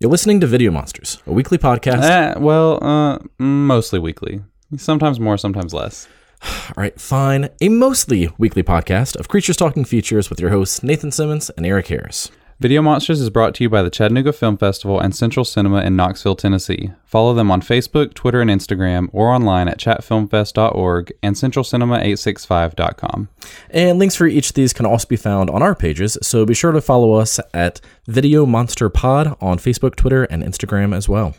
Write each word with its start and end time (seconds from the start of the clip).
You're 0.00 0.12
listening 0.12 0.38
to 0.42 0.46
Video 0.46 0.70
Monsters, 0.70 1.20
a 1.26 1.32
weekly 1.32 1.58
podcast. 1.58 2.04
Eh, 2.04 2.38
well, 2.38 2.78
uh, 2.84 3.18
mostly 3.40 3.98
weekly. 3.98 4.40
Sometimes 4.76 5.18
more, 5.18 5.36
sometimes 5.36 5.74
less. 5.74 6.06
All 6.44 6.74
right, 6.76 7.00
fine. 7.00 7.48
A 7.60 7.68
mostly 7.68 8.30
weekly 8.38 8.62
podcast 8.62 9.16
of 9.16 9.26
Creatures 9.26 9.56
Talking 9.56 9.84
Features 9.84 10.30
with 10.30 10.38
your 10.38 10.50
hosts 10.50 10.84
Nathan 10.84 11.10
Simmons 11.10 11.50
and 11.50 11.66
Eric 11.66 11.88
Harris. 11.88 12.30
Video 12.60 12.82
Monsters 12.82 13.20
is 13.20 13.30
brought 13.30 13.54
to 13.54 13.62
you 13.62 13.70
by 13.70 13.82
the 13.82 13.90
Chattanooga 13.90 14.32
Film 14.32 14.56
Festival 14.56 14.98
and 14.98 15.14
Central 15.14 15.44
Cinema 15.44 15.80
in 15.82 15.94
Knoxville, 15.94 16.34
Tennessee. 16.34 16.90
Follow 17.04 17.32
them 17.32 17.52
on 17.52 17.62
Facebook, 17.62 18.14
Twitter, 18.14 18.40
and 18.40 18.50
Instagram, 18.50 19.08
or 19.12 19.28
online 19.28 19.68
at 19.68 19.78
chatfilmfest.org 19.78 21.12
and 21.22 21.36
centralcinema865.com. 21.36 23.28
And 23.70 24.00
links 24.00 24.16
for 24.16 24.26
each 24.26 24.48
of 24.48 24.54
these 24.54 24.72
can 24.72 24.86
also 24.86 25.06
be 25.06 25.14
found 25.14 25.50
on 25.50 25.62
our 25.62 25.76
pages, 25.76 26.18
so 26.20 26.44
be 26.44 26.52
sure 26.52 26.72
to 26.72 26.80
follow 26.80 27.12
us 27.12 27.38
at 27.54 27.80
Video 28.08 28.44
Monster 28.44 28.88
Pod 28.88 29.36
on 29.40 29.58
Facebook, 29.58 29.94
Twitter, 29.94 30.24
and 30.24 30.42
Instagram 30.42 30.92
as 30.92 31.08
well. 31.08 31.36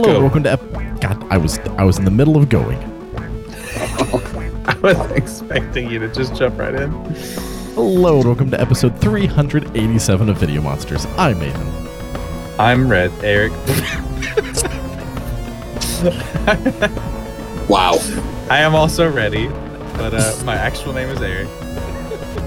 Hello, 0.00 0.12
Go. 0.12 0.20
welcome 0.20 0.44
to. 0.44 0.52
Ep- 0.52 1.00
God, 1.00 1.26
I 1.28 1.36
was 1.36 1.58
I 1.76 1.82
was 1.82 1.98
in 1.98 2.04
the 2.04 2.10
middle 2.12 2.36
of 2.36 2.48
going. 2.48 2.78
I 4.64 4.78
was 4.80 5.10
expecting 5.10 5.90
you 5.90 5.98
to 5.98 6.06
just 6.06 6.36
jump 6.36 6.56
right 6.56 6.72
in. 6.72 6.92
Hello, 7.74 8.18
and 8.18 8.24
welcome 8.26 8.48
to 8.52 8.60
episode 8.60 8.96
387 9.00 10.28
of 10.28 10.36
Video 10.36 10.62
Monsters. 10.62 11.04
I'm 11.16 11.40
Nathan. 11.40 11.66
I'm 12.60 12.88
Red, 12.88 13.10
Eric. 13.24 13.50
Wow. 17.68 17.94
I 18.48 18.60
am 18.60 18.76
also 18.76 19.10
ready, 19.10 19.48
but 19.48 20.14
uh, 20.14 20.32
my 20.44 20.54
actual 20.54 20.92
name 20.92 21.08
is 21.08 21.20
Eric. 21.20 21.48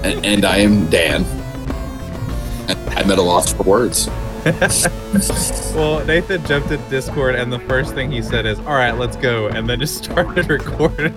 And, 0.02 0.24
and 0.24 0.46
I 0.46 0.56
am 0.56 0.88
Dan. 0.88 1.24
And 2.68 2.78
I'm 2.98 3.10
at 3.10 3.18
a 3.18 3.22
loss 3.22 3.52
for 3.52 3.64
words. 3.64 4.08
Well, 5.72 6.04
Nathan 6.04 6.44
jumped 6.46 6.70
in 6.72 6.80
Discord, 6.90 7.36
and 7.36 7.52
the 7.52 7.60
first 7.60 7.94
thing 7.94 8.10
he 8.10 8.20
said 8.20 8.44
is, 8.44 8.58
"All 8.60 8.74
right, 8.74 8.90
let's 8.90 9.16
go," 9.16 9.46
and 9.46 9.68
then 9.68 9.78
just 9.78 10.02
started 10.04 10.50
recording. 10.50 11.14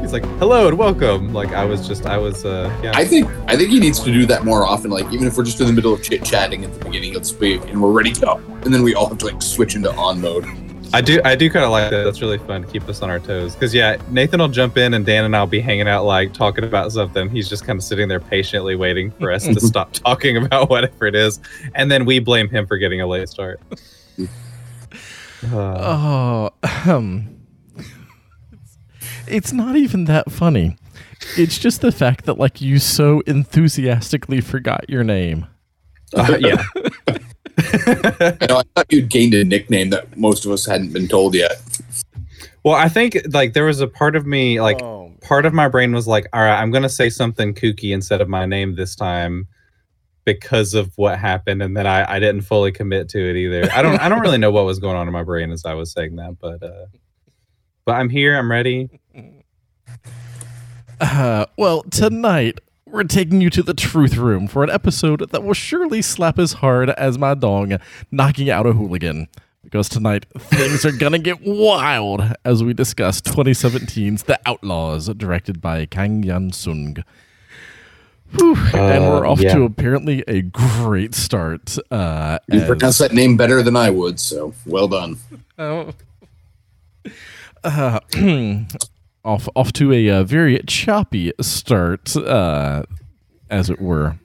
He's 0.00 0.12
like, 0.12 0.24
"Hello 0.38 0.68
and 0.68 0.78
welcome." 0.78 1.32
Like 1.32 1.52
I 1.52 1.64
was 1.64 1.88
just, 1.88 2.06
I 2.06 2.16
was, 2.16 2.44
uh, 2.44 2.74
yeah. 2.82 2.92
I 2.94 3.04
think 3.04 3.28
I 3.48 3.56
think 3.56 3.70
he 3.70 3.80
needs 3.80 3.98
to 4.00 4.12
do 4.12 4.24
that 4.26 4.44
more 4.44 4.64
often. 4.64 4.90
Like 4.90 5.12
even 5.12 5.26
if 5.26 5.36
we're 5.36 5.44
just 5.44 5.60
in 5.60 5.66
the 5.66 5.72
middle 5.72 5.92
of 5.92 6.02
chit 6.02 6.24
chatting 6.24 6.64
at 6.64 6.72
the 6.72 6.84
beginning 6.84 7.16
of 7.16 7.22
the 7.22 7.28
speak 7.28 7.62
and 7.64 7.82
we're 7.82 7.90
ready 7.90 8.12
to 8.12 8.20
go, 8.20 8.36
and 8.62 8.72
then 8.72 8.82
we 8.84 8.94
all 8.94 9.08
have 9.08 9.18
to 9.18 9.26
like 9.26 9.42
switch 9.42 9.74
into 9.74 9.92
on 9.94 10.20
mode. 10.20 10.44
I 10.94 11.00
do 11.00 11.20
I 11.24 11.34
do 11.34 11.50
kind 11.50 11.64
of 11.64 11.70
like 11.70 11.90
that. 11.90 12.04
That's 12.04 12.20
really 12.20 12.38
fun 12.38 12.62
to 12.62 12.68
keep 12.70 12.88
us 12.88 13.02
on 13.02 13.10
our 13.10 13.18
toes. 13.18 13.54
Because 13.54 13.74
yeah, 13.74 13.96
Nathan 14.10 14.40
will 14.40 14.48
jump 14.48 14.76
in 14.76 14.94
and 14.94 15.04
Dan 15.04 15.24
and 15.24 15.34
I'll 15.36 15.46
be 15.46 15.60
hanging 15.60 15.88
out 15.88 16.04
like 16.04 16.32
talking 16.32 16.64
about 16.64 16.92
something. 16.92 17.28
He's 17.28 17.48
just 17.48 17.66
kind 17.66 17.76
of 17.78 17.82
sitting 17.82 18.06
there 18.08 18.20
patiently 18.20 18.76
waiting 18.76 19.10
for 19.12 19.30
us 19.32 19.44
to 19.44 19.60
stop 19.60 19.92
talking 19.92 20.36
about 20.36 20.70
whatever 20.70 21.06
it 21.06 21.14
is, 21.14 21.40
and 21.74 21.90
then 21.90 22.04
we 22.04 22.18
blame 22.20 22.48
him 22.48 22.66
for 22.66 22.78
getting 22.78 23.00
a 23.00 23.06
late 23.06 23.28
start. 23.28 23.60
Uh, 25.52 26.48
Oh, 26.56 26.90
um, 26.90 27.36
it's 29.28 29.52
not 29.52 29.76
even 29.76 30.06
that 30.06 30.32
funny. 30.32 30.78
It's 31.36 31.58
just 31.58 31.82
the 31.82 31.92
fact 31.92 32.24
that 32.24 32.38
like 32.38 32.62
you 32.62 32.78
so 32.78 33.20
enthusiastically 33.26 34.40
forgot 34.40 34.88
your 34.88 35.04
name. 35.04 35.46
uh, 36.16 36.38
yeah, 36.40 36.62
I 37.58 38.46
know 38.48 38.58
I 38.58 38.62
thought 38.74 38.86
you'd 38.90 39.08
gained 39.08 39.34
a 39.34 39.44
nickname 39.44 39.90
that 39.90 40.16
most 40.16 40.44
of 40.44 40.52
us 40.52 40.66
hadn't 40.66 40.92
been 40.92 41.08
told 41.08 41.34
yet. 41.34 41.62
well, 42.64 42.74
I 42.74 42.88
think 42.88 43.18
like 43.30 43.52
there 43.52 43.64
was 43.64 43.80
a 43.80 43.86
part 43.86 44.16
of 44.16 44.26
me 44.26 44.60
like 44.60 44.82
oh, 44.82 45.12
part 45.20 45.46
of 45.46 45.52
my 45.52 45.68
brain 45.68 45.92
was 45.92 46.06
like, 46.06 46.26
all 46.32 46.42
right, 46.42 46.60
I'm 46.60 46.70
gonna 46.70 46.88
say 46.88 47.10
something 47.10 47.54
kooky 47.54 47.92
instead 47.92 48.20
of 48.20 48.28
my 48.28 48.46
name 48.46 48.74
this 48.74 48.94
time 48.96 49.48
because 50.24 50.74
of 50.74 50.96
what 50.96 51.18
happened, 51.18 51.62
and 51.62 51.76
then 51.76 51.86
I, 51.86 52.16
I 52.16 52.18
didn't 52.18 52.42
fully 52.42 52.72
commit 52.72 53.08
to 53.10 53.30
it 53.30 53.36
either. 53.36 53.70
I 53.72 53.82
don't 53.82 54.00
I 54.00 54.08
don't 54.08 54.20
really 54.20 54.38
know 54.38 54.50
what 54.50 54.64
was 54.64 54.78
going 54.78 54.96
on 54.96 55.06
in 55.06 55.12
my 55.12 55.24
brain 55.24 55.50
as 55.50 55.64
I 55.64 55.74
was 55.74 55.92
saying 55.92 56.16
that, 56.16 56.38
but 56.40 56.62
uh, 56.62 56.86
but 57.84 57.92
I'm 57.92 58.08
here, 58.08 58.36
I'm 58.36 58.50
ready. 58.50 58.88
uh, 61.00 61.46
well, 61.56 61.82
tonight 61.84 62.58
we're 62.94 63.02
taking 63.04 63.40
you 63.40 63.50
to 63.50 63.62
the 63.62 63.74
truth 63.74 64.16
room 64.16 64.46
for 64.46 64.62
an 64.62 64.70
episode 64.70 65.28
that 65.30 65.42
will 65.42 65.52
surely 65.52 66.00
slap 66.00 66.38
as 66.38 66.54
hard 66.54 66.90
as 66.90 67.18
my 67.18 67.34
dong 67.34 67.76
knocking 68.12 68.48
out 68.48 68.66
a 68.66 68.72
hooligan. 68.72 69.26
Because 69.64 69.88
tonight 69.88 70.26
things 70.38 70.84
are 70.84 70.92
gonna 70.92 71.18
get 71.18 71.40
wild 71.42 72.22
as 72.44 72.62
we 72.62 72.72
discuss 72.72 73.20
2017's 73.20 74.22
The 74.24 74.38
Outlaws, 74.46 75.08
directed 75.08 75.60
by 75.60 75.86
Kang 75.86 76.22
Yan 76.22 76.52
Sung. 76.52 76.98
Whew, 78.36 78.54
and 78.74 79.04
we're 79.08 79.26
Uh, 79.26 79.30
off 79.30 79.40
yeah. 79.40 79.54
to 79.54 79.62
apparently 79.64 80.22
a 80.28 80.42
great 80.42 81.14
start. 81.14 81.76
Uh, 81.90 82.38
You 82.48 82.60
as- 82.60 82.66
pronounce 82.66 82.98
that 82.98 83.12
name 83.12 83.36
better 83.36 83.62
than 83.62 83.74
I 83.74 83.90
would, 83.90 84.20
so 84.20 84.54
well 84.66 84.86
done. 84.88 85.16
Oh. 85.58 85.92
Uh, 87.64 87.98
off 89.24 89.48
off 89.56 89.72
to 89.74 89.92
a 89.92 90.10
uh, 90.10 90.24
very 90.24 90.60
choppy 90.66 91.32
start, 91.40 92.16
uh, 92.16 92.84
as 93.50 93.70
it 93.70 93.80
were. 93.80 94.18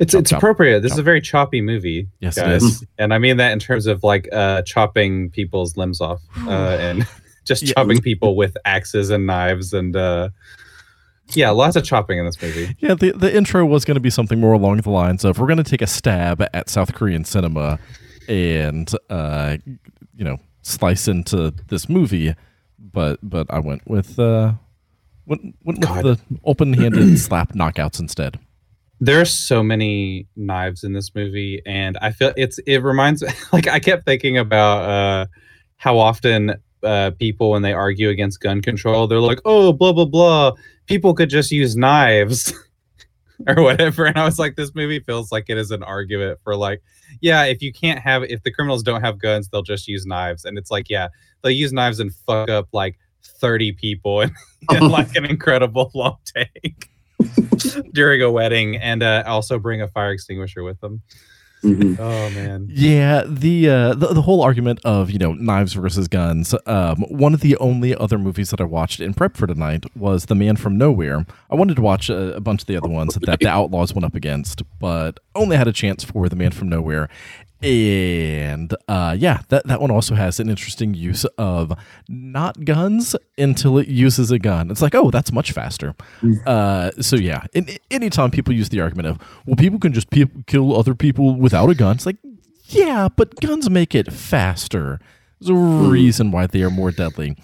It's 0.00 0.12
Chop, 0.12 0.20
it's 0.22 0.30
chop, 0.30 0.38
appropriate. 0.38 0.80
This 0.80 0.90
chop. 0.90 0.96
is 0.96 0.98
a 0.98 1.02
very 1.04 1.20
choppy 1.20 1.60
movie, 1.60 2.08
Yes, 2.18 2.34
guys, 2.36 2.62
is. 2.64 2.84
and 2.98 3.14
I 3.14 3.18
mean 3.18 3.36
that 3.36 3.52
in 3.52 3.60
terms 3.60 3.86
of 3.86 4.02
like 4.02 4.28
uh, 4.32 4.62
chopping 4.62 5.30
people's 5.30 5.76
limbs 5.76 6.00
off 6.00 6.20
uh, 6.46 6.50
and 6.80 7.06
just 7.44 7.62
Yeah. 7.62 7.74
chopping 7.74 8.00
people 8.00 8.34
with 8.36 8.56
axes 8.64 9.10
and 9.10 9.24
knives 9.26 9.72
and 9.72 9.94
uh, 9.94 10.30
yeah, 11.28 11.50
lots 11.50 11.76
of 11.76 11.84
chopping 11.84 12.18
in 12.18 12.26
this 12.26 12.40
movie. 12.42 12.74
Yeah, 12.80 12.94
the 12.94 13.12
the 13.12 13.34
intro 13.34 13.64
was 13.64 13.84
going 13.84 13.94
to 13.94 14.00
be 14.00 14.10
something 14.10 14.40
more 14.40 14.52
along 14.52 14.78
the 14.78 14.90
lines 14.90 15.24
of 15.24 15.38
we're 15.38 15.46
going 15.46 15.62
to 15.62 15.62
take 15.64 15.80
a 15.82 15.86
stab 15.86 16.42
at 16.52 16.68
South 16.68 16.92
Korean 16.94 17.24
cinema, 17.24 17.78
and 18.28 18.90
uh, 19.10 19.56
you 20.16 20.24
know, 20.24 20.38
slice 20.62 21.06
into 21.08 21.54
this 21.68 21.88
movie. 21.88 22.34
But 22.92 23.18
but 23.22 23.46
I 23.50 23.60
went 23.60 23.86
with 23.86 24.18
uh, 24.18 24.52
went 25.26 25.54
went 25.64 25.80
with 25.80 26.02
the 26.02 26.20
open 26.44 26.72
handed 26.72 27.18
slap 27.18 27.52
knockouts 27.54 27.98
instead. 28.00 28.38
There 29.00 29.20
are 29.20 29.26
so 29.26 29.62
many 29.62 30.28
knives 30.36 30.84
in 30.84 30.92
this 30.92 31.14
movie, 31.14 31.62
and 31.66 31.96
I 31.98 32.12
feel 32.12 32.32
it's 32.36 32.58
it 32.66 32.78
reminds 32.82 33.22
me 33.22 33.30
like 33.52 33.68
I 33.68 33.80
kept 33.80 34.04
thinking 34.04 34.38
about 34.38 34.88
uh, 34.88 35.26
how 35.76 35.98
often 35.98 36.54
uh, 36.82 37.10
people 37.18 37.50
when 37.50 37.62
they 37.62 37.72
argue 37.72 38.10
against 38.10 38.40
gun 38.40 38.60
control, 38.60 39.06
they're 39.06 39.18
like, 39.18 39.40
"Oh, 39.44 39.72
blah 39.72 39.92
blah 39.92 40.04
blah, 40.04 40.52
people 40.86 41.14
could 41.14 41.30
just 41.30 41.50
use 41.50 41.76
knives." 41.76 42.52
or 43.56 43.62
whatever. 43.62 44.06
And 44.06 44.16
i 44.16 44.24
was 44.24 44.38
like 44.38 44.56
this 44.56 44.74
movie 44.74 45.00
feels 45.00 45.32
like 45.32 45.46
it 45.48 45.58
is 45.58 45.70
an 45.70 45.82
argument 45.82 46.38
for 46.42 46.56
like 46.56 46.82
yeah 47.20 47.44
if 47.44 47.62
you 47.62 47.72
can't 47.72 47.98
have 47.98 48.22
if 48.24 48.42
the 48.42 48.50
criminals 48.50 48.82
don't 48.82 49.02
have 49.02 49.18
guns 49.18 49.48
they'll 49.48 49.62
just 49.62 49.88
use 49.88 50.06
knives. 50.06 50.44
And 50.44 50.58
it's 50.58 50.70
like 50.70 50.88
yeah 50.90 51.08
they'll 51.42 51.52
use 51.52 51.72
knives 51.72 52.00
and 52.00 52.14
fuck 52.26 52.48
up 52.48 52.68
like 52.72 52.98
30 53.22 53.72
people 53.72 54.20
in, 54.20 54.34
in 54.72 54.88
like 54.88 55.14
an 55.16 55.24
incredible 55.24 55.90
long 55.94 56.18
take 56.24 56.90
during 57.92 58.20
a 58.22 58.30
wedding 58.30 58.76
and 58.76 59.02
uh, 59.02 59.22
also 59.26 59.58
bring 59.58 59.80
a 59.80 59.88
fire 59.88 60.10
extinguisher 60.10 60.62
with 60.62 60.80
them 60.80 61.00
Mhm. 61.64 61.96
oh 62.00 62.30
man 62.30 62.68
Yeah, 62.70 63.24
the, 63.26 63.68
uh, 63.68 63.94
the 63.94 64.08
the 64.08 64.22
whole 64.22 64.42
argument 64.42 64.80
of 64.84 65.10
you 65.10 65.18
know 65.18 65.32
knives 65.32 65.72
versus 65.74 66.08
guns. 66.08 66.54
Um, 66.66 67.02
one 67.08 67.34
of 67.34 67.40
the 67.40 67.56
only 67.56 67.96
other 67.96 68.18
movies 68.18 68.50
that 68.50 68.60
I 68.60 68.64
watched 68.64 69.00
in 69.00 69.14
prep 69.14 69.36
for 69.36 69.46
tonight 69.46 69.84
was 69.96 70.26
The 70.26 70.34
Man 70.34 70.56
from 70.56 70.76
Nowhere. 70.76 71.26
I 71.50 71.54
wanted 71.54 71.76
to 71.76 71.82
watch 71.82 72.08
a, 72.10 72.36
a 72.36 72.40
bunch 72.40 72.62
of 72.62 72.66
the 72.66 72.76
other 72.76 72.88
ones 72.88 73.14
that 73.14 73.40
the 73.40 73.48
Outlaws 73.48 73.94
went 73.94 74.04
up 74.04 74.14
against, 74.14 74.62
but 74.78 75.20
only 75.34 75.56
had 75.56 75.68
a 75.68 75.72
chance 75.72 76.04
for 76.04 76.28
The 76.28 76.36
Man 76.36 76.50
from 76.50 76.68
Nowhere. 76.68 77.08
And 77.64 78.74
uh, 78.88 79.16
yeah, 79.18 79.40
that 79.48 79.66
that 79.66 79.80
one 79.80 79.90
also 79.90 80.14
has 80.14 80.38
an 80.38 80.48
interesting 80.50 80.92
use 80.94 81.24
of 81.38 81.72
not 82.08 82.64
guns 82.64 83.16
until 83.38 83.78
it 83.78 83.88
uses 83.88 84.30
a 84.30 84.38
gun. 84.38 84.70
It's 84.70 84.82
like, 84.82 84.94
oh, 84.94 85.10
that's 85.10 85.32
much 85.32 85.52
faster. 85.52 85.94
Uh, 86.46 86.90
so 87.00 87.16
yeah, 87.16 87.44
in, 87.54 87.68
anytime 87.90 88.30
people 88.30 88.52
use 88.54 88.68
the 88.68 88.80
argument 88.80 89.08
of, 89.08 89.18
well, 89.46 89.56
people 89.56 89.78
can 89.78 89.92
just 89.92 90.10
pe- 90.10 90.26
kill 90.46 90.76
other 90.76 90.94
people 90.94 91.34
without 91.36 91.70
a 91.70 91.74
gun, 91.74 91.96
it's 91.96 92.06
like, 92.06 92.16
yeah, 92.66 93.08
but 93.16 93.40
guns 93.40 93.68
make 93.70 93.94
it 93.94 94.12
faster. 94.12 95.00
There's 95.40 95.50
a 95.50 95.54
reason 95.54 96.30
why 96.30 96.46
they 96.46 96.62
are 96.62 96.70
more 96.70 96.90
deadly. 96.90 97.36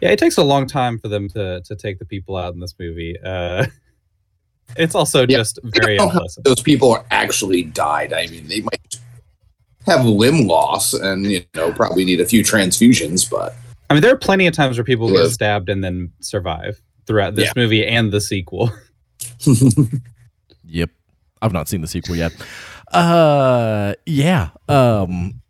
yeah 0.00 0.10
it 0.10 0.18
takes 0.18 0.36
a 0.36 0.44
long 0.44 0.66
time 0.66 0.98
for 0.98 1.08
them 1.08 1.28
to 1.30 1.60
to 1.62 1.74
take 1.76 1.98
the 1.98 2.04
people 2.04 2.36
out 2.36 2.52
in 2.54 2.60
this 2.60 2.74
movie 2.78 3.16
uh 3.24 3.64
it's 4.76 4.94
also 4.94 5.20
Yeah. 5.26 5.38
just 5.38 5.58
very 5.62 5.96
don't 5.96 6.06
know 6.06 6.12
how 6.12 6.18
unpleasant 6.18 6.44
those 6.44 6.60
people 6.62 6.92
are 6.92 7.04
actually 7.10 7.62
died. 7.62 8.12
I 8.12 8.26
mean, 8.28 8.46
they 8.48 8.60
might 8.60 8.96
have 9.86 10.04
limb 10.04 10.46
loss 10.46 10.92
and 10.94 11.26
you 11.26 11.44
know 11.54 11.72
probably 11.72 12.04
need 12.04 12.20
a 12.20 12.26
few 12.26 12.42
transfusions, 12.42 13.28
but 13.30 13.54
I 13.88 13.94
mean, 13.94 14.02
there 14.02 14.12
are 14.12 14.18
plenty 14.18 14.46
of 14.46 14.54
times 14.54 14.76
where 14.78 14.84
people 14.84 15.10
Yeah. 15.12 15.22
get 15.22 15.30
stabbed 15.30 15.68
and 15.68 15.82
then 15.84 16.12
survive 16.20 16.80
throughout 17.06 17.34
this 17.36 17.46
Yeah. 17.46 17.52
movie 17.56 17.86
and 17.86 18.12
the 18.12 18.20
sequel. 18.20 18.70
Yep. 20.68 20.90
I've 21.40 21.52
not 21.52 21.68
seen 21.68 21.80
the 21.80 21.86
sequel 21.86 22.16
yet. 22.16 22.32
Uh, 22.92 23.94
yeah. 24.04 24.48
Um, 24.68 25.40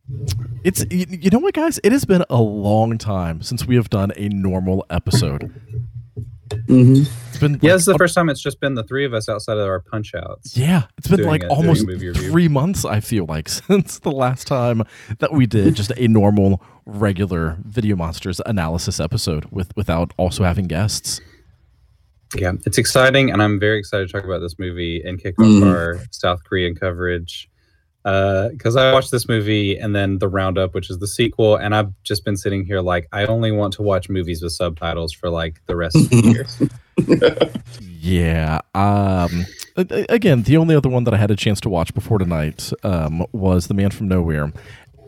it's 0.63 0.85
you, 0.91 1.07
you 1.09 1.31
know 1.31 1.39
what, 1.39 1.55
guys? 1.55 1.81
It 1.83 1.93
has 1.93 2.05
been 2.05 2.25
a 2.29 2.41
long 2.41 2.99
time 2.99 3.41
since 3.43 3.67
we 3.67 3.77
have 3.77 3.89
done 3.89 4.13
a 4.17 4.29
normal 4.29 4.85
episode. 4.91 5.55
Mm-hmm. 6.49 7.03
It's 7.29 7.39
been 7.39 7.53
Yeah, 7.53 7.57
like, 7.57 7.61
this 7.75 7.81
is 7.83 7.87
the 7.87 7.99
first 7.99 8.15
time 8.15 8.29
it's 8.29 8.41
just 8.41 8.61
been 8.61 8.75
the 8.75 8.85
three 8.85 9.05
of 9.05 9.13
us 9.15 9.29
outside 9.29 9.59
of 9.59 9.67
our 9.67 9.81
punch 9.81 10.15
outs. 10.15 10.57
Yeah, 10.57 10.85
it's 10.99 11.09
been 11.09 11.25
like 11.25 11.45
almost 11.51 11.87
three 12.15 12.49
months. 12.49 12.85
I 12.85 13.01
feel 13.01 13.27
like 13.27 13.49
since 13.51 13.99
the 13.99 14.13
last 14.13 14.47
time 14.47 14.83
that 15.19 15.33
we 15.33 15.47
did 15.47 15.75
just 15.75 15.93
a 15.97 16.09
normal, 16.09 16.63
regular 16.87 17.59
Video 17.65 17.97
Monsters 17.97 18.41
analysis 18.47 19.01
episode 19.01 19.47
with 19.51 19.75
without 19.77 20.13
also 20.17 20.45
having 20.45 20.67
guests. 20.67 21.21
Yeah, 22.37 22.53
it's 22.65 22.79
exciting, 22.79 23.31
and 23.31 23.43
I'm 23.43 23.59
very 23.61 23.79
excited 23.79 24.09
to 24.09 24.13
talk 24.13 24.25
about 24.25 24.41
this 24.41 24.59
movie 24.59 25.01
and 25.05 25.21
kick 25.23 25.41
off 25.41 25.47
Mhm. 25.47 25.67
our 25.73 26.01
South 26.11 26.43
Korean 26.45 26.75
coverage. 26.75 27.49
Because 28.07 28.77
I 28.77 28.93
watched 28.93 29.11
this 29.11 29.29
movie 29.29 29.77
and 29.77 29.93
then 29.95 30.19
the 30.19 30.29
Roundup, 30.29 30.75
which 30.75 30.91
is 30.91 30.99
the 31.01 31.09
sequel, 31.09 31.57
and 31.57 31.75
I've 31.75 31.91
just 32.05 32.25
been 32.25 32.37
sitting 32.37 32.65
here 32.65 32.81
like 32.81 33.09
I 33.13 33.27
only 33.27 33.51
want 33.51 33.73
to 33.75 33.83
watch 33.83 34.09
movies 34.09 34.43
with 34.43 34.53
subtitles 34.53 35.13
for 35.13 35.29
like 35.29 35.61
the 35.67 35.75
rest 35.75 35.97
of 35.97 36.09
the 36.11 36.23
year. 36.33 36.47
Yeah. 38.01 38.61
Um. 38.75 39.47
a- 39.77 39.87
a- 39.91 40.07
Again, 40.09 40.43
the 40.45 40.57
only 40.57 40.77
other 40.77 40.89
one 40.89 41.03
that 41.05 41.15
I 41.15 41.17
had 41.17 41.31
a 41.33 41.37
chance 41.37 41.61
to 41.63 41.69
watch 41.69 41.93
before 41.93 42.19
tonight 42.19 42.73
um, 42.85 43.27
was 43.33 43.67
The 43.67 43.75
Man 43.75 43.91
from 43.91 44.07
Nowhere, 44.07 44.53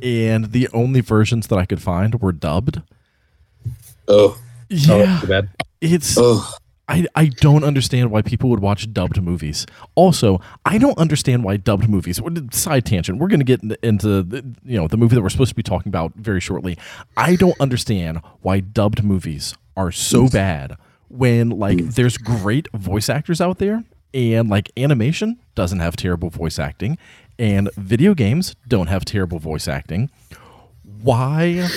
and 0.03 0.47
the 0.53 0.69
only 0.73 1.00
versions 1.00 1.47
that 1.47 1.56
I 1.59 1.65
could 1.65 1.81
find 1.81 2.21
were 2.21 2.33
dubbed. 2.33 2.83
Oh, 4.09 4.37
Oh, 4.39 4.39
Yeah, 4.69 5.21
too 5.21 5.27
bad. 5.29 5.49
it's 5.81 6.17
oh, 6.19 6.45
I, 6.88 7.06
I 7.14 7.26
don't 7.26 7.64
understand 7.64 8.11
why 8.11 8.23
people 8.23 8.49
would 8.50 8.61
watch 8.61 8.93
dubbed 8.93 9.20
movies. 9.23 9.67
Also, 9.94 10.40
I 10.64 10.79
don't 10.79 10.96
understand 10.99 11.44
why 11.44 11.58
dubbed 11.58 11.88
movies. 11.88 12.20
Side 12.52 12.87
tangent. 12.87 13.19
We're 13.19 13.29
going 13.29 13.44
to 13.44 13.44
get 13.44 13.62
into 13.82 14.23
the, 14.23 14.56
you 14.64 14.79
know 14.79 14.88
the 14.88 14.96
movie 14.96 15.14
that 15.14 15.23
we're 15.23 15.29
supposed 15.29 15.50
to 15.50 15.55
be 15.55 15.62
talking 15.62 15.90
about 15.90 16.14
very 16.14 16.40
shortly. 16.40 16.79
I 17.17 17.37
don't 17.37 17.61
understand 17.61 18.20
why 18.40 18.61
dubbed 18.61 19.05
movies 19.05 19.55
are 19.76 19.93
so 19.93 20.29
bad 20.29 20.76
when 21.08 21.50
like 21.50 21.79
there's 21.79 22.17
great 22.17 22.69
voice 22.73 23.08
actors 23.08 23.40
out 23.40 23.58
there 23.58 23.85
and 24.14 24.49
like 24.49 24.70
animation 24.76 25.38
doesn't 25.55 25.81
have 25.81 25.96
terrible 25.96 26.31
voice 26.31 26.58
acting 26.58 26.99
and 27.38 27.70
video 27.75 28.14
games 28.14 28.56
don't 28.67 28.88
have 28.88 29.05
terrible 29.05 29.38
voice 29.38 29.69
acting. 29.69 30.11
Why 30.82 31.69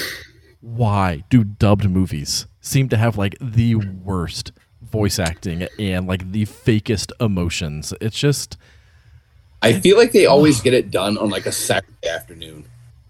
why 0.61 1.23
do 1.29 1.43
dubbed 1.43 1.89
movies 1.89 2.47
seem 2.61 2.87
to 2.89 2.97
have 2.97 3.17
like 3.17 3.35
the 3.41 3.75
worst 3.75 4.51
voice 4.91 5.19
acting 5.19 5.67
and 5.79 6.07
like 6.07 6.31
the 6.31 6.45
fakest 6.45 7.11
emotions? 7.19 7.93
It's 8.01 8.17
just 8.19 8.57
I 9.61 9.79
feel 9.79 9.97
like 9.97 10.11
they 10.11 10.25
always 10.25 10.59
get 10.61 10.73
it 10.73 10.91
done 10.91 11.17
on 11.17 11.29
like 11.29 11.45
a 11.45 11.51
Saturday 11.51 12.07
afternoon. 12.09 12.65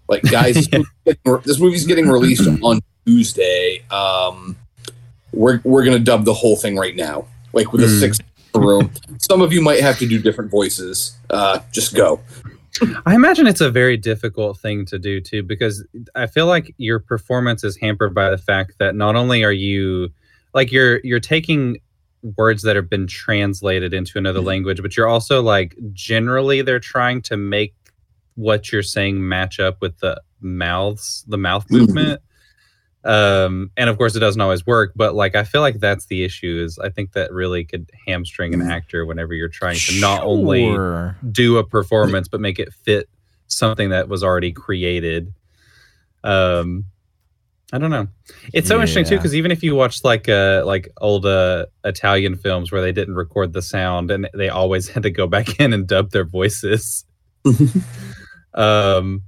Like, 0.08 0.22
guys, 0.22 0.54
this, 0.54 0.68
movie's 0.70 0.88
getting, 1.06 1.40
this 1.44 1.60
movie's 1.60 1.86
getting 1.86 2.08
released 2.08 2.46
on 2.62 2.80
Tuesday. 3.06 3.82
Um, 3.90 4.56
we're 5.32 5.60
we're 5.64 5.84
gonna 5.84 5.98
dub 5.98 6.24
the 6.26 6.34
whole 6.34 6.56
thing 6.56 6.76
right 6.76 6.94
now, 6.94 7.26
like 7.54 7.72
with 7.72 7.82
a 7.82 7.86
Hmm. 7.86 7.98
six 8.00 8.18
room. 8.54 8.90
Some 9.30 9.40
of 9.40 9.50
you 9.52 9.62
might 9.62 9.80
have 9.80 9.98
to 10.00 10.06
do 10.06 10.18
different 10.20 10.50
voices. 10.50 11.16
Uh, 11.30 11.60
just 11.72 11.94
go. 11.94 12.20
I 13.06 13.14
imagine 13.14 13.46
it's 13.46 13.60
a 13.60 13.70
very 13.70 13.96
difficult 13.96 14.58
thing 14.58 14.84
to 14.86 14.98
do 14.98 15.20
too, 15.20 15.42
because 15.42 15.86
I 16.14 16.26
feel 16.26 16.46
like 16.46 16.74
your 16.76 16.98
performance 16.98 17.64
is 17.64 17.76
hampered 17.76 18.14
by 18.14 18.28
the 18.30 18.38
fact 18.38 18.74
that 18.78 18.94
not 18.94 19.14
only 19.16 19.44
are 19.44 19.52
you 19.52 20.10
like 20.54 20.72
you're 20.72 21.00
you're 21.04 21.20
taking 21.20 21.78
words 22.36 22.62
that 22.62 22.76
have 22.76 22.88
been 22.88 23.06
translated 23.06 23.92
into 23.92 24.18
another 24.18 24.40
language, 24.40 24.80
but 24.80 24.96
you're 24.96 25.08
also 25.08 25.42
like 25.42 25.76
generally 25.92 26.62
they're 26.62 26.80
trying 26.80 27.20
to 27.22 27.36
make 27.36 27.74
what 28.34 28.72
you're 28.72 28.82
saying 28.82 29.28
match 29.28 29.60
up 29.60 29.80
with 29.80 29.98
the 29.98 30.20
mouths, 30.40 31.24
the 31.28 31.38
mouth 31.38 31.70
movement. 31.70 32.20
Um, 33.04 33.72
and 33.76 33.90
of 33.90 33.98
course 33.98 34.14
it 34.14 34.20
doesn't 34.20 34.40
always 34.40 34.64
work, 34.64 34.92
but 34.94 35.14
like 35.16 35.34
I 35.34 35.42
feel 35.42 35.60
like 35.60 35.80
that's 35.80 36.06
the 36.06 36.22
issue 36.22 36.62
is 36.64 36.78
I 36.78 36.88
think 36.88 37.12
that 37.12 37.32
really 37.32 37.64
could 37.64 37.90
hamstring 38.06 38.54
an 38.54 38.62
actor 38.62 39.04
whenever 39.04 39.34
you're 39.34 39.48
trying 39.48 39.76
to 39.76 40.00
not 40.00 40.22
only 40.22 40.62
do 41.32 41.58
a 41.58 41.64
performance 41.64 42.28
but 42.28 42.40
make 42.40 42.60
it 42.60 42.72
fit 42.72 43.08
something 43.48 43.90
that 43.90 44.08
was 44.08 44.22
already 44.22 44.52
created. 44.52 45.34
Um 46.22 46.84
i 47.72 47.78
don't 47.78 47.90
know. 47.90 48.06
It's 48.52 48.68
so 48.68 48.74
interesting 48.76 49.04
too 49.06 49.16
because 49.16 49.34
even 49.34 49.50
if 49.50 49.62
you 49.62 49.74
watch 49.74 50.04
like 50.04 50.28
uh 50.28 50.62
like 50.66 50.88
old 51.00 51.24
uh 51.26 51.66
italian 51.84 52.36
films 52.36 52.70
where 52.70 52.82
they 52.82 52.92
didn't 52.92 53.14
record 53.14 53.52
the 53.54 53.62
sound 53.62 54.10
and 54.10 54.28
they 54.34 54.48
always 54.50 54.88
had 54.94 55.02
to 55.04 55.10
go 55.10 55.26
back 55.26 55.58
in 55.60 55.72
and 55.72 55.86
dub 55.86 56.10
their 56.10 56.24
voices. 56.24 57.04
Um 58.54 59.22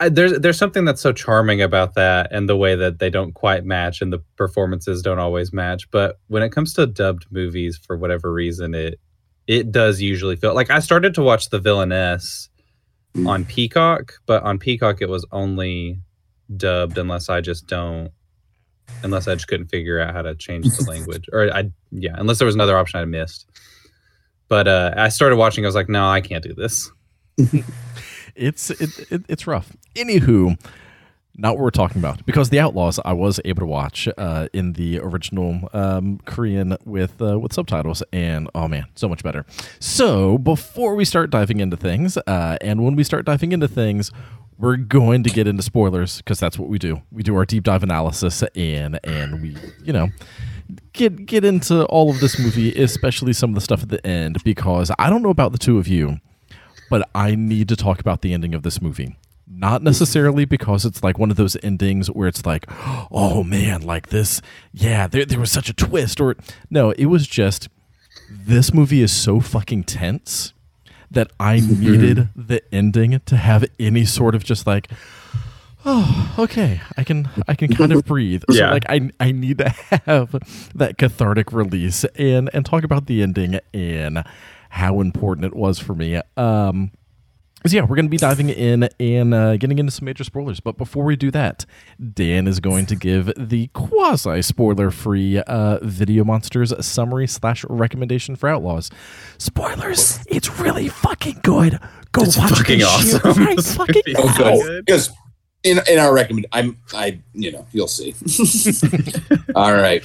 I- 0.00 0.08
there's 0.08 0.38
there's 0.40 0.58
something 0.58 0.84
that's 0.84 1.00
so 1.02 1.12
charming 1.12 1.60
about 1.60 1.94
that 1.94 2.28
and 2.32 2.48
the 2.48 2.56
way 2.56 2.74
that 2.74 2.98
they 2.98 3.10
don't 3.10 3.32
quite 3.34 3.64
match 3.64 4.00
and 4.00 4.12
the 4.12 4.20
performances 4.36 5.02
don't 5.02 5.18
always 5.18 5.52
match 5.52 5.90
but 5.90 6.18
when 6.28 6.42
it 6.42 6.50
comes 6.50 6.72
to 6.74 6.86
dubbed 6.86 7.26
movies 7.30 7.78
for 7.86 7.96
whatever 7.96 8.32
reason 8.32 8.74
it 8.74 8.98
it 9.46 9.70
does 9.70 10.00
usually 10.00 10.36
feel 10.36 10.54
like 10.54 10.70
I 10.70 10.78
started 10.78 11.14
to 11.14 11.22
watch 11.22 11.50
The 11.50 11.58
Villainess 11.58 12.48
Mm. 13.14 13.28
on 13.28 13.44
Peacock, 13.44 14.14
but 14.24 14.42
on 14.42 14.58
Peacock 14.58 15.02
it 15.02 15.08
was 15.10 15.26
only 15.32 15.98
dubbed 16.56 16.98
unless 16.98 17.28
I 17.28 17.40
just 17.40 17.66
don't 17.66 18.10
unless 19.02 19.28
I 19.28 19.34
just 19.34 19.48
couldn't 19.48 19.68
figure 19.68 20.00
out 20.00 20.14
how 20.14 20.22
to 20.22 20.34
change 20.34 20.66
the 20.76 20.84
language 20.88 21.28
or 21.32 21.52
I 21.54 21.70
yeah, 21.90 22.14
unless 22.16 22.38
there 22.38 22.46
was 22.46 22.54
another 22.54 22.76
option 22.76 23.00
I 23.00 23.04
missed. 23.04 23.48
But 24.48 24.68
uh 24.68 24.94
I 24.96 25.08
started 25.08 25.36
watching 25.36 25.64
I 25.64 25.68
was 25.68 25.74
like, 25.74 25.88
"No, 25.88 26.06
I 26.06 26.20
can't 26.20 26.44
do 26.44 26.54
this." 26.54 26.90
It's 28.34 28.70
it, 28.70 29.12
it 29.12 29.22
it's 29.28 29.46
rough. 29.46 29.76
Anywho, 29.94 30.58
not 31.36 31.56
what 31.56 31.62
we're 31.64 31.70
talking 31.70 31.98
about 31.98 32.24
because 32.24 32.50
the 32.50 32.60
Outlaws 32.60 32.98
I 33.04 33.12
was 33.12 33.40
able 33.44 33.60
to 33.60 33.66
watch 33.66 34.08
uh, 34.16 34.48
in 34.52 34.74
the 34.74 35.00
original 35.00 35.68
um, 35.72 36.18
Korean 36.24 36.76
with 36.84 37.20
uh, 37.20 37.38
with 37.38 37.52
subtitles, 37.52 38.02
and 38.12 38.48
oh 38.54 38.68
man, 38.68 38.86
so 38.94 39.08
much 39.08 39.22
better. 39.22 39.44
So 39.80 40.38
before 40.38 40.94
we 40.94 41.04
start 41.04 41.30
diving 41.30 41.60
into 41.60 41.76
things, 41.76 42.16
uh, 42.16 42.56
and 42.60 42.84
when 42.84 42.96
we 42.96 43.04
start 43.04 43.24
diving 43.24 43.52
into 43.52 43.68
things. 43.68 44.10
We're 44.58 44.76
going 44.76 45.22
to 45.24 45.30
get 45.30 45.46
into 45.46 45.62
spoilers 45.62 46.18
because 46.18 46.38
that's 46.38 46.58
what 46.58 46.68
we 46.68 46.78
do. 46.78 47.02
We 47.10 47.22
do 47.22 47.36
our 47.36 47.44
deep 47.44 47.64
dive 47.64 47.82
analysis 47.82 48.42
and 48.54 49.00
and 49.04 49.42
we, 49.42 49.56
you 49.82 49.92
know, 49.92 50.08
get 50.92 51.26
get 51.26 51.44
into 51.44 51.84
all 51.86 52.10
of 52.10 52.20
this 52.20 52.38
movie, 52.38 52.72
especially 52.74 53.32
some 53.32 53.50
of 53.50 53.54
the 53.54 53.60
stuff 53.60 53.82
at 53.82 53.88
the 53.88 54.04
end 54.06 54.42
because 54.44 54.90
I 54.98 55.10
don't 55.10 55.22
know 55.22 55.30
about 55.30 55.52
the 55.52 55.58
two 55.58 55.78
of 55.78 55.88
you, 55.88 56.20
but 56.90 57.08
I 57.14 57.34
need 57.34 57.68
to 57.68 57.76
talk 57.76 58.00
about 58.00 58.22
the 58.22 58.32
ending 58.32 58.54
of 58.54 58.62
this 58.62 58.80
movie. 58.80 59.16
Not 59.54 59.82
necessarily 59.82 60.44
because 60.44 60.84
it's 60.84 61.02
like 61.02 61.18
one 61.18 61.30
of 61.30 61.36
those 61.36 61.56
endings 61.62 62.08
where 62.08 62.26
it's 62.26 62.46
like, 62.46 62.64
oh 63.10 63.44
man, 63.44 63.82
like 63.82 64.08
this, 64.08 64.40
yeah, 64.72 65.06
there, 65.06 65.26
there 65.26 65.40
was 65.40 65.50
such 65.50 65.68
a 65.68 65.74
twist. 65.74 66.20
Or 66.20 66.36
no, 66.70 66.92
it 66.92 67.06
was 67.06 67.26
just 67.26 67.68
this 68.30 68.72
movie 68.72 69.02
is 69.02 69.12
so 69.12 69.40
fucking 69.40 69.84
tense 69.84 70.54
that 71.12 71.30
I 71.38 71.60
needed 71.80 72.28
the 72.36 72.62
ending 72.74 73.20
to 73.26 73.36
have 73.36 73.64
any 73.78 74.04
sort 74.04 74.34
of 74.34 74.44
just 74.44 74.66
like, 74.66 74.88
oh, 75.84 76.34
okay, 76.38 76.80
I 76.96 77.04
can 77.04 77.28
I 77.48 77.54
can 77.54 77.74
kind 77.74 77.92
of 77.92 78.04
breathe. 78.12 78.42
So 78.50 78.56
Yeah. 78.56 78.70
like 78.72 78.84
I 78.88 79.10
I 79.20 79.32
need 79.32 79.58
to 79.58 79.68
have 80.06 80.30
that 80.74 80.98
cathartic 80.98 81.52
release 81.52 82.04
and 82.16 82.50
and 82.54 82.64
talk 82.64 82.84
about 82.84 83.06
the 83.06 83.22
ending 83.22 83.58
and 83.74 84.24
how 84.70 85.00
important 85.00 85.44
it 85.46 85.54
was 85.54 85.78
for 85.78 85.94
me. 85.94 86.20
Um 86.36 86.92
so 87.66 87.76
yeah, 87.76 87.82
we're 87.82 87.96
going 87.96 88.06
to 88.06 88.10
be 88.10 88.16
diving 88.16 88.48
in 88.48 88.88
and 88.98 89.32
uh, 89.34 89.56
getting 89.56 89.78
into 89.78 89.92
some 89.92 90.06
major 90.06 90.24
spoilers. 90.24 90.60
But 90.60 90.76
before 90.76 91.04
we 91.04 91.16
do 91.16 91.30
that, 91.30 91.64
Dan 92.14 92.46
is 92.48 92.60
going 92.60 92.86
to 92.86 92.96
give 92.96 93.32
the 93.36 93.68
quasi 93.74 94.42
spoiler 94.42 94.90
free 94.90 95.38
uh, 95.38 95.78
Video 95.82 96.24
Monsters 96.24 96.72
summary 96.84 97.26
slash 97.26 97.64
recommendation 97.68 98.36
for 98.36 98.48
Outlaws. 98.48 98.90
Spoilers, 99.38 100.18
it's 100.28 100.58
really 100.58 100.88
fucking 100.88 101.40
good. 101.42 101.78
Go 102.12 102.22
It's 102.22 102.36
watch 102.36 102.50
fucking 102.58 102.80
this 102.80 103.10
shit 103.12 103.24
right 103.24 103.56
This 103.56 103.74
fucking 103.76 104.02
movie 104.06 104.28
is 104.28 104.36
so 104.36 104.42
now. 104.44 104.56
good. 104.62 104.84
Because 104.84 105.10
in 105.62 105.78
in 105.88 105.98
our 105.98 106.12
recommend, 106.12 106.46
I'm 106.52 106.76
I 106.92 107.20
you 107.32 107.52
know 107.52 107.66
you'll 107.72 107.88
see. 107.88 108.14
All 109.54 109.72
right. 109.74 110.02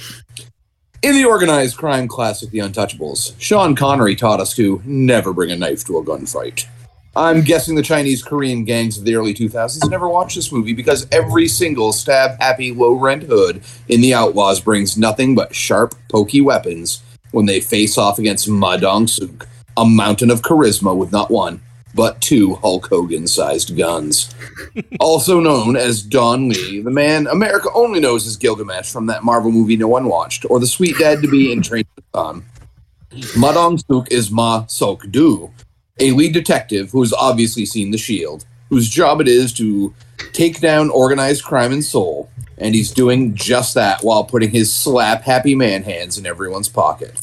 In 1.02 1.14
the 1.14 1.24
organized 1.24 1.76
crime 1.76 2.08
classic 2.08 2.50
The 2.50 2.58
Untouchables, 2.58 3.34
Sean 3.38 3.76
Connery 3.76 4.16
taught 4.16 4.40
us 4.40 4.54
to 4.56 4.82
never 4.84 5.32
bring 5.32 5.50
a 5.50 5.56
knife 5.56 5.84
to 5.84 5.98
a 5.98 6.04
gunfight. 6.04 6.66
I'm 7.16 7.42
guessing 7.42 7.74
the 7.74 7.82
Chinese 7.82 8.22
Korean 8.22 8.64
gangs 8.64 8.98
of 8.98 9.04
the 9.04 9.16
early 9.16 9.34
2000s 9.34 9.90
never 9.90 10.08
watched 10.08 10.36
this 10.36 10.52
movie 10.52 10.72
because 10.72 11.06
every 11.10 11.48
single 11.48 11.92
stab 11.92 12.40
happy 12.40 12.72
low 12.72 12.92
rent 12.92 13.24
hood 13.24 13.62
in 13.88 14.00
The 14.00 14.14
Outlaws 14.14 14.60
brings 14.60 14.96
nothing 14.96 15.34
but 15.34 15.54
sharp, 15.54 15.94
pokey 16.10 16.40
weapons 16.40 17.02
when 17.32 17.46
they 17.46 17.60
face 17.60 17.98
off 17.98 18.18
against 18.18 18.48
Ma 18.48 18.76
Dong 18.76 19.06
Suk, 19.06 19.48
a 19.76 19.84
mountain 19.84 20.30
of 20.30 20.42
charisma 20.42 20.96
with 20.96 21.12
not 21.12 21.30
one, 21.30 21.60
but 21.94 22.20
two 22.20 22.54
Hulk 22.56 22.88
Hogan 22.88 23.26
sized 23.26 23.76
guns. 23.76 24.34
also 25.00 25.40
known 25.40 25.76
as 25.76 26.02
Don 26.02 26.48
Lee, 26.48 26.80
the 26.80 26.90
man 26.90 27.26
America 27.26 27.68
only 27.74 28.00
knows 28.00 28.26
as 28.26 28.36
Gilgamesh 28.36 28.90
from 28.92 29.06
that 29.06 29.24
Marvel 29.24 29.50
movie 29.50 29.76
no 29.76 29.88
one 29.88 30.06
watched, 30.06 30.46
or 30.48 30.60
the 30.60 30.66
sweet 30.66 30.96
dad 30.98 31.22
to 31.22 31.28
be 31.28 31.52
in 31.52 31.62
Train 31.62 31.84
to 31.96 32.02
Busan. 32.14 32.42
Ma 33.36 33.52
Dong 33.52 33.78
Suk 33.78 34.10
is 34.12 34.30
Ma 34.30 34.66
Sok 34.66 35.02
Du, 35.10 35.50
a 35.98 36.12
lead 36.12 36.32
detective 36.32 36.90
who 36.90 37.00
has 37.00 37.12
obviously 37.12 37.66
seen 37.66 37.90
the 37.90 37.98
Shield, 37.98 38.44
whose 38.68 38.88
job 38.88 39.20
it 39.20 39.28
is 39.28 39.52
to 39.54 39.94
take 40.32 40.60
down 40.60 40.90
organized 40.90 41.44
crime 41.44 41.72
in 41.72 41.82
Seoul, 41.82 42.30
and 42.58 42.74
he's 42.74 42.90
doing 42.90 43.34
just 43.34 43.74
that 43.74 44.02
while 44.02 44.24
putting 44.24 44.50
his 44.50 44.74
slap 44.74 45.22
happy 45.22 45.54
man 45.54 45.82
hands 45.82 46.18
in 46.18 46.26
everyone's 46.26 46.68
pocket. 46.68 47.20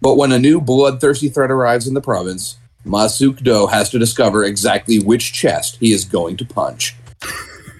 But 0.00 0.16
when 0.16 0.32
a 0.32 0.38
new 0.38 0.60
bloodthirsty 0.60 1.28
threat 1.28 1.50
arrives 1.50 1.86
in 1.86 1.94
the 1.94 2.00
province, 2.00 2.56
Ma 2.84 3.06
Suk 3.06 3.36
Do 3.36 3.66
has 3.66 3.90
to 3.90 3.98
discover 3.98 4.44
exactly 4.44 4.98
which 4.98 5.32
chest 5.32 5.76
he 5.80 5.92
is 5.92 6.04
going 6.04 6.38
to 6.38 6.44
punch. 6.46 6.96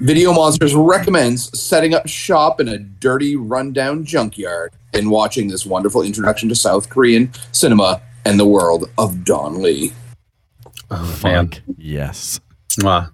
Video 0.00 0.32
Monsters 0.32 0.74
recommends 0.74 1.58
setting 1.58 1.94
up 1.94 2.06
shop 2.06 2.60
in 2.60 2.68
a 2.68 2.78
dirty, 2.78 3.36
rundown 3.36 4.04
junkyard 4.04 4.72
and 4.92 5.10
watching 5.10 5.48
this 5.48 5.66
wonderful 5.66 6.02
introduction 6.02 6.48
to 6.48 6.54
South 6.54 6.88
Korean 6.88 7.30
cinema 7.52 8.02
and 8.24 8.38
the 8.38 8.46
world 8.46 8.90
of 8.98 9.24
Don 9.24 9.62
Lee. 9.62 9.92
Oh, 10.90 11.20
man. 11.22 11.50
Yes. 11.76 12.40
Mwah. 12.80 13.12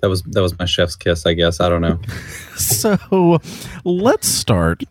That 0.00 0.08
was 0.08 0.22
that 0.22 0.42
was 0.42 0.58
my 0.58 0.64
chef's 0.64 0.96
kiss, 0.96 1.26
I 1.26 1.34
guess. 1.34 1.60
I 1.60 1.68
don't 1.68 1.80
know. 1.82 1.98
So 2.56 3.38
let's 3.84 4.28
start 4.28 4.82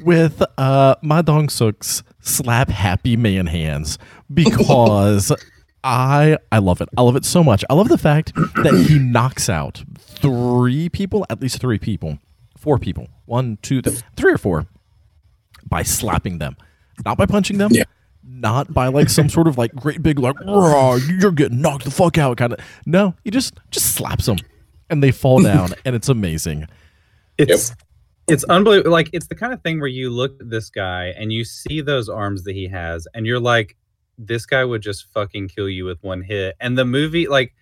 with 0.00 0.42
uh 0.58 0.96
Ma 1.02 1.22
Dong 1.22 1.48
Suk's 1.48 2.02
slap 2.20 2.68
happy 2.70 3.16
man 3.16 3.46
hands 3.46 3.98
because 4.32 5.32
I 5.84 6.38
I 6.50 6.58
love 6.58 6.80
it. 6.80 6.88
I 6.96 7.02
love 7.02 7.14
it 7.16 7.24
so 7.24 7.44
much. 7.44 7.64
I 7.70 7.74
love 7.74 7.88
the 7.88 7.98
fact 7.98 8.34
that 8.34 8.86
he 8.88 8.98
knocks 9.00 9.48
out 9.48 9.84
three 9.98 10.88
people, 10.88 11.26
at 11.30 11.40
least 11.40 11.60
three 11.60 11.78
people, 11.78 12.18
four 12.56 12.78
people, 12.78 13.08
one, 13.26 13.58
two, 13.62 13.82
th- 13.82 14.02
three 14.16 14.32
or 14.32 14.38
four, 14.38 14.66
by 15.68 15.82
slapping 15.82 16.38
them, 16.38 16.56
not 17.04 17.16
by 17.18 17.26
punching 17.26 17.58
them. 17.58 17.70
Yeah. 17.72 17.84
Not 18.28 18.74
by 18.74 18.88
like 18.88 19.08
some 19.08 19.28
sort 19.28 19.46
of 19.46 19.56
like 19.56 19.74
great 19.74 20.02
big 20.02 20.18
like 20.18 20.38
"Raw, 20.40 20.94
you're 20.94 21.30
getting 21.30 21.60
knocked 21.60 21.84
the 21.84 21.90
fuck 21.90 22.18
out 22.18 22.36
kind 22.36 22.52
of. 22.52 22.58
No, 22.84 23.14
he 23.24 23.30
just 23.30 23.54
just 23.70 23.94
slaps 23.94 24.26
them, 24.26 24.38
and 24.90 25.02
they 25.02 25.12
fall 25.12 25.40
down, 25.40 25.70
and 25.84 25.94
it's 25.94 26.08
amazing. 26.08 26.66
It's 27.38 27.74
it's 28.28 28.44
unbelievable. 28.44 28.90
Like 28.90 29.10
it's 29.12 29.26
the 29.28 29.34
kind 29.34 29.52
of 29.52 29.62
thing 29.62 29.78
where 29.78 29.88
you 29.88 30.10
look 30.10 30.40
at 30.40 30.50
this 30.50 30.70
guy 30.70 31.14
and 31.16 31.32
you 31.32 31.44
see 31.44 31.80
those 31.80 32.08
arms 32.08 32.42
that 32.44 32.54
he 32.54 32.66
has, 32.68 33.06
and 33.14 33.26
you're 33.26 33.40
like, 33.40 33.76
this 34.18 34.44
guy 34.46 34.64
would 34.64 34.82
just 34.82 35.06
fucking 35.12 35.48
kill 35.48 35.68
you 35.68 35.84
with 35.84 36.02
one 36.02 36.22
hit. 36.22 36.56
And 36.60 36.76
the 36.76 36.84
movie, 36.84 37.28
like 37.28 37.54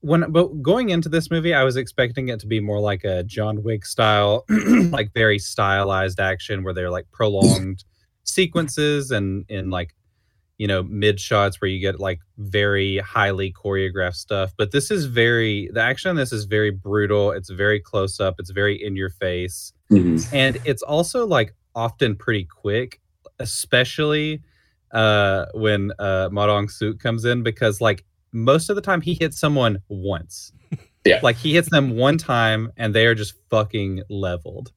when 0.00 0.30
but 0.30 0.62
going 0.62 0.90
into 0.90 1.08
this 1.08 1.30
movie, 1.30 1.54
I 1.54 1.64
was 1.64 1.76
expecting 1.76 2.28
it 2.28 2.40
to 2.40 2.46
be 2.46 2.60
more 2.60 2.80
like 2.80 3.04
a 3.04 3.22
John 3.22 3.62
Wick 3.62 3.86
style, 3.86 4.44
like 4.90 5.12
very 5.14 5.38
stylized 5.38 6.20
action 6.20 6.62
where 6.62 6.74
they're 6.74 6.90
like 6.90 7.10
prolonged 7.12 7.84
sequences 8.26 9.10
and 9.10 9.44
in 9.48 9.70
like 9.70 9.94
you 10.58 10.66
know 10.66 10.82
mid 10.84 11.20
shots 11.20 11.60
where 11.60 11.68
you 11.68 11.80
get 11.80 12.00
like 12.00 12.20
very 12.38 12.98
highly 12.98 13.52
choreographed 13.52 14.14
stuff 14.14 14.52
but 14.56 14.72
this 14.72 14.90
is 14.90 15.06
very 15.06 15.70
the 15.72 15.80
action 15.80 16.10
on 16.10 16.16
this 16.16 16.32
is 16.32 16.44
very 16.44 16.70
brutal 16.70 17.30
it's 17.30 17.50
very 17.50 17.80
close 17.80 18.20
up 18.20 18.36
it's 18.38 18.50
very 18.50 18.82
in 18.82 18.96
your 18.96 19.10
face 19.10 19.72
and 20.32 20.58
it's 20.64 20.82
also 20.82 21.26
like 21.26 21.54
often 21.74 22.16
pretty 22.16 22.44
quick 22.44 23.00
especially 23.38 24.42
uh 24.92 25.46
when 25.54 25.92
uh 25.98 26.28
Ma 26.32 26.46
Dong 26.46 26.68
Suk 26.68 26.98
comes 26.98 27.24
in 27.24 27.42
because 27.42 27.80
like 27.80 28.04
most 28.32 28.68
of 28.68 28.76
the 28.76 28.82
time 28.82 29.00
he 29.00 29.14
hits 29.14 29.38
someone 29.38 29.78
once. 29.88 30.52
Yeah. 31.04 31.20
like 31.22 31.36
he 31.36 31.54
hits 31.54 31.70
them 31.70 31.96
one 31.96 32.18
time 32.18 32.72
and 32.76 32.92
they 32.92 33.06
are 33.06 33.14
just 33.14 33.34
fucking 33.48 34.02
leveled 34.10 34.72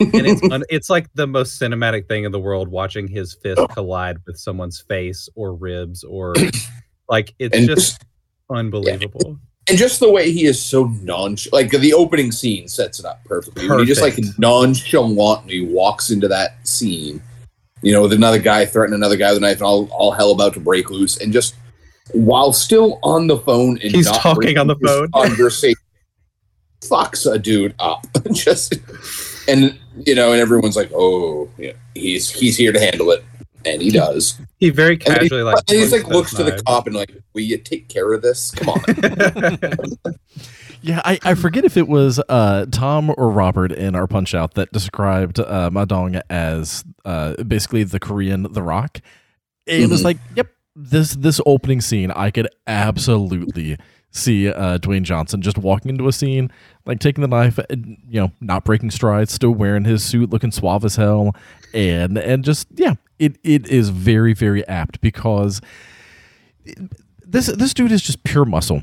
and 0.00 0.26
it's 0.26 0.42
un- 0.50 0.64
it's 0.68 0.90
like 0.90 1.06
the 1.14 1.26
most 1.26 1.60
cinematic 1.60 2.08
thing 2.08 2.24
in 2.24 2.32
the 2.32 2.38
world 2.38 2.68
watching 2.68 3.06
his 3.06 3.34
fist 3.34 3.60
oh. 3.60 3.66
collide 3.68 4.16
with 4.26 4.36
someone's 4.36 4.80
face 4.80 5.28
or 5.34 5.54
ribs 5.54 6.04
or 6.04 6.34
like 7.08 7.34
it's 7.38 7.56
And 7.56 7.66
just 7.66 8.04
unbelievable 8.50 9.38
and 9.68 9.78
just 9.78 10.00
the 10.00 10.10
way 10.10 10.32
he 10.32 10.44
is 10.44 10.60
so 10.60 10.86
nonchalant, 11.02 11.52
like 11.52 11.70
the 11.70 11.92
opening 11.92 12.32
scene 12.32 12.66
sets 12.66 12.98
it 12.98 13.04
up 13.04 13.24
perfectly. 13.24 13.68
When 13.68 13.78
he 13.78 13.84
just 13.84 14.02
like 14.02 14.18
nonchalantly 14.38 15.64
walks 15.66 16.10
into 16.10 16.26
that 16.28 16.66
scene, 16.66 17.22
you 17.80 17.92
know, 17.92 18.02
with 18.02 18.12
another 18.12 18.40
guy 18.40 18.66
threatening 18.66 18.98
another 18.98 19.16
guy 19.16 19.30
with 19.30 19.38
a 19.38 19.40
knife 19.40 19.58
and 19.58 19.62
all, 19.62 19.88
all 19.92 20.10
hell 20.10 20.32
about 20.32 20.54
to 20.54 20.60
break 20.60 20.90
loose, 20.90 21.16
and 21.18 21.32
just 21.32 21.54
while 22.12 22.52
still 22.52 22.98
on 23.04 23.28
the 23.28 23.38
phone 23.38 23.78
and 23.82 23.92
He's 23.92 24.06
not 24.06 24.20
talking 24.20 24.58
on 24.58 24.66
the 24.66 24.76
phone. 24.76 25.10
conversation, 25.12 25.78
fucks 26.80 27.32
a 27.32 27.38
dude 27.38 27.74
up. 27.78 28.04
just 28.32 28.74
and 29.46 29.78
you 30.06 30.14
know, 30.14 30.32
and 30.32 30.40
everyone's 30.40 30.76
like, 30.76 30.90
oh, 30.94 31.48
yeah, 31.58 31.72
he's 31.94 32.30
he's 32.30 32.56
here 32.56 32.72
to 32.72 32.80
handle 32.80 33.10
it, 33.10 33.24
and 33.64 33.80
he 33.82 33.90
does. 33.90 34.40
he 34.58 34.70
very 34.70 34.94
he- 34.94 34.98
casually 35.04 35.42
like 35.42 35.58
he's 35.68 35.92
like 35.92 36.06
looks 36.08 36.34
to 36.34 36.42
the 36.44 36.62
cop 36.66 36.86
and 36.86 36.96
like, 36.96 37.12
will 37.34 37.42
you 37.42 37.58
take 37.58 37.88
care 37.88 38.12
of 38.12 38.22
this? 38.22 38.50
Come 38.52 38.68
on. 38.70 39.58
Yeah, 40.84 41.00
I, 41.04 41.16
I 41.22 41.34
forget 41.36 41.64
if 41.64 41.76
it 41.76 41.86
was 41.86 42.20
uh, 42.28 42.66
Tom 42.72 43.14
or 43.16 43.30
Robert 43.30 43.70
in 43.70 43.94
our 43.94 44.08
Punch 44.08 44.34
Out 44.34 44.54
that 44.54 44.72
described 44.72 45.38
uh, 45.38 45.70
Madong 45.72 46.20
as 46.28 46.82
uh, 47.04 47.34
basically 47.44 47.84
the 47.84 48.00
Korean 48.00 48.52
The 48.52 48.64
Rock. 48.64 48.98
It 49.64 49.88
was 49.88 50.00
Mhm. 50.00 50.04
like, 50.06 50.18
yep, 50.34 50.48
this 50.74 51.14
this 51.14 51.40
opening 51.46 51.80
scene, 51.82 52.10
I 52.10 52.32
could 52.32 52.48
absolutely 52.66 53.76
see 54.12 54.48
uh, 54.48 54.78
Dwayne 54.78 55.02
Johnson 55.02 55.42
just 55.42 55.58
walking 55.58 55.90
into 55.90 56.06
a 56.06 56.12
scene, 56.12 56.52
like 56.86 57.00
taking 57.00 57.22
the 57.22 57.28
knife, 57.28 57.58
and, 57.70 57.96
you 58.08 58.20
know, 58.20 58.32
not 58.40 58.64
breaking 58.64 58.90
strides, 58.90 59.32
still 59.32 59.50
wearing 59.50 59.84
his 59.84 60.04
suit, 60.04 60.30
looking 60.30 60.52
suave 60.52 60.84
as 60.84 60.96
hell, 60.96 61.34
and 61.74 62.16
and 62.16 62.44
just 62.44 62.68
yeah, 62.74 62.94
it 63.18 63.38
it 63.42 63.66
is 63.68 63.88
very 63.88 64.34
very 64.34 64.66
apt 64.68 65.00
because 65.00 65.60
this 67.26 67.46
this 67.46 67.74
dude 67.74 67.92
is 67.92 68.02
just 68.02 68.22
pure 68.22 68.44
muscle 68.44 68.82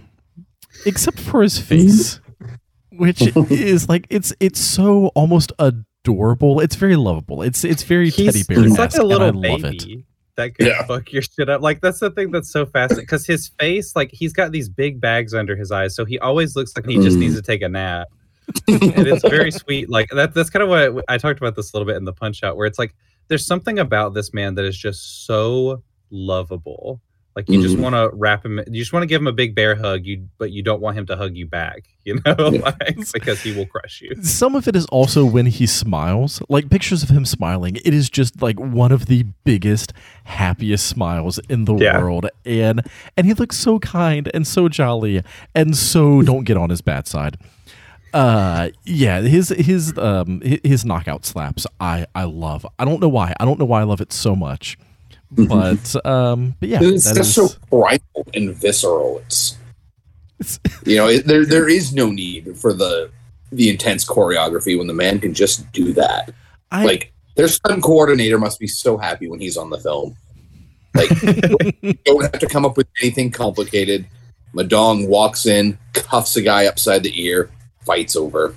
except 0.85 1.19
for 1.19 1.41
his 1.41 1.59
face, 1.59 2.19
which 2.91 3.21
is 3.51 3.87
like 3.87 4.07
it's 4.09 4.33
it's 4.39 4.59
so 4.59 5.07
almost 5.07 5.51
adorable. 5.59 6.59
It's 6.59 6.75
very 6.75 6.95
lovable. 6.95 7.41
It's 7.41 7.63
it's 7.63 7.83
very 7.83 8.11
teddy 8.11 8.43
bear. 8.43 8.61
he's 8.61 8.77
like 8.77 8.95
a 8.95 9.03
little 9.03 9.27
I 9.27 9.29
love 9.29 9.61
baby 9.61 9.77
it. 9.93 10.05
That 10.39 10.55
could 10.55 10.67
Yeah. 10.67 10.83
fuck 10.85 11.11
your 11.11 11.21
shit 11.21 11.47
up. 11.49 11.61
Like 11.61 11.81
that's 11.81 11.99
the 11.99 12.09
thing 12.09 12.31
that's 12.31 12.51
so 12.51 12.65
fascinating 12.65 13.05
because 13.05 13.25
his 13.27 13.49
face, 13.59 13.95
like 13.95 14.09
he's 14.11 14.33
got 14.33 14.51
these 14.51 14.67
big 14.69 14.99
bags 14.99 15.33
under 15.33 15.55
his 15.55 15.71
eyes, 15.71 15.95
so 15.95 16.05
he 16.05 16.17
always 16.19 16.55
looks 16.55 16.75
like 16.75 16.85
he 16.87 16.95
just 16.95 17.17
Mm. 17.17 17.19
needs 17.21 17.35
to 17.35 17.41
take 17.41 17.61
a 17.61 17.69
nap. 17.69 18.07
and 18.67 19.07
it's 19.07 19.21
very 19.29 19.51
sweet. 19.51 19.89
Like 19.89 20.09
that. 20.09 20.33
That's 20.33 20.49
kind 20.49 20.63
of 20.63 20.69
what 20.69 21.05
I 21.07 21.17
talked 21.19 21.39
about 21.39 21.55
this 21.55 21.71
a 21.71 21.77
little 21.77 21.85
bit 21.85 21.97
in 21.97 22.05
the 22.05 22.13
Punch 22.13 22.41
Out, 22.43 22.57
where 22.57 22.65
it's 22.65 22.79
like 22.79 22.95
there's 23.27 23.45
something 23.45 23.77
about 23.77 24.15
this 24.15 24.33
man 24.33 24.55
that 24.55 24.65
is 24.65 24.75
just 24.77 25.25
so 25.27 25.83
lovable. 26.09 26.99
Like 27.35 27.47
you 27.47 27.61
just 27.61 27.77
Mhm. 27.77 27.81
want 27.81 27.95
to 27.95 28.09
wrap 28.13 28.43
him. 28.45 28.59
You 28.67 28.81
just 28.81 28.91
want 28.91 29.03
to 29.03 29.07
give 29.07 29.21
him 29.21 29.27
a 29.27 29.31
big 29.31 29.55
bear 29.55 29.75
hug. 29.75 30.05
You, 30.05 30.27
but 30.39 30.51
you 30.51 30.61
don't 30.63 30.81
want 30.81 30.97
him 30.97 31.05
to 31.07 31.15
hug 31.15 31.35
you 31.37 31.45
back. 31.45 31.83
You 32.09 32.19
know, 32.25 32.49
Yeah. 32.51 32.61
like, 32.61 32.97
because 33.13 33.39
he 33.41 33.51
will 33.51 33.67
crush 33.67 34.01
you. 34.01 34.15
Some 34.23 34.55
of 34.55 34.67
it 34.67 34.75
is 34.75 34.87
also 34.87 35.25
when 35.25 35.45
he 35.45 35.67
smiles. 35.67 36.41
Like 36.49 36.67
pictures 36.71 37.03
of 37.03 37.09
him 37.09 37.23
smiling, 37.23 37.75
it 37.85 37.93
is 37.93 38.09
just 38.09 38.41
like 38.41 38.59
one 38.59 38.91
of 38.91 39.05
the 39.05 39.25
biggest, 39.43 39.93
happiest 40.23 40.87
smiles 40.87 41.39
in 41.49 41.65
the 41.65 41.75
Yeah. 41.75 42.01
world. 42.01 42.25
And 42.45 42.81
and 43.15 43.27
he 43.27 43.33
looks 43.35 43.57
so 43.57 43.77
kind 43.77 44.27
and 44.33 44.47
so 44.47 44.69
jolly 44.69 45.21
and 45.53 45.77
so 45.77 46.21
don't 46.29 46.45
get 46.45 46.57
on 46.57 46.71
his 46.71 46.81
bad 46.81 47.05
side. 47.07 47.37
Uh 48.11 48.69
yeah, 48.85 49.21
his 49.21 49.49
his 49.49 49.95
um 49.99 50.41
his 50.63 50.83
knockout 50.83 51.25
slaps 51.27 51.67
I 51.79 52.07
I 52.15 52.23
love. 52.23 52.65
I 52.79 52.85
don't 52.85 52.99
know 52.99 53.09
why. 53.09 53.35
I 53.39 53.45
don't 53.45 53.59
know 53.59 53.65
why 53.65 53.81
I 53.81 53.83
love 53.83 54.01
it 54.01 54.11
so 54.11 54.35
much. 54.35 54.79
But 55.31 55.95
um 56.05 56.55
but 56.59 56.69
yeah, 56.69 56.79
it's 56.81 57.05
that 57.05 57.15
just 57.15 57.37
is- 57.37 57.51
so 57.51 57.59
primal 57.69 58.27
and 58.33 58.55
visceral. 58.55 59.19
It's 59.25 59.57
it's- 60.39 60.59
you 60.85 60.97
know 60.97 61.07
it, 61.07 61.25
there 61.25 61.45
there 61.45 61.69
is 61.69 61.93
no 61.93 62.09
need 62.11 62.57
for 62.57 62.73
the 62.73 63.11
the 63.51 63.69
intense 63.69 64.05
choreography 64.05 64.77
when 64.77 64.87
the 64.87 64.93
man 64.93 65.19
can 65.19 65.33
just 65.33 65.71
do 65.71 65.93
that. 65.93 66.31
I 66.71 66.85
like 66.85 67.13
their 67.35 67.47
stunt 67.47 67.81
coordinator 67.83 68.37
must 68.37 68.59
be 68.59 68.67
so 68.67 68.97
happy 68.97 69.27
when 69.27 69.39
he's 69.39 69.57
on 69.57 69.69
the 69.69 69.79
film. 69.79 70.15
Like 70.93 71.09
you 71.81 71.93
don't 72.05 72.21
have 72.23 72.39
to 72.39 72.47
come 72.47 72.65
up 72.65 72.77
with 72.77 72.87
anything 73.01 73.31
complicated. 73.31 74.05
Madong 74.53 75.07
walks 75.07 75.45
in, 75.45 75.77
cuffs 75.93 76.35
a 76.35 76.41
guy 76.41 76.65
upside 76.65 77.03
the 77.03 77.21
ear, 77.23 77.51
fights 77.85 78.15
over, 78.15 78.55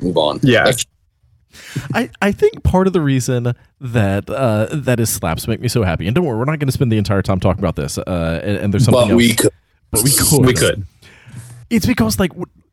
move 0.00 0.16
on. 0.16 0.40
Yeah. 0.42 0.64
Like, 0.64 0.84
I, 1.94 2.10
I 2.22 2.32
think 2.32 2.62
part 2.62 2.86
of 2.86 2.92
the 2.92 3.00
reason 3.00 3.54
that 3.80 4.30
uh, 4.30 4.68
that 4.72 4.98
his 4.98 5.10
slaps 5.10 5.48
make 5.48 5.60
me 5.60 5.68
so 5.68 5.82
happy, 5.82 6.06
and 6.06 6.14
don't 6.14 6.24
worry, 6.24 6.38
we're 6.38 6.44
not 6.44 6.58
going 6.58 6.68
to 6.68 6.72
spend 6.72 6.92
the 6.92 6.98
entire 6.98 7.22
time 7.22 7.40
talking 7.40 7.60
about 7.60 7.76
this. 7.76 7.98
Uh, 7.98 8.40
and, 8.42 8.56
and 8.56 8.74
there's 8.74 8.84
something 8.84 9.08
but 9.08 9.10
else, 9.12 9.16
we 9.16 9.34
could. 9.34 9.50
but 9.90 10.02
we 10.02 10.10
could. 10.10 10.46
We 10.46 10.54
could. 10.54 10.86
It's 11.70 11.86
because 11.86 12.18
like 12.18 12.32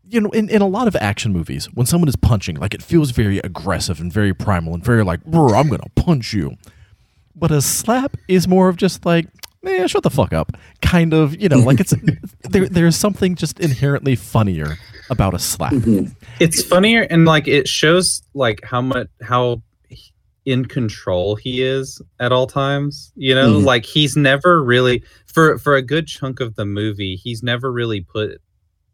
you 0.09 0.21
know, 0.21 0.29
in, 0.29 0.49
in 0.49 0.61
a 0.61 0.67
lot 0.67 0.87
of 0.87 0.95
action 0.95 1.33
movies, 1.33 1.65
when 1.73 1.85
someone 1.85 2.07
is 2.07 2.15
punching, 2.15 2.57
like 2.57 2.73
it 2.73 2.81
feels 2.81 3.11
very 3.11 3.39
aggressive 3.39 3.99
and 3.99 4.11
very 4.11 4.33
primal 4.33 4.73
and 4.73 4.83
very 4.83 5.03
like, 5.03 5.23
"Brr, 5.25 5.55
I'm 5.55 5.69
gonna 5.69 5.83
punch 5.95 6.33
you. 6.33 6.57
But 7.35 7.51
a 7.51 7.61
slap 7.61 8.17
is 8.27 8.47
more 8.47 8.67
of 8.67 8.77
just 8.77 9.05
like, 9.05 9.27
man, 9.61 9.87
shut 9.87 10.03
the 10.03 10.09
fuck 10.09 10.33
up. 10.33 10.53
Kind 10.81 11.13
of, 11.13 11.39
you 11.39 11.49
know, 11.49 11.59
like 11.59 11.79
it's 11.79 11.93
there. 12.43 12.67
There's 12.67 12.95
something 12.95 13.35
just 13.35 13.59
inherently 13.59 14.15
funnier 14.15 14.77
about 15.09 15.33
a 15.33 15.39
slap. 15.39 15.73
Mhm. 15.73 16.15
it's 16.39 16.61
funnier 16.63 17.03
and 17.03 17.25
like 17.25 17.47
it 17.47 17.67
shows 17.67 18.21
like 18.33 18.59
how 18.63 18.81
much 18.81 19.07
how 19.21 19.61
in 20.45 20.63
control 20.65 21.35
he 21.35 21.61
is 21.61 22.01
at 22.21 22.31
all 22.31 22.47
times. 22.47 23.11
You 23.15 23.35
know, 23.35 23.59
Mhm. 23.59 23.65
like 23.65 23.85
he's 23.85 24.15
never 24.15 24.63
really 24.63 25.03
for 25.25 25.57
for 25.57 25.75
a 25.75 25.81
good 25.81 26.07
chunk 26.07 26.39
of 26.39 26.55
the 26.55 26.65
movie, 26.65 27.15
he's 27.15 27.43
never 27.43 27.71
really 27.71 28.01
put 28.01 28.41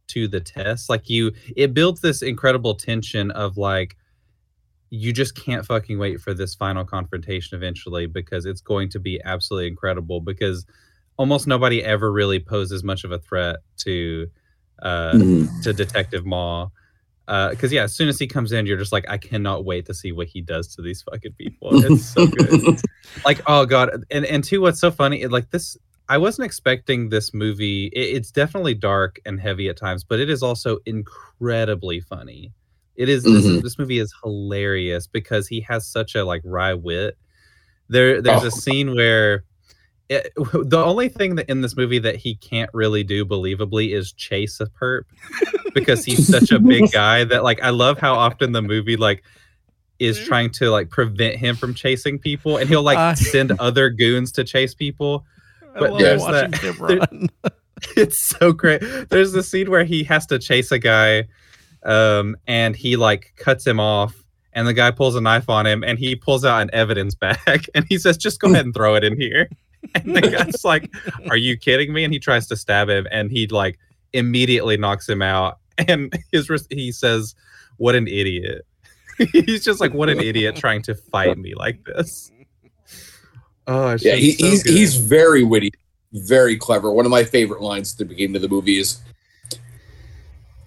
to 0.07 0.27
the 0.27 0.39
test. 0.39 0.89
Like 0.89 1.09
you 1.09 1.31
it 1.55 1.73
builds 1.73 2.01
this 2.01 2.21
incredible 2.21 2.75
tension 2.75 3.29
of 3.31 3.57
like 3.57 3.95
you 4.89 5.11
just 5.11 5.35
can't 5.35 5.65
fucking 5.65 5.97
wait 5.97 6.21
for 6.21 6.33
this 6.35 6.53
final 6.53 6.85
confrontation 6.85 7.55
eventually 7.55 8.05
because 8.05 8.45
it's 8.45 8.61
going 8.61 8.89
to 8.89 8.99
be 8.99 9.19
absolutely 9.25 9.67
incredible 9.67 10.21
because 10.21 10.65
almost 11.17 11.47
nobody 11.47 11.83
ever 11.83 12.11
really 12.11 12.39
poses 12.39 12.83
much 12.83 13.03
of 13.03 13.11
a 13.11 13.17
threat 13.17 13.57
to 13.77 14.27
uh 14.81 15.13
Mhm. 15.13 15.61
to 15.63 15.73
Detective 15.73 16.25
Ma. 16.25 16.69
Because 17.25 17.71
yeah, 17.71 17.83
as 17.83 17.93
soon 17.95 18.09
as 18.09 18.19
he 18.19 18.27
comes 18.27 18.51
in, 18.51 18.65
you're 18.65 18.77
just 18.77 18.91
like, 18.91 19.05
I 19.09 19.17
cannot 19.17 19.63
wait 19.63 19.85
to 19.85 19.93
see 19.93 20.11
what 20.11 20.27
he 20.27 20.41
does 20.41 20.75
to 20.75 20.81
these 20.81 21.01
fucking 21.03 21.33
people. 21.33 21.69
It's 21.85 22.05
so 22.05 22.27
good. 22.27 22.81
like, 23.25 23.41
oh 23.47 23.65
god, 23.65 24.03
and 24.11 24.25
and 24.25 24.43
two, 24.43 24.59
what's 24.61 24.79
so 24.81 24.91
funny? 24.91 25.25
Like 25.27 25.49
this, 25.51 25.77
I 26.09 26.17
wasn't 26.17 26.45
expecting 26.47 27.07
this 27.09 27.33
movie. 27.33 27.85
It, 27.93 28.17
it's 28.17 28.29
definitely 28.29 28.73
dark 28.73 29.19
and 29.25 29.39
heavy 29.39 29.69
at 29.69 29.77
times, 29.77 30.03
but 30.03 30.19
it 30.19 30.29
is 30.29 30.43
also 30.43 30.79
incredibly 30.85 32.01
funny. 32.01 32.51
It 32.97 33.07
is 33.09 33.23
this, 33.23 33.45
Mhm. 33.45 33.61
this 33.63 33.79
movie 33.79 33.99
is 33.99 34.13
hilarious 34.21 35.07
because 35.07 35.47
he 35.47 35.61
has 35.61 35.87
such 35.87 36.15
a 36.15 36.25
like 36.25 36.41
wry 36.43 36.73
wit. 36.73 37.17
There, 37.87 38.21
there's 38.21 38.43
Oh. 38.43 38.47
a 38.47 38.51
scene 38.51 38.93
where 38.95 39.45
it, 40.09 40.33
eh, 40.37 40.43
the 40.63 40.83
only 40.83 41.09
thing 41.09 41.35
that 41.35 41.49
in 41.49 41.61
this 41.61 41.75
movie 41.75 41.99
that 41.99 42.15
he 42.15 42.35
can't 42.35 42.69
really 42.73 43.03
do 43.03 43.25
believably 43.25 43.93
is 43.93 44.11
chase 44.13 44.59
a 44.59 44.65
perp 44.65 45.03
because 45.73 46.05
he's 46.05 46.27
such 46.27 46.51
a 46.51 46.59
big 46.59 46.91
guy 46.91 47.23
that 47.23 47.43
like 47.43 47.61
I 47.61 47.69
love 47.69 47.97
how 47.99 48.15
often 48.15 48.51
the 48.51 48.61
movie 48.61 48.97
like 48.97 49.23
is 49.99 50.17
mm-hmm. 50.17 50.27
trying 50.27 50.49
to 50.51 50.69
like 50.69 50.89
prevent 50.89 51.35
him 51.35 51.55
from 51.55 51.73
chasing 51.73 52.19
people 52.19 52.57
and 52.57 52.69
he'll 52.69 52.83
like 52.83 52.97
I- 52.97 53.13
send 53.13 53.51
other 53.59 53.89
goons 53.89 54.31
to 54.33 54.43
chase 54.43 54.73
people. 54.73 55.25
I 55.75 55.79
But 55.79 55.91
love 55.91 56.01
there's 56.01 56.21
watching 56.21 56.51
that- 56.51 57.09
him 57.09 57.29
there- 57.41 57.51
it's 57.97 58.17
so 58.17 58.53
great. 58.53 58.81
There's 59.09 59.33
the 59.33 59.43
scene 59.43 59.69
where 59.69 59.83
he 59.83 60.03
has 60.05 60.25
to 60.27 60.39
chase 60.39 60.71
a 60.71 60.79
guy 60.79 61.27
um 61.83 62.37
and 62.47 62.75
he 62.77 62.95
like 62.95 63.33
cuts 63.35 63.67
him 63.67 63.77
off 63.79 64.15
and 64.53 64.65
the 64.67 64.73
guy 64.73 64.89
pulls 64.91 65.15
a 65.15 65.21
knife 65.21 65.49
on 65.49 65.65
him 65.65 65.83
and 65.83 65.99
he 65.99 66.15
pulls 66.15 66.45
out 66.45 66.61
an 66.61 66.69
evidence 66.71 67.13
bag 67.15 67.65
and 67.75 67.85
he 67.89 67.97
says 67.97 68.17
just 68.17 68.39
go 68.39 68.51
ahead 68.51 68.65
and 68.65 68.73
throw 68.73 68.95
it 68.95 69.03
in 69.03 69.19
here. 69.19 69.49
And 69.95 70.15
the 70.15 70.21
guy's 70.21 70.63
like, 70.65 70.89
"Are 71.29 71.37
you 71.37 71.57
kidding 71.57 71.93
me?" 71.93 72.03
And 72.03 72.11
he 72.13 72.19
tries 72.19 72.47
to 72.47 72.55
stab 72.55 72.89
him 72.89 73.05
and 73.11 73.29
he 73.29 73.47
like 73.47 73.77
immediately 74.13 74.77
knocks 74.77 75.07
him 75.07 75.21
out 75.21 75.59
and 75.87 76.13
his 76.31 76.49
res- 76.49 76.67
he 76.69 76.91
says, 76.91 77.35
"What 77.77 77.95
an 77.95 78.07
idiot." 78.07 78.65
He's 79.31 79.63
just 79.63 79.79
like, 79.79 79.93
"What 79.93 80.09
an 80.09 80.19
idiot 80.19 80.55
trying 80.55 80.81
to 80.83 80.95
fight 80.95 81.37
me 81.37 81.53
like 81.55 81.83
this." 81.85 82.31
Oh, 83.67 83.89
it's 83.89 84.03
Yeah, 84.03 84.15
he, 84.15 84.31
so 84.31 84.45
he's 84.45 84.63
good. 84.63 84.73
he's 84.73 84.95
very 84.95 85.43
witty, 85.43 85.71
very 86.13 86.57
clever. 86.57 86.91
One 86.91 87.05
of 87.05 87.11
my 87.11 87.23
favorite 87.23 87.61
lines 87.61 87.93
at 87.93 87.99
the 87.99 88.05
beginning 88.05 88.35
of 88.35 88.41
the 88.41 88.49
movie 88.49 88.79
is, 88.79 88.99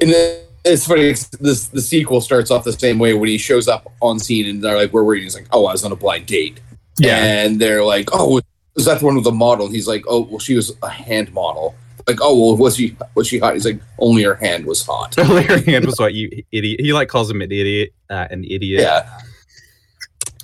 and 0.01 0.11
the, 0.11 0.45
it's 0.65 0.87
funny. 0.87 1.03
it's- 1.03 1.29
This 1.41 1.67
the 1.69 1.81
sequel 1.81 2.21
starts 2.21 2.51
off 2.51 2.65
the 2.65 2.73
same 2.73 2.99
way 2.99 3.15
when 3.15 3.29
he 3.29 3.39
shows 3.39 3.67
up 3.69 3.93
on 4.01 4.19
scene 4.19 4.47
and 4.47 4.63
they're 4.63 4.77
like, 4.77 4.93
"Where 4.93 5.05
were 5.05 5.15
you?" 5.15 5.25
He's 5.25 5.35
like, 5.35 5.49
"Oh, 5.53 5.67
I 5.67 5.73
was 5.73 5.85
on 5.85 5.93
a 5.93 5.97
blind 5.97 6.27
date." 6.27 6.61
yeah. 6.99 7.17
and 7.45 7.61
they're 7.61 7.85
like, 7.85 8.09
"Oh, 8.13 8.41
was 8.77 8.85
that 8.85 9.03
one 9.03 9.17
with 9.17 9.25
the 9.25 9.33
model?" 9.33 9.69
He's 9.69 9.89
like, 9.89 10.05
"Oh, 10.07 10.21
well, 10.21 10.39
she 10.39 10.55
was 10.55 10.73
a 10.83 10.89
hand 10.89 11.33
model." 11.35 11.75
Like, 12.07 12.19
"Oh, 12.23 12.39
well, 12.39 12.57
was 12.57 12.77
she 12.77 12.97
was 13.17 13.27
she 13.27 13.39
hot?" 13.41 13.55
He's 13.55 13.65
like, 13.67 13.81
"Only 13.99 14.23
her 14.23 14.37
hand 14.37 14.65
was 14.67 14.85
hot." 14.87 15.19
only 15.19 15.43
her 15.45 15.59
Hand 15.59 15.87
was 15.87 15.99
what 15.99 16.15
you 16.15 16.31
idiot. 16.53 16.81
He 16.81 16.93
like 16.93 17.09
calls 17.09 17.29
him 17.31 17.43
an 17.43 17.51
idiot, 17.51 17.93
uh, 18.11 18.29
an 18.31 18.45
idiot. 18.45 18.83
Yeah, 18.83 19.11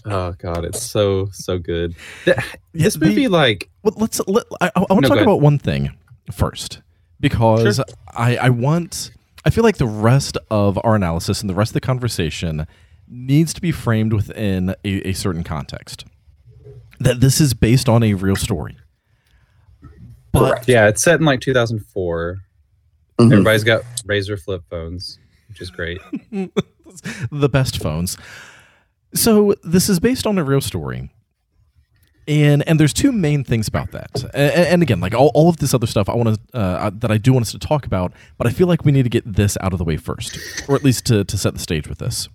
Oh 0.05 0.33
god, 0.39 0.65
it's 0.65 0.83
so 0.83 1.29
so 1.33 1.59
good. 1.59 1.95
Th- 2.25 2.37
Yeah, 2.37 2.43
This 2.73 2.95
the- 2.95 3.07
movie, 3.07 3.29
like, 3.29 3.71
Well, 3.85 3.95
let's. 3.97 4.21
Let, 4.27 4.45
I, 4.61 4.71
I 4.75 4.81
want 4.81 5.05
to 5.05 5.09
No, 5.09 5.15
talk 5.15 5.21
about 5.23 5.41
one 5.41 5.59
thing 5.61 5.93
first 6.33 6.81
because 7.21 7.81
I, 8.13 8.37
I 8.37 8.49
want. 8.51 9.13
I 9.45 9.51
feel 9.51 9.63
like 9.65 9.77
the 9.79 9.87
rest 9.87 10.37
of 10.51 10.79
our 10.85 10.95
analysis 10.97 11.41
and 11.41 11.51
the 11.51 11.55
rest 11.55 11.71
of 11.71 11.75
the 11.75 11.81
conversation 11.81 12.67
needs 13.09 13.53
to 13.55 13.61
be 13.61 13.71
framed 13.73 14.13
within 14.13 14.71
a, 14.85 15.09
a 15.09 15.13
certain 15.13 15.45
context. 15.45 16.05
That 17.03 17.21
this 17.21 17.41
is 17.41 17.55
based 17.55 17.89
on 17.89 18.03
a 18.03 18.15
real 18.15 18.37
story. 18.37 18.77
But 20.33 20.49
correct. 20.51 20.69
yeah, 20.69 20.89
it's 20.89 21.03
set 21.03 21.21
in 21.21 21.27
like 21.27 21.41
2004. 21.41 22.39
Mhm. 23.19 23.33
Everybody's 23.33 23.65
got 23.65 23.83
razor 24.07 24.37
flip 24.37 24.63
phones, 24.71 25.19
which 25.49 25.61
is 25.61 25.71
great. 25.71 26.01
the 27.31 27.49
best 27.49 27.79
phones. 27.79 28.17
So 29.15 29.55
this 29.63 29.89
is 29.89 30.01
based 30.01 30.27
on 30.27 30.39
a 30.39 30.45
real 30.45 30.61
story. 30.61 31.11
And 32.29 32.67
and 32.69 32.79
there's 32.79 32.93
two 32.93 33.11
main 33.11 33.43
things 33.43 33.67
about 33.67 33.91
that. 33.91 34.25
And, 34.33 34.53
and 34.53 34.83
again, 34.83 35.01
like 35.01 35.13
all, 35.13 35.33
all 35.35 35.49
of 35.49 35.57
this 35.57 35.75
other 35.75 35.89
stuff 35.89 36.09
I 36.09 36.15
want 36.15 36.39
to 36.53 36.57
uh, 36.57 36.91
that 36.95 37.11
I 37.11 37.19
do 37.19 37.33
want 37.33 37.47
us 37.47 37.53
to 37.53 37.59
talk 37.59 37.85
about, 37.85 38.13
but 38.39 38.47
I 38.47 38.51
feel 38.51 38.69
like 38.69 38.85
we 38.85 38.93
need 38.93 39.03
to 39.03 39.09
get 39.09 39.31
this 39.31 39.59
out 39.61 39.73
of 39.73 39.79
the 39.79 39.85
way 39.85 39.97
first, 39.97 40.39
or 40.69 40.77
at 40.77 40.85
least 40.85 41.05
to 41.07 41.25
to 41.25 41.37
set 41.37 41.53
the 41.53 41.59
stage 41.59 41.89
with 41.89 41.99
this. 41.99 42.29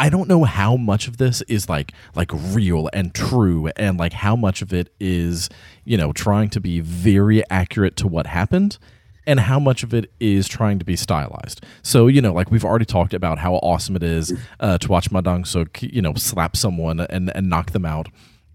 I 0.00 0.08
don't 0.08 0.28
know 0.28 0.44
how 0.44 0.76
much 0.78 1.08
of 1.08 1.18
this 1.18 1.42
is 1.42 1.68
like 1.68 1.92
like 2.14 2.30
real 2.32 2.88
and 2.94 3.14
true 3.14 3.68
and 3.76 3.98
like 3.98 4.14
how 4.14 4.34
much 4.34 4.62
of 4.62 4.72
it 4.72 4.90
is, 4.98 5.50
you 5.84 5.98
know, 5.98 6.10
trying 6.12 6.48
to 6.50 6.60
be 6.60 6.80
very 6.80 7.42
accurate 7.50 7.96
to 7.96 8.08
what 8.08 8.26
happened 8.26 8.78
and 9.26 9.40
how 9.40 9.58
much 9.58 9.82
of 9.82 9.92
it 9.92 10.10
is 10.18 10.48
trying 10.48 10.78
to 10.78 10.86
be 10.86 10.96
stylized. 10.96 11.62
So, 11.82 12.06
you 12.06 12.22
know, 12.22 12.32
like 12.32 12.50
we've 12.50 12.64
already 12.64 12.86
talked 12.86 13.12
about 13.12 13.40
how 13.40 13.56
awesome 13.56 13.94
it 13.94 14.02
is 14.02 14.32
uh, 14.58 14.78
to 14.78 14.88
watch 14.88 15.10
Ma 15.10 15.20
Dong-suk, 15.20 15.82
you 15.82 16.00
know, 16.00 16.14
slap 16.14 16.56
someone 16.56 17.00
and 17.00 17.30
and 17.36 17.50
knock 17.50 17.72
them 17.72 17.84
out 17.84 18.08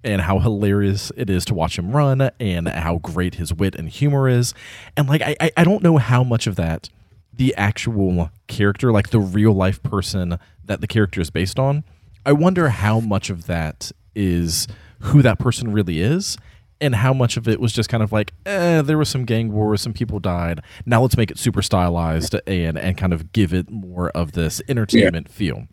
and 0.03 0.23
how 0.23 0.39
hilarious 0.39 1.12
it 1.15 1.29
is 1.29 1.45
to 1.45 1.53
watch 1.53 1.77
him 1.77 1.91
run 1.91 2.31
and 2.39 2.67
how 2.69 2.97
great 2.97 3.36
his 3.36 3.53
wit 3.53 3.75
and 3.75 3.89
humor 3.89 4.27
is. 4.27 4.55
And 4.97 5.08
like 5.08 5.21
I, 5.21 5.51
I 5.55 5.63
don't 5.63 5.84
know 5.84 5.97
how 5.97 6.23
much 6.23 6.47
of 6.47 6.55
that 6.55 6.89
the 7.38 7.54
actual 7.56 8.32
character, 8.48 8.91
like 8.91 9.10
the 9.10 9.19
real 9.19 9.54
life 9.54 9.82
person 9.84 10.38
that 10.63 10.82
the 10.82 10.88
character 10.88 11.21
is 11.21 11.30
based 11.30 11.60
on, 11.60 11.84
I 12.26 12.32
wonder 12.32 12.69
how 12.69 13.00
much 13.00 13.30
of 13.30 13.45
that 13.48 13.91
is 14.15 14.67
who 15.00 15.21
that 15.21 15.39
person 15.39 15.71
really 15.71 16.00
is 16.00 16.38
and 16.82 16.95
how 16.95 17.13
much 17.13 17.38
of 17.38 17.48
it 17.48 17.60
was 17.60 17.71
just 17.74 17.89
kind 17.89 18.04
of 18.04 18.12
like, 18.12 18.34
eh, 18.45 18.82
there 18.82 18.98
was 18.98 19.10
some 19.10 19.26
gang 19.26 19.52
wars, 19.52 19.82
some 19.82 19.93
people 19.93 20.19
died. 20.19 20.62
Now 20.86 21.02
let's 21.02 21.17
make 21.17 21.32
it 21.32 21.38
super 21.38 21.62
stylized 21.62 22.36
and 22.48 22.78
and 22.78 22.98
kind 22.98 23.13
of 23.13 23.32
give 23.32 23.54
it 23.54 23.69
more 23.69 24.10
of 24.10 24.34
this 24.34 24.62
entertainment 24.67 25.30
feel. 25.30 25.67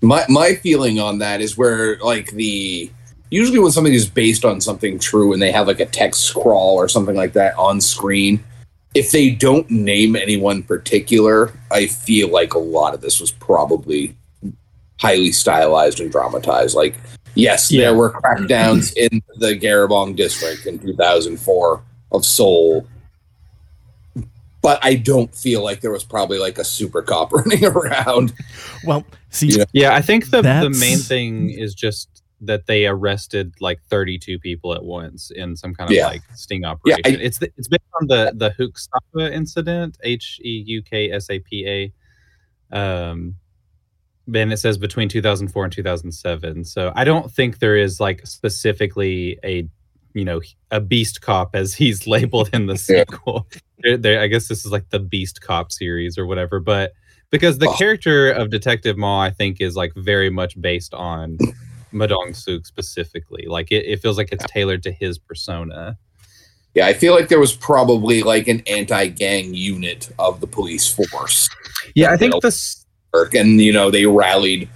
My 0.00 0.24
my 0.28 0.54
feeling 0.54 0.98
on 0.98 1.18
that 1.18 1.40
is 1.40 1.56
where 1.56 1.98
like 1.98 2.32
the 2.32 2.90
usually 3.30 3.58
when 3.58 3.72
something 3.72 3.92
is 3.92 4.08
based 4.08 4.44
on 4.44 4.60
something 4.60 4.98
true 4.98 5.32
and 5.32 5.42
they 5.42 5.52
have 5.52 5.66
like 5.66 5.80
a 5.80 5.86
text 5.86 6.22
scrawl 6.22 6.76
or 6.76 6.88
something 6.88 7.16
like 7.16 7.34
that 7.34 7.56
on 7.56 7.80
screen, 7.80 8.42
if 8.94 9.10
they 9.12 9.30
don't 9.30 9.70
name 9.70 10.16
anyone 10.16 10.62
particular, 10.62 11.52
I 11.70 11.86
feel 11.86 12.28
like 12.28 12.54
a 12.54 12.58
lot 12.58 12.94
of 12.94 13.00
this 13.00 13.20
was 13.20 13.30
probably 13.30 14.14
highly 15.00 15.30
stylized 15.32 16.00
and 16.00 16.10
dramatized. 16.10 16.74
Like, 16.74 16.94
yes, 17.34 17.70
Yeah. 17.70 17.82
there 17.86 17.94
were 17.94 18.10
crackdowns 18.10 18.92
in 18.96 19.22
the 19.36 19.56
Garibong 19.58 20.16
district 20.16 20.66
in 20.66 20.78
2004 20.78 21.82
of 22.12 22.24
Seoul. 22.24 22.86
But 24.60 24.80
I 24.82 24.96
don't 24.96 25.32
feel 25.34 25.62
like 25.62 25.80
there 25.80 25.92
was 25.92 26.02
probably 26.02 26.38
like 26.38 26.58
a 26.58 26.64
super 26.64 27.00
cop 27.00 27.32
running 27.32 27.64
around. 27.64 28.32
Well, 28.84 29.04
see, 29.30 29.48
Yeah. 29.48 29.64
Yeah, 29.72 29.94
I 29.94 30.00
think 30.02 30.30
the 30.30 30.42
the 30.42 30.70
main 30.80 30.98
thing 30.98 31.50
is 31.50 31.74
just 31.74 32.17
that 32.40 32.66
they 32.66 32.86
arrested 32.86 33.52
like 33.60 33.80
32 33.90 34.38
people 34.38 34.72
at 34.74 34.84
once 34.84 35.30
in 35.30 35.56
some 35.56 35.74
kind 35.74 35.90
of 35.90 35.96
Yeah. 35.96 36.06
like 36.06 36.22
sting 36.34 36.62
Yeah, 36.62 36.70
operation. 36.70 37.02
I- 37.04 37.08
it's 37.22 37.38
the, 37.38 37.50
it's 37.56 37.68
based 37.68 37.82
on 38.00 38.06
the 38.06 38.32
the 38.34 38.50
Heuksapa 38.50 39.32
incident, 39.32 39.98
H 40.04 40.40
E 40.44 40.62
U 40.66 40.82
K 40.82 41.10
S 41.10 41.28
A 41.30 41.38
P 41.40 41.66
A. 41.66 41.92
Um, 42.76 43.34
and 44.32 44.52
it 44.52 44.58
says 44.58 44.76
between 44.78 45.08
2004 45.08 45.64
and 45.64 45.72
2007. 45.72 46.64
So 46.64 46.92
I 46.94 47.04
don't 47.04 47.32
think 47.32 47.58
there 47.60 47.76
is 47.76 47.98
like 47.98 48.26
specifically 48.26 49.38
a 49.44 49.66
you 50.14 50.24
know 50.24 50.40
a 50.70 50.80
beast 50.80 51.20
cop 51.22 51.54
as 51.54 51.74
he's 51.74 52.06
labeled 52.14 52.50
in 52.52 52.66
the 52.66 52.74
Yeah. 52.88 53.04
sequel. 53.08 53.46
I 53.84 54.26
guess 54.26 54.48
this 54.48 54.64
is 54.66 54.72
like 54.72 54.90
the 54.90 54.98
Beast 54.98 55.40
Cop 55.40 55.70
series 55.70 56.18
or 56.18 56.26
whatever, 56.26 56.58
but 56.60 56.92
because 57.30 57.58
the 57.58 57.68
Oh. 57.68 57.76
character 57.76 58.28
of 58.30 58.50
Detective 58.50 58.96
Ma, 58.96 59.20
I 59.22 59.30
think, 59.30 59.60
is 59.60 59.76
like 59.76 59.92
very 59.96 60.30
much 60.30 60.60
based 60.60 60.94
on 60.94 61.38
Madong 61.92 62.34
Suk 62.34 62.66
specifically. 62.66 63.46
Like 63.46 63.70
it, 63.72 63.84
it 63.86 64.00
feels 64.00 64.16
like 64.18 64.32
it's 64.32 64.44
tailored 64.46 64.82
to 64.84 64.92
his 64.92 65.18
persona. 65.18 65.98
Yeah, 66.74 66.86
I 66.86 66.92
feel 66.92 67.14
like 67.14 67.28
there 67.28 67.40
was 67.40 67.54
probably 67.54 68.22
like 68.22 68.46
an 68.46 68.62
anti-gang 68.66 69.54
unit 69.54 70.10
of 70.18 70.40
the 70.40 70.46
police 70.46 70.86
force, 70.86 71.48
Yeah, 71.94 72.12
I 72.12 72.16
think 72.16 72.32
think 72.34 72.42
this. 72.42 72.84
and 73.34 73.60
you 73.60 73.72
know 73.72 73.90
they 73.90 74.06
rallied 74.06 74.68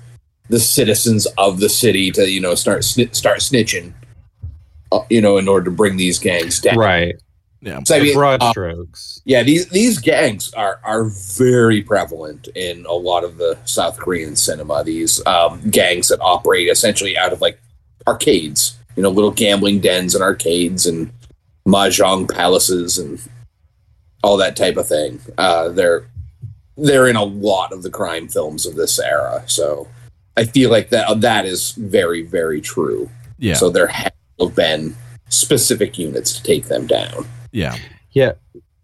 the 0.48 0.58
citizens 0.58 1.26
of 1.38 1.60
the 1.60 1.68
city 1.68 2.10
to 2.12 2.28
you 2.28 2.40
know 2.40 2.54
start 2.54 2.80
sni- 2.80 3.14
start 3.14 3.38
snitching, 3.38 3.92
uh, 4.90 5.00
you 5.10 5.20
know, 5.20 5.36
in 5.36 5.48
order 5.48 5.66
to 5.66 5.70
bring 5.70 5.96
these 5.96 6.18
gangs 6.18 6.60
down. 6.60 6.76
Right. 6.78 7.14
Yeah. 7.62 7.78
So 7.84 7.94
I 7.94 8.00
The 8.00 8.04
mean, 8.06 8.14
broad 8.14 8.42
uh, 8.42 8.50
strokes. 8.50 9.22
yeah, 9.24 9.44
these 9.44 9.68
these 9.68 9.98
gangs 9.98 10.52
are 10.54 10.80
are 10.82 11.04
very 11.04 11.80
prevalent 11.80 12.48
in 12.56 12.84
a 12.86 12.92
lot 12.92 13.22
of 13.22 13.38
the 13.38 13.56
South 13.64 13.98
Korean 13.98 14.34
cinema. 14.34 14.82
These 14.82 15.24
um, 15.26 15.62
gangs 15.70 16.08
that 16.08 16.20
operate 16.20 16.68
essentially 16.68 17.16
out 17.16 17.32
of 17.32 17.40
like 17.40 17.60
arcades, 18.06 18.76
you 18.96 19.02
know, 19.04 19.10
little 19.10 19.30
gambling 19.30 19.78
dens 19.80 20.14
and 20.16 20.24
arcades 20.24 20.86
and 20.86 21.12
mahjong 21.66 22.28
palaces 22.28 22.98
and 22.98 23.22
all 24.24 24.36
that 24.36 24.56
type 24.56 24.76
of 24.76 24.88
thing. 24.88 25.20
Uh, 25.38 25.68
they're 25.68 26.04
they're 26.76 27.06
in 27.06 27.14
a 27.16 27.24
lot 27.24 27.72
of 27.72 27.84
the 27.84 27.90
crime 27.90 28.26
films 28.26 28.66
of 28.66 28.74
this 28.74 28.98
era, 28.98 29.44
so 29.46 29.86
I 30.36 30.44
feel 30.46 30.68
like 30.68 30.90
that 30.90 31.20
that 31.20 31.46
is 31.46 31.72
very 31.72 32.22
very 32.22 32.60
true. 32.60 33.08
Yeah. 33.38 33.54
So 33.54 33.70
there 33.70 33.86
have 33.86 34.12
been 34.56 34.96
specific 35.28 35.96
units 35.96 36.32
to 36.32 36.42
take 36.42 36.66
them 36.66 36.88
down. 36.88 37.24
Yeah. 37.52 37.76
Yeah, 38.12 38.32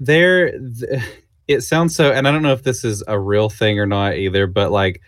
there. 0.00 0.52
Th- 0.52 1.02
it 1.48 1.62
sounds 1.62 1.94
so, 1.96 2.12
and 2.12 2.28
I 2.28 2.32
don't 2.32 2.42
know 2.42 2.52
if 2.52 2.62
this 2.62 2.84
is 2.84 3.02
a 3.08 3.18
real 3.18 3.48
thing 3.48 3.78
or 3.78 3.86
not 3.86 4.16
either. 4.16 4.46
But 4.46 4.70
like, 4.70 5.00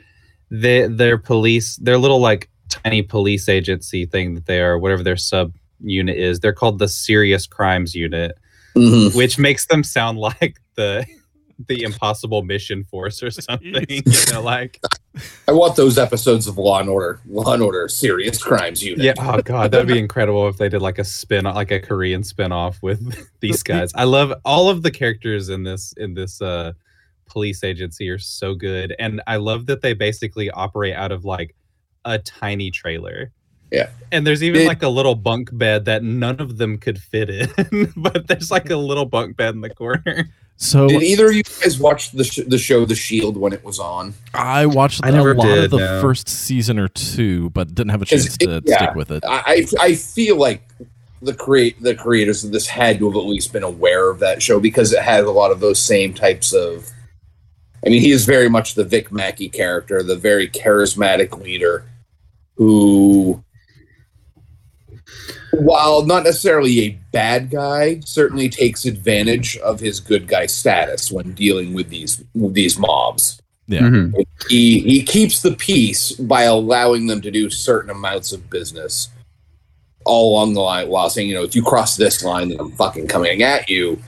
they, 0.51 0.87
their 0.87 1.17
police, 1.19 1.77
their 1.77 1.99
little 1.99 2.21
like 2.21 2.51
tiny 2.69 3.03
police 3.03 3.49
agency 3.49 4.07
thing 4.07 4.35
that 4.35 4.47
they 4.47 4.61
are, 4.61 4.79
whatever 4.79 5.03
their 5.03 5.17
sub 5.17 5.53
unit 5.81 6.17
is, 6.19 6.41
they're 6.41 6.53
called 6.53 6.79
the 6.79 6.89
Serious 6.89 7.47
Crimes 7.47 7.95
Unit, 7.95 8.37
Mhm. 8.77 9.15
which 9.15 9.39
makes 9.39 9.67
them 9.67 9.83
sound 9.85 10.19
like 10.41 10.57
the 10.77 11.05
the 11.69 11.83
Impossible 11.83 12.43
Mission 12.43 12.85
Force 12.85 13.23
or 13.23 13.31
something. 13.31 13.75
you 13.89 14.03
know, 14.33 14.43
like 14.43 14.81
I 15.49 15.53
want 15.53 15.77
those 15.77 15.99
episodes 15.99 16.47
of 16.47 16.59
Law 16.59 16.81
and 16.81 16.89
Order, 16.89 17.21
Law 17.27 17.53
and 17.53 17.63
Order, 17.63 17.89
Serious 17.89 18.43
Crimes 18.43 18.83
Unit. 18.83 19.05
Yeah. 19.05 19.15
Oh 19.19 19.41
god, 19.43 19.71
that'd 19.71 19.87
be 19.87 19.99
incredible 19.99 20.49
if 20.49 20.57
they 20.57 20.69
did 20.69 20.83
like 20.83 20.99
a 20.99 21.05
spin, 21.05 21.45
like 21.45 21.71
a 21.71 21.81
Korean 21.81 22.23
spin-off 22.23 22.83
with 22.83 23.29
these 23.41 23.63
guys. 23.63 23.93
I 23.95 24.05
love 24.05 24.33
all 24.45 24.69
of 24.69 24.83
the 24.83 24.91
characters 24.91 25.49
in 25.49 25.63
this 25.65 25.93
in 25.97 26.15
this 26.15 26.41
uh 26.41 26.73
police 27.27 27.63
agency 27.63 28.09
are 28.09 28.19
so 28.19 28.55
good, 28.55 28.95
and 28.99 29.23
I 29.27 29.37
love 29.37 29.67
that 29.67 29.83
they 29.83 29.93
basically 29.93 30.51
operate 30.51 30.95
out 30.95 31.13
of 31.13 31.25
like 31.25 31.55
a 32.05 32.19
tiny 32.19 32.71
trailer. 32.71 33.33
Yeah. 33.71 33.91
And 34.11 34.27
there's 34.27 34.43
even 34.43 34.63
It- 34.63 34.67
like 34.67 34.83
a 34.83 34.89
little 34.89 35.15
bunk 35.15 35.51
bed 35.53 35.85
that 35.85 36.03
none 36.03 36.41
of 36.41 36.59
them 36.59 36.77
could 36.79 36.99
fit 36.99 37.31
in, 37.31 37.93
but 37.97 38.27
there's 38.27 38.51
like 38.51 38.69
a 38.71 38.77
little 38.77 39.05
bunk 39.07 39.37
bed 39.37 39.55
in 39.55 39.61
the 39.61 39.71
corner. 39.71 40.29
So 40.63 40.89
Did 40.89 41.03
either 41.03 41.31
of 41.31 41.35
you 41.35 41.43
guys 41.43 41.79
watch 41.79 42.13
the 42.13 42.23
sh- 42.23 42.41
the 42.47 42.59
show 42.59 42.85
The 42.85 42.95
Shield 42.95 43.39
when 43.39 43.55
it 43.55 43.65
was 43.65 43.79
on? 43.79 44.13
I 44.35 44.67
watched 44.67 45.01
I 45.03 45.09
a 45.09 45.13
never 45.13 45.35
lot 45.35 45.49
of 45.49 45.71
the 45.71 45.79
no. 45.79 46.03
first 46.03 46.29
season 46.29 46.79
or 46.79 46.87
two, 46.89 47.49
but 47.51 47.75
didn't 47.75 47.91
have 47.93 48.03
a 48.03 48.05
chance 48.05 48.37
it- 48.37 48.41
to 48.41 48.63
yeah. 48.67 48.77
stick 48.77 48.95
with 48.95 49.11
it. 49.11 49.25
I 49.27 49.67
I 49.81 49.85
I 49.87 49.95
feel 49.95 50.37
like 50.37 50.63
the 51.23 51.33
create 51.33 51.83
the 51.83 51.95
creators 51.95 52.45
of 52.45 52.53
this 52.53 52.67
had 52.67 52.99
to 52.99 53.07
have 53.07 53.17
at 53.17 53.25
least 53.25 53.55
been 53.55 53.63
aware 53.63 54.11
of 54.11 54.19
that 54.19 54.43
show 54.43 54.61
because 54.61 54.93
it 54.93 55.03
had 55.03 55.25
a 55.25 55.31
lot 55.31 55.51
of 55.51 55.61
those 55.61 55.83
same 55.83 56.13
types 56.13 56.53
of. 56.53 56.91
I 57.85 57.89
mean, 57.89 58.03
he 58.03 58.11
is 58.11 58.27
very 58.27 58.51
much 58.51 58.75
the 58.75 58.85
Vic 58.85 59.11
Mackey 59.11 59.49
character, 59.49 60.03
the 60.03 60.15
very 60.17 60.47
charismatic 60.47 61.43
leader, 61.43 61.87
who, 62.57 63.43
while 65.53 66.05
not 66.05 66.25
necessarily 66.25 66.81
a 66.81 66.99
bad 67.13 67.51
guy, 67.51 68.01
certainly 68.01 68.49
takes 68.49 68.85
advantage 68.85 69.57
of 69.59 69.81
his 69.81 70.01
good 70.01 70.27
guy 70.27 70.47
status 70.47 71.11
when 71.11 71.33
dealing 71.35 71.75
with 71.75 71.89
these 71.89 72.23
with 72.35 72.55
these 72.55 72.79
mobs. 72.79 73.41
Yeah. 73.67 73.83
Mm-hmm. 73.83 74.21
he 74.49 74.81
he 74.81 75.03
keeps 75.05 75.43
the 75.43 75.53
peace 75.53 76.13
by 76.13 76.43
allowing 76.43 77.07
them 77.07 77.21
to 77.21 77.31
do 77.31 77.49
certain 77.51 77.91
amounts 77.91 78.33
of 78.33 78.51
business 78.51 79.09
all 80.05 80.33
along 80.33 80.55
the 80.55 80.61
line 80.61 80.89
while 80.89 81.09
saying, 81.09 81.29
you 81.29 81.35
know, 81.35 81.45
if 81.45 81.55
you 81.55 81.63
cross 81.63 81.97
this 81.97 82.25
line, 82.25 82.49
then 82.49 82.59
I'm 82.59 82.73
fucking 82.73 83.07
coming 83.07 83.43
at 83.43 83.69
you. 83.69 84.03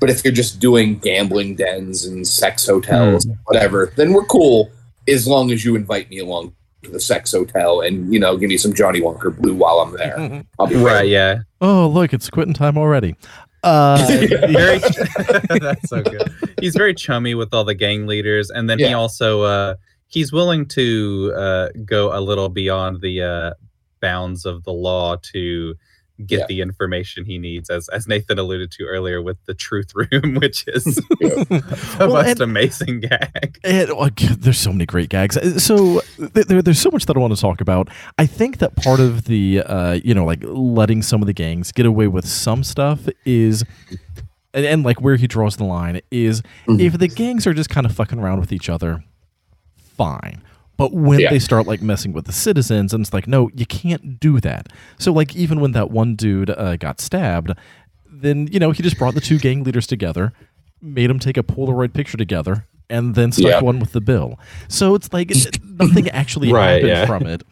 But 0.00 0.10
if 0.10 0.22
you're 0.22 0.34
just 0.34 0.60
doing 0.60 0.98
gambling 0.98 1.54
dens 1.56 2.04
and 2.04 2.28
sex 2.28 2.66
hotels, 2.66 3.24
mm. 3.24 3.38
whatever, 3.44 3.92
then 3.96 4.12
we're 4.12 4.26
cool 4.26 4.70
as 5.08 5.26
long 5.26 5.50
as 5.50 5.64
you 5.64 5.76
invite 5.76 6.10
me 6.10 6.18
along 6.18 6.54
to 6.86 6.92
the 6.92 7.00
sex 7.00 7.32
hotel 7.32 7.80
and 7.80 8.12
you 8.12 8.18
know 8.18 8.36
give 8.36 8.48
me 8.48 8.56
some 8.56 8.72
Johnnie 8.72 9.02
Walker 9.02 9.30
Blue 9.30 9.54
while 9.54 9.80
I'm 9.80 9.92
there. 9.96 10.44
I'll 10.58 10.66
be 10.66 10.76
Right, 10.76 11.08
yeah. 11.08 11.40
Oh, 11.60 11.88
look, 11.88 12.12
it's 12.12 12.30
quitting 12.30 12.54
time 12.54 12.78
already. 12.78 13.16
Uh, 13.62 13.96
very 14.52 14.78
that's 15.58 15.88
so 15.88 16.00
good 16.00 16.32
he's 16.60 16.76
very 16.76 16.94
chummy 16.94 17.34
with 17.34 17.52
all 17.52 17.64
the 17.64 17.74
gang 17.74 18.06
leaders 18.06 18.48
and 18.48 18.70
then 18.70 18.78
he 18.78 18.92
also 18.92 19.42
uh 19.42 19.74
he's 20.06 20.32
willing 20.32 20.66
to 20.66 21.32
uh 21.36 21.68
go 21.84 22.16
a 22.16 22.20
little 22.20 22.48
beyond 22.48 23.00
the 23.00 23.20
uh 23.20 23.52
bounds 24.00 24.44
of 24.44 24.62
the 24.62 24.72
law 24.72 25.16
to 25.16 25.74
get 26.24 26.40
Yeah. 26.40 26.46
the 26.48 26.60
information 26.62 27.24
he 27.24 27.36
needs 27.38 27.68
as 27.68 27.88
as 27.90 28.06
nathan 28.06 28.38
alluded 28.38 28.70
to 28.72 28.84
earlier 28.84 29.20
with 29.20 29.36
the 29.46 29.54
truth 29.54 29.92
room 29.94 30.34
which 30.40 30.64
is 30.68 30.84
the 31.20 31.96
Well, 31.98 32.08
most 32.14 32.28
and- 32.28 32.40
amazing 32.40 33.00
gag 33.00 33.58
And, 33.64 33.90
oh, 33.90 34.08
there's 34.38 34.58
so 34.58 34.72
many 34.72 34.86
great 34.86 35.08
gags. 35.10 35.36
Uh, 35.36 35.58
So 35.58 36.00
there, 36.18 36.62
there's 36.62 36.78
so 36.80 36.90
much 36.90 37.06
that 37.06 37.16
I 37.16 37.20
want 37.20 37.34
to 37.34 37.40
talk 37.40 37.60
about. 37.60 37.88
I 38.18 38.26
think 38.26 38.58
that 38.58 38.76
part 38.76 39.00
of 39.00 39.24
the, 39.24 39.60
uh, 39.62 39.92
you 40.04 40.14
know, 40.14 40.24
like 40.24 40.40
letting 40.42 41.02
some 41.02 41.20
of 41.22 41.26
the 41.26 41.32
gangs 41.32 41.72
get 41.72 41.84
away 41.86 42.06
with 42.08 42.26
some 42.26 42.62
stuff 42.64 43.00
is, 43.24 43.64
and, 44.54 44.64
and 44.64 44.82
like 44.84 45.00
where 45.00 45.16
he 45.16 45.26
draws 45.26 45.56
the 45.56 45.64
line 45.64 46.00
is, 46.10 46.42
Mhm. 46.66 46.80
if 46.80 46.98
the 46.98 47.08
gangs 47.08 47.46
are 47.46 47.52
just 47.54 47.68
kind 47.70 47.84
of 47.86 47.92
fucking 47.94 48.18
around 48.18 48.40
with 48.40 48.52
each 48.52 48.68
other, 48.68 49.04
fine. 49.96 50.42
But 50.76 50.92
when 50.92 51.20
Yeah. 51.20 51.30
they 51.30 51.38
start 51.38 51.66
like 51.66 51.80
messing 51.82 52.12
with 52.12 52.26
the 52.26 52.32
citizens, 52.32 52.92
and 52.92 53.02
it's 53.04 53.12
like, 53.12 53.26
no, 53.26 53.50
you 53.54 53.64
can't 53.66 54.20
do 54.20 54.40
that. 54.40 54.68
So 54.98 55.12
like 55.12 55.34
even 55.34 55.60
when 55.60 55.72
that 55.72 55.90
one 55.90 56.14
dude 56.16 56.50
uh, 56.50 56.76
got 56.76 57.00
stabbed, 57.00 57.52
then 58.10 58.48
you 58.52 58.58
know 58.58 58.70
he 58.70 58.82
just 58.82 58.98
brought 58.98 59.14
the 59.14 59.20
two 59.20 59.38
gang 59.38 59.64
leaders 59.64 59.86
together, 59.86 60.32
made 60.82 61.08
them 61.10 61.18
take 61.18 61.36
a 61.36 61.42
Polaroid 61.42 61.92
picture 61.94 62.16
together, 62.16 62.66
and 62.90 63.14
then 63.14 63.32
stuck 63.32 63.50
Yeah. 63.50 63.60
one 63.60 63.78
with 63.78 63.92
the 63.92 64.00
bill. 64.00 64.38
So 64.68 64.94
it's 64.94 65.12
like 65.12 65.30
nothing 65.64 66.08
actually 66.10 66.52
Right, 66.52 66.72
happened 66.82 66.88
yeah. 66.88 67.06
from 67.06 67.26
it. 67.26 67.42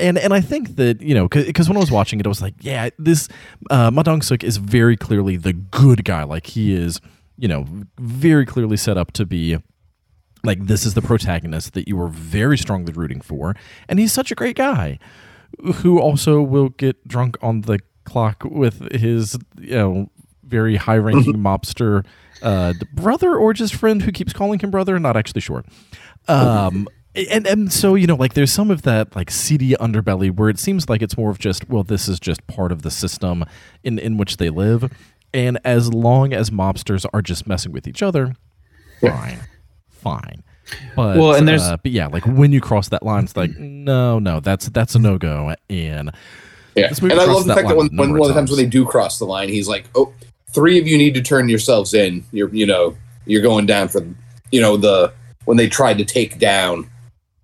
And 0.00 0.18
and 0.18 0.32
I 0.34 0.40
think 0.40 0.76
that 0.76 1.00
you 1.00 1.14
know 1.14 1.28
because 1.28 1.68
when 1.68 1.76
I 1.76 1.80
was 1.80 1.90
watching 1.90 2.20
it, 2.20 2.26
I 2.26 2.28
was 2.28 2.42
like, 2.42 2.54
yeah, 2.60 2.90
this 2.98 3.28
uh, 3.70 3.90
madong 3.90 4.22
Suk 4.22 4.42
is 4.44 4.56
very 4.58 4.96
clearly 4.96 5.36
the 5.36 5.52
good 5.52 6.04
guy. 6.04 6.24
Like 6.24 6.46
he 6.46 6.74
is, 6.74 7.00
you 7.38 7.48
know, 7.48 7.66
very 7.98 8.44
clearly 8.46 8.76
set 8.76 8.96
up 8.98 9.12
to 9.12 9.24
be 9.24 9.58
like 10.44 10.66
this 10.66 10.84
is 10.84 10.94
the 10.94 11.02
protagonist 11.02 11.74
that 11.74 11.88
you 11.88 11.96
were 11.96 12.08
very 12.08 12.58
strongly 12.58 12.92
rooting 12.92 13.20
for, 13.20 13.54
and 13.88 13.98
he's 13.98 14.12
such 14.12 14.30
a 14.30 14.34
great 14.34 14.56
guy 14.56 14.98
who 15.76 16.00
also 16.00 16.40
will 16.40 16.70
get 16.70 17.06
drunk 17.06 17.36
on 17.42 17.62
the 17.62 17.78
clock 18.04 18.42
with 18.44 18.92
his 18.92 19.38
you 19.60 19.74
know 19.74 20.10
very 20.44 20.76
high 20.76 20.98
ranking 20.98 21.34
mobster 21.36 22.04
uh, 22.42 22.74
brother 22.92 23.36
or 23.36 23.52
just 23.52 23.74
friend 23.74 24.02
who 24.02 24.12
keeps 24.12 24.32
calling 24.32 24.58
him 24.58 24.70
brother. 24.70 24.98
Not 24.98 25.16
actually 25.16 25.40
sure. 25.40 25.64
Um, 26.28 26.88
and 27.14 27.46
and 27.46 27.72
so 27.72 27.94
you 27.94 28.06
know 28.06 28.14
like 28.14 28.34
there's 28.34 28.52
some 28.52 28.70
of 28.70 28.82
that 28.82 29.14
like 29.14 29.30
seedy 29.30 29.72
underbelly 29.72 30.34
where 30.34 30.48
it 30.48 30.58
seems 30.58 30.88
like 30.88 31.02
it's 31.02 31.16
more 31.16 31.30
of 31.30 31.38
just 31.38 31.68
well 31.68 31.82
this 31.82 32.08
is 32.08 32.18
just 32.18 32.46
part 32.46 32.72
of 32.72 32.82
the 32.82 32.90
system 32.90 33.44
in 33.82 33.98
in 33.98 34.16
which 34.16 34.38
they 34.38 34.50
live, 34.50 34.90
and 35.34 35.58
as 35.64 35.92
long 35.92 36.32
as 36.32 36.50
mobsters 36.50 37.04
are 37.12 37.22
just 37.22 37.46
messing 37.46 37.72
with 37.72 37.86
each 37.86 38.02
other, 38.02 38.34
fine, 39.00 39.40
fine. 40.02 40.42
But 40.96 41.16
Well, 41.18 41.34
and 41.34 41.46
there's- 41.46 41.62
uh, 41.62 41.76
but 41.76 41.92
yeah, 41.92 42.06
like 42.06 42.24
when 42.26 42.52
you 42.52 42.60
cross 42.60 42.88
that 42.90 43.02
line, 43.02 43.24
it's 43.24 43.36
like 43.36 43.56
no, 43.58 44.18
no, 44.18 44.40
that's 44.40 44.68
that's 44.70 44.94
a 44.94 44.98
no 44.98 45.18
go, 45.18 45.54
and 45.68 46.10
Yeah, 46.74 46.88
This 46.88 47.02
movie 47.02 47.12
and 47.12 47.20
I 47.20 47.24
love 47.26 47.44
the 47.44 47.48
that 47.48 47.54
fact 47.56 47.68
that 47.68 47.76
line 47.76 47.88
when, 47.90 47.98
a 47.98 48.00
when 48.00 48.08
number 48.08 48.20
one 48.20 48.26
of 48.26 48.30
of 48.30 48.34
the 48.34 48.40
times 48.40 48.50
when 48.50 48.58
they 48.58 48.66
do 48.66 48.84
cross 48.86 49.18
the 49.18 49.26
line, 49.26 49.48
he's 49.48 49.68
like, 49.68 49.84
oh, 49.94 50.12
three 50.54 50.78
of 50.78 50.86
you 50.86 50.96
need 50.96 51.14
to 51.14 51.22
turn 51.22 51.48
yourselves 51.48 51.92
in. 51.94 52.24
You're, 52.32 52.48
you 52.54 52.64
know, 52.66 52.96
you're 53.26 53.42
going 53.42 53.66
down 53.66 53.88
for, 53.88 54.00
you 54.50 54.60
know, 54.60 54.76
the 54.78 55.12
when 55.44 55.56
they 55.58 55.68
tried 55.68 55.98
to 55.98 56.04
take 56.04 56.38
down 56.38 56.88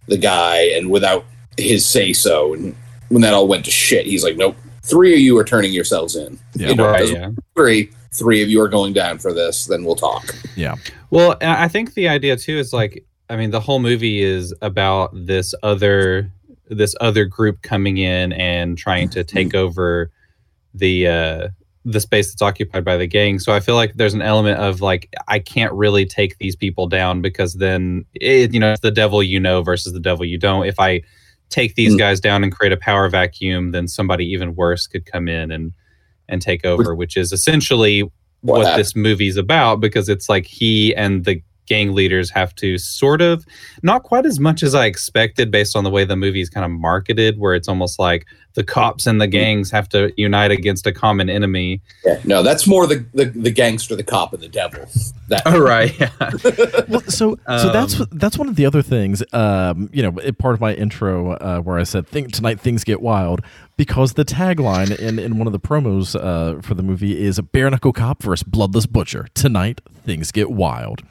the 0.07 0.17
guy 0.17 0.61
and 0.77 0.91
without 0.91 1.25
his 1.59 1.85
say 1.85 2.13
so, 2.15 2.55
and 2.55 2.75
when 3.09 3.21
that 3.23 3.35
all 3.35 3.49
went 3.49 3.65
to 3.67 3.71
shit, 3.71 4.07
he's 4.07 4.25
like, 4.25 4.37
"Nope, 4.37 4.57
three 4.83 5.13
of 5.13 5.21
you 5.21 5.37
are 5.37 5.45
turning 5.45 5.73
yourselves 5.73 6.17
in. 6.17 6.39
Yeah. 6.55 6.69
you 6.69 6.75
know, 6.77 6.87
right 6.87 7.09
yeah 7.11 7.31
three, 7.55 7.91
three 8.13 8.43
of 8.43 8.49
you 8.49 8.61
are 8.61 8.69
going 8.69 8.93
down 8.93 9.19
for 9.19 9.33
this. 9.33 9.67
Then 9.67 9.85
we'll 9.85 9.97
talk." 9.97 10.35
yeah, 10.57 10.77
Well, 11.11 11.37
I 11.41 11.69
think 11.69 11.95
the 11.95 12.09
idea 12.09 12.37
too 12.37 12.59
is 12.59 12.73
like, 12.73 13.05
I 13.31 13.37
mean, 13.37 13.51
the 13.51 13.61
whole 13.61 13.79
movie 13.81 14.23
is 14.23 14.55
about 14.63 15.11
this 15.15 15.55
other 15.63 16.31
this 16.71 16.95
other 17.01 17.25
group 17.25 17.63
coming 17.63 17.97
in 17.99 18.33
and 18.35 18.77
trying 18.77 19.09
to 19.11 19.25
take 19.25 19.55
over 19.55 20.11
the 20.75 21.07
uh 21.09 21.49
the 21.85 22.01
space 22.01 22.31
that's 22.31 22.43
occupied 22.43 22.85
by 22.85 22.99
the 22.99 23.07
gang. 23.07 23.39
So 23.39 23.55
I 23.55 23.61
feel 23.61 23.75
like 23.75 23.95
there's 23.95 24.13
an 24.13 24.21
element 24.21 24.59
of 24.59 24.83
like 24.83 25.09
I 25.29 25.39
can't 25.39 25.73
really 25.73 26.05
take 26.05 26.37
these 26.39 26.55
people 26.55 26.87
down 26.87 27.23
because 27.23 27.55
then 27.55 28.05
it, 28.15 28.53
you 28.53 28.61
know 28.61 28.73
it's 28.73 28.83
the 28.83 28.91
devil 28.91 29.23
you 29.23 29.41
know 29.41 29.63
versus 29.63 29.93
the 29.95 30.01
devil 30.01 30.27
you 30.27 30.37
don't. 30.37 30.67
If 30.67 30.79
I 30.79 31.01
take 31.49 31.77
these 31.77 31.95
Mm. 31.95 31.99
guys 31.99 32.21
down 32.21 32.43
and 32.43 32.53
create 32.53 32.73
a 32.73 32.77
power 32.77 33.09
vacuum, 33.09 33.71
then 33.73 33.89
somebody 33.89 34.27
even 34.27 34.55
worse 34.55 34.87
could 34.87 35.07
come 35.07 35.29
in 35.29 35.51
and 35.51 35.73
and 36.29 36.43
take 36.43 36.65
over, 36.65 36.95
which 36.95 37.17
is 37.17 37.33
essentially 37.33 38.03
What 38.41 38.61
what, 38.61 38.77
this 38.77 38.95
movie's 38.95 39.37
about 39.37 39.81
because 39.81 40.09
it's 40.09 40.29
like 40.29 40.47
he 40.47 40.95
and 40.95 41.25
the 41.25 41.43
gang 41.69 41.93
leaders 41.93 42.31
have 42.31 42.55
to 42.57 42.79
sort 42.79 43.21
of 43.21 43.45
not 43.83 44.03
quite 44.03 44.27
as 44.27 44.41
much 44.41 44.63
as 44.63 44.75
I 44.75 44.87
expected 44.87 45.51
based 45.51 45.77
on 45.77 45.85
the 45.85 45.91
way 45.91 46.05
the 46.05 46.17
movie 46.17 46.41
is 46.41 46.49
kind 46.49 46.65
of 46.65 46.71
marketed, 46.73 47.39
where 47.39 47.55
it's 47.55 47.69
almost 47.69 47.99
like 47.99 48.27
the 48.55 48.65
cops 48.65 49.07
and 49.07 49.21
the 49.21 49.27
gangs 49.27 49.71
have 49.71 49.89
to 49.91 50.13
unite 50.17 50.51
against 50.51 50.87
a 50.87 50.93
common 50.93 51.29
enemy. 51.31 51.81
Yeah, 52.05 52.21
no, 52.25 52.43
that's 52.43 52.67
more 52.67 52.87
the, 52.87 53.05
the 53.15 53.27
the 53.27 53.51
gangster, 53.51 53.95
the 53.95 54.03
cop, 54.03 54.33
and 54.33 54.43
the 54.43 54.49
devil. 54.49 54.85
That 55.29 55.43
Oh 55.47 55.59
right, 55.63 55.97
yeah. 56.01 56.11
well, 56.89 57.03
so 57.03 57.39
so 57.47 57.73
that's 57.73 58.01
Um, 58.01 58.09
that's 58.13 58.39
one 58.39 58.49
of 58.49 58.57
the 58.57 58.67
other 58.67 58.83
things. 58.83 59.23
Um, 59.33 59.91
you 59.93 60.03
know, 60.03 60.13
part 60.39 60.55
of 60.55 60.61
my 60.61 60.75
intro 60.75 61.33
uh, 61.33 61.61
where 61.61 61.79
I 61.79 61.85
said, 61.85 62.09
"Think 62.09 62.33
tonight 62.33 62.59
things 62.59 62.83
get 62.83 63.01
wild," 63.01 63.43
because 63.79 64.13
the 64.15 64.25
tagline 64.27 64.95
in 64.99 65.19
in 65.19 65.39
one 65.39 65.47
of 65.47 65.55
the 65.55 65.61
promos 65.61 66.15
uh, 66.15 66.61
for 66.61 66.75
the 66.75 66.83
movie 66.83 67.19
is 67.19 67.39
a 67.39 67.43
"Bare 67.43 67.71
knuckle 67.71 67.95
cop 67.95 68.23
versus 68.23 68.43
bloodless 68.43 68.85
butcher." 68.85 69.29
Tonight 69.33 69.81
things 70.05 70.31
get 70.31 70.51
wild. 70.51 71.03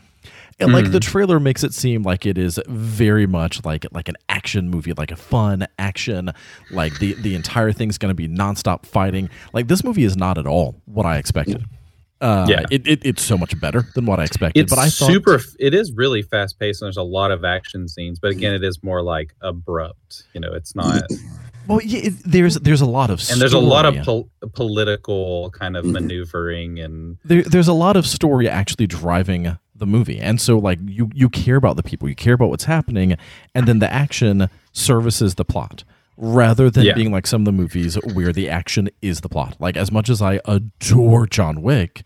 And 0.59 0.73
like 0.73 0.91
the 0.91 0.99
trailer 0.99 1.39
makes 1.39 1.63
it 1.63 1.73
seem 1.73 2.01
like 2.01 2.25
it 2.25 2.35
is 2.37 2.59
very 2.67 3.27
much 3.27 3.63
like 3.63 3.85
like 3.91 4.09
an 4.09 4.15
action 4.27 4.69
movie, 4.69 4.93
like 4.93 5.11
a 5.11 5.15
fun 5.15 5.67
action, 5.77 6.31
like 6.71 6.97
the 6.99 7.13
the 7.13 7.35
entire 7.35 7.71
thing's 7.71 7.97
going 7.97 8.09
to 8.09 8.15
be 8.15 8.27
nonstop 8.27 8.85
fighting. 8.85 9.29
Like 9.53 9.67
this 9.67 9.83
movie 9.83 10.03
is 10.03 10.17
not 10.17 10.37
at 10.37 10.47
all 10.47 10.81
what 10.85 11.05
I 11.05 11.17
expected. 11.17 11.63
Uh, 12.19 12.45
Yeah. 12.49 12.63
it, 12.71 12.87
it, 12.87 13.05
it's 13.05 13.23
so 13.23 13.37
much 13.37 13.59
better 13.59 13.87
than 13.95 14.05
what 14.05 14.19
I 14.19 14.23
expected. 14.23 14.61
It's 14.61 14.73
but 14.73 14.79
I 14.79 14.89
thought, 14.89 15.11
super. 15.11 15.39
It 15.59 15.73
is 15.73 15.91
really 15.93 16.21
fast 16.21 16.59
paced, 16.59 16.81
and 16.81 16.87
there's 16.87 16.97
a 16.97 17.03
lot 17.03 17.31
of 17.31 17.45
action 17.45 17.87
scenes. 17.87 18.19
But 18.19 18.31
again, 18.31 18.53
it 18.53 18.63
is 18.63 18.83
more 18.83 19.01
like 19.03 19.33
abrupt. 19.41 20.23
You 20.33 20.41
know, 20.41 20.53
it's 20.53 20.75
not. 20.75 21.03
Well, 21.67 21.81
yeah, 21.83 21.99
it, 22.07 22.13
there's 22.25 22.55
there's 22.55 22.81
a 22.81 22.85
lot 22.85 23.09
of 23.09 23.21
And 23.29 23.41
there's 23.41 23.53
a 23.53 23.59
lot 23.59 23.85
of 23.85 23.97
pol- 24.03 24.29
political 24.53 25.51
kind 25.51 25.75
of 25.75 25.85
maneuvering 25.85 26.79
and 26.79 27.17
there, 27.25 27.43
there's 27.43 27.67
a 27.67 27.73
lot 27.73 27.97
of 27.97 28.07
story 28.07 28.47
actually 28.47 28.87
driving 28.87 29.57
the 29.75 29.85
movie, 29.85 30.17
and 30.19 30.39
so 30.41 30.57
like 30.57 30.79
you 30.85 31.09
you 31.13 31.29
care 31.29 31.57
about 31.57 31.75
the 31.75 31.83
people, 31.83 32.07
you 32.09 32.15
care 32.15 32.33
about 32.33 32.49
what's 32.49 32.63
happening, 32.63 33.17
and 33.53 33.67
then 33.67 33.79
the 33.79 33.91
action 33.91 34.49
services 34.71 35.35
the 35.35 35.45
plot 35.45 35.83
rather 36.17 36.69
than 36.69 36.83
Yeah. 36.85 36.93
being 36.93 37.11
like 37.11 37.27
some 37.27 37.41
of 37.41 37.45
the 37.45 37.51
movies 37.51 37.95
where 38.13 38.33
the 38.33 38.49
action 38.49 38.89
is 39.01 39.21
the 39.21 39.29
plot. 39.29 39.55
Like 39.59 39.77
as 39.77 39.91
much 39.91 40.09
as 40.09 40.21
I 40.21 40.39
adore 40.45 41.27
John 41.27 41.61
Wick, 41.61 42.03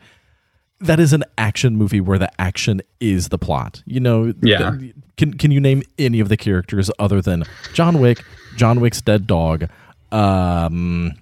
that 0.82 1.00
is 1.00 1.14
an 1.14 1.24
action 1.38 1.76
movie 1.78 2.02
where 2.02 2.18
the 2.18 2.30
action 2.42 2.82
is 3.00 3.30
the 3.30 3.38
plot. 3.38 3.82
You 3.86 4.00
know, 4.00 4.34
Yeah. 4.42 4.76
th- 4.80 4.94
can 5.18 5.34
can 5.36 5.52
you 5.52 5.60
name 5.60 5.84
any 6.00 6.20
of 6.20 6.28
the 6.30 6.38
characters 6.38 6.90
other 7.00 7.22
than 7.22 7.44
John 7.74 8.00
Wick, 8.00 8.24
John 8.58 8.80
Wick's 8.82 9.00
dead 9.02 9.28
dog, 9.28 9.70
um, 10.12 11.14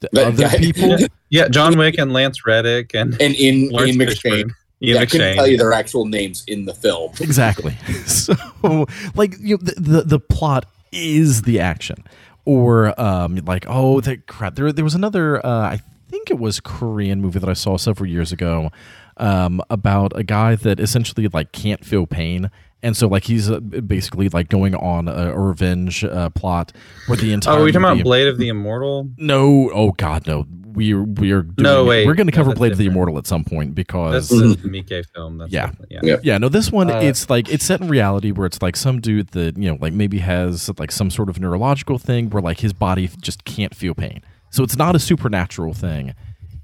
the 0.00 0.26
other 0.26 0.42
guy- 0.44 0.58
people? 0.58 0.96
yeah, 1.30 1.48
John 1.48 1.76
Wick 1.78 1.98
and 1.98 2.12
Lance 2.12 2.46
Reddick 2.46 2.94
and 2.94 3.20
and 3.20 3.34
in 3.34 3.70
Lawrence 3.70 3.92
in 3.92 3.98
McShane. 3.98 4.36
Ian 4.82 4.96
yeah, 4.96 5.00
I 5.00 5.06
couldn't 5.06 5.34
tell 5.34 5.46
you 5.46 5.58
their 5.58 5.72
actual 5.74 6.06
names 6.06 6.42
in 6.46 6.64
the 6.64 6.72
film. 6.74 7.12
Exactly. 7.20 7.76
So, 8.06 8.86
like, 9.14 9.34
you 9.40 9.56
know, 9.56 9.62
the, 9.62 9.80
the 9.80 10.02
the 10.02 10.20
plot 10.20 10.66
is 10.92 11.42
the 11.42 11.60
action, 11.60 12.04
or 12.44 12.98
um, 13.00 13.36
like, 13.46 13.64
oh, 13.68 14.00
the 14.00 14.16
crap. 14.18 14.54
There, 14.54 14.72
there 14.72 14.84
was 14.84 14.94
another. 14.94 15.44
Uh, 15.44 15.60
I 15.70 15.80
think 16.08 16.30
it 16.30 16.38
was 16.38 16.60
Korean 16.60 17.20
movie 17.20 17.38
that 17.38 17.48
I 17.48 17.54
saw 17.54 17.76
several 17.76 18.08
years 18.08 18.32
ago, 18.32 18.70
um, 19.16 19.62
about 19.70 20.12
a 20.16 20.24
guy 20.24 20.56
that 20.56 20.80
essentially 20.80 21.28
like 21.28 21.52
can't 21.52 21.84
feel 21.84 22.06
pain. 22.06 22.50
And 22.82 22.96
so, 22.96 23.08
like, 23.08 23.24
he's 23.24 23.50
uh, 23.50 23.60
basically 23.60 24.28
like 24.30 24.48
going 24.48 24.74
on 24.74 25.06
a, 25.06 25.32
a 25.32 25.38
revenge 25.38 26.02
uh, 26.02 26.30
plot 26.30 26.72
where 27.06 27.16
the 27.16 27.32
entire. 27.32 27.56
Oh, 27.58 27.60
are 27.60 27.64
we 27.64 27.72
talking 27.72 27.82
movie- 27.82 28.00
about 28.00 28.04
Blade 28.04 28.28
of 28.28 28.38
the 28.38 28.48
Immortal? 28.48 29.10
No, 29.18 29.70
oh 29.74 29.92
God, 29.92 30.26
no. 30.26 30.46
We 30.72 30.94
are 30.94 31.02
we 31.02 31.32
are 31.32 31.42
doing, 31.42 31.64
No, 31.64 31.84
wait. 31.84 32.06
We're 32.06 32.14
going 32.14 32.28
to 32.28 32.32
cover 32.32 32.50
that's 32.50 32.58
Blade 32.58 32.72
of 32.72 32.78
the. 32.78 32.86
Immortal 32.86 33.18
at 33.18 33.26
some 33.26 33.42
point 33.42 33.74
because 33.74 34.28
That's 34.30 34.40
a 34.62 34.68
Mike 34.68 34.88
film. 35.12 35.38
That's 35.38 35.52
Yeah. 35.52 35.72
yeah. 35.90 36.00
Yeah. 36.04 36.16
yeah, 36.22 36.38
no, 36.38 36.48
this 36.48 36.70
one 36.70 36.88
Uh, 36.90 37.00
it's 37.00 37.28
like 37.28 37.48
it's 37.48 37.64
set 37.64 37.80
in 37.80 37.88
reality 37.88 38.30
where 38.30 38.46
it's 38.46 38.62
like 38.62 38.76
some 38.76 39.00
dude 39.00 39.28
that 39.32 39.58
you 39.58 39.68
know 39.68 39.76
like 39.80 39.92
maybe 39.92 40.18
has 40.20 40.70
like 40.78 40.92
some 40.92 41.10
sort 41.10 41.28
of 41.28 41.40
neurological 41.40 41.98
thing 41.98 42.30
where 42.30 42.40
like 42.40 42.60
his 42.60 42.72
body 42.72 43.10
just 43.20 43.44
can't 43.44 43.74
feel 43.74 43.94
pain. 43.96 44.22
So 44.50 44.62
it's 44.62 44.76
not 44.76 44.94
a 44.94 45.00
supernatural 45.00 45.74
thing. 45.74 46.14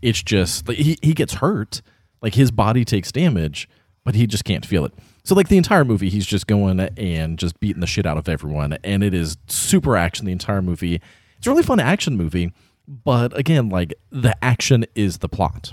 It's 0.02 0.22
just 0.22 0.68
like 0.68 0.78
he 0.78 0.96
he 1.02 1.12
gets 1.12 1.34
hurt, 1.34 1.82
like 2.22 2.34
his 2.36 2.52
body 2.52 2.84
takes 2.84 3.10
damage, 3.10 3.68
but 4.04 4.14
he 4.14 4.28
just 4.28 4.44
can't 4.44 4.64
feel 4.64 4.84
it. 4.84 4.94
So 5.26 5.34
like 5.34 5.48
the 5.48 5.56
entire 5.56 5.84
movie, 5.84 6.08
he's 6.08 6.24
just 6.24 6.46
going 6.46 6.78
and 6.78 7.36
just 7.36 7.58
beating 7.58 7.80
the 7.80 7.86
shit 7.88 8.06
out 8.06 8.16
of 8.16 8.28
everyone, 8.28 8.74
and 8.84 9.02
it 9.02 9.12
is 9.12 9.36
super 9.48 9.96
action 9.96 10.24
the 10.24 10.30
entire 10.30 10.62
movie. 10.62 11.00
It's 11.38 11.46
a 11.48 11.50
really 11.50 11.64
fun 11.64 11.80
action 11.80 12.16
movie, 12.16 12.52
but 12.86 13.36
again, 13.36 13.68
like 13.68 13.92
the 14.12 14.36
action 14.42 14.86
is 14.94 15.18
the 15.18 15.28
plot 15.28 15.72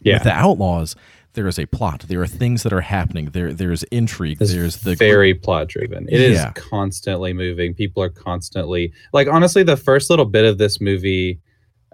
Yeah. 0.00 0.14
with 0.14 0.22
the 0.24 0.32
outlaws 0.32 0.96
there 1.34 1.46
is 1.46 1.58
a 1.58 1.66
plot 1.66 2.06
there 2.08 2.22
are 2.22 2.26
things 2.26 2.62
that 2.62 2.72
are 2.72 2.80
happening 2.80 3.26
there 3.26 3.52
there's 3.52 3.82
intrigue 3.92 4.40
It's 4.40 4.54
there's 4.54 4.78
the 4.78 4.94
very 4.94 5.34
plot 5.34 5.68
driven. 5.68 6.08
It 6.08 6.18
is 6.18 6.38
Yeah. 6.38 6.52
constantly 6.52 7.34
moving. 7.34 7.74
People 7.74 8.02
are 8.02 8.08
constantly 8.08 8.90
like 9.12 9.28
honestly, 9.28 9.62
the 9.62 9.76
first 9.76 10.08
little 10.08 10.24
bit 10.24 10.46
of 10.46 10.56
this 10.56 10.80
movie 10.80 11.38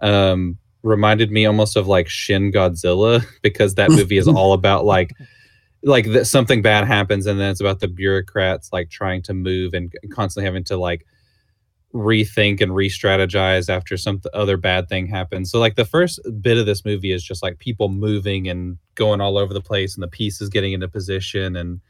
um 0.01 0.59
reminded 0.85 1.33
me 1.33 1.44
almost 1.44 1.77
of 1.77 1.88
like 1.88 2.09
Shin 2.09 2.53
Godzilla 2.53 3.25
because 3.42 3.75
that 3.75 3.90
movie 3.90 4.16
is 4.16 4.29
all 4.38 4.53
about 4.53 4.85
like 4.85 5.11
like 5.84 6.06
that 6.12 6.26
something 6.26 6.62
bad 6.62 6.86
happens 6.86 7.26
and 7.26 7.40
then 7.40 7.50
it's 7.50 7.60
about 7.60 7.80
the 7.80 7.88
bureaucrats 7.88 8.72
like 8.72 8.90
trying 8.90 9.22
to 9.22 9.34
move 9.34 9.74
and 9.74 9.92
constantly 10.10 10.44
having 10.46 10.64
to 10.64 10.76
like 10.76 11.04
rethink 11.94 12.60
and 12.60 12.74
re-strategize 12.74 13.68
after 13.68 13.96
some 13.96 14.18
th- 14.18 14.32
other 14.32 14.56
bad 14.56 14.88
thing 14.88 15.06
happens. 15.06 15.50
So 15.50 15.58
like 15.58 15.74
the 15.74 15.84
first 15.84 16.20
bit 16.40 16.56
of 16.56 16.66
this 16.66 16.84
movie 16.84 17.12
is 17.12 17.22
just 17.22 17.42
like 17.42 17.58
people 17.58 17.88
moving 17.88 18.48
and 18.48 18.78
going 18.94 19.20
all 19.20 19.36
over 19.36 19.52
the 19.52 19.60
place 19.60 19.94
and 19.94 20.02
the 20.02 20.08
pieces 20.08 20.48
getting 20.48 20.72
into 20.72 20.88
position 20.88 21.56
and 21.56 21.80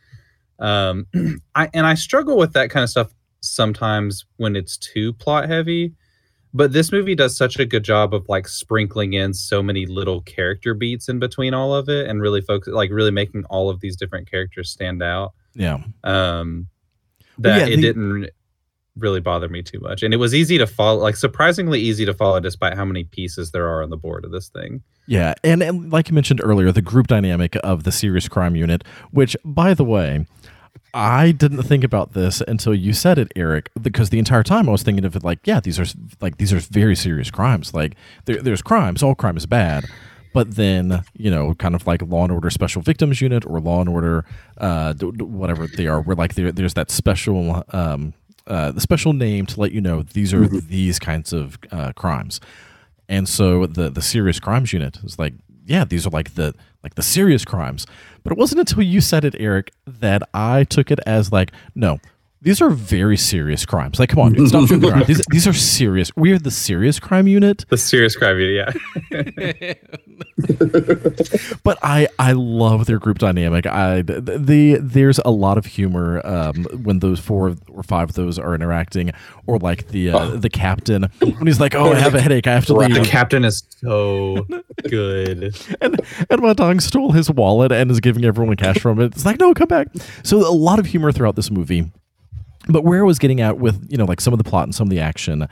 um 0.59 1.07
I 1.55 1.68
and 1.72 1.87
I 1.87 1.94
struggle 1.94 2.37
with 2.37 2.52
that 2.55 2.70
kind 2.70 2.83
of 2.83 2.90
stuff 2.90 3.14
sometimes 3.40 4.24
when 4.37 4.57
it's 4.57 4.76
too 4.76 5.12
plot 5.14 5.48
heavy. 5.48 5.92
But 6.55 6.73
this 6.73 6.93
movie 6.93 7.15
does 7.15 7.37
such 7.37 7.59
a 7.59 7.65
good 7.65 7.83
job 7.83 8.12
of 8.15 8.29
like 8.29 8.47
sprinkling 8.47 9.15
in 9.15 9.33
so 9.33 9.62
many 9.62 9.87
little 9.87 10.21
character 10.21 10.75
beats 10.75 11.09
in 11.09 11.19
between 11.19 11.55
all 11.55 11.75
of 11.75 11.88
it 11.88 12.09
and 12.09 12.21
really 12.21 12.43
focus 12.43 12.73
like 12.75 12.91
really 12.91 13.11
making 13.11 13.45
all 13.47 13.71
of 13.71 13.81
these 13.81 13.97
different 13.97 14.31
characters 14.31 14.71
stand 14.71 15.03
out. 15.03 15.33
Yeah. 15.55 15.79
Um 16.05 16.67
Well, 17.38 17.55
that 17.55 17.59
yeah, 17.69 17.73
it 17.73 17.77
the- 17.77 17.83
didn't 17.83 18.31
really 18.99 19.21
bother 19.21 19.49
me 19.49 19.62
too 19.62 19.81
much. 19.81 20.03
And 20.03 20.12
it 20.12 20.19
was 20.19 20.35
easy 20.35 20.59
to 20.59 20.67
follow 20.67 21.01
like 21.01 21.17
surprisingly 21.17 21.81
easy 21.81 22.05
to 22.05 22.12
follow 22.12 22.38
despite 22.41 22.75
how 22.75 22.85
many 22.85 23.05
pieces 23.05 23.51
there 23.51 23.67
are 23.67 23.83
on 23.83 23.88
the 23.88 23.97
board 23.97 24.27
of 24.27 24.33
this 24.33 24.49
thing. 24.51 24.83
Yeah 25.07 25.33
and, 25.43 25.62
and 25.62 25.91
like 25.91 26.09
you 26.11 26.15
mentioned 26.15 26.41
earlier 26.45 26.71
the 26.73 26.83
group 26.83 27.07
dynamic 27.07 27.57
of 27.65 27.85
the 27.85 27.91
serious 27.93 28.29
crime 28.29 28.55
unit 28.55 28.85
which 29.11 29.35
by 29.45 29.73
the 29.75 29.85
way 29.85 30.27
I 30.94 31.33
didn't 31.33 31.62
think 31.62 31.85
about 31.85 32.12
this 32.12 32.42
until 32.46 32.74
you 32.74 32.92
said 32.92 33.18
it, 33.18 33.33
Eric, 33.35 33.70
because 33.81 34.11
the 34.11 34.18
entire 34.18 34.42
time 34.42 34.68
I 34.68 34.72
was 34.72 34.83
thinking 34.83 35.05
of 35.05 35.16
it 35.16 35.24
like, 35.24 35.38
yeah, 35.46 35.59
these 35.59 35.81
are 35.81 35.87
like 36.20 36.37
these 36.37 36.52
are 36.52 36.59
very 36.59 36.94
serious 36.96 37.31
crimes. 37.31 37.72
Like 37.72 37.94
there, 38.26 38.42
there's 38.42 38.61
crimes, 38.61 39.02
all 39.02 39.14
crime 39.14 39.37
is 39.38 39.46
bad, 39.46 39.87
but 40.35 40.57
then 40.57 41.02
you 41.16 41.31
know, 41.31 41.55
kind 41.55 41.74
of 41.74 41.87
like 41.87 42.02
Law 42.02 42.24
and 42.24 42.33
Order 42.33 42.50
Special 42.50 42.83
Victims 42.83 43.22
Unit 43.22 43.46
or 43.46 43.59
Law 43.61 43.81
and 43.81 43.88
Order, 43.88 44.26
uh, 44.59 44.92
whatever 44.94 45.66
they 45.66 45.87
are, 45.87 46.02
where 46.02 46.16
like 46.16 46.35
there, 46.35 46.52
there's 46.52 46.74
that 46.74 46.90
special, 46.90 47.64
um, 47.70 48.12
uh, 48.46 48.70
the 48.72 48.81
special 48.81 49.14
name 49.14 49.46
to 49.46 49.61
let 49.61 49.72
you 49.72 49.81
know 49.81 50.02
these 50.02 50.35
are 50.35 50.46
these 50.46 50.98
kinds 50.98 51.33
of 51.33 51.59
uh, 51.70 51.92
crimes, 51.92 52.38
and 53.09 53.26
so 53.26 53.64
the 53.64 53.88
the 53.88 54.02
serious 54.02 54.38
crimes 54.38 54.74
unit 54.74 54.98
is 55.05 55.18
like, 55.18 55.33
yeah, 55.64 55.87
these 55.87 56.07
are 56.07 56.11
like 56.11 56.35
the 56.35 56.55
like 56.83 56.96
the 56.96 57.02
serious 57.02 57.44
crimes. 57.46 57.87
But 58.23 58.33
it 58.33 58.39
wasn't 58.39 58.61
until 58.61 58.83
you 58.83 59.01
said 59.01 59.25
it, 59.25 59.35
Eric, 59.39 59.73
that 59.87 60.23
I 60.33 60.65
took 60.65 60.91
it 60.91 61.01
as 61.07 61.33
like, 61.33 61.53
no, 61.75 61.99
these 62.42 62.61
are 62.61 62.70
very 62.70 63.16
serious 63.16 63.64
crimes. 63.64 63.98
Like, 64.00 64.11
come 64.11 64.18
on, 64.18 64.33
dude, 64.33 64.48
stop 64.48 64.68
joking 64.68 64.90
around. 64.90 65.07
These, 65.12 65.22
these 65.31 65.46
are 65.46 65.52
serious. 65.52 66.11
We 66.16 66.33
are 66.33 66.38
the 66.38 66.50
serious 66.50 66.98
crime 66.98 67.28
unit. 67.28 67.64
the 67.68 67.76
serious 67.76 68.16
crime 68.16 68.38
unit 68.38 68.74
yeah 69.12 69.74
But 71.62 71.78
I, 71.83 72.09
I 72.18 72.33
love 72.33 72.87
their 72.87 72.98
group 72.98 73.18
dynamic. 73.18 73.66
I 73.66 74.02
the, 74.02 74.38
the 74.38 74.78
there's 74.81 75.20
a 75.24 75.31
lot 75.31 75.57
of 75.59 75.66
humor 75.66 76.20
um, 76.24 76.64
when 76.83 76.98
those 76.98 77.20
four 77.20 77.55
or 77.68 77.83
five 77.83 78.11
of 78.11 78.14
those 78.16 78.38
are 78.38 78.55
interacting, 78.55 79.12
or 79.46 79.59
like 79.59 79.88
the 79.88 80.11
uh, 80.11 80.37
the 80.37 80.50
captain 80.50 81.09
when 81.20 81.46
he's 81.46 81.61
like, 81.61 81.74
"Oh, 81.74 81.92
I 81.92 81.96
have 81.96 82.14
a 82.14 82.20
headache. 82.20 82.46
I 82.46 82.55
have 82.55 82.66
to 82.66 82.74
leave." 82.74 82.94
The 82.94 83.05
captain 83.05 83.44
is 83.44 83.62
so 83.78 84.46
good 84.88 85.42
and 85.81 86.00
and 86.31 86.40
Watong 86.42 86.81
stole 86.81 87.12
his 87.12 87.31
wallet 87.31 87.72
and 87.72 87.90
is 87.90 88.00
giving 88.00 88.24
everyone 88.24 88.57
cash 88.57 88.78
from 88.78 89.00
it. 89.00 89.12
It's 89.12 89.24
like, 89.24 89.38
no, 89.38 89.55
come 89.55 89.68
back. 89.68 89.88
So 90.22 90.38
a 90.38 90.50
lot 90.50 90.78
of 90.78 90.87
humor 90.87 91.12
throughout 91.12 91.37
this 91.37 91.50
movie. 91.50 91.90
But 92.68 92.85
where 92.85 93.01
I 93.01 93.03
was 93.07 93.18
getting 93.18 93.40
at 93.40 93.59
with, 93.59 93.87
you 93.90 93.96
know, 93.98 94.05
like 94.05 94.20
some 94.20 94.33
of 94.33 94.38
the 94.38 94.44
plot 94.44 94.64
and 94.64 94.75
some 94.75 94.87
of 94.87 94.90
the 94.90 95.01
action, 95.01 95.48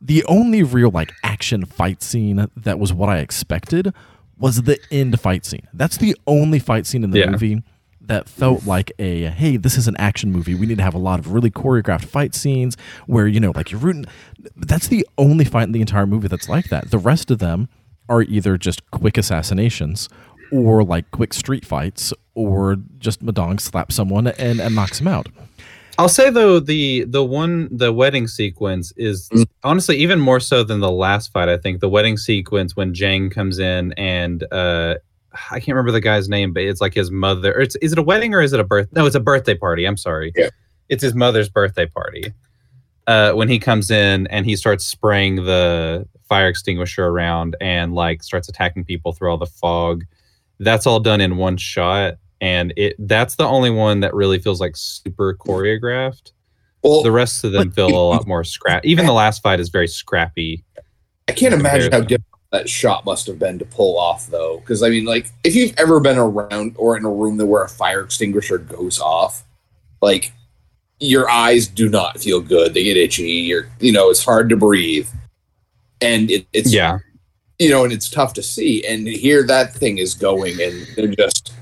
the 0.00 0.24
only 0.24 0.62
real 0.62 0.90
like 0.90 1.12
action 1.22 1.64
fight 1.64 2.02
scene 2.02 2.46
that 2.56 2.78
was 2.78 2.92
what 2.92 3.08
I 3.08 3.18
expected 3.18 3.92
was 4.38 4.62
the 4.62 4.78
end 4.90 5.18
fight 5.20 5.44
scene. 5.44 5.68
That's 5.72 5.96
the 5.98 6.16
only 6.26 6.58
fight 6.58 6.86
scene 6.86 7.04
in 7.04 7.10
the 7.10 7.20
Yeah. 7.20 7.30
movie 7.30 7.62
that 8.00 8.28
felt 8.28 8.66
like 8.66 8.92
a 8.98 9.26
hey, 9.26 9.56
this 9.56 9.78
is 9.78 9.88
an 9.88 9.96
action 9.98 10.30
movie. 10.32 10.54
We 10.54 10.66
need 10.66 10.76
to 10.78 10.84
have 10.84 10.94
a 10.94 10.98
lot 10.98 11.18
of 11.20 11.32
really 11.32 11.50
choreographed 11.50 12.04
fight 12.04 12.34
scenes 12.34 12.76
where, 13.06 13.26
you 13.26 13.40
know, 13.40 13.52
like 13.54 13.70
you're 13.70 13.80
rooting 13.80 14.04
that's 14.56 14.88
the 14.88 15.06
only 15.16 15.44
fight 15.44 15.64
in 15.64 15.72
the 15.72 15.80
entire 15.80 16.06
movie 16.06 16.28
that's 16.28 16.48
like 16.48 16.68
that. 16.68 16.90
The 16.90 16.98
rest 16.98 17.30
of 17.30 17.38
them 17.38 17.68
are 18.08 18.22
either 18.22 18.58
just 18.58 18.90
quick 18.90 19.16
assassinations 19.16 20.08
or 20.52 20.84
like 20.84 21.10
quick 21.10 21.32
street 21.32 21.64
fights, 21.64 22.12
or 22.34 22.76
just 22.98 23.24
Madong 23.24 23.58
slaps 23.58 23.94
someone 23.94 24.26
and, 24.26 24.60
and 24.60 24.74
knocks 24.74 25.00
him 25.00 25.08
out. 25.08 25.28
I'll 25.98 26.08
say 26.08 26.30
though 26.30 26.58
the 26.60 27.04
the 27.04 27.24
one 27.24 27.68
the 27.70 27.92
wedding 27.92 28.26
sequence 28.26 28.92
is 28.96 29.28
Mm. 29.30 29.46
honestly 29.62 29.96
even 29.98 30.18
more 30.20 30.40
so 30.40 30.64
than 30.64 30.80
the 30.80 30.90
last 30.90 31.32
fight. 31.32 31.48
I 31.48 31.56
think 31.56 31.80
the 31.80 31.88
wedding 31.88 32.16
sequence 32.16 32.74
when 32.76 32.94
Jang 32.94 33.30
comes 33.30 33.58
in 33.58 33.92
and 33.94 34.44
uh 34.52 34.96
I 35.50 35.58
can't 35.58 35.68
remember 35.74 35.90
the 35.92 36.00
guy's 36.00 36.28
name, 36.28 36.52
but 36.52 36.62
it's 36.62 36.80
like 36.80 36.94
his 36.94 37.10
mother. 37.10 37.58
It's, 37.60 37.74
is 37.76 37.90
it 37.90 37.98
a 37.98 38.02
wedding 38.02 38.34
or 38.34 38.40
is 38.40 38.52
it 38.52 38.60
a 38.60 38.64
birth? 38.64 38.88
No, 38.92 39.04
it's 39.04 39.16
a 39.16 39.20
birthday 39.20 39.56
party. 39.56 39.84
I'm 39.84 39.96
sorry. 39.96 40.32
Yeah. 40.36 40.50
It's 40.88 41.02
his 41.02 41.12
mother's 41.14 41.48
birthday 41.48 41.86
party. 41.86 42.32
Uh, 43.08 43.32
when 43.32 43.48
he 43.48 43.58
comes 43.58 43.90
in 43.90 44.28
and 44.28 44.46
he 44.46 44.54
starts 44.54 44.84
spraying 44.86 45.44
the 45.44 46.06
fire 46.28 46.46
extinguisher 46.48 47.04
around 47.06 47.56
and 47.60 47.94
like 47.96 48.22
starts 48.22 48.48
attacking 48.48 48.84
people 48.84 49.12
through 49.12 49.28
all 49.28 49.36
the 49.36 49.44
fog, 49.46 50.04
that's 50.60 50.86
all 50.86 51.00
done 51.00 51.20
in 51.20 51.36
one 51.36 51.56
shot, 51.56 52.14
and 52.44 52.74
it 52.76 52.94
that's 52.98 53.36
the 53.36 53.46
only 53.46 53.70
one 53.70 54.00
that 54.00 54.12
really 54.12 54.38
feels 54.38 54.60
like 54.60 54.76
super 54.76 55.34
choreographed. 55.34 56.32
Well, 56.82 57.02
The 57.02 57.10
rest 57.10 57.42
of 57.42 57.52
them 57.52 57.70
feel 57.70 57.88
a 57.88 58.08
lot 58.10 58.26
more 58.26 58.44
scrap. 58.44 58.84
Even 58.84 59.06
the 59.06 59.12
last 59.12 59.42
fight 59.42 59.58
is 59.58 59.70
very 59.70 59.88
scrappy. 59.88 60.62
I 61.26 61.32
can't 61.32 61.54
imagine 61.54 61.90
how 61.90 62.00
difficult 62.02 62.42
that 62.52 62.68
shot 62.68 63.06
must 63.06 63.26
have 63.28 63.38
been 63.38 63.58
to 63.58 63.64
pull 63.64 63.98
off, 63.98 64.26
though. 64.26 64.58
Because 64.58 64.82
I 64.82 64.90
mean, 64.90 65.06
like, 65.06 65.30
if 65.42 65.54
you've 65.54 65.72
ever 65.78 65.98
been 66.00 66.18
around 66.18 66.74
or 66.76 66.98
in 66.98 67.06
a 67.06 67.10
room 67.10 67.38
that 67.38 67.46
where 67.46 67.64
a 67.64 67.68
fire 67.68 68.02
extinguisher 68.02 68.58
goes 68.58 69.00
off, 69.00 69.44
like, 70.02 70.34
your 71.00 71.30
eyes 71.30 71.66
do 71.66 71.88
not 71.88 72.20
feel 72.20 72.42
good. 72.42 72.74
They 72.74 72.84
get 72.84 72.98
itchy. 72.98 73.22
You're, 73.22 73.66
you 73.80 73.90
know, 73.90 74.10
it's 74.10 74.22
hard 74.22 74.50
to 74.50 74.56
breathe, 74.56 75.08
and 76.02 76.30
it, 76.30 76.46
it's 76.52 76.74
Yeah, 76.74 76.98
you 77.58 77.70
know, 77.70 77.84
and 77.84 77.94
it's 77.94 78.10
tough 78.10 78.34
to 78.34 78.42
see. 78.42 78.86
And 78.86 79.08
here 79.08 79.46
that 79.46 79.72
thing 79.72 79.96
is 79.96 80.12
going, 80.12 80.60
and 80.60 80.86
they're 80.94 81.08
just 81.08 81.53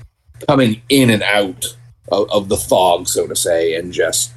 coming 0.47 0.81
in 0.89 1.09
and 1.09 1.23
out 1.23 1.65
of, 2.11 2.29
of 2.31 2.49
the 2.49 2.57
fog, 2.57 3.07
so 3.07 3.27
to 3.27 3.35
say, 3.35 3.75
and 3.75 3.91
just 3.93 4.31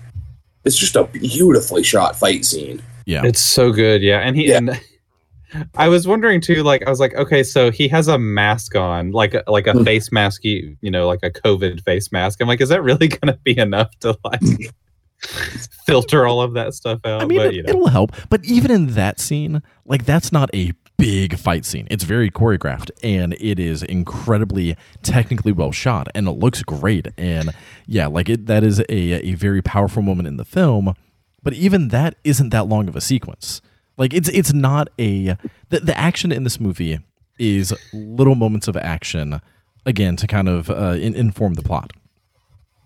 it's 0.64 0.77
just 0.77 0.97
a 0.97 1.05
beautifully 1.05 1.83
shot 1.83 2.16
fight 2.16 2.45
scene. 2.45 2.83
Yeah. 3.05 3.23
It's 3.25 3.40
so 3.40 3.73
good, 3.73 4.03
yeah. 4.03 4.19
And 4.21 4.37
he 4.37 4.49
Yeah. 4.49 4.57
and 4.59 4.81
I 5.77 5.87
was 5.88 6.09
wondering 6.09 6.40
too, 6.40 6.64
like 6.64 6.85
I 6.87 6.90
was 6.90 6.99
like, 6.99 7.14
okay, 7.14 7.42
so 7.45 7.71
he 7.71 7.87
has 7.88 8.09
a 8.09 8.19
mask 8.19 8.75
on, 8.75 9.12
like 9.12 9.33
a, 9.35 9.45
like 9.47 9.66
a 9.69 9.73
Hmm. 9.73 9.85
face 9.85 10.11
mask, 10.11 10.42
you, 10.45 10.77
you 10.81 10.90
know, 10.90 11.07
like 11.07 11.21
a 11.23 11.31
COVID 11.31 11.83
face 11.85 12.11
mask. 12.11 12.40
I'm 12.40 12.49
like, 12.49 12.61
is 12.61 12.69
that 12.71 12.83
really 12.83 13.09
gonna 13.23 13.38
be 13.45 13.57
enough 13.57 13.97
to 14.01 14.19
like 14.25 14.40
filter 15.87 16.27
all 16.27 16.40
of 16.42 16.55
that 16.55 16.75
stuff 16.75 17.01
out? 17.05 17.23
I 17.23 17.27
mean, 17.27 17.38
but 17.38 17.55
you 17.55 17.62
know, 17.62 17.69
it'll 17.71 17.88
help. 17.88 18.12
But 18.29 18.45
even 18.45 18.71
in 18.71 18.88
that 18.95 19.21
scene, 19.21 19.62
like 19.85 20.05
that's 20.05 20.33
not 20.33 20.51
a 20.55 20.73
big 20.96 21.38
fight 21.38 21.64
scene. 21.64 21.87
It's 21.90 22.04
very 22.04 22.30
choreographed 22.30 22.90
and 23.02 23.35
it 23.40 23.59
is 23.59 23.82
incredibly 23.82 24.76
technically 25.02 25.52
well 25.52 25.72
shot 25.72 26.09
and 26.14 26.26
it 26.28 26.32
looks 26.32 26.62
great. 26.62 27.09
And 27.16 27.50
yeah, 27.87 28.06
like 28.06 28.28
it 28.28 28.46
that 28.46 28.64
is 28.64 28.80
a, 28.80 28.92
a 28.92 29.35
very 29.35 29.62
powerful 29.62 30.02
moment 30.02 30.28
in 30.28 30.37
the 30.37 30.44
film. 30.44 30.94
But 31.42 31.52
even 31.54 31.88
that 31.88 32.16
isn't 32.24 32.50
that 32.50 32.66
long 32.66 32.88
of 32.88 32.96
a 32.96 33.00
sequence. 33.00 33.61
Like 33.96 34.12
it's 34.12 34.28
it's 34.30 34.52
not 34.52 34.88
a 34.98 35.37
the, 35.68 35.80
the 35.80 35.96
action 35.96 36.32
in 36.32 36.44
this 36.44 36.61
movie 36.61 36.98
is 37.38 37.74
little 37.92 38.35
moments 38.35 38.68
of 38.68 38.76
action 38.76 39.40
again 39.85 40.16
to 40.16 40.26
kind 40.26 40.48
of 40.48 40.70
uh, 40.70 40.96
in, 40.98 41.14
inform 41.14 41.54
the 41.54 41.62
plot. 41.62 41.92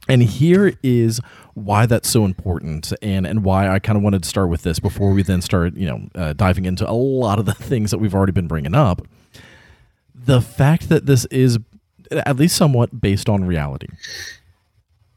And 0.08 0.22
here 0.22 0.74
is 0.82 1.20
why 1.54 1.86
that's 1.86 2.08
so 2.08 2.24
important, 2.24 2.92
and 3.02 3.26
and 3.26 3.44
why 3.44 3.68
I 3.68 3.78
kind 3.78 3.96
of 3.96 4.02
wanted 4.02 4.22
to 4.22 4.28
start 4.28 4.48
with 4.48 4.62
this 4.62 4.78
before 4.78 5.12
we 5.12 5.22
then 5.22 5.42
start, 5.42 5.74
you 5.74 5.86
know, 5.86 6.08
uh, 6.14 6.32
diving 6.32 6.64
into 6.64 6.88
a 6.88 6.92
lot 6.92 7.38
of 7.38 7.46
the 7.46 7.54
things 7.70 7.90
that 7.90 7.98
we've 7.98 8.14
already 8.14 8.32
been 8.32 8.48
bringing 8.48 8.74
up. 8.74 9.02
The 10.14 10.40
fact 10.40 10.88
that 10.88 11.06
this 11.06 11.24
is 11.26 11.58
at 12.12 12.36
least 12.36 12.56
somewhat 12.56 13.00
based 13.00 13.28
on 13.28 13.44
reality, 13.44 13.88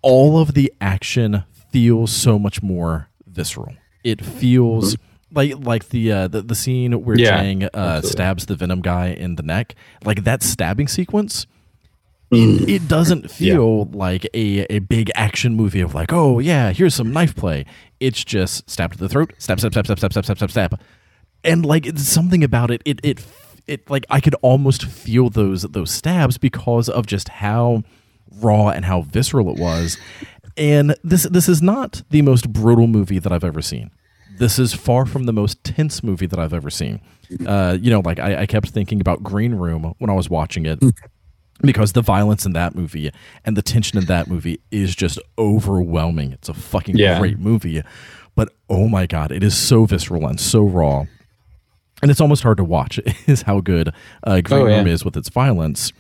all 0.01 0.39
of 0.39 0.53
the 0.53 0.73
action 0.79 1.43
feels 1.71 2.11
so 2.11 2.37
much 2.37 2.61
more 2.61 3.09
visceral. 3.25 3.73
It 4.03 4.23
feels 4.23 4.95
like 5.31 5.53
like 5.57 5.89
the 5.89 6.11
uh, 6.11 6.27
the, 6.27 6.41
the 6.41 6.55
scene 6.55 7.03
where 7.03 7.17
Yeah, 7.17 7.41
Jang 7.41 7.63
uh, 7.73 8.01
stabs 8.01 8.45
the 8.45 8.55
Venom 8.55 8.81
guy 8.81 9.07
in 9.07 9.35
the 9.35 9.43
neck, 9.43 9.75
like 10.05 10.23
that 10.23 10.43
stabbing 10.43 10.87
sequence 10.87 11.47
it, 12.33 12.69
it 12.69 12.87
doesn't 12.87 13.29
feel 13.31 13.85
like 13.85 14.25
a, 14.33 14.65
a 14.73 14.79
big 14.79 15.11
action 15.15 15.55
movie 15.55 15.81
of 15.81 15.93
like, 15.93 16.11
oh 16.11 16.39
yeah, 16.39 16.71
here's 16.71 16.95
some 16.95 17.11
knife 17.11 17.35
play. 17.35 17.65
It's 17.99 18.23
just 18.23 18.69
stab 18.69 18.93
to 18.93 18.97
the 18.97 19.09
throat, 19.09 19.33
stab, 19.37 19.59
stab, 19.59 19.73
stab, 19.73 19.85
stab, 19.85 19.99
stab, 19.99 20.11
stab, 20.11 20.25
stab, 20.25 20.37
stab, 20.37 20.51
stab. 20.51 20.79
And 21.43 21.65
like 21.65 21.85
it's 21.85 22.03
something 22.03 22.43
about 22.43 22.71
it, 22.71 22.81
it 22.85 22.99
it 23.03 23.25
it 23.67 23.89
like 23.89 24.05
I 24.09 24.19
could 24.19 24.35
almost 24.41 24.85
feel 24.85 25.29
those 25.29 25.63
those 25.63 25.91
stabs 25.91 26.37
because 26.37 26.89
of 26.89 27.05
just 27.05 27.29
how 27.29 27.83
raw 28.41 28.69
and 28.69 28.85
how 28.85 29.01
visceral 29.01 29.49
it 29.49 29.59
was. 29.59 29.97
And 30.55 30.95
this 31.03 31.23
this 31.23 31.49
is 31.49 31.61
not 31.61 32.03
the 32.09 32.21
most 32.21 32.51
brutal 32.51 32.87
movie 32.87 33.19
that 33.19 33.31
I've 33.31 33.43
ever 33.43 33.61
seen. 33.61 33.91
This 34.37 34.57
is 34.57 34.73
far 34.73 35.05
from 35.05 35.25
the 35.25 35.33
most 35.33 35.63
tense 35.63 36.03
movie 36.03 36.25
that 36.25 36.39
I've 36.39 36.53
ever 36.53 36.69
seen. 36.69 37.01
Uh, 37.45 37.77
you 37.79 37.91
know, 37.91 37.99
like 37.99 38.19
I, 38.19 38.41
I 38.41 38.45
kept 38.45 38.69
thinking 38.69 38.99
about 38.99 39.21
Green 39.21 39.55
Room 39.55 39.93
when 39.99 40.09
I 40.09 40.13
was 40.13 40.29
watching 40.29 40.65
it 40.65 40.79
because 41.61 41.93
the 41.93 42.01
violence 42.01 42.45
in 42.45 42.53
that 42.53 42.75
movie 42.75 43.11
and 43.45 43.55
the 43.55 43.61
tension 43.61 43.97
in 43.97 44.05
that 44.05 44.27
movie 44.27 44.59
is 44.71 44.95
just 44.95 45.19
overwhelming. 45.37 46.31
It's 46.33 46.49
a 46.49 46.53
fucking 46.53 46.97
Yeah. 46.97 47.19
great 47.19 47.39
movie, 47.39 47.81
but 48.35 48.49
oh 48.69 48.87
my 48.87 49.05
god, 49.05 49.31
it 49.31 49.43
is 49.43 49.55
so 49.55 49.85
visceral 49.85 50.27
and 50.27 50.39
so 50.39 50.63
raw, 50.63 51.05
and 52.01 52.11
it's 52.11 52.19
almost 52.21 52.43
hard 52.43 52.57
to 52.57 52.63
watch. 52.63 52.99
Is 53.27 53.43
how 53.43 53.61
good 53.61 53.89
uh, 54.25 54.41
Green 54.41 54.61
Oh, 54.61 54.67
yeah. 54.67 54.77
Room 54.77 54.87
is 54.87 55.05
with 55.05 55.15
its 55.15 55.29
violence, 55.29 55.93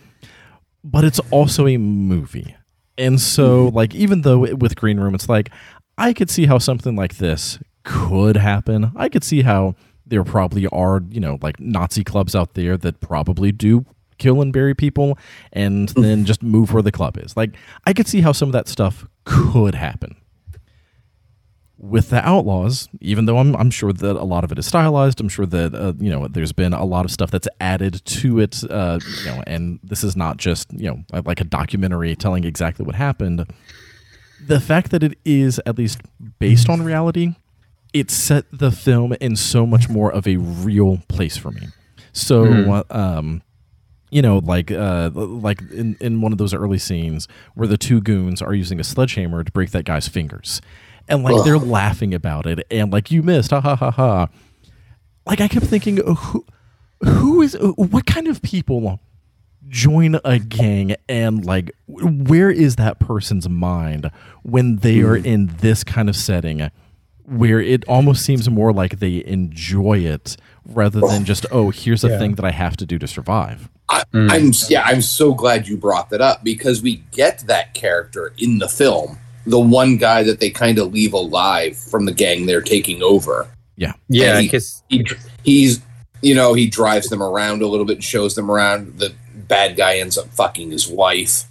but 0.83 1.03
it's 1.05 1.19
also 1.31 1.67
a 1.67 1.77
movie, 1.77 2.55
and 2.97 3.21
so 3.21 3.67
Mm-hmm. 3.67 3.75
like 3.75 3.95
even 3.95 4.21
though 4.21 4.43
it- 4.45 4.59
with 4.59 4.75
Green 4.75 4.99
Room, 4.99 5.15
it's 5.15 5.29
like 5.29 5.49
I 5.97 6.11
could 6.13 6.29
see 6.29 6.45
how 6.47 6.57
something 6.57 6.95
like 6.95 7.17
this 7.17 7.59
could 7.83 8.35
happen. 8.37 8.91
I 8.95 9.07
could 9.09 9.23
see 9.23 9.43
how 9.43 9.75
there 10.05 10.23
probably 10.23 10.67
are 10.67 11.01
you 11.09 11.19
know 11.21 11.37
like 11.41 11.59
Nazi 11.59 12.03
clubs 12.03 12.35
out 12.35 12.55
there 12.55 12.75
that 12.77 12.99
probably 12.99 13.51
do 13.53 13.85
kill 14.17 14.41
and 14.41 14.53
bury 14.53 14.73
people 14.75 15.17
and 15.51 15.89
then 15.89 16.25
just 16.25 16.43
move 16.43 16.73
where 16.73 16.83
the 16.83 16.91
club 16.91 17.17
is. 17.17 17.35
Like 17.37 17.55
I 17.85 17.93
could 17.93 18.07
see 18.07 18.21
how 18.21 18.31
some 18.31 18.49
of 18.49 18.53
that 18.53 18.67
stuff 18.67 19.05
could 19.25 19.75
happen. 19.75 20.15
With 21.77 22.11
the 22.11 22.25
Outlaws, 22.25 22.87
even 23.01 23.25
though 23.25 23.39
I'm, 23.39 23.55
I'm 23.57 23.69
sure 23.69 23.91
that 23.91 24.15
a 24.15 24.23
lot 24.23 24.45
of 24.45 24.53
it 24.53 24.59
is 24.59 24.65
stylized, 24.65 25.19
I'm 25.19 25.27
sure 25.27 25.45
that 25.45 25.75
uh, 25.75 25.93
you 25.99 26.09
know 26.09 26.29
there's 26.29 26.53
been 26.53 26.71
a 26.71 26.85
lot 26.85 27.03
of 27.03 27.11
stuff 27.11 27.29
that's 27.29 27.47
added 27.59 28.05
to 28.05 28.39
it, 28.39 28.63
uh, 28.69 28.99
you 29.19 29.25
know, 29.25 29.43
and 29.45 29.79
this 29.83 30.01
is 30.01 30.15
not 30.15 30.37
just 30.37 30.71
you 30.71 30.89
know 30.89 31.21
like 31.25 31.41
a 31.41 31.43
documentary 31.43 32.15
telling 32.15 32.45
exactly 32.45 32.85
what 32.85 32.95
happened. 32.95 33.45
The 34.45 34.61
fact 34.61 34.91
that 34.91 35.03
it 35.03 35.17
is 35.25 35.59
at 35.65 35.77
least 35.77 35.99
based 36.39 36.69
on 36.69 36.83
reality, 36.83 37.35
it 37.93 38.09
set 38.09 38.45
the 38.51 38.71
film 38.71 39.13
in 39.21 39.35
so 39.35 39.65
much 39.65 39.89
more 39.89 40.11
of 40.11 40.27
a 40.27 40.37
real 40.37 40.99
place 41.07 41.37
for 41.37 41.51
me. 41.51 41.67
So, 42.11 42.83
um, 42.89 43.41
you 44.13 44.21
know, 44.21 44.37
like 44.37 44.71
uh, 44.71 45.09
like 45.13 45.61
in, 45.71 45.97
in 45.99 46.21
one 46.21 46.31
of 46.31 46.37
those 46.37 46.53
early 46.53 46.77
scenes 46.77 47.27
where 47.55 47.67
the 47.67 47.77
two 47.77 47.99
goons 47.99 48.41
are 48.41 48.53
using 48.53 48.79
a 48.79 48.83
sledgehammer 48.83 49.43
to 49.43 49.51
break 49.51 49.71
that 49.71 49.85
guy's 49.85 50.07
fingers, 50.07 50.61
and 51.07 51.23
like 51.23 51.43
they're 51.43 51.57
laughing 51.57 52.13
about 52.13 52.45
it, 52.45 52.65
and 52.69 52.93
like 52.93 53.09
you 53.09 53.23
missed, 53.23 53.49
ha 53.51 53.59
ha 53.59 53.75
ha 53.75 53.91
ha. 53.91 54.27
Like 55.25 55.41
I 55.41 55.47
kept 55.47 55.65
thinking, 55.65 55.99
uh, 55.99 56.13
who 56.13 56.45
who 57.03 57.41
is 57.41 57.55
uh, 57.55 57.69
what 57.69 58.05
kind 58.05 58.27
of 58.27 58.41
people 58.41 58.99
join 59.67 60.19
a 60.23 60.37
gang? 60.37 60.95
And 61.09 61.43
like 61.43 61.71
where 61.87 62.51
is 62.51 62.75
that 62.75 62.99
person's 62.99 63.49
mind 63.49 64.11
when 64.43 64.77
they 64.77 65.01
are 65.01 65.17
in 65.17 65.47
this 65.61 65.83
kind 65.83 66.07
of 66.07 66.15
setting 66.15 66.69
where 67.25 67.59
it 67.61 67.83
almost 67.87 68.23
seems 68.25 68.49
more 68.49 68.73
like 68.73 68.99
they 68.99 69.23
enjoy 69.25 69.97
it 69.99 70.35
rather 70.65 70.99
than 71.01 71.25
just 71.25 71.45
oh 71.51 71.69
here's 71.69 72.03
a 72.03 72.09
Yeah. 72.09 72.19
thing 72.19 72.35
that 72.35 72.45
i 72.45 72.51
have 72.51 72.75
to 72.77 72.85
do 72.85 72.97
to 72.99 73.07
survive 73.07 73.69
I, 73.89 74.03
Mm. 74.13 74.31
I'm 74.31 74.51
yeah, 74.69 74.83
I'm 74.85 75.01
so 75.01 75.33
glad 75.33 75.67
you 75.67 75.75
brought 75.77 76.09
that 76.11 76.21
up 76.21 76.43
because 76.43 76.81
we 76.81 77.03
get 77.11 77.39
that 77.47 77.73
character 77.73 78.33
in 78.37 78.59
the 78.59 78.69
film, 78.69 79.17
the 79.45 79.59
one 79.59 79.97
guy 79.97 80.23
that 80.23 80.39
they 80.39 80.49
kind 80.49 80.79
of 80.79 80.93
leave 80.93 81.13
alive 81.13 81.77
from 81.77 82.05
the 82.05 82.13
gang 82.13 82.45
they're 82.45 82.61
taking 82.61 83.03
over. 83.03 83.47
yeah, 83.75 83.93
yeah 84.07 84.39
he- 84.39 84.47
because 84.47 84.81
He, 84.89 85.05
he's 85.43 85.81
you 86.21 86.33
know 86.33 86.53
he 86.53 86.65
drives 86.67 87.09
them 87.09 87.21
around 87.21 87.61
a 87.61 87.67
little 87.67 87.85
bit 87.85 87.97
and 87.97 88.03
shows 88.03 88.35
them 88.35 88.49
around. 88.49 88.97
The 88.99 89.13
bad 89.47 89.75
guy 89.75 89.97
ends 89.97 90.17
up 90.17 90.27
fucking 90.29 90.71
his 90.71 90.87
wife. 90.87 91.43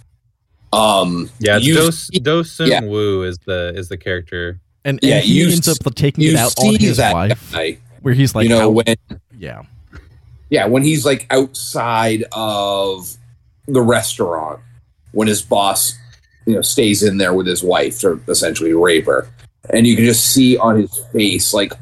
Um, 0.73 1.29
yeah, 1.39 1.57
you 1.57 1.75
Do 1.75 1.91
see- 1.91 2.19
Do 2.19 2.43
Sun 2.43 2.67
yeah. 2.67 2.81
Woo 2.81 3.23
is 3.23 3.37
the 3.45 3.73
is 3.75 3.89
the 3.89 3.97
character. 3.97 4.59
And, 4.85 4.99
Yeah, 5.01 5.15
and 5.15 5.23
he 5.25 5.43
ends 5.43 5.67
up 5.67 5.77
taking 5.95 6.23
it 6.25 6.35
out 6.35 6.53
on 6.59 6.75
his 6.75 6.97
wife 6.99 7.51
guy, 7.51 7.77
where 8.01 8.13
he's 8.13 8.35
like 8.35 8.43
you 8.43 8.49
know 8.49 8.59
how- 8.59 8.69
when 8.69 8.95
yeah 9.37 9.63
yeah 10.49 10.65
when 10.65 10.83
he's 10.83 11.05
like 11.05 11.25
outside 11.29 12.23
of 12.31 13.15
the 13.67 13.81
restaurant 13.81 14.59
when 15.11 15.27
his 15.27 15.41
boss 15.41 15.93
you 16.45 16.53
know 16.55 16.61
stays 16.61 17.01
in 17.03 17.17
there 17.17 17.33
with 17.33 17.47
his 17.47 17.63
wife 17.63 17.99
to 18.01 18.19
essentially 18.27 18.73
rape 18.73 19.05
her 19.05 19.27
and 19.69 19.87
you 19.87 19.95
can 19.95 20.05
just 20.05 20.25
see 20.31 20.57
on 20.57 20.81
his 20.81 21.05
face 21.13 21.53
like 21.53 21.73